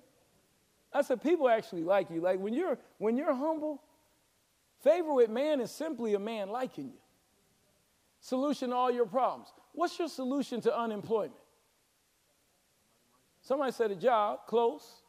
I 0.93 1.03
said 1.03 1.23
people 1.23 1.49
actually 1.49 1.83
like 1.83 2.11
you. 2.11 2.21
Like 2.21 2.41
when 2.41 2.55
you're 2.55 2.79
when 2.99 3.17
you're 3.17 3.35
humble, 3.35 3.83
favor 4.83 5.13
with 5.13 5.31
man 5.31 5.61
is 5.61 5.71
simply 5.71 6.15
a 6.15 6.19
man 6.19 6.49
liking 6.49 6.87
you. 6.87 6.99
Solution 8.21 8.71
to 8.71 8.77
all 8.77 8.91
your 8.91 9.07
problems. 9.07 9.49
What's 9.73 9.99
your 9.99 10.09
solution 10.09 10.61
to 10.63 10.77
unemployment? 10.77 11.35
Somebody 13.43 13.73
said 13.73 13.91
a 13.91 13.97
job, 13.97 14.41
close. 14.47 15.03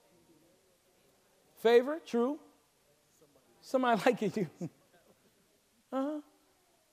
Favor, 1.62 2.00
true. 2.06 2.40
Somebody 3.62 4.02
liking 4.06 4.32
you. 4.36 4.70
uh-huh. 5.92 6.20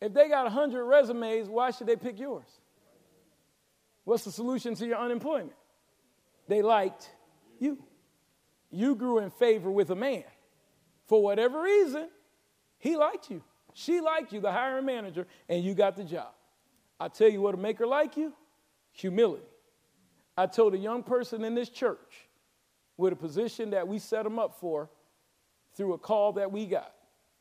If 0.01 0.13
they 0.13 0.29
got 0.29 0.45
100 0.45 0.85
resumes, 0.85 1.49
why 1.49 1.71
should 1.71 1.87
they 1.87 1.97
pick 1.97 2.19
yours? 2.19 2.49
What's 4.05 4.25
the 4.25 4.33
solution 4.33 4.75
to 4.77 4.87
your 4.87 4.99
unemployment? 4.99 5.53
They 6.49 6.63
liked 6.63 7.11
you. 7.59 7.79
You 8.77 8.95
grew 8.95 9.21
in 9.21 9.31
favor 9.31 9.71
with 9.71 9.91
a 9.91 9.95
man. 9.95 10.25
For 11.07 11.23
whatever 11.23 11.63
reason, 11.63 12.11
he 12.77 12.97
liked 12.97 13.31
you. 13.31 13.43
She 13.73 14.03
liked 14.03 14.35
you, 14.35 14.41
the 14.41 14.53
hiring 14.53 14.85
manager, 14.85 15.27
and 15.49 15.65
you 15.65 15.75
got 15.75 15.97
the 15.97 16.05
job. 16.05 16.29
I 17.01 17.09
tell 17.09 17.29
you 17.29 17.41
what'll 17.41 17.61
make 17.61 17.79
her 17.79 17.87
like 17.87 18.19
you 18.19 18.35
humility. 18.93 19.47
I 20.37 20.47
told 20.47 20.75
a 20.75 20.79
young 20.79 21.03
person 21.03 21.43
in 21.43 21.55
this 21.55 21.71
church 21.71 22.29
with 22.99 23.15
a 23.15 23.17
position 23.17 23.71
that 23.71 23.89
we 23.89 23.99
set 23.99 24.25
them 24.25 24.39
up 24.39 24.61
for 24.61 24.91
through 25.75 25.95
a 25.95 25.99
call 25.99 26.33
that 26.33 26.53
we 26.53 26.67
got. 26.67 26.93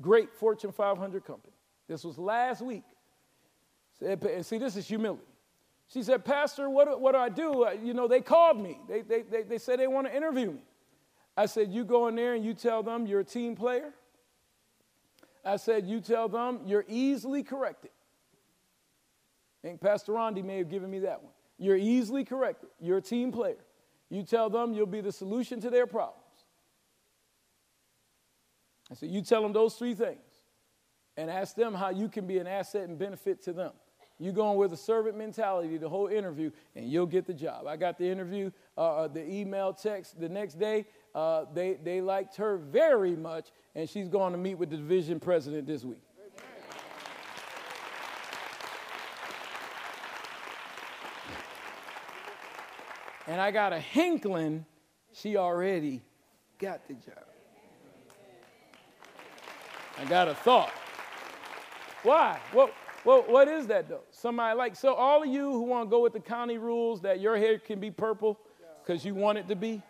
Great 0.02 0.34
Fortune 0.34 0.72
500 0.72 1.26
company. 1.26 1.54
This 1.88 2.06
was 2.06 2.18
last 2.18 2.62
week. 2.62 2.84
And 4.02 4.46
See, 4.46 4.58
this 4.58 4.78
is 4.78 4.88
humility. 4.88 5.24
She 5.88 6.02
said, 6.02 6.24
Pastor, 6.24 6.70
what, 6.70 7.00
what 7.00 7.12
do 7.12 7.18
I 7.18 7.30
do? 7.30 7.66
Uh, 7.66 7.72
you 7.72 7.94
know, 7.94 8.08
they 8.08 8.22
called 8.22 8.62
me. 8.62 8.80
They, 8.88 9.02
they, 9.02 9.22
they, 9.22 9.44
they 9.44 9.58
said 9.58 9.80
they 9.80 9.88
want 9.88 10.08
to 10.08 10.16
interview 10.16 10.52
me. 10.52 10.62
I 11.38 11.46
said, 11.46 11.72
You 11.72 11.84
go 11.84 12.08
in 12.08 12.16
there 12.16 12.34
and 12.34 12.46
you 12.46 12.54
tell 12.54 12.84
them 12.84 13.06
you're 13.06 13.22
a 13.22 13.26
team 13.26 13.56
player. 13.56 13.94
I 15.44 15.58
said, 15.58 15.86
You 15.86 16.02
tell 16.02 16.30
them 16.30 16.62
you're 16.66 16.86
easily 16.88 17.44
corrected. 17.44 17.92
I 19.64 19.68
think 19.68 19.82
Pastor 19.82 20.14
Rondi 20.14 20.44
may 20.44 20.58
have 20.58 20.70
given 20.70 20.90
me 20.90 21.00
that 21.00 21.24
one. 21.24 21.34
You're 21.58 21.78
easily 21.78 22.24
corrected. 22.24 22.70
You're 22.80 22.98
a 22.98 23.02
team 23.02 23.32
player. 23.32 23.64
You 24.10 24.24
tell 24.24 24.50
them 24.50 24.74
you'll 24.74 24.86
be 24.86 25.02
the 25.02 25.12
solution 25.12 25.60
to 25.62 25.70
their 25.70 25.88
problems. 25.88 26.22
I 28.92 28.96
said, 28.96 29.10
You 29.10 29.22
tell 29.22 29.42
them 29.42 29.54
those 29.54 29.76
three 29.76 29.96
things 29.96 30.20
and 31.18 31.30
ask 31.30 31.56
them 31.56 31.74
how 31.74 31.90
you 31.90 32.10
can 32.10 32.28
be 32.28 32.40
an 32.40 32.48
asset 32.48 32.88
and 32.88 32.98
benefit 32.98 33.42
to 33.44 33.54
them. 33.54 33.72
You 34.18 34.32
going 34.32 34.58
with 34.58 34.72
a 34.72 34.78
servant 34.78 35.18
mentality 35.18 35.78
the 35.78 35.90
whole 35.90 36.08
interview, 36.08 36.52
and 36.76 36.90
you'll 36.90 37.06
get 37.06 37.26
the 37.26 37.34
job. 37.34 37.68
I 37.68 37.76
got 37.76 37.98
the 37.98 38.10
interview, 38.10 38.50
uh, 38.78 38.96
uh, 38.96 39.08
the 39.10 39.30
email, 39.30 39.74
text 39.74 40.20
the 40.20 40.30
next 40.30 40.58
day. 40.58 40.86
Uh, 41.16 41.46
they, 41.54 41.78
they 41.82 42.02
liked 42.02 42.36
her 42.36 42.58
very 42.58 43.16
much, 43.16 43.48
and 43.74 43.90
she's 43.90 44.10
going 44.10 44.34
to 44.34 44.38
meet 44.38 44.56
with 44.56 44.70
the 44.70 44.76
division 44.76 45.18
president 45.18 45.66
this 45.66 45.86
week. 45.86 46.04
And 53.28 53.40
I 53.40 53.50
got 53.50 53.72
a 53.72 53.80
hinkling 53.80 54.66
she 55.14 55.38
already 55.38 56.04
got 56.60 56.86
the 56.90 56.96
job. 56.96 57.24
I 59.98 60.04
got 60.06 60.28
a 60.28 60.36
thought. 60.36 60.74
Why? 62.04 62.40
What, 62.52 62.74
what, 63.06 63.30
what 63.30 63.48
is 63.48 63.68
that 63.68 63.88
though? 63.88 64.02
Somebody 64.12 64.58
like, 64.58 64.76
so 64.76 64.94
all 64.94 65.24
of 65.24 65.30
you 65.30 65.50
who 65.50 65.62
want 65.62 65.88
to 65.88 65.90
go 65.90 66.02
with 66.02 66.12
the 66.12 66.20
county 66.20 66.58
rules 66.58 67.02
that 67.02 67.22
your 67.22 67.38
hair 67.38 67.58
can 67.58 67.80
be 67.80 67.90
purple 67.90 68.38
because 68.86 69.06
you 69.06 69.16
want 69.16 69.38
it 69.38 69.48
to 69.48 69.56
be? 69.56 69.82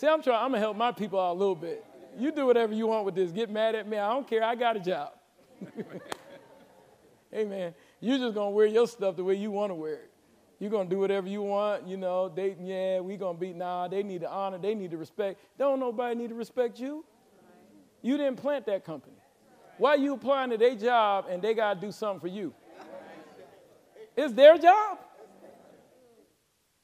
See, 0.00 0.06
I'm 0.06 0.22
trying, 0.22 0.42
I'm 0.42 0.52
to 0.52 0.58
help 0.58 0.78
my 0.78 0.92
people 0.92 1.20
out 1.20 1.32
a 1.32 1.38
little 1.38 1.54
bit. 1.54 1.84
You 2.18 2.32
do 2.32 2.46
whatever 2.46 2.72
you 2.72 2.86
want 2.86 3.04
with 3.04 3.14
this. 3.14 3.30
Get 3.32 3.50
mad 3.50 3.74
at 3.74 3.86
me. 3.86 3.98
I 3.98 4.08
don't 4.08 4.26
care. 4.26 4.42
I 4.42 4.54
got 4.54 4.74
a 4.74 4.80
job. 4.80 5.12
hey, 7.30 7.44
man, 7.44 7.74
you're 8.00 8.16
just 8.16 8.34
to 8.50 8.54
wear 8.56 8.64
your 8.64 8.86
stuff 8.86 9.16
the 9.16 9.24
way 9.24 9.34
you 9.34 9.50
want 9.50 9.68
to 9.68 9.74
wear 9.74 9.92
it. 9.92 10.10
You're 10.58 10.70
to 10.88 10.94
do 10.94 11.00
whatever 11.00 11.28
you 11.28 11.42
want. 11.42 11.86
You 11.86 11.98
know, 11.98 12.30
they, 12.30 12.56
yeah, 12.62 13.00
we 13.00 13.18
to 13.18 13.34
be, 13.34 13.52
nah, 13.52 13.88
they 13.88 14.02
need 14.02 14.22
to 14.22 14.30
honor. 14.30 14.56
They 14.56 14.74
need 14.74 14.90
to 14.92 14.96
respect. 14.96 15.38
Don't 15.58 15.78
nobody 15.78 16.14
need 16.14 16.30
to 16.30 16.34
respect 16.34 16.80
you. 16.80 17.04
You 18.00 18.16
didn't 18.16 18.36
plant 18.36 18.64
that 18.66 18.86
company. 18.86 19.16
Why 19.76 19.96
you 19.96 20.14
applying 20.14 20.48
to 20.48 20.56
their 20.56 20.76
job 20.76 21.26
and 21.28 21.42
they 21.42 21.52
got 21.52 21.74
to 21.74 21.80
do 21.86 21.92
something 21.92 22.20
for 22.20 22.28
you? 22.28 22.54
It's 24.16 24.32
their 24.32 24.56
job. 24.56 24.98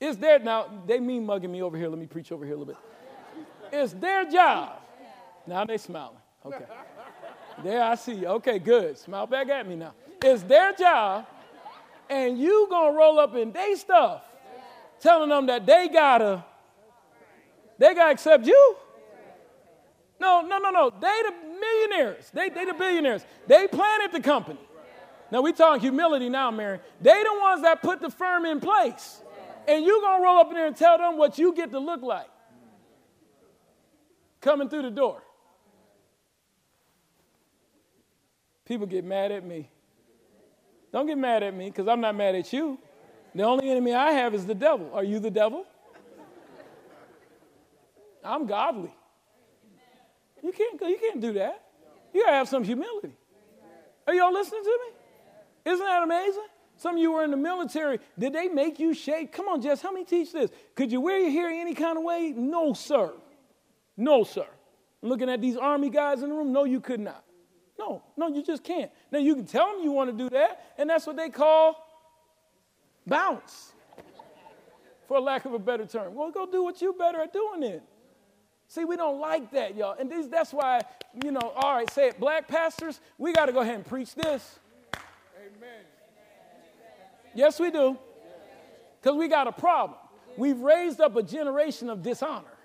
It's 0.03 0.19
their, 0.19 0.39
now, 0.39 0.83
they 0.87 1.01
mean 1.01 1.25
mugging 1.25 1.51
me 1.51 1.63
over 1.63 1.79
here. 1.79 1.89
Let 1.89 1.99
me 1.99 2.07
preach 2.07 2.31
over 2.31 2.45
here 2.45 2.55
a 2.55 2.59
little 2.59 2.75
bit. 2.75 2.83
It's 3.73 3.93
their 3.95 4.25
job. 4.25 4.81
Now 5.47 5.65
they 5.65 5.79
smiling. 5.79 6.19
Okay. 6.45 6.65
There 7.63 7.83
I 7.83 7.95
see 7.95 8.15
you. 8.15 8.27
Okay, 8.27 8.59
good. 8.59 8.99
Smile 8.99 9.27
back 9.27 9.49
at 9.49 9.67
me 9.67 9.77
now. 9.77 9.95
It's 10.23 10.43
their 10.43 10.73
job, 10.73 11.27
and 12.09 12.39
you 12.39 12.67
gonna 12.71 12.97
roll 12.97 13.19
up 13.19 13.35
in 13.35 13.53
their 13.53 13.77
stuff, 13.77 14.25
telling 15.01 15.29
them 15.29 15.47
that 15.47 15.67
they 15.67 15.89
gotta, 15.89 16.45
they 17.79 17.95
gotta 17.95 18.13
accept 18.13 18.47
you. 18.47 18.77
No, 20.19 20.41
no, 20.41 20.59
no, 20.59 20.71
no. 20.71 20.91
They 20.91 21.23
the 21.27 21.35
millionaires. 21.61 22.31
They, 22.33 22.49
they 22.49 22.65
the 22.65 22.75
billionaires. 22.75 23.25
They 23.47 23.69
planted 23.69 24.13
the 24.13 24.21
company. 24.21 24.61
Now 25.31 25.43
we 25.43 25.53
talking 25.53 25.81
humility 25.81 26.29
now, 26.29 26.51
Mary. 26.51 26.81
They 27.01 27.23
the 27.23 27.39
ones 27.41 27.63
that 27.63 27.83
put 27.83 28.01
the 28.01 28.11
firm 28.11 28.47
in 28.47 28.61
place. 28.61 29.21
And 29.69 29.85
you 29.85 30.01
gonna 30.01 30.23
roll 30.23 30.39
up 30.39 30.49
in 30.49 30.55
there 30.55 30.67
and 30.67 30.77
tell 30.77 30.97
them 30.97 31.19
what 31.19 31.39
you 31.39 31.55
get 31.55 31.73
to 31.73 31.79
look 31.79 32.03
like. 32.03 32.29
Coming 34.47 34.69
through 34.69 34.83
the 34.83 34.93
door. 34.93 35.21
People 38.65 38.87
get 38.87 39.05
mad 39.05 39.33
at 39.33 39.45
me. 39.45 39.69
Don't 40.93 41.09
get 41.09 41.19
mad 41.19 41.43
at 41.43 41.53
me, 41.53 41.67
because 41.69 41.89
I'm 41.89 42.01
not 42.01 42.15
mad 42.15 42.37
at 42.37 42.53
you. 42.53 42.79
The 43.35 43.43
only 43.43 43.69
enemy 43.69 43.93
I 43.93 44.13
have 44.13 44.37
is 44.37 44.47
the 44.47 44.55
devil. 44.55 44.93
Are 44.95 45.03
you 45.03 45.19
the 45.19 45.33
devil? 45.33 45.67
I'm 48.25 48.47
godly. 48.47 48.95
You 50.45 50.53
can't, 50.53 50.81
you 50.81 50.99
can't 51.01 51.21
do 51.21 51.33
that. 51.33 51.65
You 52.15 52.23
gotta 52.25 52.37
have 52.37 52.49
some 52.49 52.63
humility. 52.63 53.17
Are 54.07 54.15
y'all 54.15 54.33
listening 54.33 54.63
to 54.63 54.79
me? 54.87 55.73
Isn't 55.73 55.85
that 55.85 56.05
amazing? 56.05 56.47
Some 56.77 56.95
of 56.95 57.03
you 57.03 57.11
were 57.11 57.25
in 57.25 57.33
the 57.33 57.37
military. 57.37 57.99
Did 58.17 58.33
they 58.33 58.47
make 58.47 58.79
you 58.79 58.95
shave? 58.95 59.33
Come 59.33 59.49
on, 59.49 59.61
Jess, 59.61 59.83
help 59.83 59.97
me 59.97 60.05
teach 60.05 60.33
this. 60.33 60.53
Could 60.77 60.93
you 60.93 61.01
wear 61.01 61.19
your 61.19 61.31
hair 61.31 61.49
any 61.49 61.75
kind 61.75 61.99
of 61.99 62.05
way? 62.05 62.33
No, 62.37 62.75
sir. 62.75 63.13
No, 63.97 64.25
sir. 64.25 64.47
I'm 65.03 65.09
looking 65.09 65.31
at 65.31 65.41
these 65.41 65.57
army 65.57 65.91
guys 65.91 66.23
in 66.23 66.31
the 66.31 66.35
room. 66.35 66.53
No, 66.53 66.65
you 66.65 66.81
could 66.81 67.01
not. 67.01 67.25
No, 67.79 68.03
no, 68.17 68.29
you 68.29 68.43
just 68.43 68.65
can't. 68.65 68.91
Now 69.13 69.19
you 69.19 69.35
can 69.35 69.45
tell 69.45 69.73
them 69.73 69.83
you 69.83 69.93
want 69.93 70.11
to 70.11 70.17
do 70.17 70.31
that, 70.31 70.75
and 70.79 70.89
that's 70.89 71.07
what 71.07 71.17
they 71.17 71.29
call 71.29 71.77
bounce, 73.07 73.73
for 75.07 75.21
lack 75.21 75.45
of 75.45 75.53
a 75.53 75.59
better 75.59 75.87
term. 75.87 76.15
Well, 76.15 76.31
go 76.31 76.47
do 76.51 76.65
what 76.65 76.81
you're 76.81 76.95
better 76.95 77.21
at 77.21 77.33
doing 77.33 77.61
then. 77.61 77.83
See, 78.69 78.85
we 78.85 78.97
don't 78.97 79.21
like 79.21 79.53
that, 79.53 79.77
y'all. 79.77 79.95
And 79.99 80.11
this, 80.11 80.27
that's 80.27 80.53
why, 80.53 80.81
you 81.23 81.31
know, 81.31 81.53
all 81.55 81.77
right, 81.77 81.91
say 81.91 82.09
it. 82.09 82.19
Black 82.19 82.49
pastors, 82.49 83.01
we 83.17 83.33
got 83.33 83.47
to 83.47 83.53
go 83.53 83.61
ahead 83.61 83.77
and 83.77 83.87
preach 83.87 84.15
this. 84.15 84.59
Amen. 85.39 85.85
Yes, 87.35 87.61
we 87.61 87.71
do. 87.71 87.97
Because 89.01 89.17
we 89.17 89.29
got 89.29 89.47
a 89.47 89.53
problem. 89.53 89.99
We've 90.37 90.59
raised 90.59 91.01
up 91.01 91.15
a 91.15 91.23
generation 91.23 91.89
of 91.89 92.03
dishonor. 92.03 92.56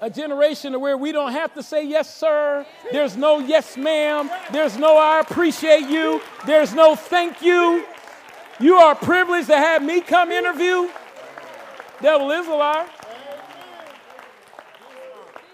A 0.00 0.08
generation 0.08 0.80
where 0.80 0.96
we 0.96 1.10
don't 1.10 1.32
have 1.32 1.54
to 1.54 1.62
say 1.62 1.84
yes, 1.84 2.14
sir. 2.14 2.64
There's 2.92 3.16
no 3.16 3.40
yes, 3.40 3.76
ma'am. 3.76 4.30
There's 4.52 4.76
no 4.76 4.96
I 4.96 5.20
appreciate 5.20 5.88
you. 5.88 6.20
There's 6.46 6.72
no 6.72 6.94
thank 6.94 7.42
you. 7.42 7.84
You 8.60 8.76
are 8.76 8.94
privileged 8.94 9.48
to 9.48 9.56
have 9.56 9.82
me 9.82 10.00
come 10.00 10.30
interview. 10.30 10.88
Devil 12.00 12.30
is 12.30 12.46
a 12.46 12.54
liar. 12.54 12.86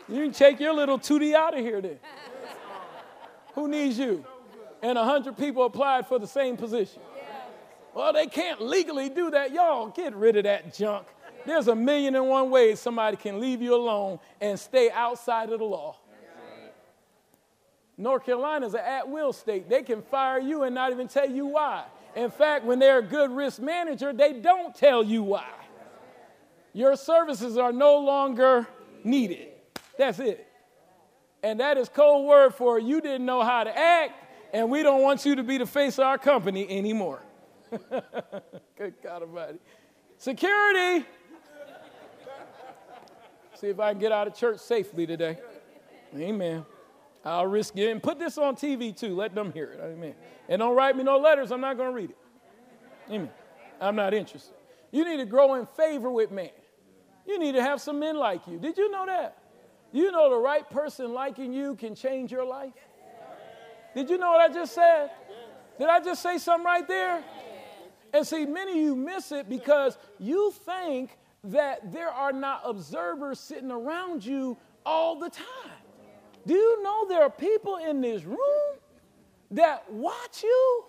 You 0.08 0.22
can 0.24 0.32
take 0.32 0.60
your 0.60 0.74
little 0.74 0.98
tootie 0.98 1.34
out 1.34 1.56
of 1.56 1.60
here 1.60 1.80
then. 1.80 1.98
Who 3.54 3.68
needs 3.68 3.98
you? 3.98 4.24
And 4.82 4.98
a 4.98 5.04
hundred 5.04 5.38
people 5.38 5.64
applied 5.64 6.06
for 6.06 6.18
the 6.18 6.26
same 6.26 6.58
position. 6.58 7.00
Well, 7.94 8.12
they 8.12 8.26
can't 8.26 8.60
legally 8.60 9.08
do 9.08 9.30
that. 9.30 9.52
Y'all 9.52 9.88
get 9.88 10.14
rid 10.14 10.36
of 10.36 10.44
that 10.44 10.74
junk. 10.74 11.06
There's 11.46 11.68
a 11.68 11.74
million 11.74 12.14
and 12.14 12.28
one 12.28 12.50
ways 12.50 12.80
somebody 12.80 13.16
can 13.16 13.40
leave 13.40 13.60
you 13.60 13.74
alone 13.74 14.18
and 14.40 14.58
stay 14.58 14.90
outside 14.90 15.50
of 15.50 15.58
the 15.58 15.64
law. 15.64 15.98
North 17.96 18.24
Carolina 18.24 18.66
is 18.66 18.74
an 18.74 18.80
at 18.80 19.08
will 19.08 19.32
state. 19.32 19.68
They 19.68 19.82
can 19.82 20.02
fire 20.02 20.40
you 20.40 20.64
and 20.64 20.74
not 20.74 20.90
even 20.90 21.06
tell 21.06 21.28
you 21.28 21.46
why. 21.46 21.84
In 22.16 22.30
fact, 22.30 22.64
when 22.64 22.78
they're 22.78 22.98
a 22.98 23.02
good 23.02 23.30
risk 23.30 23.60
manager, 23.60 24.12
they 24.12 24.32
don't 24.32 24.74
tell 24.74 25.02
you 25.02 25.22
why. 25.22 25.48
Your 26.72 26.96
services 26.96 27.56
are 27.56 27.72
no 27.72 27.98
longer 27.98 28.66
needed. 29.04 29.48
That's 29.96 30.18
it. 30.18 30.46
And 31.42 31.60
that 31.60 31.76
is 31.76 31.88
code 31.88 32.26
word 32.26 32.54
for 32.54 32.78
you 32.78 33.00
didn't 33.00 33.26
know 33.26 33.42
how 33.42 33.64
to 33.64 33.78
act, 33.78 34.12
and 34.52 34.70
we 34.70 34.82
don't 34.82 35.02
want 35.02 35.24
you 35.24 35.36
to 35.36 35.42
be 35.42 35.58
the 35.58 35.66
face 35.66 35.98
of 35.98 36.04
our 36.04 36.18
company 36.18 36.66
anymore. 36.68 37.22
Good 38.76 38.94
God 39.02 39.22
Almighty. 39.22 39.58
Security. 40.18 41.06
See 43.54 43.68
if 43.68 43.78
I 43.80 43.92
can 43.92 44.00
get 44.00 44.12
out 44.12 44.26
of 44.26 44.34
church 44.34 44.58
safely 44.58 45.06
today. 45.06 45.38
Amen. 46.16 46.64
I'll 47.24 47.46
risk 47.46 47.76
it. 47.76 47.90
And 47.90 48.02
put 48.02 48.18
this 48.18 48.36
on 48.38 48.56
TV 48.56 48.96
too. 48.96 49.14
Let 49.14 49.34
them 49.34 49.52
hear 49.52 49.72
it. 49.72 49.80
Amen. 49.82 50.14
And 50.48 50.60
don't 50.60 50.76
write 50.76 50.96
me 50.96 51.04
no 51.04 51.18
letters. 51.18 51.50
I'm 51.52 51.60
not 51.60 51.76
going 51.76 51.90
to 51.90 51.94
read 51.94 52.10
it. 52.10 52.18
Amen. 53.10 53.30
I'm 53.80 53.96
not 53.96 54.14
interested. 54.14 54.54
You 54.92 55.04
need 55.04 55.16
to 55.18 55.26
grow 55.26 55.54
in 55.54 55.66
favor 55.66 56.10
with 56.10 56.30
man. 56.30 56.50
You 57.26 57.38
need 57.38 57.52
to 57.52 57.62
have 57.62 57.80
some 57.80 57.98
men 57.98 58.16
like 58.16 58.46
you. 58.46 58.58
Did 58.58 58.76
you 58.76 58.90
know 58.90 59.06
that? 59.06 59.38
You 59.92 60.10
know 60.10 60.28
the 60.30 60.36
right 60.36 60.68
person 60.70 61.12
liking 61.12 61.52
you 61.52 61.76
can 61.76 61.94
change 61.94 62.30
your 62.30 62.44
life? 62.44 62.72
Did 63.94 64.10
you 64.10 64.18
know 64.18 64.30
what 64.30 64.40
I 64.40 64.52
just 64.52 64.74
said? 64.74 65.10
Did 65.78 65.88
I 65.88 66.00
just 66.00 66.22
say 66.22 66.38
something 66.38 66.64
right 66.64 66.86
there? 66.86 67.22
And 68.12 68.26
see, 68.26 68.44
many 68.44 68.72
of 68.72 68.76
you 68.78 68.96
miss 68.96 69.32
it 69.32 69.48
because 69.48 69.96
you 70.18 70.52
think 70.64 71.16
that 71.44 71.92
there 71.92 72.08
are 72.10 72.32
not 72.32 72.62
observers 72.64 73.38
sitting 73.38 73.70
around 73.70 74.24
you 74.24 74.56
all 74.84 75.18
the 75.18 75.28
time. 75.28 75.46
Do 76.46 76.54
you 76.54 76.82
know 76.82 77.06
there 77.08 77.22
are 77.22 77.30
people 77.30 77.76
in 77.76 78.00
this 78.00 78.24
room 78.24 78.38
that 79.50 79.90
watch 79.90 80.42
you? 80.42 80.84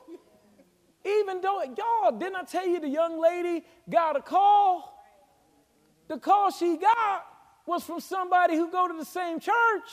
Even 1.05 1.39
though, 1.41 1.61
y'all, 1.63 2.11
didn't 2.17 2.35
I 2.35 2.43
tell 2.43 2.67
you 2.67 2.79
the 2.79 2.89
young 2.89 3.21
lady 3.21 3.63
got 3.89 4.15
a 4.15 4.21
call? 4.21 4.91
The 6.07 6.17
call 6.17 6.51
she 6.51 6.77
got 6.77 7.25
was 7.65 7.83
from 7.83 7.99
somebody 7.99 8.55
who 8.55 8.71
go 8.71 8.87
to 8.87 8.93
the 8.97 9.05
same 9.05 9.39
church, 9.39 9.89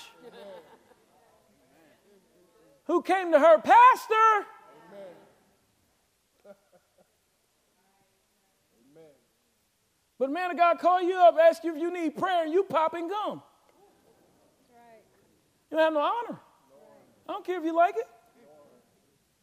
who 2.87 3.03
came 3.03 3.33
to 3.33 3.39
her 3.39 3.59
pastor. 3.59 4.47
But 10.23 10.31
man 10.31 10.53
of 10.53 10.57
God 10.57 10.79
call 10.79 11.03
you 11.03 11.17
up, 11.17 11.35
ask 11.37 11.65
you 11.65 11.75
if 11.75 11.83
you 11.83 11.93
need 11.93 12.17
prayer, 12.17 12.45
and 12.45 12.53
you 12.53 12.63
popping 12.63 13.09
gum. 13.09 13.43
You 15.69 15.77
don't 15.77 15.81
have 15.81 15.93
no 15.93 15.99
honor. 15.99 16.39
I 17.29 17.33
don't 17.33 17.45
care 17.45 17.59
if 17.59 17.65
you 17.65 17.75
like 17.75 17.97
it. 17.97 18.07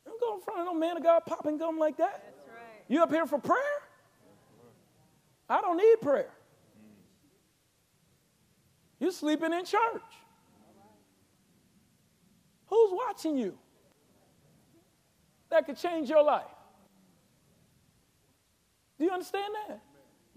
Don't 0.06 0.22
go 0.22 0.36
in 0.36 0.42
front 0.42 0.62
of 0.62 0.66
no 0.68 0.74
man 0.74 0.96
of 0.96 1.04
God 1.04 1.24
popping 1.26 1.58
gum 1.58 1.78
like 1.78 1.98
that. 1.98 2.34
You 2.88 3.04
up 3.04 3.12
here 3.12 3.26
for 3.26 3.40
prayer? 3.40 3.60
I 5.50 5.60
don't 5.60 5.76
need 5.76 5.96
prayer. 6.02 6.32
You're 9.02 9.12
sleeping 9.12 9.52
in 9.52 9.66
church. 9.66 10.02
Who's 12.68 12.92
watching 12.94 13.38
you? 13.38 13.58
That 15.50 15.66
could 15.66 15.76
change 15.76 16.10
your 16.10 16.24
life. 16.24 16.46
Do 18.98 19.04
you 19.04 19.12
understand 19.12 19.54
that? 19.68 19.82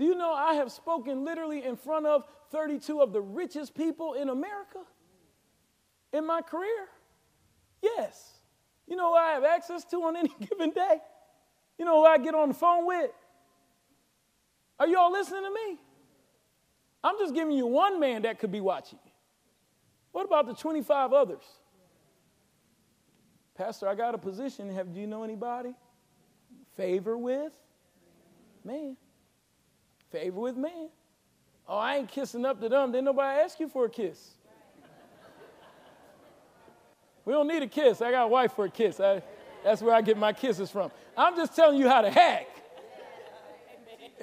Do 0.03 0.09
you 0.09 0.17
know 0.17 0.33
I 0.33 0.55
have 0.55 0.73
spoken 0.73 1.25
literally 1.25 1.65
in 1.65 1.77
front 1.77 2.07
of 2.07 2.25
32 2.51 3.01
of 3.01 3.13
the 3.13 3.21
richest 3.21 3.73
people 3.73 4.15
in 4.15 4.31
America 4.31 4.81
in 6.13 6.27
my 6.27 6.43
career? 6.43 6.89
Yes. 7.81 8.33
You 8.89 8.97
know 8.97 9.13
who 9.13 9.17
I 9.17 9.31
have 9.35 9.45
access 9.45 9.85
to 9.85 9.99
on 9.99 10.17
any 10.23 10.35
given 10.41 10.71
day? 10.71 10.97
You 11.79 11.85
know 11.85 12.01
who 12.01 12.05
I 12.05 12.19
get 12.19 12.35
on 12.35 12.49
the 12.49 12.55
phone 12.55 12.85
with? 12.85 13.13
Are 14.81 14.89
you 14.89 14.99
all 14.99 15.13
listening 15.13 15.45
to 15.45 15.51
me? 15.51 15.79
I'm 17.05 17.17
just 17.21 17.33
giving 17.33 17.57
you 17.57 17.69
one 17.69 18.01
man 18.01 18.23
that 18.23 18.41
could 18.41 18.51
be 18.51 18.61
watching. 18.61 18.99
What 20.11 20.27
about 20.27 20.49
the 20.49 20.55
25 20.55 21.13
others? 21.13 21.45
Pastor, 23.55 23.87
I 23.87 23.95
got 23.95 24.17
a 24.17 24.19
position. 24.19 24.69
Have 24.75 24.93
do 24.93 24.99
you 24.99 25.07
know 25.07 25.23
anybody? 25.23 25.75
Favor 26.77 27.17
with 27.17 27.53
man. 28.65 28.97
Favor 30.13 30.41
with 30.41 30.57
man. 30.57 30.91
Oh, 31.67 31.79
I 31.79 31.97
ain't 31.97 32.09
kissing 32.09 32.45
up 32.45 32.61
to 32.61 32.69
them. 32.69 32.93
Didn't 32.93 33.07
nobody 33.07 33.41
ask 33.41 33.59
you 33.59 33.69
for 33.69 33.87
a 33.87 33.91
kiss. 33.91 34.35
We 37.25 37.33
don't 37.33 37.49
need 37.49 37.63
a 37.63 37.69
kiss. 37.69 38.03
I 38.03 38.11
got 38.11 38.25
a 38.25 38.29
wife 38.29 38.53
for 38.53 38.67
a 38.67 38.71
kiss. 38.71 39.01
I, 39.01 39.23
that's 39.65 39.81
where 39.81 39.95
I 39.95 40.03
get 40.03 40.19
my 40.19 40.33
kisses 40.33 40.71
from. 40.71 40.91
I'm 41.17 41.37
just 41.37 41.57
telling 41.57 41.79
you 41.79 41.89
how 41.89 42.03
to 42.03 42.11
hack 42.11 42.49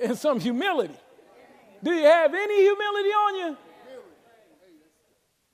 and 0.01 0.17
some 0.17 0.39
humility. 0.39 0.95
Do 1.81 1.91
you 1.91 2.03
have 2.03 2.33
any 2.33 2.61
humility 2.61 3.09
on 3.09 3.35
you? 3.35 3.57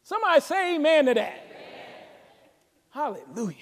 Somebody 0.03 0.41
say 0.41 0.75
amen 0.75 1.05
to 1.05 1.13
that. 1.13 1.45
Hallelujah. 2.89 3.55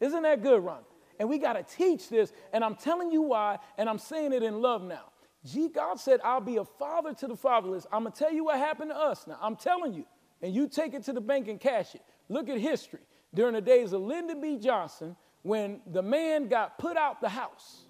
Isn't 0.00 0.22
that 0.22 0.42
good, 0.42 0.64
Ron? 0.64 0.80
And 1.18 1.28
we 1.28 1.38
got 1.38 1.54
to 1.54 1.62
teach 1.62 2.08
this, 2.08 2.32
and 2.52 2.64
I'm 2.64 2.76
telling 2.76 3.10
you 3.10 3.22
why, 3.22 3.58
and 3.76 3.88
I'm 3.88 3.98
saying 3.98 4.32
it 4.32 4.42
in 4.42 4.62
love 4.62 4.82
now. 4.82 5.04
Gee, 5.52 5.68
God 5.68 6.00
said, 6.00 6.20
I'll 6.24 6.40
be 6.40 6.56
a 6.56 6.64
father 6.64 7.14
to 7.14 7.26
the 7.26 7.36
fatherless. 7.36 7.86
I'm 7.92 8.02
going 8.02 8.12
to 8.12 8.18
tell 8.18 8.32
you 8.32 8.44
what 8.44 8.58
happened 8.58 8.90
to 8.90 8.96
us 8.96 9.26
now. 9.26 9.38
I'm 9.40 9.56
telling 9.56 9.94
you, 9.94 10.04
and 10.42 10.54
you 10.54 10.68
take 10.68 10.94
it 10.94 11.04
to 11.04 11.12
the 11.12 11.20
bank 11.20 11.48
and 11.48 11.60
cash 11.60 11.94
it. 11.94 12.02
Look 12.28 12.48
at 12.48 12.58
history. 12.58 13.00
During 13.34 13.54
the 13.54 13.60
days 13.60 13.92
of 13.92 14.02
Lyndon 14.02 14.40
B. 14.40 14.58
Johnson, 14.58 15.16
when 15.42 15.80
the 15.86 16.02
man 16.02 16.48
got 16.48 16.78
put 16.78 16.96
out 16.96 17.20
the 17.20 17.28
house, 17.28 17.82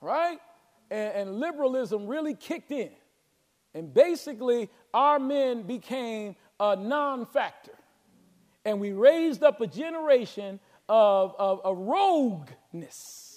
right? 0.00 0.38
and, 0.90 1.14
and 1.14 1.40
liberalism 1.40 2.06
really 2.06 2.34
kicked 2.34 2.70
in. 2.70 2.90
And 3.74 3.92
basically, 3.92 4.70
our 4.94 5.18
men 5.18 5.62
became 5.62 6.36
a 6.58 6.76
non 6.76 7.26
factor. 7.26 7.72
And 8.64 8.80
we 8.80 8.92
raised 8.92 9.42
up 9.42 9.60
a 9.60 9.66
generation 9.66 10.60
of, 10.88 11.34
of, 11.38 11.60
of 11.64 11.78
rogueness 11.78 13.27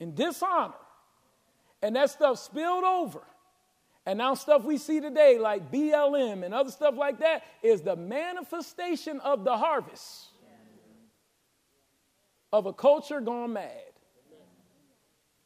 and 0.00 0.14
dishonor. 0.14 0.74
And 1.82 1.96
that 1.96 2.10
stuff 2.10 2.38
spilled 2.38 2.84
over. 2.84 3.20
And 4.06 4.18
now, 4.18 4.34
stuff 4.34 4.64
we 4.64 4.78
see 4.78 5.00
today, 5.00 5.38
like 5.38 5.70
BLM 5.70 6.42
and 6.42 6.54
other 6.54 6.70
stuff 6.70 6.94
like 6.96 7.18
that, 7.18 7.44
is 7.62 7.82
the 7.82 7.96
manifestation 7.96 9.20
of 9.20 9.44
the 9.44 9.56
harvest 9.56 10.30
of 12.52 12.66
a 12.66 12.72
culture 12.72 13.20
gone 13.20 13.52
mad. 13.52 13.70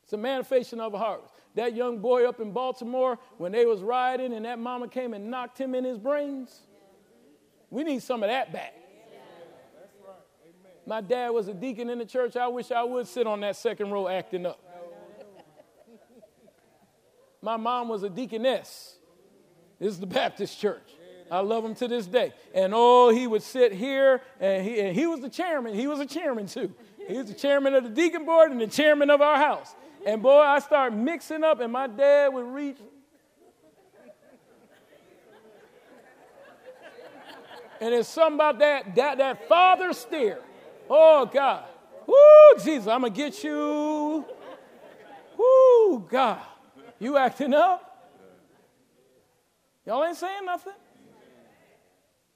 It's 0.05 0.13
a 0.13 0.17
manifestation 0.17 0.81
of 0.81 0.95
a 0.95 0.99
harvest. 0.99 1.35
That 1.55 1.75
young 1.75 1.99
boy 1.99 2.27
up 2.29 2.41
in 2.41 2.53
Baltimore, 2.53 3.19
when 3.39 3.53
they 3.53 3.65
was 3.65 3.83
riding 3.83 4.33
and 4.33 4.45
that 4.45 4.59
mama 4.59 4.89
came 4.89 5.15
and 5.15 5.31
knocked 5.31 5.59
him 5.59 5.75
in 5.75 5.85
his 5.85 5.99
brains, 5.99 6.61
we 7.71 7.85
need 7.85 8.03
some 8.03 8.23
of 8.23 8.29
that 8.29 8.53
back. 8.53 8.75
My 10.87 11.01
dad 11.01 11.31
was 11.31 11.49
a 11.49 11.55
deacon 11.55 11.89
in 11.89 11.99
the 11.99 12.05
church. 12.05 12.37
I 12.37 12.47
wish 12.49 12.71
I 12.71 12.83
would 12.83 13.07
sit 13.07 13.27
on 13.27 13.41
that 13.41 13.57
second 13.57 13.91
row 13.91 14.09
acting 14.09 14.45
up. 14.47 14.61
My 17.41 17.57
mom 17.57 17.89
was 17.89 18.03
a 18.03 18.11
deaconess. 18.11 18.97
This 19.79 19.93
is 19.93 20.01
the 20.01 20.07
Baptist 20.07 20.59
church. 20.59 20.91
I 21.31 21.41
love 21.41 21.65
him 21.65 21.75
to 21.77 21.89
this 21.89 22.07
day. 22.07 22.33
And 22.55 22.73
oh, 22.75 23.11
he 23.11 23.27
would 23.27 23.43
sit 23.43 23.73
here, 23.73 24.21
and 24.41 24.65
he, 24.65 24.81
and 24.81 24.95
he 24.95 25.07
was 25.07 25.21
the 25.21 25.29
chairman. 25.29 25.75
He 25.75 25.87
was 25.87 26.01
a 26.01 26.07
chairman 26.07 26.47
too. 26.47 26.75
He 27.07 27.17
was 27.17 27.27
the 27.27 27.35
chairman 27.35 27.75
of 27.75 27.85
the 27.85 27.91
deacon 27.91 28.25
board 28.25 28.51
and 28.51 28.61
the 28.61 28.67
chairman 28.67 29.11
of 29.11 29.21
our 29.21 29.37
house. 29.37 29.75
And 30.07 30.23
boy, 30.23 30.39
I 30.39 30.59
start 30.59 30.95
mixing 30.95 31.45
up, 31.45 31.61
and 31.61 31.73
my 31.73 31.87
dad 31.87 32.33
would 32.33 32.47
reach. 32.47 32.77
And 37.81 37.95
it's 37.95 38.09
something 38.09 38.37
about 38.37 38.59
that, 38.61 38.95
that, 38.95 39.19
that 39.19 39.49
father 39.49 39.93
stare. 39.93 40.41
Oh, 40.89 41.27
God. 41.27 41.65
Woo, 42.07 42.63
Jesus, 42.63 42.87
I'm 42.87 43.01
going 43.01 43.13
to 43.13 43.17
get 43.17 43.43
you. 43.43 44.25
Woo, 45.37 46.07
God. 46.11 46.41
You 46.99 47.17
acting 47.17 47.55
up? 47.55 47.91
Y'all 49.87 50.05
ain't 50.05 50.17
saying 50.17 50.45
nothing. 50.45 50.73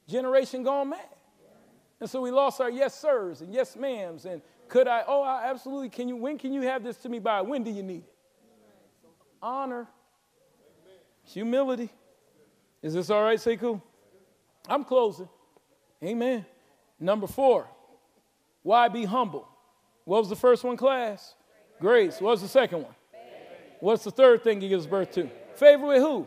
Generation 0.06 0.62
gone 0.62 0.90
mad. 0.90 1.00
And 2.00 2.08
so 2.08 2.20
we 2.20 2.30
lost 2.30 2.60
our 2.60 2.70
yes 2.70 2.94
sirs 2.94 3.40
and 3.40 3.52
yes 3.52 3.76
ma'ams 3.76 4.24
and 4.24 4.40
could 4.68 4.86
I? 4.86 5.02
Oh, 5.06 5.22
I 5.22 5.46
absolutely. 5.46 5.88
Can 5.88 6.08
you? 6.08 6.16
When 6.16 6.38
can 6.38 6.52
you 6.52 6.62
have 6.62 6.84
this 6.84 6.98
to 6.98 7.08
me 7.08 7.18
by? 7.18 7.40
When 7.40 7.64
do 7.64 7.70
you 7.70 7.82
need 7.82 8.04
it? 8.04 8.14
Honor, 9.42 9.86
humility. 11.24 11.90
Is 12.82 12.94
this 12.94 13.10
all 13.10 13.22
right? 13.22 13.40
Cool. 13.58 13.82
I'm 14.68 14.84
closing. 14.84 15.28
Amen. 16.02 16.44
Number 17.00 17.26
four, 17.26 17.68
why 18.62 18.89
be 18.89 19.05
humble? 19.05 19.48
What 20.05 20.20
was 20.20 20.28
the 20.28 20.36
first 20.36 20.64
one, 20.64 20.76
class? 20.76 21.35
Grace. 21.80 22.20
What 22.20 22.30
was 22.30 22.43
the 22.43 22.48
second 22.48 22.82
one? 22.82 22.94
What's 23.80 24.05
the 24.05 24.10
third 24.10 24.43
thing 24.43 24.60
he 24.60 24.68
gives 24.68 24.86
birth 24.86 25.12
to? 25.12 25.28
Favor 25.55 25.86
with 25.86 26.02
who? 26.02 26.26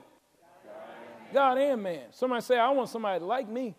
God 1.33 1.57
and 1.57 1.81
man. 1.81 2.03
Somebody 2.11 2.41
say, 2.41 2.57
I 2.57 2.69
want 2.69 2.89
somebody 2.89 3.23
like 3.23 3.49
me. 3.49 3.75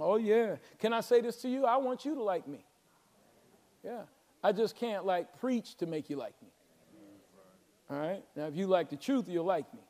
Oh, 0.00 0.16
yeah. 0.16 0.56
Can 0.78 0.92
I 0.92 1.00
say 1.00 1.20
this 1.20 1.36
to 1.42 1.48
you? 1.48 1.64
I 1.64 1.76
want 1.76 2.04
you 2.04 2.14
to 2.14 2.22
like 2.22 2.48
me. 2.48 2.64
Yeah. 3.84 4.02
I 4.42 4.52
just 4.52 4.76
can't 4.76 5.04
like 5.04 5.38
preach 5.38 5.76
to 5.76 5.86
make 5.86 6.10
you 6.10 6.16
like 6.16 6.34
me. 6.42 6.48
All 7.90 7.98
right? 7.98 8.22
Now, 8.34 8.46
if 8.46 8.56
you 8.56 8.66
like 8.66 8.88
the 8.88 8.96
truth, 8.96 9.28
you'll 9.28 9.44
like 9.44 9.72
me. 9.74 9.80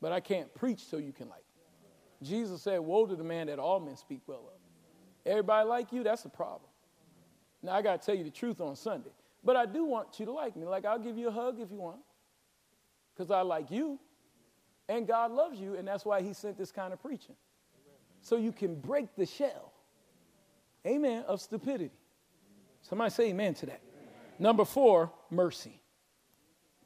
But 0.00 0.12
I 0.12 0.20
can't 0.20 0.52
preach 0.54 0.84
so 0.84 0.98
you 0.98 1.12
can 1.12 1.28
like 1.28 1.38
me. 1.38 2.26
Jesus 2.26 2.62
said, 2.62 2.80
Woe 2.80 3.06
to 3.06 3.16
the 3.16 3.24
man 3.24 3.46
that 3.46 3.58
all 3.58 3.80
men 3.80 3.96
speak 3.96 4.20
well 4.26 4.38
of. 4.38 4.63
Everybody 5.26 5.68
like 5.68 5.92
you, 5.92 6.02
that's 6.02 6.24
a 6.24 6.28
problem. 6.28 6.70
Now, 7.62 7.72
I 7.72 7.82
got 7.82 8.00
to 8.00 8.06
tell 8.06 8.14
you 8.14 8.24
the 8.24 8.30
truth 8.30 8.60
on 8.60 8.76
Sunday. 8.76 9.10
But 9.42 9.56
I 9.56 9.66
do 9.66 9.84
want 9.84 10.18
you 10.18 10.26
to 10.26 10.32
like 10.32 10.56
me. 10.56 10.66
Like, 10.66 10.84
I'll 10.84 10.98
give 10.98 11.16
you 11.16 11.28
a 11.28 11.32
hug 11.32 11.60
if 11.60 11.70
you 11.70 11.78
want, 11.78 12.00
because 13.14 13.30
I 13.30 13.42
like 13.42 13.70
you. 13.70 13.98
And 14.88 15.06
God 15.06 15.30
loves 15.30 15.58
you, 15.58 15.76
and 15.76 15.88
that's 15.88 16.04
why 16.04 16.20
He 16.20 16.34
sent 16.34 16.58
this 16.58 16.70
kind 16.70 16.92
of 16.92 17.00
preaching. 17.00 17.36
So 18.20 18.36
you 18.36 18.52
can 18.52 18.74
break 18.74 19.14
the 19.16 19.26
shell, 19.26 19.72
amen, 20.86 21.24
of 21.26 21.40
stupidity. 21.40 21.90
Somebody 22.82 23.10
say 23.10 23.30
amen 23.30 23.54
to 23.54 23.66
that. 23.66 23.80
Number 24.38 24.64
four, 24.64 25.10
mercy. 25.30 25.80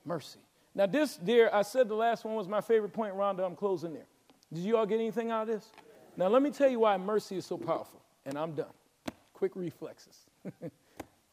Mercy. 0.04 0.38
Now, 0.74 0.86
this, 0.86 1.16
dear, 1.16 1.50
I 1.52 1.62
said 1.62 1.88
the 1.88 1.94
last 1.94 2.24
one 2.24 2.34
was 2.34 2.46
my 2.46 2.60
favorite 2.60 2.92
point, 2.92 3.14
Rhonda. 3.14 3.44
I'm 3.44 3.56
closing 3.56 3.92
there. 3.92 4.06
Did 4.52 4.62
you 4.62 4.76
all 4.76 4.86
get 4.86 4.96
anything 5.00 5.30
out 5.30 5.42
of 5.42 5.48
this? 5.48 5.70
Now, 6.16 6.28
let 6.28 6.40
me 6.42 6.50
tell 6.50 6.68
you 6.68 6.80
why 6.80 6.96
mercy 6.96 7.36
is 7.36 7.46
so 7.46 7.56
powerful, 7.56 8.00
and 8.28 8.38
I'm 8.38 8.52
done. 8.52 8.66
Quick 9.32 9.52
reflexes. 9.56 10.26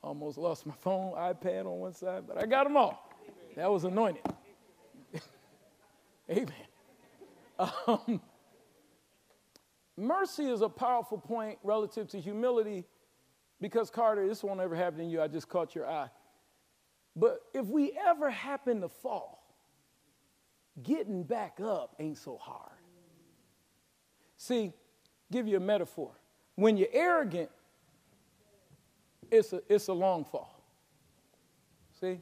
Almost 0.04 0.38
lost 0.38 0.66
my 0.66 0.74
phone, 0.80 1.14
iPad 1.14 1.66
on 1.66 1.80
one 1.80 1.94
side, 1.94 2.24
but 2.28 2.42
I 2.42 2.46
got 2.46 2.64
them 2.64 2.78
all. 2.78 3.12
That 3.56 3.70
was 3.70 3.84
anointed. 3.84 4.24
Amen. 6.30 6.54
Um, 7.60 8.22
mercy 9.98 10.46
is 10.46 10.62
a 10.62 10.70
powerful 10.70 11.18
point 11.18 11.58
relative 11.64 12.08
to 12.10 12.20
humility 12.20 12.86
because, 13.60 13.90
Carter, 13.90 14.28
this 14.28 14.44
won't 14.44 14.60
ever 14.60 14.76
happen 14.76 15.00
to 15.00 15.06
you. 15.06 15.22
I 15.22 15.28
just 15.28 15.50
caught 15.50 15.76
your 15.76 15.90
eye. 15.90 16.10
But 17.16 17.40
if 17.54 17.66
we 17.66 17.98
ever 18.08 18.30
happen 18.30 18.82
to 18.82 18.90
fall, 18.90 19.54
getting 20.84 21.24
back 21.24 21.60
up 21.62 21.96
ain't 22.00 22.18
so 22.18 22.38
hard. 22.38 22.72
See, 24.38 24.74
give 25.32 25.48
you 25.48 25.58
a 25.58 25.62
metaphor. 25.62 26.12
When 26.56 26.78
you're 26.78 26.88
arrogant, 26.92 27.50
it's 29.32 29.54
a, 29.54 29.62
it's 29.68 29.88
a 29.88 29.94
long 29.94 30.24
fall. 30.26 30.62
See? 32.00 32.20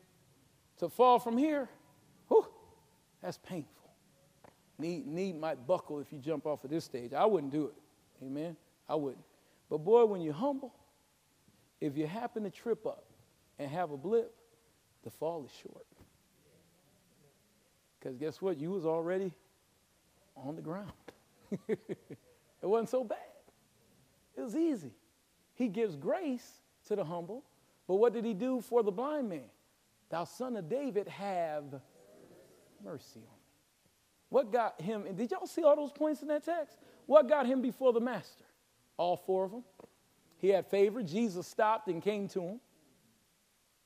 To 0.80 0.89
fall 0.89 1.19
from 1.19 1.38
here, 1.38 1.69
whew, 2.27 2.45
that's 3.22 3.38
painful. 3.38 3.69
Knee, 4.80 5.03
knee 5.05 5.34
might 5.34 5.65
buckle 5.68 5.99
if 5.99 6.11
you 6.11 6.19
jump 6.19 6.45
off 6.45 6.64
of 6.64 6.69
this 6.69 6.84
stage. 6.84 7.14
I 7.14 7.26
wouldn't 7.26 7.51
do 7.51 7.68
it. 7.68 8.26
Amen? 8.26 8.55
I 8.89 8.95
wouldn't. 8.95 9.23
But 9.69 9.80
boy, 9.80 10.05
when 10.05 10.22
you're 10.22 10.34
humble, 10.34 10.73
if 11.80 11.97
you 11.97 12.07
happen 12.07 12.43
to 12.43 12.49
trip 12.49 12.85
up 12.85 13.05
and 13.60 13.69
have 13.69 13.91
a 13.91 13.97
blip, 13.97 14.34
the 15.03 15.10
fall 15.10 15.45
is 15.45 15.51
short. 15.61 15.85
Because 17.99 18.18
guess 18.18 18.41
what? 18.41 18.60
You 18.60 18.72
was 18.72 18.85
already 18.85 19.31
on 20.35 20.55
the 20.55 20.61
ground. 20.61 20.91
it 21.68 21.88
wasn't 22.61 22.89
so 22.89 23.03
bad. 23.03 23.19
It 24.35 24.41
was 24.41 24.55
easy. 24.55 24.91
He 25.53 25.68
gives 25.68 25.95
grace 25.95 26.61
to 26.88 26.95
the 26.95 27.03
humble, 27.03 27.43
but 27.88 27.95
what 27.95 28.14
did 28.14 28.26
he 28.26 28.34
do 28.34 28.61
for 28.61 28.84
the 28.84 28.91
blind 28.91 29.30
man? 29.30 29.49
Thou 30.10 30.23
son 30.26 30.55
of 30.57 30.69
David, 30.69 31.07
have 31.07 31.64
mercy 32.84 33.19
on 33.19 33.22
me. 33.22 33.43
What 34.30 34.51
got 34.51 34.81
him, 34.81 35.05
and 35.07 35.15
did 35.15 35.31
y'all 35.31 35.47
see 35.47 35.64
all 35.64 35.76
those 35.76 35.91
points 35.91 36.22
in 36.22 36.27
that 36.30 36.43
text? 36.43 36.77
What 37.05 37.30
got 37.30 37.45
him 37.45 37.61
before 37.61 37.93
the 37.93 37.99
master? 37.99 38.45
All 38.97 39.18
four 39.18 39.45
of 39.45 39.51
them. 39.51 39.64
He 40.38 40.49
had 40.49 40.68
favor. 40.68 41.03
Jesus 41.03 41.47
stopped 41.47 41.88
and 41.88 42.01
came 42.01 42.27
to 42.30 42.41
him. 42.41 42.60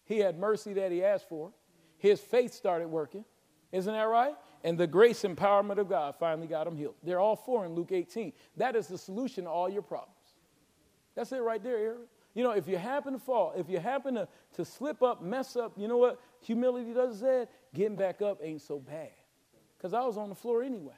He 0.06 0.20
had 0.20 0.40
mercy 0.40 0.74
that 0.74 0.92
he 0.92 1.04
asked 1.04 1.28
for. 1.30 1.52
His 1.98 2.20
faith 2.20 2.54
started 2.54 2.88
working. 2.88 3.26
Isn't 3.72 3.94
that 3.94 4.04
right? 4.04 4.36
And 4.64 4.78
the 4.78 4.88
grace 4.88 5.24
empowerment 5.24 5.78
of 5.78 5.90
God 5.90 6.16
finally 6.20 6.48
got 6.48 6.66
him 6.66 6.76
healed. 6.76 6.96
They're 7.04 7.20
all 7.20 7.36
four 7.36 7.66
in 7.66 7.74
Luke 7.74 7.92
18. 7.92 8.34
That 8.56 8.76
is 8.76 8.88
the 8.88 8.98
solution 8.98 9.44
to 9.44 9.50
all 9.50 9.70
your 9.70 9.82
problems. 9.82 10.17
That's 11.18 11.32
it 11.32 11.42
right 11.42 11.62
there, 11.62 11.78
Eric. 11.78 11.98
You 12.36 12.44
know, 12.44 12.52
if 12.52 12.68
you 12.68 12.78
happen 12.78 13.14
to 13.14 13.20
fall, 13.20 13.54
if 13.58 13.68
you 13.68 13.80
happen 13.80 14.14
to, 14.16 14.28
to 14.54 14.64
slip 14.64 15.02
up, 15.02 15.24
mess 15.24 15.56
up, 15.56 15.74
you 15.76 15.88
know 15.88 15.98
what 15.98 16.22
humility 16.40 16.94
does 16.94 17.20
that? 17.22 17.50
Getting 17.74 17.98
back 17.98 18.22
up 18.22 18.40
ain't 18.42 18.62
so 18.62 18.80
bad. 18.80 19.10
Because 19.78 19.94
I 19.94 20.06
was 20.06 20.16
on 20.16 20.30
the 20.30 20.36
floor 20.36 20.62
anyway. 20.64 20.94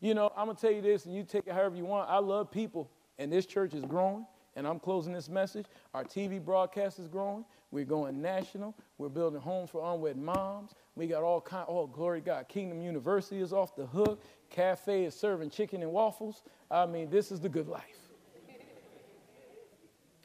You 0.00 0.12
know, 0.12 0.30
I'm 0.36 0.44
going 0.44 0.56
to 0.56 0.60
tell 0.60 0.70
you 0.70 0.82
this, 0.82 1.06
and 1.06 1.14
you 1.14 1.22
take 1.24 1.46
it 1.46 1.54
however 1.54 1.74
you 1.74 1.86
want. 1.86 2.10
I 2.10 2.18
love 2.18 2.50
people, 2.50 2.90
and 3.18 3.32
this 3.32 3.46
church 3.46 3.72
is 3.72 3.84
growing 3.84 4.26
and 4.56 4.66
I'm 4.66 4.78
closing 4.78 5.12
this 5.12 5.28
message. 5.28 5.66
Our 5.94 6.04
TV 6.04 6.42
broadcast 6.42 6.98
is 6.98 7.08
growing. 7.08 7.44
We're 7.70 7.84
going 7.84 8.22
national. 8.22 8.74
We're 8.98 9.08
building 9.08 9.40
homes 9.40 9.70
for 9.70 9.82
unwed 9.92 10.16
moms. 10.16 10.74
We 10.94 11.06
got 11.06 11.22
all 11.22 11.40
kind. 11.40 11.66
Oh, 11.68 11.86
glory 11.86 12.20
God! 12.20 12.46
Kingdom 12.48 12.80
University 12.80 13.40
is 13.40 13.52
off 13.52 13.74
the 13.74 13.86
hook. 13.86 14.22
Cafe 14.50 15.04
is 15.04 15.14
serving 15.14 15.50
chicken 15.50 15.82
and 15.82 15.90
waffles. 15.90 16.42
I 16.70 16.86
mean, 16.86 17.10
this 17.10 17.32
is 17.32 17.40
the 17.40 17.48
good 17.48 17.68
life. 17.68 18.03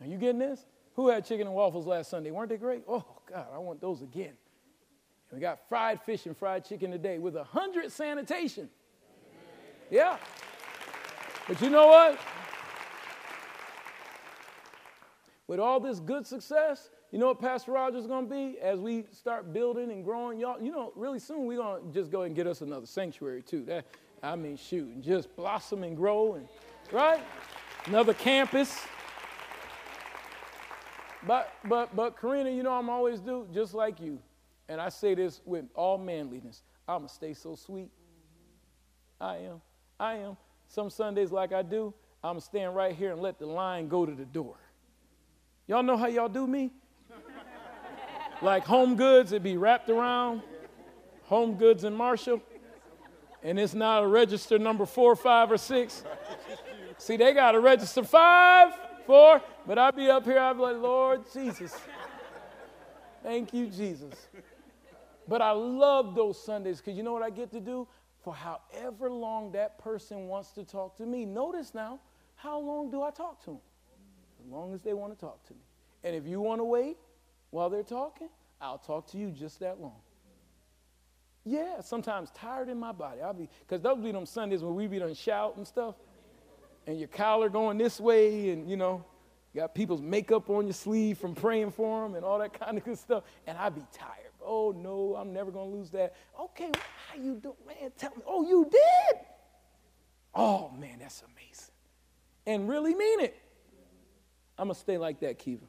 Are 0.01 0.07
you 0.07 0.17
getting 0.17 0.39
this? 0.39 0.65
Who 0.95 1.09
had 1.09 1.25
chicken 1.25 1.47
and 1.47 1.55
waffles 1.55 1.85
last 1.85 2.09
Sunday? 2.09 2.31
Weren't 2.31 2.49
they 2.49 2.57
great? 2.57 2.83
Oh 2.87 3.05
God, 3.31 3.47
I 3.53 3.57
want 3.59 3.81
those 3.81 4.01
again. 4.01 4.33
And 5.29 5.39
we 5.39 5.39
got 5.39 5.67
fried 5.69 6.01
fish 6.01 6.25
and 6.25 6.35
fried 6.35 6.65
chicken 6.65 6.91
today 6.91 7.19
with 7.19 7.35
a 7.35 7.43
hundred 7.43 7.91
sanitation. 7.91 8.69
Yeah. 9.89 10.17
But 11.47 11.61
you 11.61 11.69
know 11.69 11.87
what? 11.87 12.19
with 15.49 15.59
all 15.59 15.79
this 15.79 15.99
good 15.99 16.27
success, 16.27 16.91
you 17.11 17.17
know 17.17 17.25
what 17.25 17.41
Pastor 17.41 17.71
Roger's 17.71 18.05
going 18.05 18.29
to 18.29 18.33
be 18.33 18.59
as 18.59 18.79
we 18.79 19.05
start 19.11 19.51
building 19.51 19.91
and 19.91 20.05
growing? 20.05 20.39
Y'all, 20.39 20.61
you 20.61 20.71
know, 20.71 20.93
really 20.95 21.17
soon 21.17 21.47
we're 21.47 21.57
going 21.57 21.87
to 21.87 21.91
just 21.91 22.11
go 22.11 22.21
and 22.21 22.35
get 22.35 22.45
us 22.45 22.61
another 22.61 22.85
sanctuary 22.85 23.41
too. 23.41 23.65
That, 23.65 23.87
I 24.21 24.35
mean, 24.35 24.57
shoot, 24.57 24.87
and 24.87 25.03
just 25.03 25.35
blossom 25.35 25.83
and 25.83 25.97
grow, 25.97 26.35
and 26.35 26.47
right? 26.91 27.19
Another 27.87 28.13
campus. 28.13 28.79
But, 31.27 31.51
but, 31.65 31.95
but, 31.95 32.19
Karina, 32.19 32.49
you 32.49 32.63
know 32.63 32.73
I'm 32.73 32.89
always 32.89 33.19
do 33.19 33.47
just 33.53 33.73
like 33.73 33.99
you, 33.99 34.19
and 34.67 34.79
I 34.79 34.89
say 34.89 35.15
this 35.15 35.41
with 35.45 35.65
all 35.75 35.97
manliness. 35.97 36.63
I'm 36.87 36.99
gonna 36.99 37.09
stay 37.09 37.33
so 37.33 37.55
sweet. 37.55 37.89
I 39.19 39.37
am. 39.37 39.61
I 39.99 40.15
am. 40.15 40.37
Some 40.67 40.89
Sundays, 40.89 41.31
like 41.31 41.51
I 41.51 41.61
do, 41.61 41.93
I'm 42.23 42.31
gonna 42.31 42.41
stand 42.41 42.75
right 42.75 42.95
here 42.95 43.11
and 43.11 43.21
let 43.21 43.37
the 43.37 43.45
line 43.45 43.87
go 43.89 44.05
to 44.05 44.13
the 44.13 44.25
door. 44.25 44.55
Y'all 45.67 45.83
know 45.83 45.97
how 45.97 46.07
y'all 46.07 46.29
do 46.29 46.47
me? 46.47 46.71
like 48.41 48.65
HomeGoods, 48.65 49.33
it 49.33 49.43
be 49.43 49.57
wrapped 49.57 49.89
around 49.89 50.41
HomeGoods 51.29 51.83
and 51.83 51.95
Marshall, 51.95 52.41
and 53.43 53.59
it's 53.59 53.73
not 53.73 54.03
a 54.03 54.07
register 54.07 54.57
number 54.57 54.85
four, 54.85 55.15
five, 55.15 55.51
or 55.51 55.57
six. 55.57 56.03
See, 56.97 57.17
they 57.17 57.33
got 57.33 57.51
to 57.51 57.59
register 57.59 58.03
five, 58.03 58.73
but 59.09 59.77
I'd 59.77 59.95
be 59.95 60.09
up 60.09 60.25
here, 60.25 60.39
I'd 60.39 60.53
be 60.53 60.61
like, 60.61 60.77
Lord 60.77 61.21
Jesus. 61.33 61.75
Thank 63.23 63.53
you, 63.53 63.67
Jesus. 63.67 64.13
But 65.27 65.41
I 65.41 65.51
love 65.51 66.15
those 66.15 66.41
Sundays 66.43 66.77
because 66.77 66.95
you 66.95 67.03
know 67.03 67.13
what 67.13 67.23
I 67.23 67.29
get 67.29 67.51
to 67.51 67.59
do? 67.59 67.87
For 68.23 68.33
however 68.33 69.09
long 69.09 69.51
that 69.53 69.79
person 69.79 70.27
wants 70.27 70.51
to 70.51 70.63
talk 70.63 70.97
to 70.97 71.05
me. 71.05 71.25
Notice 71.25 71.73
now, 71.73 71.99
how 72.35 72.59
long 72.59 72.91
do 72.91 73.01
I 73.01 73.11
talk 73.11 73.39
to 73.45 73.51
them? 73.51 73.59
as 74.45 74.51
long 74.51 74.73
as 74.73 74.81
they 74.81 74.93
want 74.93 75.13
to 75.13 75.19
talk 75.19 75.45
to 75.47 75.53
me. 75.53 75.59
And 76.03 76.15
if 76.15 76.25
you 76.25 76.39
want 76.39 76.59
to 76.59 76.63
wait 76.63 76.97
while 77.49 77.69
they're 77.69 77.83
talking, 77.83 78.29
I'll 78.61 78.77
talk 78.77 79.07
to 79.11 79.17
you 79.17 79.31
just 79.31 79.59
that 79.59 79.79
long. 79.81 79.99
Yeah, 81.45 81.81
sometimes 81.81 82.31
tired 82.31 82.69
in 82.69 82.79
my 82.79 82.91
body. 82.91 83.21
I'll 83.21 83.33
be 83.33 83.49
because 83.61 83.81
those 83.81 83.97
be 83.97 84.11
them 84.11 84.25
Sundays 84.25 84.63
when 84.63 84.75
we 84.75 84.87
be 84.87 84.99
done 84.99 85.13
shout 85.13 85.57
and 85.57 85.65
stuff, 85.67 85.95
and 86.89 86.97
your 86.97 87.07
collar 87.07 87.49
going 87.49 87.77
this 87.77 87.99
way, 87.99 88.49
and 88.49 88.67
you 88.67 88.75
know, 88.75 89.05
you 89.53 89.61
got 89.61 89.75
people's 89.75 90.01
makeup 90.01 90.49
on 90.49 90.65
your 90.65 90.73
sleeve 90.73 91.19
from 91.19 91.35
praying 91.35 91.69
for 91.69 92.03
them 92.03 92.15
and 92.15 92.25
all 92.25 92.39
that 92.39 92.59
kind 92.59 92.77
of 92.77 92.83
good 92.83 92.97
stuff. 92.97 93.23
And 93.45 93.55
I'd 93.57 93.75
be 93.75 93.85
tired. 93.93 94.31
Oh 94.43 94.71
no, 94.71 95.15
I'm 95.15 95.31
never 95.31 95.51
gonna 95.51 95.69
lose 95.69 95.91
that. 95.91 96.15
Okay, 96.39 96.71
how 97.07 97.21
you 97.21 97.35
do, 97.35 97.53
man? 97.67 97.91
Tell 97.95 98.09
me. 98.09 98.23
Oh, 98.25 98.47
you 98.47 98.67
did. 98.71 99.21
Oh 100.33 100.71
man, 100.79 100.97
that's 100.99 101.21
amazing. 101.21 101.73
And 102.47 102.67
really 102.67 102.95
mean 102.95 103.19
it. 103.19 103.37
I'm 104.57 104.65
gonna 104.65 104.75
stay 104.75 104.97
like 104.97 105.19
that, 105.19 105.37
Kiva. 105.37 105.65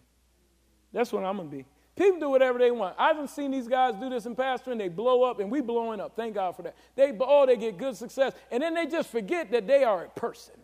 That's 0.92 1.12
what 1.12 1.22
I'm 1.22 1.36
gonna 1.36 1.50
be. 1.50 1.66
People 1.96 2.18
do 2.18 2.30
whatever 2.30 2.58
they 2.58 2.70
want. 2.70 2.96
I 2.98 3.08
haven't 3.08 3.28
seen 3.28 3.50
these 3.50 3.68
guys 3.68 3.94
do 4.00 4.08
this 4.08 4.24
in 4.24 4.34
pastoring. 4.34 4.78
They 4.78 4.88
blow 4.88 5.22
up, 5.22 5.38
and 5.38 5.50
we 5.50 5.60
blowing 5.60 6.00
up. 6.00 6.16
Thank 6.16 6.34
God 6.34 6.56
for 6.56 6.62
that. 6.62 6.76
They 6.96 7.14
oh, 7.20 7.44
they 7.44 7.58
get 7.58 7.76
good 7.76 7.94
success, 7.94 8.32
and 8.50 8.62
then 8.62 8.72
they 8.72 8.86
just 8.86 9.10
forget 9.10 9.50
that 9.50 9.66
they 9.66 9.84
are 9.84 10.04
a 10.04 10.08
person. 10.08 10.54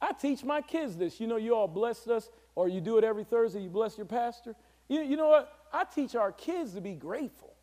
I 0.00 0.12
teach 0.12 0.44
my 0.44 0.60
kids 0.60 0.96
this. 0.96 1.20
You 1.20 1.26
know, 1.26 1.36
you 1.36 1.54
all 1.54 1.68
blessed 1.68 2.08
us, 2.08 2.28
or 2.54 2.68
you 2.68 2.80
do 2.80 2.98
it 2.98 3.04
every 3.04 3.24
Thursday. 3.24 3.60
You 3.60 3.70
bless 3.70 3.96
your 3.96 4.06
pastor. 4.06 4.54
You, 4.88 5.00
you 5.00 5.16
know 5.16 5.28
what? 5.28 5.52
I 5.72 5.84
teach 5.84 6.14
our 6.14 6.32
kids 6.32 6.74
to 6.74 6.80
be 6.80 6.94
grateful. 6.94 7.54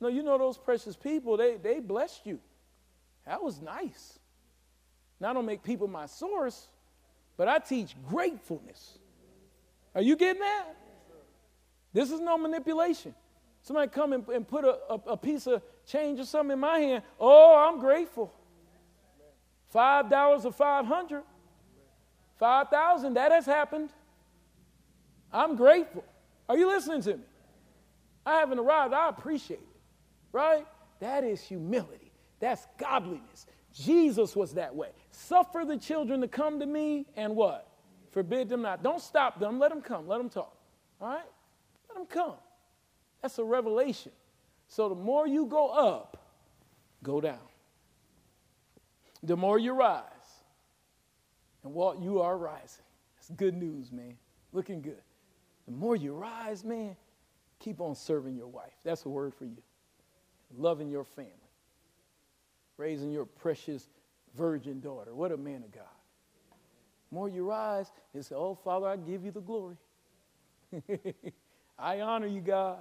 No, 0.00 0.08
you 0.08 0.22
know 0.22 0.38
those 0.38 0.58
precious 0.58 0.96
people. 0.96 1.36
They 1.36 1.56
they 1.56 1.80
blessed 1.80 2.26
you. 2.26 2.38
That 3.26 3.42
was 3.42 3.60
nice. 3.60 4.18
Now 5.20 5.30
I 5.30 5.32
don't 5.32 5.46
make 5.46 5.62
people 5.62 5.88
my 5.88 6.06
source, 6.06 6.68
but 7.36 7.48
I 7.48 7.58
teach 7.58 7.94
gratefulness. 8.08 8.98
Are 9.94 10.02
you 10.02 10.16
getting 10.16 10.40
that? 10.40 10.76
This 11.92 12.10
is 12.10 12.20
no 12.20 12.36
manipulation. 12.36 13.14
Somebody 13.62 13.88
come 13.88 14.12
and, 14.12 14.28
and 14.28 14.46
put 14.46 14.64
a, 14.64 14.78
a, 14.90 14.94
a, 15.12 15.16
piece 15.16 15.46
of 15.46 15.62
change 15.86 16.20
or 16.20 16.26
something 16.26 16.52
in 16.52 16.58
my 16.58 16.78
hand. 16.78 17.02
Oh, 17.18 17.56
I'm 17.56 17.80
grateful. 17.80 18.30
Five 19.74 20.08
dollars 20.08 20.46
or 20.46 20.52
five 20.52 20.86
hundred. 20.86 21.24
Five 22.38 22.68
thousand, 22.68 23.14
that 23.14 23.32
has 23.32 23.44
happened. 23.44 23.90
I'm 25.32 25.56
grateful. 25.56 26.04
Are 26.48 26.56
you 26.56 26.68
listening 26.68 27.02
to 27.02 27.16
me? 27.16 27.24
I 28.24 28.38
haven't 28.38 28.60
arrived. 28.60 28.94
I 28.94 29.08
appreciate 29.08 29.58
it. 29.58 29.80
Right? 30.30 30.64
That 31.00 31.24
is 31.24 31.42
humility. 31.42 32.12
That's 32.38 32.66
godliness. 32.78 33.46
Jesus 33.72 34.36
was 34.36 34.54
that 34.54 34.74
way. 34.74 34.90
Suffer 35.10 35.64
the 35.66 35.76
children 35.76 36.20
to 36.20 36.28
come 36.28 36.60
to 36.60 36.66
me 36.66 37.06
and 37.16 37.34
what? 37.34 37.68
Forbid 38.12 38.48
them 38.48 38.62
not. 38.62 38.84
Don't 38.84 39.00
stop 39.00 39.40
them. 39.40 39.58
Let 39.58 39.70
them 39.70 39.82
come. 39.82 40.06
Let 40.06 40.18
them 40.18 40.30
talk. 40.30 40.56
All 41.00 41.08
right? 41.08 41.24
Let 41.88 41.98
them 41.98 42.06
come. 42.06 42.36
That's 43.22 43.38
a 43.40 43.44
revelation. 43.44 44.12
So 44.68 44.88
the 44.88 44.94
more 44.94 45.26
you 45.26 45.46
go 45.46 45.68
up, 45.68 46.16
go 47.02 47.20
down. 47.20 47.40
The 49.24 49.36
more 49.36 49.58
you 49.58 49.72
rise. 49.72 50.02
And 51.62 51.72
what 51.72 52.00
you 52.00 52.20
are 52.20 52.36
rising. 52.36 52.84
That's 53.16 53.30
good 53.30 53.54
news, 53.54 53.90
man. 53.90 54.16
Looking 54.52 54.82
good. 54.82 55.00
The 55.66 55.72
more 55.72 55.96
you 55.96 56.12
rise, 56.12 56.62
man, 56.62 56.94
keep 57.58 57.80
on 57.80 57.94
serving 57.94 58.36
your 58.36 58.48
wife. 58.48 58.74
That's 58.84 59.06
a 59.06 59.08
word 59.08 59.34
for 59.34 59.46
you. 59.46 59.62
Loving 60.56 60.90
your 60.90 61.04
family. 61.04 61.32
Raising 62.76 63.10
your 63.10 63.24
precious 63.24 63.88
virgin 64.36 64.80
daughter. 64.80 65.14
What 65.14 65.32
a 65.32 65.36
man 65.38 65.62
of 65.64 65.72
God 65.72 65.84
more 67.14 67.28
you 67.28 67.48
rise 67.48 67.90
and 68.12 68.24
say, 68.24 68.34
Oh, 68.34 68.54
Father, 68.54 68.88
I 68.88 68.96
give 68.96 69.24
you 69.24 69.30
the 69.30 69.40
glory. 69.40 69.76
I 71.78 72.00
honor 72.00 72.26
you, 72.26 72.40
God. 72.40 72.78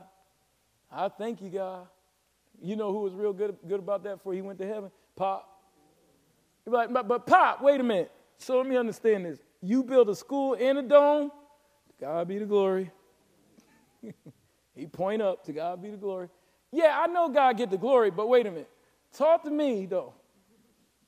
I 0.91 1.07
thank 1.07 1.41
you, 1.41 1.49
God. 1.49 1.87
You 2.61 2.75
know 2.75 2.91
who 2.91 3.01
was 3.01 3.13
real 3.13 3.33
good, 3.33 3.55
good 3.67 3.79
about 3.79 4.03
that 4.03 4.17
before 4.17 4.33
he 4.33 4.41
went 4.41 4.59
to 4.59 4.67
heaven? 4.67 4.91
Pop. 5.15 5.52
You're 6.65 6.75
like, 6.75 6.93
but, 6.93 7.07
but 7.07 7.25
Pop, 7.25 7.61
wait 7.61 7.79
a 7.79 7.83
minute. 7.83 8.11
So 8.37 8.57
let 8.57 8.67
me 8.67 8.77
understand 8.77 9.25
this. 9.25 9.39
You 9.61 9.83
build 9.83 10.09
a 10.09 10.15
school 10.15 10.53
in 10.53 10.77
a 10.77 10.81
dome, 10.81 11.31
God 11.99 12.27
be 12.27 12.37
the 12.37 12.45
glory. 12.45 12.91
he 14.75 14.87
point 14.87 15.21
up, 15.21 15.45
to 15.45 15.53
God 15.53 15.81
be 15.81 15.89
the 15.89 15.97
glory. 15.97 16.29
Yeah, 16.71 16.99
I 16.99 17.07
know 17.07 17.29
God 17.29 17.57
get 17.57 17.69
the 17.69 17.77
glory, 17.77 18.11
but 18.11 18.27
wait 18.27 18.45
a 18.45 18.51
minute. 18.51 18.69
Talk 19.13 19.43
to 19.43 19.51
me, 19.51 19.85
though. 19.85 20.13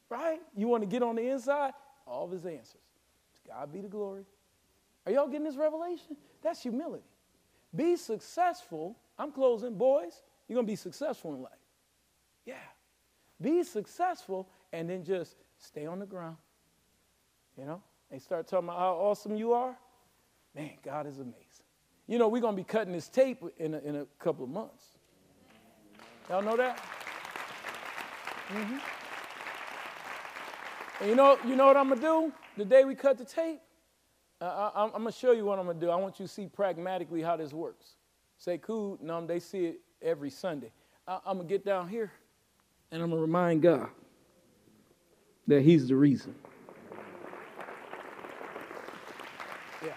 Right? 0.09 0.39
You 0.55 0.67
want 0.67 0.83
to 0.83 0.87
get 0.87 1.01
on 1.01 1.15
the 1.15 1.27
inside? 1.27 1.73
All 2.05 2.25
of 2.25 2.31
his 2.31 2.45
answers. 2.45 2.81
God 3.47 3.73
be 3.73 3.81
the 3.81 3.87
glory. 3.87 4.25
Are 5.05 5.11
y'all 5.11 5.27
getting 5.27 5.43
this 5.43 5.57
revelation? 5.57 6.15
That's 6.41 6.61
humility. 6.61 7.03
Be 7.75 7.95
successful. 7.95 8.95
I'm 9.17 9.31
closing, 9.31 9.75
boys. 9.75 10.21
You're 10.47 10.61
to 10.61 10.67
be 10.67 10.75
successful 10.75 11.33
in 11.33 11.41
life. 11.41 11.51
Yeah. 12.45 12.55
Be 13.41 13.63
successful 13.63 14.47
and 14.71 14.89
then 14.89 15.03
just 15.03 15.35
stay 15.57 15.85
on 15.85 15.99
the 15.99 16.05
ground. 16.05 16.37
You 17.57 17.65
know? 17.65 17.81
They 18.11 18.19
start 18.19 18.47
talking 18.47 18.69
about 18.69 18.79
how 18.79 18.93
awesome 18.93 19.35
you 19.35 19.53
are. 19.53 19.75
Man, 20.55 20.71
God 20.83 21.07
is 21.07 21.19
amazing. 21.19 21.35
You 22.07 22.19
know, 22.19 22.27
we're 22.27 22.41
going 22.41 22.55
to 22.55 22.61
be 22.61 22.63
cutting 22.63 22.93
this 22.93 23.09
tape 23.09 23.43
in 23.57 23.73
a, 23.73 23.79
in 23.79 23.95
a 23.95 24.05
couple 24.19 24.43
of 24.43 24.49
months. 24.49 24.85
Y'all 26.29 26.41
know 26.41 26.55
that? 26.55 26.77
Mm-hmm. 28.49 28.77
And 31.01 31.09
you 31.09 31.15
know, 31.15 31.37
you 31.45 31.55
know 31.55 31.65
what 31.65 31.77
I'm 31.77 31.89
going 31.89 31.99
to 31.99 32.05
do? 32.05 32.33
the 32.57 32.65
day 32.65 32.85
we 32.85 32.95
cut 32.95 33.17
the 33.17 33.25
tape, 33.25 33.59
uh, 34.39 34.69
I, 34.73 34.85
am 34.85 34.91
going 34.91 35.05
to 35.05 35.11
show 35.11 35.31
you 35.31 35.45
what 35.45 35.59
I'm 35.59 35.65
going 35.65 35.79
to 35.79 35.85
do. 35.85 35.91
I 35.91 35.95
want 35.95 36.19
you 36.19 36.25
to 36.25 36.31
see 36.31 36.47
pragmatically 36.47 37.21
how 37.21 37.35
this 37.35 37.53
works. 37.53 37.95
Say, 38.37 38.57
cool, 38.57 38.97
no, 39.01 39.25
they 39.25 39.39
see 39.39 39.65
it 39.65 39.81
every 40.01 40.29
Sunday. 40.29 40.71
I, 41.07 41.19
I'm 41.25 41.37
going 41.37 41.47
to 41.47 41.53
get 41.53 41.65
down 41.65 41.87
here 41.87 42.11
and 42.91 43.01
I'm 43.01 43.09
going 43.09 43.19
to 43.19 43.25
remind 43.25 43.61
God 43.61 43.89
that 45.47 45.61
He's 45.61 45.87
the 45.87 45.95
reason. 45.95 46.35
Yeah. 49.83 49.93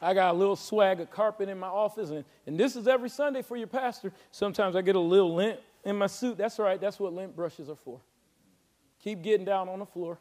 I 0.00 0.14
got 0.14 0.34
a 0.34 0.38
little 0.38 0.56
swag 0.56 1.00
of 1.00 1.10
carpet 1.10 1.48
in 1.48 1.58
my 1.58 1.68
office, 1.68 2.10
and, 2.10 2.24
and 2.46 2.58
this 2.58 2.76
is 2.76 2.88
every 2.88 3.08
Sunday 3.08 3.42
for 3.42 3.56
your 3.56 3.68
pastor. 3.68 4.12
Sometimes 4.30 4.76
I 4.76 4.82
get 4.82 4.96
a 4.96 5.00
little 5.00 5.34
lint 5.34 5.60
in 5.84 5.96
my 5.96 6.06
suit. 6.06 6.38
That's 6.38 6.58
all 6.58 6.66
right, 6.66 6.80
that's 6.80 6.98
what 6.98 7.12
lint 7.12 7.36
brushes 7.36 7.68
are 7.68 7.76
for. 7.76 8.00
Keep 9.02 9.22
getting 9.22 9.44
down 9.44 9.68
on 9.68 9.80
the 9.80 9.86
floor. 9.86 10.18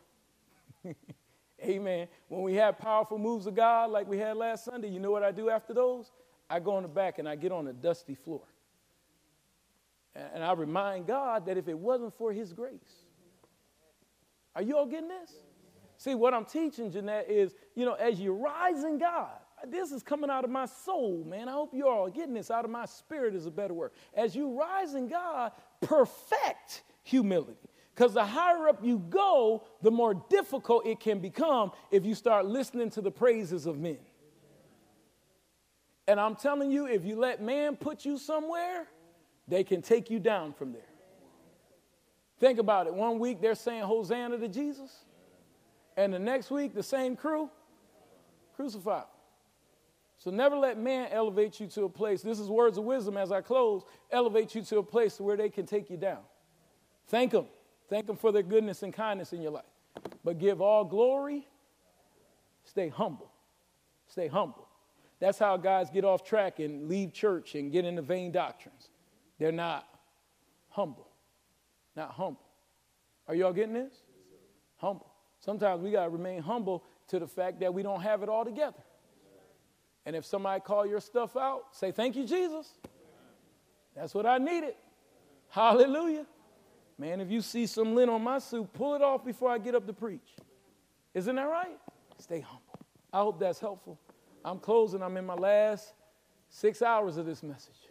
Amen. 1.64 2.08
When 2.28 2.42
we 2.42 2.56
have 2.56 2.80
powerful 2.80 3.20
moves 3.20 3.46
of 3.46 3.56
God 3.56 3.92
like 3.92 4.08
we 4.08 4.18
had 4.18 4.36
last 4.36 4.66
Sunday, 4.66 4.90
you 4.90 5.00
know 5.00 5.12
what 5.12 5.24
I 5.24 5.32
do 5.32 5.50
after 5.50 5.74
those? 5.74 6.12
I 6.50 6.60
go 6.60 6.78
in 6.78 6.84
the 6.84 6.90
back 6.90 7.20
and 7.20 7.30
I 7.30 7.36
get 7.36 7.52
on 7.52 7.68
a 7.68 7.74
dusty 7.74 8.16
floor. 8.16 8.42
And 10.16 10.44
I 10.44 10.54
remind 10.54 11.08
God 11.08 11.46
that 11.46 11.58
if 11.58 11.68
it 11.68 11.78
wasn't 11.78 12.14
for 12.18 12.34
His 12.34 12.54
grace, 12.54 13.06
are 14.56 14.62
you 14.62 14.78
all 14.78 14.86
getting 14.86 15.08
this? 15.08 15.32
See, 15.98 16.16
what 16.16 16.34
I'm 16.34 16.46
teaching, 16.46 16.92
Jeanette, 16.92 17.30
is, 17.30 17.54
you 17.76 17.86
know, 17.86 17.94
as 17.94 18.20
you 18.20 18.34
rise 18.34 18.84
in 18.84 18.98
God, 18.98 19.30
this 19.68 19.92
is 19.92 20.02
coming 20.02 20.30
out 20.30 20.44
of 20.44 20.50
my 20.50 20.66
soul, 20.66 21.24
man. 21.28 21.48
I 21.48 21.52
hope 21.52 21.72
you're 21.74 21.88
all 21.88 22.10
getting 22.10 22.34
this 22.34 22.50
out 22.50 22.66
of 22.66 22.72
my 22.72 22.86
spirit, 22.86 23.36
is 23.36 23.46
a 23.46 23.52
better 23.52 23.74
word. 23.74 23.92
As 24.14 24.36
you 24.36 24.60
rise 24.60 24.96
in 24.96 25.08
God, 25.08 25.52
perfect 25.80 26.84
humility. 27.04 27.70
Because 27.94 28.14
the 28.14 28.26
higher 28.26 28.68
up 28.68 28.84
you 28.84 28.98
go, 28.98 29.64
the 29.82 29.92
more 29.92 30.16
difficult 30.30 30.86
it 30.88 31.00
can 31.00 31.20
become 31.20 31.72
if 31.92 32.06
you 32.06 32.16
start 32.16 32.46
listening 32.46 32.90
to 32.92 33.02
the 33.02 33.12
praises 33.12 33.66
of 33.66 33.80
men. 33.80 34.00
And 36.08 36.20
I'm 36.20 36.36
telling 36.36 36.72
you, 36.72 36.88
if 36.88 37.06
you 37.06 37.16
let 37.16 37.42
man 37.42 37.76
put 37.76 38.06
you 38.06 38.18
somewhere, 38.18 38.88
they 39.48 39.64
can 39.64 39.82
take 39.82 40.10
you 40.10 40.20
down 40.20 40.54
from 40.54 40.72
there. 40.72 40.82
Think 42.40 42.60
about 42.60 42.88
it. 42.88 42.94
One 42.94 43.20
week 43.20 43.42
they're 43.42 43.56
saying 43.56 43.84
Hosanna 43.84 44.38
to 44.38 44.48
Jesus, 44.48 45.06
and 45.98 46.14
the 46.14 46.20
next 46.20 46.50
week 46.50 46.74
the 46.74 46.84
same 46.84 47.16
crew 47.16 47.50
crucified. 48.56 49.06
So 50.18 50.30
never 50.30 50.56
let 50.56 50.78
man 50.78 51.08
elevate 51.12 51.60
you 51.60 51.66
to 51.68 51.86
a 51.86 51.90
place. 51.90 52.22
This 52.22 52.40
is 52.40 52.48
words 52.48 52.78
of 52.78 52.84
wisdom 52.84 53.18
as 53.18 53.32
I 53.32 53.42
close. 53.42 53.82
Elevate 54.12 54.54
you 54.54 54.62
to 54.62 54.78
a 54.78 54.84
place 54.84 55.20
where 55.20 55.36
they 55.36 55.50
can 55.50 55.66
take 55.66 55.90
you 55.90 55.98
down. 55.98 56.20
Thank 57.08 57.32
them. 57.32 57.48
Thank 57.90 58.06
them 58.06 58.18
for 58.18 58.32
their 58.32 58.44
goodness 58.44 58.84
and 58.84 58.94
kindness 58.94 59.34
in 59.34 59.42
your 59.42 59.52
life. 59.52 59.66
But 60.24 60.38
give 60.38 60.62
all 60.62 60.86
glory. 60.86 61.48
Stay 62.64 62.90
humble. 62.90 63.32
Stay 64.08 64.28
humble. 64.28 64.68
That's 65.20 65.40
how 65.40 65.58
guys 65.58 65.90
get 65.90 66.06
off 66.06 66.24
track 66.24 66.60
and 66.60 66.88
leave 66.88 67.14
church 67.14 67.56
and 67.56 67.72
get 67.72 67.86
into 67.86 68.04
vain 68.04 68.32
doctrines. 68.32 68.91
They're 69.42 69.52
not 69.52 69.88
humble. 70.70 71.08
Not 71.96 72.12
humble. 72.12 72.46
Are 73.28 73.34
y'all 73.34 73.54
getting 73.54 73.74
this? 73.74 74.04
Humble. 74.78 75.12
Sometimes 75.40 75.82
we 75.82 75.90
got 75.90 76.04
to 76.04 76.10
remain 76.12 76.44
humble 76.44 76.84
to 77.08 77.18
the 77.18 77.26
fact 77.26 77.60
that 77.62 77.74
we 77.74 77.82
don't 77.82 78.02
have 78.02 78.22
it 78.22 78.30
all 78.30 78.46
together. 78.46 78.78
And 80.06 80.16
if 80.16 80.26
somebody 80.26 80.62
call 80.62 80.86
your 80.86 81.00
stuff 81.00 81.36
out, 81.36 81.64
say, 81.72 81.92
Thank 81.92 82.16
you, 82.16 82.28
Jesus. 82.28 82.72
That's 83.96 84.14
what 84.14 84.28
I 84.28 84.38
needed. 84.38 84.76
Hallelujah. 85.50 86.28
Man, 87.00 87.20
if 87.20 87.32
you 87.32 87.42
see 87.42 87.66
some 87.66 87.96
lint 87.96 88.12
on 88.12 88.22
my 88.22 88.38
suit, 88.38 88.72
pull 88.74 88.94
it 88.94 89.02
off 89.02 89.26
before 89.26 89.50
I 89.50 89.58
get 89.58 89.74
up 89.74 89.88
to 89.88 89.94
preach. 89.94 90.36
Isn't 91.16 91.36
that 91.36 91.50
right? 91.50 91.80
Stay 92.20 92.42
humble. 92.42 92.80
I 93.12 93.22
hope 93.22 93.40
that's 93.40 93.60
helpful. 93.60 94.00
I'm 94.46 94.60
closing. 94.60 95.02
I'm 95.02 95.18
in 95.18 95.26
my 95.26 95.34
last 95.34 95.94
six 96.52 96.84
hours 96.84 97.18
of 97.18 97.26
this 97.26 97.42
message. 97.42 97.91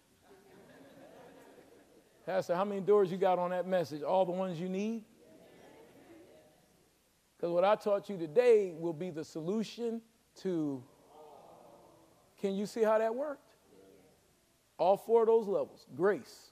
Pastor, 2.27 2.55
how 2.55 2.65
many 2.65 2.81
doors 2.81 3.11
you 3.11 3.17
got 3.17 3.39
on 3.39 3.51
that 3.51 3.67
message? 3.67 4.03
All 4.03 4.25
the 4.25 4.33
ones 4.33 4.61
you 4.61 4.69
need? 4.69 5.05
Because 7.37 7.53
what 7.53 7.65
I 7.65 7.75
taught 7.75 8.11
you 8.11 8.19
today 8.19 8.75
will 8.79 8.93
be 8.93 9.11
the 9.11 9.25
solution 9.25 10.03
to 10.43 10.83
Can 12.41 12.55
you 12.55 12.67
see 12.67 12.83
how 12.83 12.99
that 12.99 13.15
worked? 13.15 13.49
All 14.77 14.97
four 14.97 15.23
of 15.23 15.29
those 15.29 15.47
levels 15.47 15.87
grace, 15.97 16.51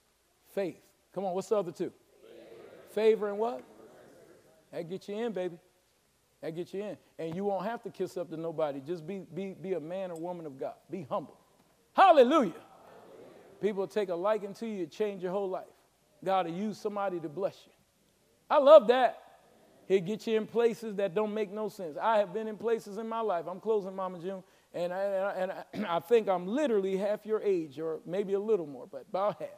faith. 0.55 0.81
Come 1.15 1.25
on, 1.25 1.35
what's 1.35 1.49
the 1.49 1.57
other 1.57 1.73
two? 1.73 1.93
Favor, 2.95 3.29
and 3.29 3.39
what? 3.39 3.63
That 4.73 4.89
gets 4.89 5.09
you 5.09 5.17
in, 5.17 5.33
baby. 5.33 5.59
That 6.41 6.55
gets 6.55 6.73
you 6.73 6.83
in. 6.83 6.97
And 7.19 7.35
you 7.35 7.45
won't 7.45 7.67
have 7.67 7.83
to 7.83 7.91
kiss 7.91 8.17
up 8.17 8.31
to 8.31 8.37
nobody. 8.37 8.81
Just 8.81 9.07
be, 9.07 9.27
be, 9.35 9.55
be 9.61 9.75
a 9.75 9.81
man 9.81 10.11
or 10.11 10.21
woman 10.21 10.47
of 10.47 10.59
God. 10.59 10.75
Be 10.91 11.07
humble. 11.09 11.39
Hallelujah. 11.95 12.53
People 13.61 13.87
take 13.87 14.09
a 14.09 14.15
liking 14.15 14.55
to 14.55 14.67
you, 14.67 14.87
change 14.87 15.23
your 15.23 15.33
whole 15.33 15.49
life. 15.49 15.65
God 16.25 16.47
will 16.47 16.55
use 16.55 16.79
somebody 16.79 17.21
to 17.21 17.29
bless 17.29 17.57
you. 17.67 17.73
I 18.51 18.59
love 18.59 18.89
that. 18.89 19.23
He'll 19.87 20.01
get 20.01 20.27
you 20.27 20.37
in 20.37 20.47
places 20.47 20.97
that 20.97 21.15
don't 21.15 21.33
make 21.33 21.51
no 21.51 21.69
sense. 21.69 21.97
I 22.01 22.19
have 22.19 22.35
been 22.35 22.47
in 22.47 22.57
places 22.57 22.99
in 22.99 23.09
my 23.09 23.21
life. 23.21 23.47
I'm 23.49 23.61
closing, 23.61 23.97
Mama 23.97 24.19
June, 24.19 24.43
and 24.75 24.93
I, 24.93 25.03
and 25.37 25.53
I, 25.53 25.97
I 25.97 26.01
think 26.01 26.29
I'm 26.29 26.47
literally 26.47 26.97
half 26.97 27.25
your 27.25 27.41
age, 27.41 27.79
or 27.81 28.01
maybe 28.05 28.35
a 28.35 28.41
little 28.41 28.67
more, 28.67 28.87
but 28.87 29.07
about 29.09 29.41
half. 29.41 29.49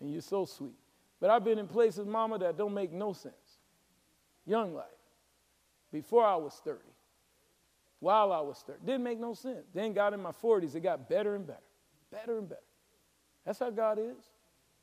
And 0.00 0.12
you're 0.12 0.20
so 0.20 0.44
sweet. 0.44 0.78
But 1.20 1.30
I've 1.30 1.44
been 1.44 1.58
in 1.58 1.68
places, 1.68 2.06
Mama, 2.06 2.38
that 2.40 2.58
don't 2.58 2.74
make 2.74 2.92
no 2.92 3.12
sense. 3.12 3.34
Young 4.44 4.74
life 4.74 4.86
before 5.92 6.24
I 6.26 6.36
was 6.36 6.60
30, 6.64 6.80
while 8.00 8.32
I 8.32 8.40
was 8.40 8.62
30. 8.66 8.80
Didn't 8.84 9.04
make 9.04 9.20
no 9.20 9.34
sense. 9.34 9.66
Then 9.72 9.92
got 9.92 10.12
in 10.12 10.20
my 10.20 10.32
40s, 10.32 10.74
it 10.74 10.80
got 10.80 11.08
better 11.08 11.34
and 11.34 11.46
better, 11.46 11.60
better 12.10 12.38
and 12.38 12.48
better. 12.48 12.60
That's 13.44 13.58
how 13.58 13.70
God 13.70 13.98
is. 13.98 14.30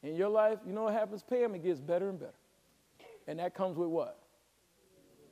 In 0.03 0.15
your 0.15 0.30
life, 0.30 0.60
you 0.65 0.73
know 0.73 0.84
what 0.84 0.94
happens? 0.94 1.23
Pam, 1.23 1.56
it 1.56 1.64
gets 1.64 1.80
better 1.80 2.10
and 2.10 2.19
better. 2.19 2.34
And 3.27 3.40
that 3.40 3.53
comes 3.53 3.77
with 3.77 3.90
what? 3.90 4.19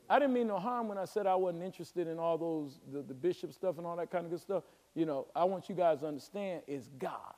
I 0.10 0.20
didn't 0.20 0.34
mean 0.34 0.48
no 0.48 0.60
harm 0.60 0.88
when 0.88 0.98
I 0.98 1.06
said 1.06 1.28
I 1.28 1.36
wasn't 1.36 1.64
interested 1.64 2.08
in 2.08 2.18
all 2.18 2.38
those, 2.38 2.80
the, 2.92 3.02
the 3.02 3.14
bishop 3.14 3.54
stuff 3.54 3.78
and 3.78 3.86
all 3.86 3.96
that 3.98 4.10
kind 4.10 4.26
of 4.26 4.32
good 4.32 4.40
stuff. 4.40 4.64
You 4.96 5.06
know, 5.06 5.28
I 5.36 5.44
want 5.44 5.68
you 5.68 5.76
guys 5.76 6.00
to 6.00 6.08
understand 6.08 6.62
it's 6.68 6.88
God 7.00 7.34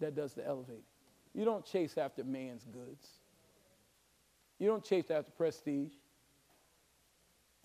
that 0.00 0.14
does 0.16 0.34
the 0.34 0.46
elevating. 0.46 0.82
You 1.34 1.44
don't 1.44 1.64
chase 1.64 1.96
after 1.96 2.24
man's 2.24 2.64
goods. 2.64 3.06
You 4.58 4.66
don't 4.66 4.84
chase 4.84 5.10
after 5.10 5.30
prestige. 5.30 5.92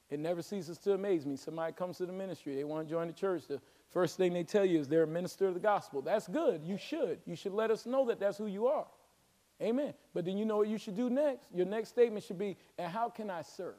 It 0.10 0.20
never 0.20 0.42
ceases 0.42 0.78
to 0.80 0.94
amaze 0.94 1.26
me. 1.26 1.36
Somebody 1.36 1.74
comes 1.74 1.98
to 1.98 2.06
the 2.06 2.14
ministry, 2.14 2.56
they 2.56 2.64
want 2.64 2.88
to 2.88 2.92
join 2.94 3.08
the 3.08 3.14
church. 3.14 3.48
The 3.48 3.60
first 3.96 4.18
thing 4.18 4.34
they 4.34 4.44
tell 4.44 4.66
you 4.66 4.78
is 4.78 4.90
they're 4.90 5.04
a 5.04 5.08
minister 5.08 5.48
of 5.48 5.54
the 5.54 5.60
gospel. 5.60 6.02
That's 6.02 6.28
good. 6.28 6.62
You 6.66 6.78
should. 6.78 7.20
You 7.26 7.38
should 7.38 7.54
let 7.54 7.72
us 7.72 7.86
know 7.86 8.06
that 8.08 8.20
that's 8.20 8.38
who 8.38 8.46
you 8.46 8.68
are. 8.68 8.88
Amen. 9.62 9.94
But 10.14 10.26
then 10.26 10.38
you 10.38 10.44
know 10.44 10.58
what 10.58 10.68
you 10.68 10.78
should 10.78 10.98
do 10.98 11.10
next? 11.10 11.46
Your 11.54 11.66
next 11.66 11.90
statement 11.90 12.26
should 12.26 12.38
be, 12.38 12.58
and 12.78 12.92
how 12.92 13.10
can 13.10 13.30
I 13.30 13.42
serve? 13.42 13.76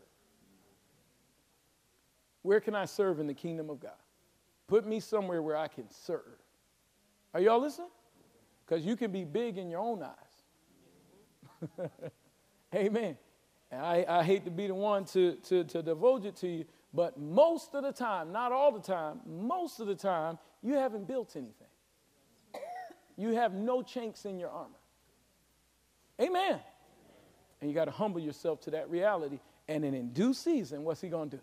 Where 2.41 2.61
can 2.61 2.75
I 2.75 2.87
serve 2.87 3.21
in 3.21 3.27
the 3.27 3.35
kingdom 3.35 3.69
of 3.69 3.79
God? 3.79 3.93
Put 4.69 4.87
me 4.87 5.01
somewhere 5.01 5.43
where 5.43 5.57
I 5.57 5.69
can 5.69 5.91
serve. 5.91 6.23
Are 7.35 7.41
y'all 7.41 7.61
listening? 7.61 7.91
Because 8.65 8.87
you 8.87 8.97
can 8.97 9.13
be 9.13 9.25
big 9.25 9.59
in 9.59 9.69
your 9.69 9.81
own 9.81 10.03
eyes. 10.03 11.91
Amen. 12.75 13.19
And 13.71 13.83
I, 13.83 14.07
I 14.09 14.23
hate 14.23 14.47
to 14.47 14.51
be 14.51 14.67
the 14.67 14.75
one 14.75 15.05
to, 15.07 15.35
to, 15.49 15.65
to 15.65 15.83
divulge 15.83 16.25
it 16.25 16.37
to 16.37 16.49
you, 16.49 16.65
but 16.97 17.21
most 17.21 17.75
of 17.75 17.83
the 17.83 17.93
time, 17.93 18.33
not 18.33 18.53
all 18.53 18.73
the 18.73 18.81
time, 18.81 19.21
most 19.27 19.81
of 19.81 19.87
the 19.87 19.95
time, 19.95 20.39
you 20.63 20.75
haven't 20.75 21.07
built 21.07 21.37
anything. 21.37 21.69
You 23.19 23.35
have 23.35 23.53
no 23.53 23.83
chinks 23.83 24.25
in 24.25 24.39
your 24.39 24.49
armor. 24.49 24.79
Amen. 26.21 26.59
And 27.61 27.71
you 27.71 27.75
got 27.75 27.85
to 27.85 27.91
humble 27.91 28.21
yourself 28.21 28.63
to 28.63 28.71
that 28.71 28.89
reality. 28.89 29.39
And 29.69 29.85
then 29.85 29.93
in 29.93 30.13
due 30.13 30.33
season, 30.33 30.85
what's 30.85 31.03
he 31.03 31.09
going 31.09 31.29
to 31.31 31.37
do? 31.37 31.43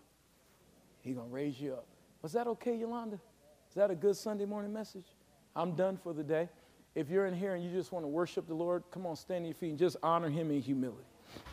He's 1.02 1.14
going 1.14 1.28
to 1.28 1.34
raise 1.34 1.60
you 1.60 1.74
up. 1.74 1.86
Was 2.22 2.32
that 2.32 2.48
okay, 2.48 2.74
Yolanda? 2.74 3.20
Is 3.68 3.74
that 3.76 3.90
a 3.90 3.94
good 3.94 4.16
Sunday 4.16 4.46
morning 4.46 4.72
message? 4.72 5.06
I'm 5.54 5.76
done 5.76 5.96
for 5.96 6.12
the 6.12 6.24
day. 6.24 6.48
If 6.96 7.10
you're 7.10 7.26
in 7.26 7.34
here 7.34 7.54
and 7.54 7.62
you 7.62 7.70
just 7.70 7.92
want 7.92 8.04
to 8.04 8.08
worship 8.08 8.48
the 8.48 8.54
Lord, 8.54 8.82
come 8.90 9.06
on, 9.06 9.14
stand 9.14 9.42
on 9.42 9.46
your 9.46 9.54
feet 9.54 9.70
and 9.70 9.78
just 9.78 9.96
honor 10.02 10.30
him 10.30 10.50
in 10.50 10.60
humility. 10.60 11.04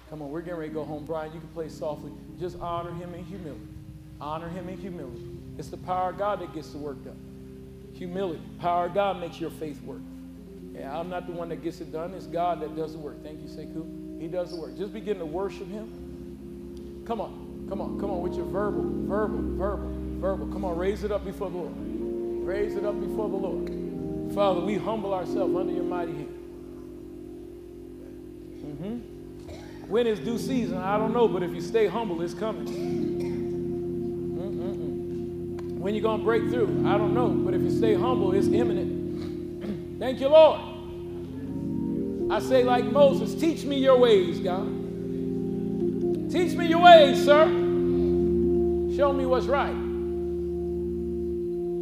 Come 0.09 0.21
on, 0.21 0.29
we're 0.29 0.41
getting 0.41 0.59
ready 0.59 0.69
to 0.69 0.75
go 0.75 0.85
home. 0.85 1.05
Brian, 1.05 1.33
you 1.33 1.39
can 1.39 1.49
play 1.49 1.69
softly. 1.69 2.11
Just 2.39 2.59
honor 2.59 2.91
him 2.91 3.13
in 3.13 3.23
humility. 3.25 3.67
Honor 4.22 4.48
him 4.49 4.69
in 4.69 4.77
humility. 4.77 5.27
It's 5.57 5.69
the 5.69 5.77
power 5.77 6.11
of 6.11 6.18
God 6.19 6.39
that 6.41 6.53
gets 6.53 6.69
the 6.69 6.77
work 6.77 7.03
done. 7.03 7.18
Humility. 7.93 8.41
Power 8.60 8.85
of 8.85 8.93
God 8.93 9.19
makes 9.19 9.39
your 9.39 9.49
faith 9.49 9.81
work. 9.81 10.02
Yeah, 10.73 10.98
I'm 10.98 11.10
not 11.10 11.26
the 11.26 11.34
one 11.34 11.49
that 11.49 11.64
gets 11.64 11.81
it 11.81 11.91
done. 11.91 12.14
It's 12.14 12.27
God 12.27 12.61
that 12.61 12.76
does 12.76 12.93
the 12.93 12.99
work. 12.99 13.22
Thank 13.23 13.41
you, 13.41 13.48
Sekou. 13.48 14.22
He 14.22 14.27
does 14.27 14.52
the 14.52 14.57
work. 14.57 14.77
Just 14.77 14.93
begin 14.93 15.18
to 15.18 15.26
worship 15.26 15.68
him. 15.68 17.03
Come 17.06 17.19
on. 17.19 17.65
Come 17.68 17.81
on. 17.81 17.99
Come 17.99 18.11
on 18.11 18.22
with 18.22 18.35
your 18.35 18.45
verbal, 18.45 18.84
verbal, 18.84 19.41
verbal, 19.57 19.91
verbal. 20.19 20.48
Come 20.48 20.65
on. 20.65 20.77
Raise 20.77 21.03
it 21.03 21.11
up 21.11 21.26
before 21.26 21.49
the 21.49 21.57
Lord. 21.57 21.73
Raise 22.45 22.76
it 22.76 22.85
up 22.85 22.99
before 22.99 23.27
the 23.27 23.35
Lord. 23.35 24.34
Father, 24.35 24.61
we 24.61 24.77
humble 24.77 25.14
ourselves 25.14 25.56
under 25.56 25.73
your 25.73 25.84
mighty 25.84 26.14
hand. 26.14 26.38
Mm-hmm. 28.65 29.89
When 29.89 30.07
is 30.07 30.19
due 30.19 30.38
season? 30.38 30.77
I 30.77 30.98
don't 30.98 31.11
know, 31.11 31.27
but 31.27 31.43
if 31.43 31.53
you 31.53 31.61
stay 31.61 31.88
humble, 31.88 32.22
it's 32.22 32.34
coming. 32.34 33.20
When 35.81 35.95
you 35.95 36.01
going 36.01 36.19
to 36.19 36.23
break 36.23 36.43
through? 36.43 36.83
I 36.85 36.95
don't 36.95 37.15
know, 37.15 37.29
but 37.29 37.55
if 37.55 37.61
you 37.63 37.71
stay 37.71 37.95
humble, 37.95 38.33
it's 38.33 38.45
imminent. 38.45 39.97
Thank 39.99 40.19
you, 40.19 40.27
Lord. 40.27 40.61
I 42.31 42.39
say, 42.39 42.63
like 42.63 42.85
Moses, 42.85 43.33
teach 43.33 43.65
me 43.65 43.77
your 43.77 43.97
ways, 43.97 44.39
God. 44.39 44.67
Teach 46.31 46.53
me 46.53 46.67
your 46.67 46.81
ways, 46.81 47.25
sir. 47.25 47.45
Show 48.95 49.11
me 49.11 49.25
what's 49.25 49.47
right. 49.47 49.73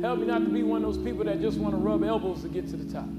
Help 0.02 0.20
me 0.20 0.28
not 0.28 0.46
to 0.46 0.50
be 0.50 0.64
one 0.64 0.82
of 0.86 0.94
those 0.94 1.04
people 1.04 1.26
that 1.26 1.42
just 1.42 1.58
want 1.58 1.74
to 1.74 1.78
rub 1.78 2.02
elbows 2.02 2.42
to 2.44 2.48
get 2.48 2.70
to 2.70 2.78
the 2.78 2.92
top. 2.94 3.10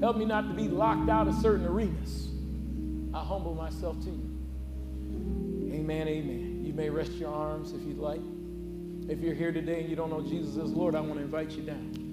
Help 0.00 0.16
me 0.16 0.24
not 0.24 0.46
to 0.46 0.54
be 0.54 0.68
locked 0.68 1.10
out 1.10 1.26
of 1.26 1.34
certain 1.34 1.66
arenas. 1.66 2.28
I 3.12 3.24
humble 3.24 3.56
myself 3.56 3.98
to 4.04 4.10
you. 4.10 5.72
Amen, 5.74 6.06
amen. 6.06 6.49
You 6.70 6.76
may 6.76 6.88
rest 6.88 7.10
your 7.14 7.34
arms 7.34 7.72
if 7.72 7.82
you'd 7.82 7.98
like. 7.98 8.20
If 9.08 9.18
you're 9.18 9.34
here 9.34 9.50
today 9.50 9.80
and 9.80 9.90
you 9.90 9.96
don't 9.96 10.08
know 10.08 10.20
Jesus 10.20 10.56
as 10.56 10.70
Lord, 10.70 10.94
I 10.94 11.00
want 11.00 11.14
to 11.14 11.24
invite 11.24 11.50
you 11.50 11.64
down. 11.64 12.09